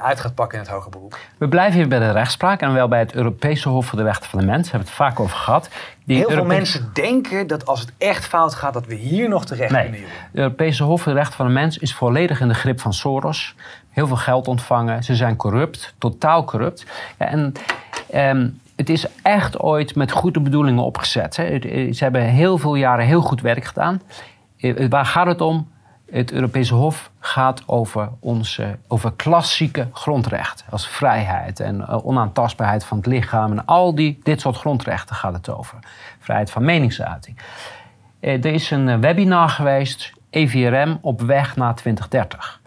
uit 0.00 0.20
gaat 0.20 0.34
pakken 0.34 0.58
in 0.58 0.64
het 0.64 0.72
hoger 0.72 0.90
beroep. 0.90 1.18
We 1.38 1.48
blijven 1.48 1.78
hier 1.78 1.88
bij 1.88 1.98
de 1.98 2.10
rechtspraak 2.10 2.60
en 2.60 2.72
wel 2.72 2.88
bij 2.88 2.98
het 2.98 3.14
Europese 3.14 3.68
Hof 3.68 3.86
voor 3.86 3.98
de 3.98 4.04
Rechten 4.04 4.30
van 4.30 4.38
de 4.38 4.46
Mens. 4.46 4.62
Daar 4.62 4.70
hebben 4.70 4.90
we 4.90 4.96
het 4.96 5.08
vaak 5.12 5.20
over 5.20 5.36
gehad. 5.36 5.68
Die 6.04 6.16
Heel 6.16 6.30
veel 6.30 6.44
mensen 6.44 6.90
denken 6.92 7.46
dat 7.46 7.66
als 7.66 7.80
het 7.80 7.92
echt 7.98 8.26
fout 8.26 8.54
gaat, 8.54 8.72
dat 8.72 8.86
we 8.86 8.94
hier 8.94 9.28
nog 9.28 9.44
terecht 9.44 9.72
nee. 9.72 9.82
kunnen. 9.82 10.00
Het 10.00 10.08
Europese 10.32 10.82
Hof 10.84 11.02
voor 11.02 11.12
de 11.12 11.18
Rechten 11.18 11.36
van 11.36 11.46
de 11.46 11.52
Mens 11.52 11.78
is 11.78 11.94
volledig 11.94 12.40
in 12.40 12.48
de 12.48 12.54
grip 12.54 12.80
van 12.80 12.92
Soros. 12.92 13.54
Heel 13.90 14.06
veel 14.06 14.16
geld 14.16 14.48
ontvangen. 14.48 15.04
Ze 15.04 15.14
zijn 15.14 15.36
corrupt, 15.36 15.94
totaal 15.98 16.44
corrupt. 16.44 16.86
Ja, 17.18 17.26
en 17.26 17.52
um, 18.14 18.60
het 18.76 18.88
is 18.88 19.06
echt 19.22 19.58
ooit 19.58 19.94
met 19.94 20.12
goede 20.12 20.40
bedoelingen 20.40 20.84
opgezet. 20.84 21.36
Hè. 21.36 21.58
Ze 21.92 22.04
hebben 22.04 22.22
heel 22.22 22.58
veel 22.58 22.74
jaren 22.74 23.06
heel 23.06 23.20
goed 23.20 23.40
werk 23.40 23.64
gedaan. 23.64 24.02
Eh, 24.58 24.88
waar 24.88 25.06
gaat 25.06 25.26
het 25.26 25.40
om? 25.40 25.70
Het 26.12 26.32
Europese 26.32 26.74
Hof 26.74 27.10
gaat 27.20 27.62
over, 27.66 28.08
onze, 28.20 28.78
over 28.88 29.12
klassieke 29.12 29.88
grondrechten. 29.92 30.66
Als 30.70 30.88
vrijheid 30.88 31.60
en 31.60 31.86
eh, 31.86 32.06
onaantastbaarheid 32.06 32.84
van 32.84 32.96
het 32.96 33.06
lichaam. 33.06 33.50
En 33.52 33.64
al 33.64 33.94
die, 33.94 34.18
dit 34.22 34.40
soort 34.40 34.56
grondrechten 34.56 35.16
gaat 35.16 35.32
het 35.32 35.48
over. 35.48 35.78
Vrijheid 36.18 36.50
van 36.50 36.64
meningsuiting. 36.64 37.38
Eh, 38.20 38.44
er 38.44 38.52
is 38.52 38.70
een 38.70 39.00
webinar 39.00 39.48
geweest, 39.48 40.12
EVRM, 40.30 40.98
op 41.00 41.20
weg 41.20 41.56
naar 41.56 41.74
2030. 41.74 42.60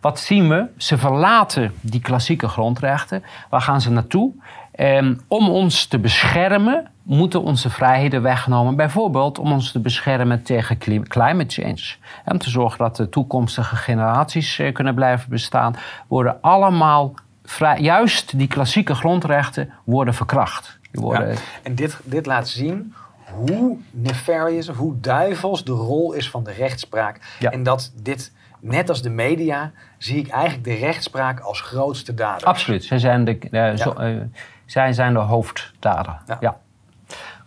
Wat 0.00 0.18
zien 0.20 0.48
we? 0.48 0.66
Ze 0.76 0.98
verlaten 0.98 1.74
die 1.80 2.00
klassieke 2.00 2.48
grondrechten. 2.48 3.24
Waar 3.50 3.60
gaan 3.60 3.80
ze 3.80 3.90
naartoe? 3.90 4.32
Um, 4.76 5.20
om 5.28 5.48
ons 5.48 5.86
te 5.86 5.98
beschermen, 5.98 6.90
moeten 7.02 7.42
onze 7.42 7.70
vrijheden 7.70 8.22
weggenomen. 8.22 8.76
Bijvoorbeeld 8.76 9.38
om 9.38 9.52
ons 9.52 9.72
te 9.72 9.80
beschermen 9.80 10.42
tegen 10.42 10.78
climate 11.08 11.62
change. 11.62 11.94
En 12.24 12.32
om 12.32 12.38
te 12.38 12.50
zorgen 12.50 12.78
dat 12.78 12.96
de 12.96 13.08
toekomstige 13.08 13.76
generaties 13.76 14.58
uh, 14.58 14.72
kunnen 14.72 14.94
blijven 14.94 15.30
bestaan, 15.30 15.76
worden 16.08 16.38
allemaal 16.40 17.14
vrij, 17.44 17.80
juist 17.80 18.38
die 18.38 18.48
klassieke 18.48 18.94
grondrechten 18.94 19.72
worden 19.84 20.14
verkracht. 20.14 20.78
Worden... 20.92 21.28
Ja, 21.28 21.38
en 21.62 21.74
dit, 21.74 22.00
dit 22.04 22.26
laat 22.26 22.48
zien 22.48 22.94
hoe 23.34 23.78
nefarious, 23.90 24.68
hoe 24.68 25.00
duivels 25.00 25.64
de 25.64 25.72
rol 25.72 26.12
is 26.12 26.30
van 26.30 26.44
de 26.44 26.52
rechtspraak. 26.52 27.36
Ja. 27.38 27.50
En 27.50 27.62
dat 27.62 27.92
dit, 28.02 28.32
net 28.60 28.88
als 28.88 29.02
de 29.02 29.10
media, 29.10 29.70
zie 29.98 30.18
ik 30.18 30.28
eigenlijk 30.28 30.64
de 30.64 30.74
rechtspraak 30.74 31.40
als 31.40 31.60
grootste 31.60 32.14
dader. 32.14 32.46
Absoluut. 32.46 32.84
Zij 32.84 32.98
zijn 32.98 33.24
de, 33.24 33.38
uh, 33.50 33.76
zo, 33.76 33.94
uh, 34.00 34.20
zij 34.66 34.92
zijn 34.92 35.12
de 35.12 35.18
hoofddader. 35.18 36.18
Ja. 36.26 36.36
ja. 36.40 36.56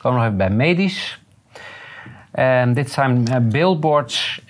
Komen 0.05 0.19
nog 0.19 0.29
even 0.29 0.47
bij 0.47 0.49
medisch. 0.49 1.21
En 2.31 2.73
dit 2.73 2.91
zijn 2.91 3.27
uh, 3.29 3.35
billboards. 3.41 4.43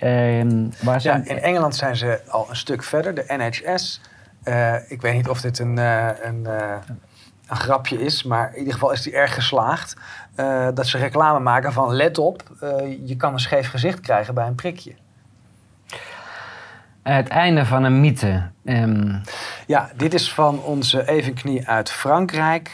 Waar 0.82 1.00
zijn... 1.00 1.24
Ja, 1.24 1.30
in 1.30 1.38
Engeland 1.38 1.76
zijn 1.76 1.96
ze 1.96 2.20
al 2.28 2.46
een 2.50 2.56
stuk 2.56 2.82
verder. 2.82 3.14
De 3.14 3.24
NHS. 3.26 4.00
Uh, 4.44 4.90
ik 4.90 5.00
weet 5.00 5.14
niet 5.14 5.28
of 5.28 5.40
dit 5.40 5.58
een, 5.58 5.76
uh, 5.76 6.08
een 6.22 6.46
een 7.48 7.56
grapje 7.56 8.00
is, 8.00 8.22
maar 8.22 8.50
in 8.52 8.58
ieder 8.58 8.72
geval 8.72 8.92
is 8.92 9.02
die 9.02 9.12
erg 9.12 9.34
geslaagd. 9.34 9.96
Dat 10.74 10.86
ze 10.86 10.98
reclame 10.98 11.38
maken 11.38 11.72
van 11.72 11.92
let 11.92 12.18
op, 12.18 12.42
je 13.04 13.16
kan 13.16 13.32
een 13.32 13.40
scheef 13.40 13.70
gezicht 13.70 14.00
krijgen 14.00 14.34
bij 14.34 14.46
een 14.46 14.54
prikje. 14.54 14.94
Het 17.02 17.28
einde 17.28 17.64
van 17.64 17.84
een 17.84 18.00
mythe. 18.00 18.42
Um... 18.64 19.20
Ja, 19.66 19.90
dit 19.94 20.14
is 20.14 20.32
van 20.32 20.62
onze 20.62 21.08
evenknie 21.08 21.68
uit 21.68 21.90
Frankrijk. 21.90 22.72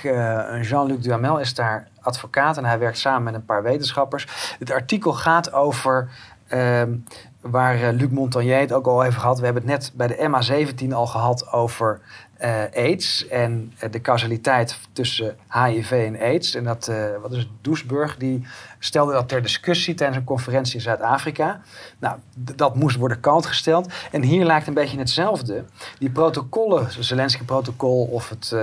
Jean-Luc 0.62 1.02
Duhamel 1.02 1.38
is 1.38 1.54
daar 1.54 1.90
advocaat 2.02 2.56
en 2.56 2.64
hij 2.64 2.78
werkt 2.78 2.98
samen 2.98 3.22
met 3.22 3.34
een 3.34 3.44
paar 3.44 3.62
wetenschappers. 3.62 4.54
Het 4.58 4.70
artikel 4.70 5.12
gaat 5.12 5.52
over 5.52 6.08
ehm, 6.46 6.96
waar 7.40 7.92
Luc 7.92 8.10
Montagnier 8.10 8.58
het 8.58 8.72
ook 8.72 8.86
al 8.86 9.04
even 9.04 9.20
gehad. 9.20 9.38
We 9.38 9.44
hebben 9.44 9.62
het 9.62 9.72
net 9.72 9.92
bij 9.94 10.06
de 10.06 10.74
MA17 10.86 10.92
al 10.92 11.06
gehad 11.06 11.52
over 11.52 12.00
uh, 12.42 12.62
AIDS 12.74 13.28
en 13.28 13.72
uh, 13.84 13.90
de 13.90 14.00
causaliteit 14.00 14.78
tussen 14.92 15.36
HIV 15.48 15.90
en 15.90 16.20
AIDS. 16.20 16.54
En 16.54 16.64
dat, 16.64 16.88
uh, 16.88 16.96
wat 17.20 17.32
is 17.32 17.38
het, 17.38 17.48
Doesburg, 17.60 18.16
die 18.16 18.46
stelde 18.78 19.12
dat 19.12 19.28
ter 19.28 19.42
discussie 19.42 19.94
tijdens 19.94 20.18
een 20.18 20.24
conferentie 20.24 20.74
in 20.74 20.80
Zuid-Afrika. 20.80 21.60
Nou, 21.98 22.18
dat 22.36 22.74
moest 22.74 22.96
worden 22.96 23.20
kant 23.20 23.46
gesteld. 23.46 23.92
En 24.10 24.22
hier 24.22 24.44
lijkt 24.44 24.66
een 24.66 24.74
beetje 24.74 24.98
hetzelfde. 24.98 25.64
Die 25.98 26.10
protocollen, 26.10 26.84
het 26.84 26.96
Zelensky-protocol 27.00 28.04
of 28.04 28.28
het, 28.28 28.54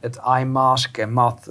het 0.00 0.20
iMask 0.40 0.98
en 0.98 1.12
MAT, 1.12 1.46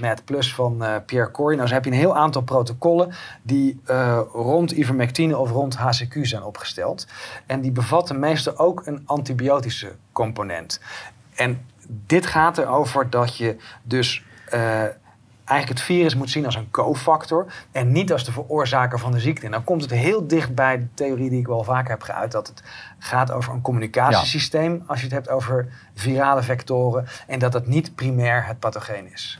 MAT 0.00 0.24
Plus 0.24 0.54
van 0.54 0.84
Pierre 1.06 1.30
Corey. 1.30 1.56
Nou, 1.56 1.68
zo 1.68 1.74
heb 1.74 1.84
je 1.84 1.90
een 1.90 1.96
heel 1.96 2.16
aantal 2.16 2.42
protocollen 2.42 3.14
die 3.42 3.80
rond 4.32 4.70
ivermectine 4.70 5.38
of 5.38 5.50
rond 5.50 5.76
HCQ 5.76 6.18
zijn 6.22 6.42
opgesteld. 6.42 7.06
En 7.46 7.60
die 7.60 7.72
bevatten 7.72 8.18
meestal 8.18 8.58
ook 8.58 8.86
een 8.86 9.02
antibiotische 9.06 9.92
component. 10.20 10.80
En 11.34 11.66
dit 11.88 12.26
gaat 12.26 12.58
erover 12.58 13.10
dat 13.10 13.36
je 13.36 13.56
dus 13.82 14.24
uh, 14.54 14.84
eigenlijk 15.50 15.68
het 15.68 15.80
virus 15.80 16.14
moet 16.14 16.30
zien 16.30 16.44
als 16.44 16.54
een 16.54 16.70
cofactor 16.70 17.52
en 17.72 17.92
niet 17.92 18.12
als 18.12 18.24
de 18.24 18.32
veroorzaker 18.32 18.98
van 18.98 19.12
de 19.12 19.20
ziekte. 19.20 19.44
En 19.44 19.50
dan 19.50 19.64
komt 19.64 19.82
het 19.82 19.90
heel 19.90 20.26
dicht 20.26 20.54
bij 20.54 20.78
de 20.78 20.88
theorie 20.94 21.30
die 21.30 21.40
ik 21.40 21.46
wel 21.46 21.64
vaker 21.64 21.90
heb 21.90 22.02
geuit, 22.02 22.32
dat 22.32 22.48
het 22.48 22.62
gaat 22.98 23.32
over 23.32 23.52
een 23.52 23.60
communicatiesysteem 23.60 24.82
als 24.86 24.98
je 24.98 25.04
het 25.04 25.14
hebt 25.14 25.28
over 25.28 25.68
virale 25.94 26.42
vectoren 26.42 27.06
en 27.26 27.38
dat 27.38 27.52
het 27.52 27.66
niet 27.66 27.94
primair 27.94 28.46
het 28.46 28.58
pathogeen 28.58 29.12
is. 29.12 29.39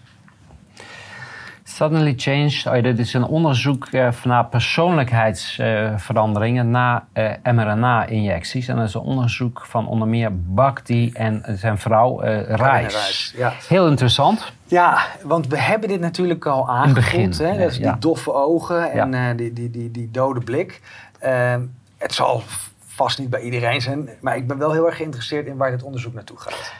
Suddenly 1.74 2.14
Changed, 2.16 2.66
oh 2.66 2.82
dit 2.82 2.98
is 2.98 3.14
een 3.14 3.24
onderzoek 3.24 3.88
uh, 3.90 4.08
naar 4.24 4.46
persoonlijkheidsveranderingen 4.46 6.66
uh, 6.66 6.72
na 6.72 7.06
uh, 7.14 7.30
mRNA-injecties. 7.42 8.68
En 8.68 8.76
dat 8.76 8.88
is 8.88 8.94
een 8.94 9.00
onderzoek 9.00 9.66
van 9.66 9.88
onder 9.88 10.08
meer 10.08 10.30
Bhakti 10.32 11.12
en 11.12 11.42
zijn 11.46 11.78
vrouw 11.78 12.24
uh, 12.24 12.42
Reis. 12.42 13.34
Ja. 13.36 13.52
Heel 13.68 13.88
interessant. 13.88 14.52
Ja, 14.66 14.98
want 15.22 15.46
we 15.46 15.58
hebben 15.58 15.88
dit 15.88 16.00
natuurlijk 16.00 16.46
al 16.46 16.68
aangevoeld. 16.68 17.38
Hè? 17.38 17.58
Dat 17.58 17.70
is 17.70 17.78
die 17.78 17.98
doffe 17.98 18.32
ogen 18.32 18.92
en 18.92 19.36
die, 19.36 19.52
die, 19.52 19.70
die, 19.70 19.90
die 19.90 20.10
dode 20.10 20.40
blik. 20.40 20.80
Ehm, 21.18 21.60
het 21.98 22.14
zal 22.14 22.42
vast 22.86 23.18
niet 23.18 23.30
bij 23.30 23.40
iedereen 23.40 23.80
zijn, 23.80 24.08
maar 24.20 24.36
ik 24.36 24.46
ben 24.46 24.58
wel 24.58 24.72
heel 24.72 24.86
erg 24.86 24.96
geïnteresseerd 24.96 25.46
in 25.46 25.56
waar 25.56 25.70
dit 25.70 25.82
onderzoek 25.82 26.14
naartoe 26.14 26.38
gaat. 26.38 26.72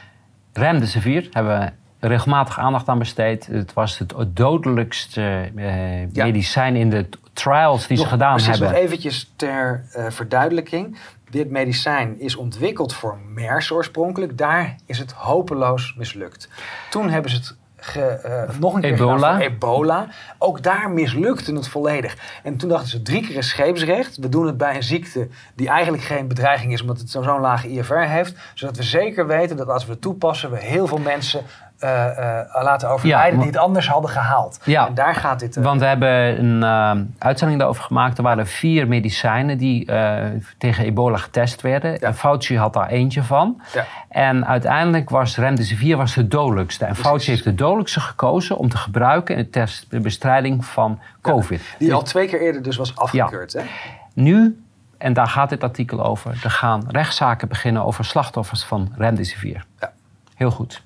Remdesivir 0.53 1.27
hebben 1.31 1.59
we 1.59 1.71
regelmatig 2.07 2.59
aandacht 2.59 2.87
aan 2.87 2.99
besteed. 2.99 3.47
Het 3.47 3.73
was 3.73 3.97
het 3.97 4.13
dodelijkste 4.27 5.51
uh, 5.55 5.65
medicijn 6.13 6.75
in 6.75 6.89
de 6.89 7.09
trials 7.33 7.87
die 7.87 7.97
ze 7.97 8.05
gedaan 8.05 8.35
precies, 8.35 8.49
hebben. 8.49 8.69
Nog 8.69 8.77
eventjes 8.77 9.33
ter 9.35 9.85
uh, 9.95 10.05
verduidelijking. 10.09 10.97
Dit 11.29 11.49
medicijn 11.49 12.19
is 12.19 12.35
ontwikkeld 12.35 12.93
voor 12.93 13.17
MERS 13.33 13.71
oorspronkelijk. 13.71 14.37
Daar 14.37 14.75
is 14.85 14.99
het 14.99 15.11
hopeloos 15.11 15.95
mislukt. 15.97 16.49
Toen 16.89 17.09
hebben 17.09 17.31
ze 17.31 17.37
het 17.37 17.59
Ge, 17.83 18.45
uh, 18.49 18.59
nog 18.59 18.73
een 18.73 18.81
keer 18.81 18.93
ebola. 18.93 19.39
ebola. 19.39 20.07
Ook 20.37 20.63
daar 20.63 20.89
mislukte 20.89 21.53
het 21.53 21.67
volledig. 21.67 22.39
En 22.43 22.57
toen 22.57 22.69
dachten 22.69 22.89
ze 22.89 23.01
drie 23.01 23.27
keer 23.27 23.37
een 23.37 23.43
scheepsrecht. 23.43 24.17
We 24.17 24.29
doen 24.29 24.45
het 24.45 24.57
bij 24.57 24.75
een 24.75 24.83
ziekte 24.83 25.27
die 25.55 25.69
eigenlijk 25.69 26.03
geen 26.03 26.27
bedreiging 26.27 26.73
is, 26.73 26.81
omdat 26.81 26.99
het 26.99 27.09
zo'n 27.09 27.39
lage 27.39 27.69
IFR 27.69 27.93
heeft. 27.93 28.35
Zodat 28.53 28.77
we 28.77 28.83
zeker 28.83 29.27
weten 29.27 29.57
dat 29.57 29.69
als 29.69 29.85
we 29.85 29.91
het 29.91 30.01
toepassen, 30.01 30.51
we 30.51 30.57
heel 30.57 30.87
veel 30.87 30.97
mensen 30.97 31.41
uh, 31.83 32.05
uh, 32.19 32.63
laten 32.63 32.89
overlijden 32.89 33.39
die 33.39 33.47
het 33.47 33.57
anders 33.57 33.87
hadden 33.87 34.09
gehaald. 34.09 34.59
Ja, 34.63 34.87
en 34.87 34.93
daar 34.93 35.15
gaat 35.15 35.39
dit... 35.39 35.57
Uh, 35.57 35.63
want 35.63 35.79
we 35.79 35.85
hebben 35.85 36.39
een 36.45 37.13
uitzending 37.17 37.59
daarover 37.59 37.83
gemaakt. 37.83 38.17
Er 38.17 38.23
waren 38.23 38.47
vier 38.47 38.87
medicijnen 38.87 39.57
die 39.57 39.85
tegen 40.57 40.85
ebola 40.85 41.17
getest 41.17 41.61
werden. 41.61 41.91
Ja. 41.91 41.97
En 41.99 42.15
Fauci 42.15 42.57
had 42.57 42.73
daar 42.73 42.87
eentje 42.87 43.23
van. 43.23 43.61
Ja. 43.73 43.85
En 44.09 44.45
uiteindelijk 44.45 45.09
was 45.09 45.37
remdesivir 45.37 45.97
was 45.97 46.13
de 46.13 46.27
dodelijkste. 46.27 46.85
En 46.85 46.95
Fauci 46.95 47.31
heeft 47.31 47.43
de 47.43 47.55
dodelijkste 47.55 47.99
gekozen 47.99 48.57
om 48.57 48.69
te 48.69 48.77
gebruiken 48.77 49.35
in 49.35 49.43
de, 49.43 49.49
test, 49.49 49.85
de 49.89 49.99
bestrijding 49.99 50.65
van 50.65 50.99
COVID. 51.21 51.75
die 51.79 51.93
al 51.93 52.03
twee 52.03 52.27
keer 52.27 52.41
eerder 52.41 52.63
dus 52.63 52.77
was 52.77 52.95
afgekeurd. 52.95 53.53
Hè? 53.53 53.61
Nu 54.13 54.63
en 55.01 55.13
daar 55.13 55.27
gaat 55.27 55.49
dit 55.49 55.63
artikel 55.63 56.05
over. 56.05 56.39
Er 56.43 56.51
gaan 56.51 56.85
rechtszaken 56.87 57.47
beginnen 57.47 57.83
over 57.83 58.05
slachtoffers 58.05 58.63
van 58.63 58.93
remdesivir. 58.97 59.65
Ja. 59.79 59.91
Heel 60.35 60.51
goed. 60.51 60.83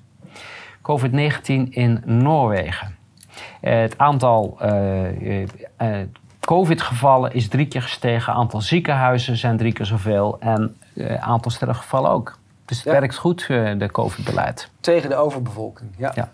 COVID-19 0.90 1.68
in 1.70 2.02
Noorwegen. 2.04 2.96
Eh, 3.60 3.80
het 3.80 3.98
aantal 3.98 4.58
uh, 4.62 6.00
COVID-gevallen 6.40 7.32
is 7.34 7.48
drie 7.48 7.66
keer 7.66 7.82
gestegen. 7.82 8.32
Het 8.32 8.40
aantal 8.40 8.60
ziekenhuizen 8.60 9.36
zijn 9.36 9.56
drie 9.56 9.72
keer 9.72 9.86
zoveel. 9.86 10.36
En 10.40 10.76
het 10.94 11.20
aantal 11.20 11.50
sterfgevallen 11.50 12.10
ook. 12.10 12.38
Dus 12.64 12.76
het 12.76 12.92
werkt 12.92 13.16
goed, 13.16 13.46
de 13.46 13.88
COVID-beleid. 13.92 14.70
Tegen 14.80 15.08
de 15.08 15.16
overbevolking, 15.16 15.90
ja. 15.96 16.12
ja. 16.14 16.30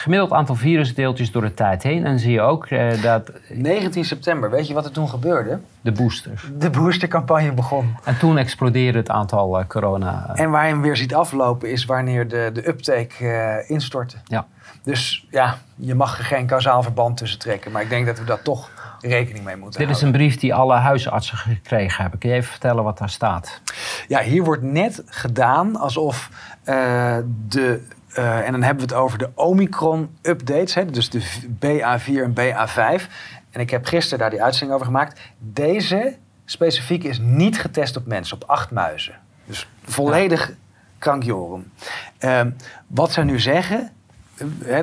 Gemiddeld 0.00 0.32
aantal 0.32 0.54
virusdeeltjes 0.54 1.30
door 1.30 1.42
de 1.42 1.54
tijd 1.54 1.82
heen. 1.82 2.06
En 2.06 2.18
zie 2.18 2.32
je 2.32 2.40
ook 2.40 2.68
dat... 3.02 3.30
19 3.48 4.04
september, 4.04 4.50
weet 4.50 4.66
je 4.66 4.74
wat 4.74 4.84
er 4.84 4.90
toen 4.90 5.08
gebeurde? 5.08 5.60
De 5.80 5.92
boosters. 5.92 6.50
De 6.58 6.70
boostercampagne 6.70 7.52
begon. 7.52 7.96
En 8.04 8.18
toen 8.18 8.38
explodeerde 8.38 8.98
het 8.98 9.10
aantal 9.10 9.64
corona... 9.66 10.30
En 10.34 10.50
waar 10.50 10.66
je 10.66 10.72
hem 10.72 10.82
weer 10.82 10.96
ziet 10.96 11.14
aflopen 11.14 11.70
is 11.70 11.84
wanneer 11.84 12.28
de, 12.28 12.50
de 12.52 12.68
uptake 12.68 13.24
uh, 13.24 13.70
instortte. 13.70 14.16
Ja. 14.24 14.46
Dus 14.82 15.26
ja, 15.30 15.58
je 15.76 15.94
mag 15.94 16.18
er 16.18 16.24
geen 16.24 16.46
kausaal 16.46 16.82
verband 16.82 17.16
tussen 17.16 17.38
trekken. 17.38 17.72
Maar 17.72 17.82
ik 17.82 17.88
denk 17.88 18.06
dat 18.06 18.18
we 18.18 18.24
dat 18.24 18.44
toch 18.44 18.70
rekening 19.00 19.44
mee 19.44 19.56
moeten 19.56 19.80
Dit 19.80 19.96
is 19.96 20.02
een 20.02 20.12
brief 20.12 20.36
die 20.36 20.54
alle 20.54 20.74
huisartsen 20.74 21.36
gekregen 21.36 22.02
hebben. 22.02 22.20
Kun 22.20 22.28
je 22.28 22.34
even 22.34 22.50
vertellen 22.50 22.84
wat 22.84 22.98
daar 22.98 23.10
staat? 23.10 23.60
Ja, 24.08 24.20
hier 24.20 24.44
wordt 24.44 24.62
net 24.62 25.02
gedaan 25.06 25.76
alsof 25.76 26.30
uh, 26.64 27.16
de 27.48 27.82
uh, 28.18 28.46
en 28.46 28.52
dan 28.52 28.62
hebben 28.62 28.88
we 28.88 28.94
het 28.94 29.02
over 29.02 29.18
de 29.18 29.30
Omicron-updates, 29.34 30.90
dus 30.90 31.10
de 31.10 31.22
BA4 31.48 32.22
en 32.22 32.34
BA5. 32.34 33.02
En 33.50 33.60
ik 33.60 33.70
heb 33.70 33.86
gisteren 33.86 34.18
daar 34.18 34.30
die 34.30 34.42
uitzending 34.42 34.72
over 34.72 34.86
gemaakt. 34.86 35.20
Deze 35.38 36.16
specifiek 36.44 37.04
is 37.04 37.18
niet 37.18 37.60
getest 37.60 37.96
op 37.96 38.06
mensen, 38.06 38.36
op 38.36 38.48
acht 38.48 38.70
muizen. 38.70 39.14
Dus 39.46 39.68
volledig 39.84 40.48
ja. 40.48 40.54
krankjorum. 40.98 41.72
Um, 42.18 42.56
wat 42.86 43.12
ze 43.12 43.22
nu 43.22 43.40
zeggen, 43.40 43.90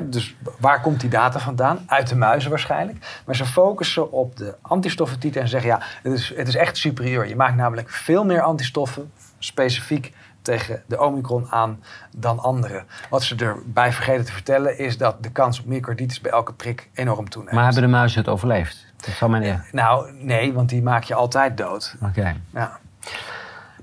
dus 0.02 0.36
waar 0.58 0.80
komt 0.80 1.00
die 1.00 1.10
data 1.10 1.38
vandaan? 1.38 1.84
Uit 1.86 2.08
de 2.08 2.16
muizen 2.16 2.50
waarschijnlijk. 2.50 3.22
Maar 3.26 3.36
ze 3.36 3.46
focussen 3.46 4.12
op 4.12 4.36
de 4.36 4.54
antistoffentiter 4.60 5.40
en 5.40 5.48
zeggen 5.48 5.70
ja, 5.70 5.80
het 6.02 6.12
is, 6.12 6.32
het 6.36 6.48
is 6.48 6.56
echt 6.56 6.76
superieur. 6.76 7.28
Je 7.28 7.36
maakt 7.36 7.56
namelijk 7.56 7.90
veel 7.90 8.24
meer 8.24 8.42
antistoffen, 8.42 9.12
specifiek 9.38 10.12
tegen 10.48 10.82
de 10.86 11.00
Omicron 11.00 11.46
aan 11.50 11.82
dan 12.16 12.38
anderen. 12.38 12.84
Wat 13.10 13.22
ze 13.22 13.36
erbij 13.36 13.92
vergeten 13.92 14.24
te 14.24 14.32
vertellen 14.32 14.78
is 14.78 14.98
dat 14.98 15.22
de 15.22 15.30
kans 15.30 15.60
op 15.60 15.66
myocarditis 15.66 16.20
bij 16.20 16.30
elke 16.30 16.52
prik 16.52 16.90
enorm 16.94 17.28
toeneemt. 17.28 17.54
Maar 17.54 17.64
hebben 17.64 17.82
de 17.82 17.88
muizen 17.88 18.18
het 18.18 18.28
overleefd? 18.28 18.86
Dat 18.96 19.14
zal 19.14 19.28
men 19.28 19.42
ja. 19.42 19.64
Nou, 19.72 20.12
nee, 20.12 20.52
want 20.52 20.68
die 20.68 20.82
maak 20.82 21.02
je 21.02 21.14
altijd 21.14 21.56
dood. 21.56 21.96
Oké. 22.02 22.36
Ja. 22.50 22.78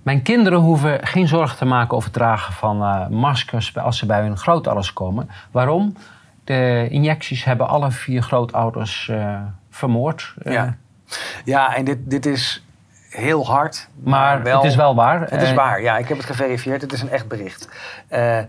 Mijn 0.03 0.21
kinderen 0.21 0.59
hoeven 0.59 1.07
geen 1.07 1.27
zorgen 1.27 1.57
te 1.57 1.65
maken 1.65 1.95
over 1.95 2.09
het 2.09 2.17
dragen 2.17 2.53
van 2.53 2.81
uh, 2.81 3.07
maskers 3.07 3.77
als 3.77 3.97
ze 3.97 4.05
bij 4.05 4.21
hun 4.21 4.37
grootouders 4.37 4.93
komen. 4.93 5.29
Waarom? 5.51 5.95
De 6.43 6.87
injecties 6.89 7.43
hebben 7.43 7.67
alle 7.67 7.91
vier 7.91 8.21
grootouders 8.21 9.07
uh, 9.11 9.39
vermoord. 9.69 10.33
Ja. 10.43 10.77
ja, 11.45 11.75
en 11.75 11.85
dit, 11.85 12.09
dit 12.09 12.25
is 12.25 12.64
heel 13.15 13.45
hard. 13.45 13.87
Maar, 14.03 14.43
wel, 14.43 14.61
het 14.61 14.71
is 14.71 14.75
wel 14.75 14.95
waar. 14.95 15.21
Het 15.21 15.41
is 15.41 15.49
eh, 15.49 15.55
waar, 15.55 15.81
ja. 15.81 15.97
Ik 15.97 16.07
heb 16.07 16.17
het 16.17 16.25
geverifieerd. 16.25 16.81
Het 16.81 16.93
is 16.93 17.01
een 17.01 17.09
echt 17.09 17.27
bericht. 17.27 17.69
Uh, 18.09 18.39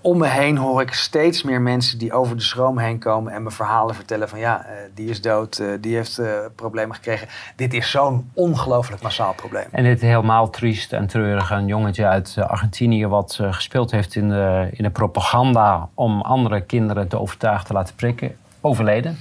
om 0.00 0.18
me 0.18 0.26
heen 0.26 0.56
hoor 0.56 0.80
ik 0.80 0.94
steeds 0.94 1.42
meer 1.42 1.60
mensen 1.60 1.98
die 1.98 2.12
over 2.12 2.36
de 2.36 2.42
schroom 2.42 2.78
heen 2.78 2.98
komen 2.98 3.32
en 3.32 3.42
me 3.42 3.50
verhalen 3.50 3.94
vertellen 3.94 4.28
van 4.28 4.38
ja, 4.38 4.66
uh, 4.66 4.72
die 4.94 5.08
is 5.08 5.20
dood, 5.20 5.58
uh, 5.58 5.68
die 5.80 5.94
heeft 5.94 6.18
uh, 6.18 6.28
problemen 6.54 6.94
gekregen. 6.94 7.28
Dit 7.56 7.74
is 7.74 7.90
zo'n 7.90 8.30
ongelooflijk 8.34 9.02
massaal 9.02 9.34
probleem. 9.34 9.66
En 9.70 9.84
dit 9.84 10.00
helemaal 10.00 10.50
triest 10.50 10.92
en 10.92 11.06
treurig. 11.06 11.50
Een 11.50 11.66
jongetje 11.66 12.06
uit 12.06 12.36
Argentinië 12.46 13.06
wat 13.06 13.38
gespeeld 13.50 13.90
heeft 13.90 14.14
in 14.14 14.28
de, 14.28 14.68
in 14.72 14.84
de 14.84 14.90
propaganda 14.90 15.88
om 15.94 16.20
andere 16.20 16.60
kinderen 16.60 17.08
te 17.08 17.18
overtuigen 17.18 17.66
te 17.66 17.72
laten 17.72 17.94
prikken. 17.94 18.36
Overleden. 18.60 19.18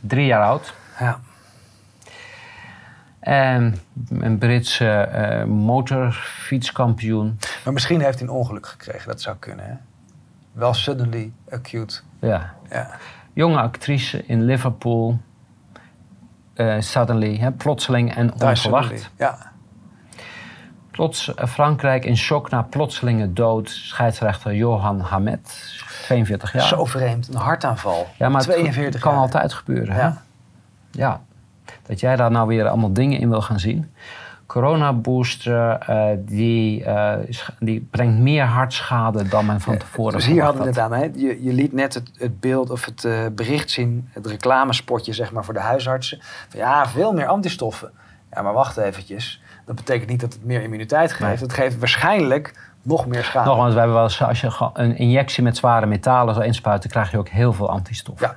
Drie 0.00 0.26
jaar 0.26 0.42
oud. 0.42 0.74
Ja. 0.98 1.20
En 3.20 3.78
een 4.08 4.38
Britse 4.38 5.08
uh, 5.14 5.44
motorfietskampioen. 5.44 7.38
Maar 7.64 7.72
misschien 7.72 8.00
heeft 8.00 8.18
hij 8.18 8.28
een 8.28 8.34
ongeluk 8.34 8.66
gekregen, 8.66 9.08
dat 9.08 9.20
zou 9.20 9.36
kunnen. 9.36 9.64
Hè? 9.64 9.74
Wel 10.52 10.74
suddenly 10.74 11.32
acute. 11.50 12.00
Ja. 12.20 12.54
ja. 12.70 12.90
Jonge 13.32 13.60
actrice 13.60 14.26
in 14.26 14.44
Liverpool. 14.44 15.18
Uh, 16.54 16.80
suddenly, 16.80 17.36
hè, 17.36 17.52
plotseling 17.52 18.14
en 18.14 18.32
onverwacht. 18.32 19.10
Ja. 19.16 19.52
Plots 20.90 21.28
uh, 21.28 21.46
Frankrijk 21.46 22.04
in 22.04 22.16
shock 22.16 22.50
na 22.50 22.62
plotselinge 22.62 23.32
dood. 23.32 23.68
Scheidsrechter 23.68 24.54
Johan 24.54 25.00
Hamet, 25.00 25.74
42 26.02 26.52
jaar. 26.52 26.62
Zo 26.62 26.84
vreemd, 26.84 27.28
een 27.28 27.34
hartaanval. 27.34 28.06
Ja, 28.16 28.28
maar 28.28 28.42
42 28.42 28.92
het 28.92 29.02
kan 29.02 29.14
altijd 29.20 29.52
gebeuren. 29.52 29.94
Hè? 29.94 30.00
Ja. 30.00 30.22
ja. 30.90 31.20
Dat 31.90 32.00
jij 32.00 32.16
daar 32.16 32.30
nou 32.30 32.46
weer 32.48 32.68
allemaal 32.68 32.92
dingen 32.92 33.20
in 33.20 33.28
wil 33.28 33.42
gaan 33.42 33.60
zien. 33.60 33.90
Coronabooster, 34.46 35.78
uh, 35.90 36.06
die, 36.18 36.84
uh, 36.84 37.14
die 37.58 37.88
brengt 37.90 38.18
meer 38.18 38.44
hartschade 38.44 39.28
dan 39.28 39.46
men 39.46 39.60
van 39.60 39.76
tevoren 39.76 40.12
Dus 40.12 40.26
hier 40.26 40.42
hadden 40.42 40.62
we 40.62 40.68
het 40.68 40.78
aan. 40.78 40.92
Hè? 40.92 41.10
Je, 41.14 41.42
je 41.42 41.52
liet 41.52 41.72
net 41.72 41.94
het, 41.94 42.10
het 42.14 42.40
beeld 42.40 42.70
of 42.70 42.84
het 42.84 43.04
uh, 43.04 43.26
bericht 43.32 43.70
zien, 43.70 44.08
het 44.12 44.26
reclamespotje 44.26 45.12
zeg 45.12 45.32
maar, 45.32 45.44
voor 45.44 45.54
de 45.54 45.60
huisartsen. 45.60 46.18
Van, 46.48 46.60
ja, 46.60 46.86
veel 46.86 47.12
meer 47.12 47.26
antistoffen. 47.26 47.90
Ja, 48.32 48.42
maar 48.42 48.52
wacht 48.52 48.76
eventjes. 48.76 49.42
Dat 49.66 49.76
betekent 49.76 50.10
niet 50.10 50.20
dat 50.20 50.32
het 50.32 50.44
meer 50.44 50.62
immuniteit 50.62 51.12
geeft. 51.12 51.40
Nee. 51.40 51.48
Het 51.48 51.52
geeft 51.52 51.78
waarschijnlijk 51.78 52.72
nog 52.82 53.06
meer 53.06 53.24
schade. 53.24 53.48
Nogmaals, 53.48 53.72
we 53.72 53.78
hebben 53.78 53.96
wel 53.96 54.04
eens, 54.04 54.22
als 54.22 54.40
je 54.40 54.70
een 54.72 54.96
injectie 54.96 55.42
met 55.42 55.56
zware 55.56 55.86
metalen 55.86 56.34
zou 56.34 56.46
inspuiten, 56.46 56.90
krijg 56.90 57.10
je 57.10 57.18
ook 57.18 57.28
heel 57.28 57.52
veel 57.52 57.70
antistoffen. 57.70 58.26
Ja. 58.26 58.36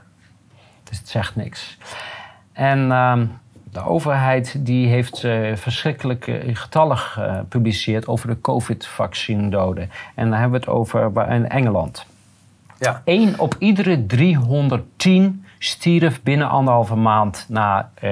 Dus 0.84 0.98
het 0.98 1.10
zegt 1.10 1.36
niks. 1.36 1.78
En 2.54 2.92
ehm, 2.92 3.26
de 3.74 3.86
overheid 3.86 4.56
die 4.66 4.88
heeft 4.88 5.24
uh, 5.24 5.56
verschrikkelijke 5.56 6.42
getallen 6.54 6.98
gepubliceerd 6.98 8.08
over 8.08 8.28
de 8.28 8.42
COVID-vaccindoden. 8.42 9.90
En 10.16 10.30
dan 10.30 10.40
hebben 10.40 10.60
we 10.60 10.66
het 10.66 10.76
over 10.76 11.30
in 11.30 11.50
Engeland. 11.50 12.06
Ja. 12.80 13.02
1 13.06 13.40
op 13.40 13.56
iedere 13.60 14.06
310 14.06 15.46
stierf 15.60 16.24
binnen 16.24 16.50
anderhalve 16.50 16.96
maand 16.96 17.46
na 17.50 17.92
uh, 18.04 18.10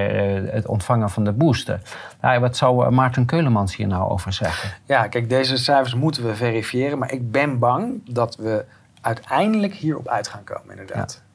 het 0.52 0.66
ontvangen 0.66 1.10
van 1.10 1.24
de 1.24 1.32
booster. 1.32 1.80
Nou, 2.20 2.40
wat 2.40 2.56
zou 2.56 2.90
Maarten 2.90 3.26
Keulemans 3.26 3.76
hier 3.76 3.86
nou 3.86 4.10
over 4.10 4.32
zeggen? 4.32 4.70
Ja, 4.84 5.06
kijk, 5.06 5.28
deze 5.28 5.56
cijfers 5.56 5.94
moeten 5.94 6.24
we 6.24 6.34
verifiëren. 6.34 6.98
Maar 6.98 7.12
ik 7.12 7.30
ben 7.30 7.58
bang 7.58 8.00
dat 8.04 8.36
we 8.36 8.64
uiteindelijk 9.00 9.74
hierop 9.74 10.08
uit 10.08 10.28
gaan 10.28 10.44
komen, 10.44 10.70
inderdaad. 10.70 11.22
Ja 11.24 11.30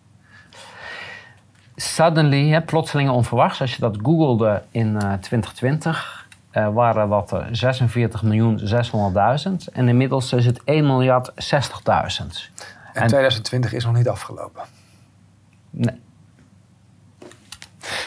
suddenly, 1.79 2.49
hè, 2.49 2.61
plotseling 2.61 3.09
onverwachts, 3.09 3.61
als 3.61 3.75
je 3.75 3.79
dat 3.79 3.97
googelde 4.03 4.63
in 4.71 4.87
uh, 4.87 4.99
2020, 4.99 6.27
uh, 6.51 6.69
waren 6.73 7.09
dat 7.09 7.31
er 7.31 7.47
46 7.51 8.23
miljoen 8.23 8.59
600.000 8.59 9.73
en 9.73 9.87
inmiddels 9.87 10.33
is 10.33 10.45
het 10.45 10.63
1 10.63 10.85
miljard 10.85 11.31
60.000. 11.31 11.35
En, 12.93 13.07
2020 13.07 13.73
is 13.73 13.85
nog 13.85 13.95
niet 13.95 14.09
afgelopen. 14.09 14.63
Nee. 15.69 15.95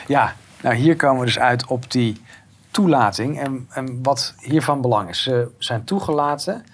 Ja, 0.07 0.35
nou 0.63 0.75
hier 0.75 0.97
komen 0.97 1.21
we 1.21 1.27
dus 1.27 1.39
uit 1.39 1.67
op 1.67 1.91
die 1.91 2.23
toelating. 2.71 3.41
En, 3.41 3.69
en 3.71 4.03
wat 4.03 4.35
hiervan 4.39 4.81
belang 4.81 5.09
is, 5.09 5.23
ze 5.23 5.51
zijn 5.59 5.85
toegelaten, 5.85 6.65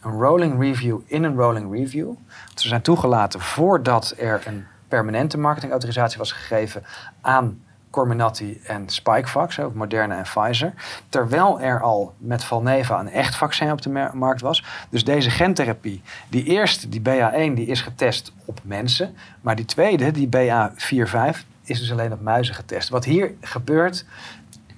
een 0.00 0.12
rolling 0.12 0.60
review 0.60 0.98
in 1.06 1.24
een 1.24 1.34
rolling 1.34 1.72
review. 1.72 2.10
Ze 2.54 2.68
zijn 2.68 2.82
toegelaten 2.82 3.40
voordat 3.40 4.14
er 4.18 4.42
een 4.46 4.66
permanente 4.92 5.38
marketingautorisatie 5.38 6.18
was 6.18 6.32
gegeven 6.32 6.84
aan 7.20 7.60
Comirnaty 7.90 8.58
en 8.66 8.88
Spikevax, 8.88 9.60
ook 9.60 9.74
Moderna 9.74 10.16
en 10.16 10.22
Pfizer. 10.22 10.72
Terwijl 11.08 11.60
er 11.60 11.80
al 11.80 12.14
met 12.18 12.44
Valneva 12.44 13.00
een 13.00 13.10
echt 13.10 13.36
vaccin 13.36 13.70
op 13.70 13.82
de 13.82 14.10
markt 14.12 14.40
was. 14.40 14.64
Dus 14.90 15.04
deze 15.04 15.30
gentherapie, 15.30 16.02
die 16.28 16.44
eerste, 16.44 16.88
die 16.88 17.00
BA1, 17.00 17.54
die 17.54 17.66
is 17.66 17.80
getest 17.80 18.32
op 18.44 18.60
mensen. 18.62 19.16
Maar 19.40 19.56
die 19.56 19.64
tweede, 19.64 20.10
die 20.10 20.28
BA45, 20.36 21.38
is 21.64 21.78
dus 21.78 21.92
alleen 21.92 22.12
op 22.12 22.20
muizen 22.20 22.54
getest. 22.54 22.88
Wat 22.88 23.04
hier 23.04 23.34
gebeurt, 23.40 24.04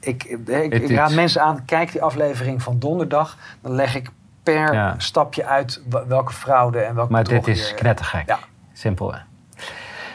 ik, 0.00 0.24
ik, 0.24 0.72
ik 0.72 0.90
raad 0.90 1.12
mensen 1.12 1.42
aan, 1.42 1.64
kijk 1.64 1.92
die 1.92 2.02
aflevering 2.02 2.62
van 2.62 2.78
donderdag. 2.78 3.38
Dan 3.60 3.74
leg 3.74 3.94
ik 3.94 4.10
per 4.42 4.94
stapje 4.98 5.44
uit 5.44 5.82
welke 6.08 6.32
fraude 6.32 6.78
en 6.78 6.94
welke 6.94 7.12
Maar 7.12 7.24
dit 7.24 7.46
is 7.46 7.74
knettergek. 7.74 8.26
Ja. 8.26 8.38
Simpel 8.72 9.12
hè? 9.12 9.18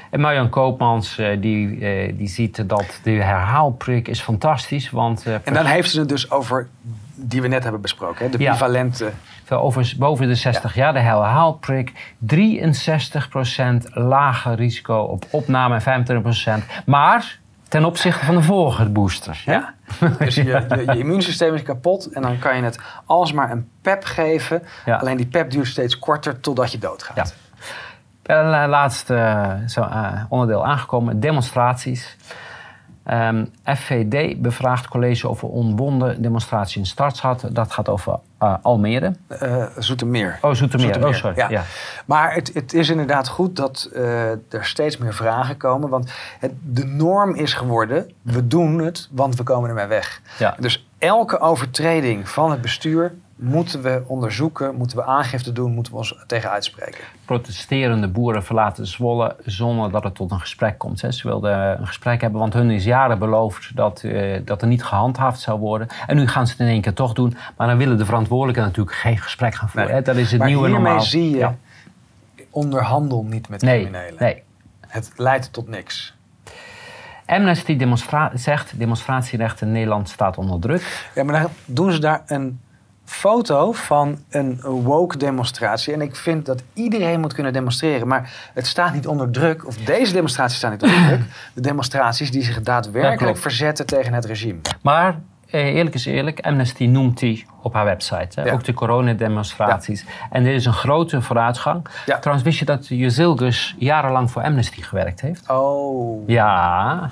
En 0.09 0.19
Marjan 0.19 0.49
Koopmans 0.49 1.17
uh, 1.17 1.41
die, 1.41 1.67
uh, 1.67 2.17
die 2.17 2.27
ziet 2.27 2.69
dat 2.69 2.99
de 3.03 3.11
herhaalprik 3.11 4.07
is 4.07 4.21
fantastisch. 4.21 4.89
Want, 4.89 5.27
uh, 5.27 5.33
en 5.43 5.53
dan 5.53 5.65
heeft 5.65 5.91
ze 5.91 5.99
het 5.99 6.09
dus 6.09 6.31
over 6.31 6.67
die 7.15 7.41
we 7.41 7.47
net 7.47 7.63
hebben 7.63 7.81
besproken, 7.81 8.25
hè? 8.25 8.31
de 8.31 8.43
ja. 8.43 8.51
bivalente... 8.51 9.11
Over, 9.51 9.93
boven 9.97 10.27
de 10.27 10.35
60 10.35 10.75
ja. 10.75 10.81
jaar, 10.81 10.93
de 10.93 10.99
herhaalprik. 10.99 11.91
63% 12.35 12.35
lager 13.93 14.55
risico 14.55 15.01
op 15.01 15.25
opname 15.29 15.79
en 15.83 16.05
25%. 16.63 16.65
Maar 16.85 17.39
ten 17.67 17.85
opzichte 17.85 18.25
van 18.25 18.35
de 18.35 18.41
vorige 18.41 18.85
boosters. 18.85 19.43
Ja? 19.43 19.73
Dus 20.19 20.35
je, 20.35 20.43
je, 20.43 20.83
je, 20.85 20.97
immuunsysteem 20.97 21.53
is 21.53 21.61
kapot 21.61 22.05
en 22.05 22.21
dan 22.21 22.39
kan 22.39 22.55
je 22.55 22.63
het 22.63 22.79
alsmaar 23.05 23.51
een 23.51 23.69
pep 23.81 24.03
geven. 24.03 24.63
Alleen 24.85 25.17
die 25.17 25.25
pep 25.25 25.51
duurt 25.51 25.67
steeds 25.67 25.99
korter 25.99 26.39
totdat 26.39 26.71
je 26.71 26.77
doodgaat. 26.77 27.15
Ja. 27.15 27.48
Uh, 28.29 28.65
laatste 28.67 29.13
uh, 29.77 30.23
onderdeel 30.29 30.65
aangekomen, 30.65 31.19
demonstraties. 31.19 32.17
Um, 33.11 33.51
ehm, 33.63 33.75
FVD 33.77 34.41
bevraagt 34.41 34.87
college 34.87 35.29
over 35.29 35.47
onbonden 35.47 36.21
demonstratie 36.21 36.79
in 36.79 36.85
Startschat. 36.85 37.45
Dat 37.51 37.71
gaat 37.71 37.89
over 37.89 38.19
uh, 38.43 38.55
Almere. 38.61 39.13
Uh, 39.43 39.65
Zoetermeer. 39.77 40.39
Oh, 40.41 40.53
Zoetermeer. 40.53 41.05
Oh, 41.05 41.13
sorry. 41.13 41.45
Ja. 41.49 41.63
Maar 42.05 42.33
het, 42.33 42.53
het, 42.53 42.73
is 42.73 42.89
inderdaad 42.89 43.27
goed 43.27 43.55
dat 43.55 43.89
uh, 43.93 44.29
er 44.31 44.65
steeds 44.65 44.97
meer 44.97 45.13
vragen 45.13 45.57
komen. 45.57 45.89
Want 45.89 46.11
het, 46.39 46.51
de 46.61 46.85
norm 46.85 47.35
is 47.35 47.53
geworden, 47.53 48.11
we 48.21 48.47
doen 48.47 48.79
het, 48.79 49.09
want 49.11 49.35
we 49.35 49.43
komen 49.43 49.69
ermee 49.69 49.87
weg. 49.87 50.21
Ja. 50.37 50.55
Dus 50.59 50.87
elke 50.97 51.39
overtreding 51.39 52.29
van 52.29 52.51
het 52.51 52.61
bestuur 52.61 53.13
moeten 53.39 53.81
we 53.81 54.03
onderzoeken, 54.07 54.75
moeten 54.75 54.97
we 54.97 55.03
aangifte 55.03 55.51
doen, 55.51 55.73
moeten 55.73 55.93
we 55.93 55.97
ons 55.97 56.15
tegen 56.27 56.49
uitspreken. 56.49 57.03
Protesterende 57.25 58.07
boeren 58.07 58.43
verlaten 58.43 58.87
Zwolle 58.87 59.35
zonder 59.45 59.91
dat 59.91 60.03
het 60.03 60.15
tot 60.15 60.31
een 60.31 60.39
gesprek 60.39 60.77
komt. 60.77 60.99
Ze 60.99 61.27
wilden 61.27 61.79
een 61.79 61.87
gesprek 61.87 62.21
hebben, 62.21 62.39
want 62.39 62.53
hun 62.53 62.71
is 62.71 62.83
jaren 62.83 63.19
beloofd 63.19 63.75
dat, 63.75 64.03
uh, 64.03 64.39
dat 64.45 64.61
er 64.61 64.67
niet 64.67 64.83
gehandhaafd 64.83 65.39
zou 65.39 65.59
worden. 65.59 65.87
En 66.07 66.15
nu 66.15 66.27
gaan 66.27 66.45
ze 66.47 66.51
het 66.51 66.61
in 66.61 66.67
één 66.67 66.81
keer 66.81 66.93
toch 66.93 67.13
doen. 67.13 67.37
Maar 67.57 67.67
dan 67.67 67.77
willen 67.77 67.97
de 67.97 68.05
verantwoordelijken 68.05 68.63
natuurlijk 68.63 68.95
geen 68.95 69.17
gesprek 69.17 69.55
gaan 69.55 69.69
voeren. 69.69 69.91
Nee. 69.91 70.01
Dat 70.01 70.15
is 70.15 70.31
het 70.31 70.39
maar 70.39 70.47
nieuwe 70.47 70.67
hiermee 70.67 70.83
normaal. 70.83 71.01
zie 71.01 71.37
je, 71.37 71.49
onderhandel 72.49 73.23
niet 73.23 73.49
met 73.49 73.61
nee, 73.61 73.81
criminelen. 73.81 74.15
Nee. 74.19 74.43
Het 74.87 75.11
leidt 75.15 75.53
tot 75.53 75.67
niks. 75.67 76.17
Amnesty 77.25 77.77
demonstra 77.77 78.31
zegt 78.33 78.79
demonstratierecht 78.79 79.61
in 79.61 79.71
Nederland 79.71 80.09
staat 80.09 80.37
onder 80.37 80.59
druk. 80.59 81.09
Ja, 81.15 81.23
maar 81.23 81.41
dan 81.41 81.51
doen 81.65 81.91
ze 81.91 81.99
daar 81.99 82.21
een 82.25 82.59
foto 83.09 83.71
van 83.71 84.17
een 84.29 84.61
woke 84.61 85.17
demonstratie. 85.17 85.93
En 85.93 86.01
ik 86.01 86.15
vind 86.15 86.45
dat 86.45 86.63
iedereen 86.73 87.19
moet 87.19 87.33
kunnen 87.33 87.53
demonstreren. 87.53 88.07
Maar 88.07 88.31
het 88.53 88.67
staat 88.67 88.93
niet 88.93 89.07
onder 89.07 89.31
druk, 89.31 89.67
of 89.67 89.77
deze 89.77 90.13
demonstraties 90.13 90.57
staan 90.57 90.71
niet 90.71 90.83
onder 90.83 91.07
druk. 91.07 91.21
De 91.53 91.61
demonstraties 91.61 92.31
die 92.31 92.43
zich 92.43 92.61
daadwerkelijk 92.61 93.37
verzetten 93.37 93.85
tegen 93.85 94.13
het 94.13 94.25
regime. 94.25 94.59
Maar 94.81 95.19
eh, 95.49 95.65
eerlijk 95.65 95.95
is 95.95 96.05
eerlijk, 96.05 96.39
Amnesty 96.39 96.85
noemt 96.85 97.19
die 97.19 97.45
op 97.61 97.73
haar 97.73 97.85
website. 97.85 98.41
Hè? 98.41 98.51
Ook 98.51 98.63
de 98.63 98.73
coronademonstraties. 98.73 100.01
Ja. 100.01 100.07
En 100.29 100.43
dit 100.43 100.55
is 100.55 100.65
een 100.65 100.73
grote 100.73 101.21
vooruitgang. 101.21 101.87
Ja. 102.05 102.19
Trouwens, 102.19 102.47
wist 102.47 102.59
je 102.59 102.65
dat 102.65 102.87
Jezilgus 102.87 103.75
jarenlang 103.77 104.31
voor 104.31 104.41
Amnesty 104.41 104.81
gewerkt 104.81 105.21
heeft? 105.21 105.49
Oh. 105.49 106.27
Ja. 106.27 107.09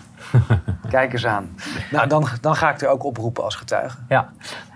Kijk 0.90 1.14
eens 1.14 1.26
aan. 1.26 1.49
Nou, 1.91 2.07
dan, 2.07 2.28
dan 2.41 2.56
ga 2.56 2.69
ik 2.69 2.82
er 2.82 2.88
ook 2.88 3.03
oproepen 3.03 3.44
als 3.44 3.56
getuige. 3.56 3.98
Ja. 4.10 4.30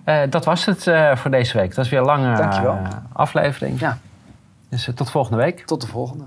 Uh, 0.06 0.22
dat 0.30 0.46
was 0.46 0.66
het 0.66 0.86
uh, 0.86 1.16
voor 1.16 1.32
deze 1.32 1.58
week. 1.58 1.76
Dat 1.76 1.86
is 1.86 1.92
weer 1.92 2.00
een 2.00 2.06
lange 2.06 2.40
uh, 2.42 2.90
aflevering. 3.14 3.80
Ja. 3.80 3.98
Dus 4.70 4.90
tot 4.96 5.12
volgende 5.12 5.38
week. 5.38 5.66
Tot 5.66 5.82
de 5.82 5.88
volgende. 5.88 6.24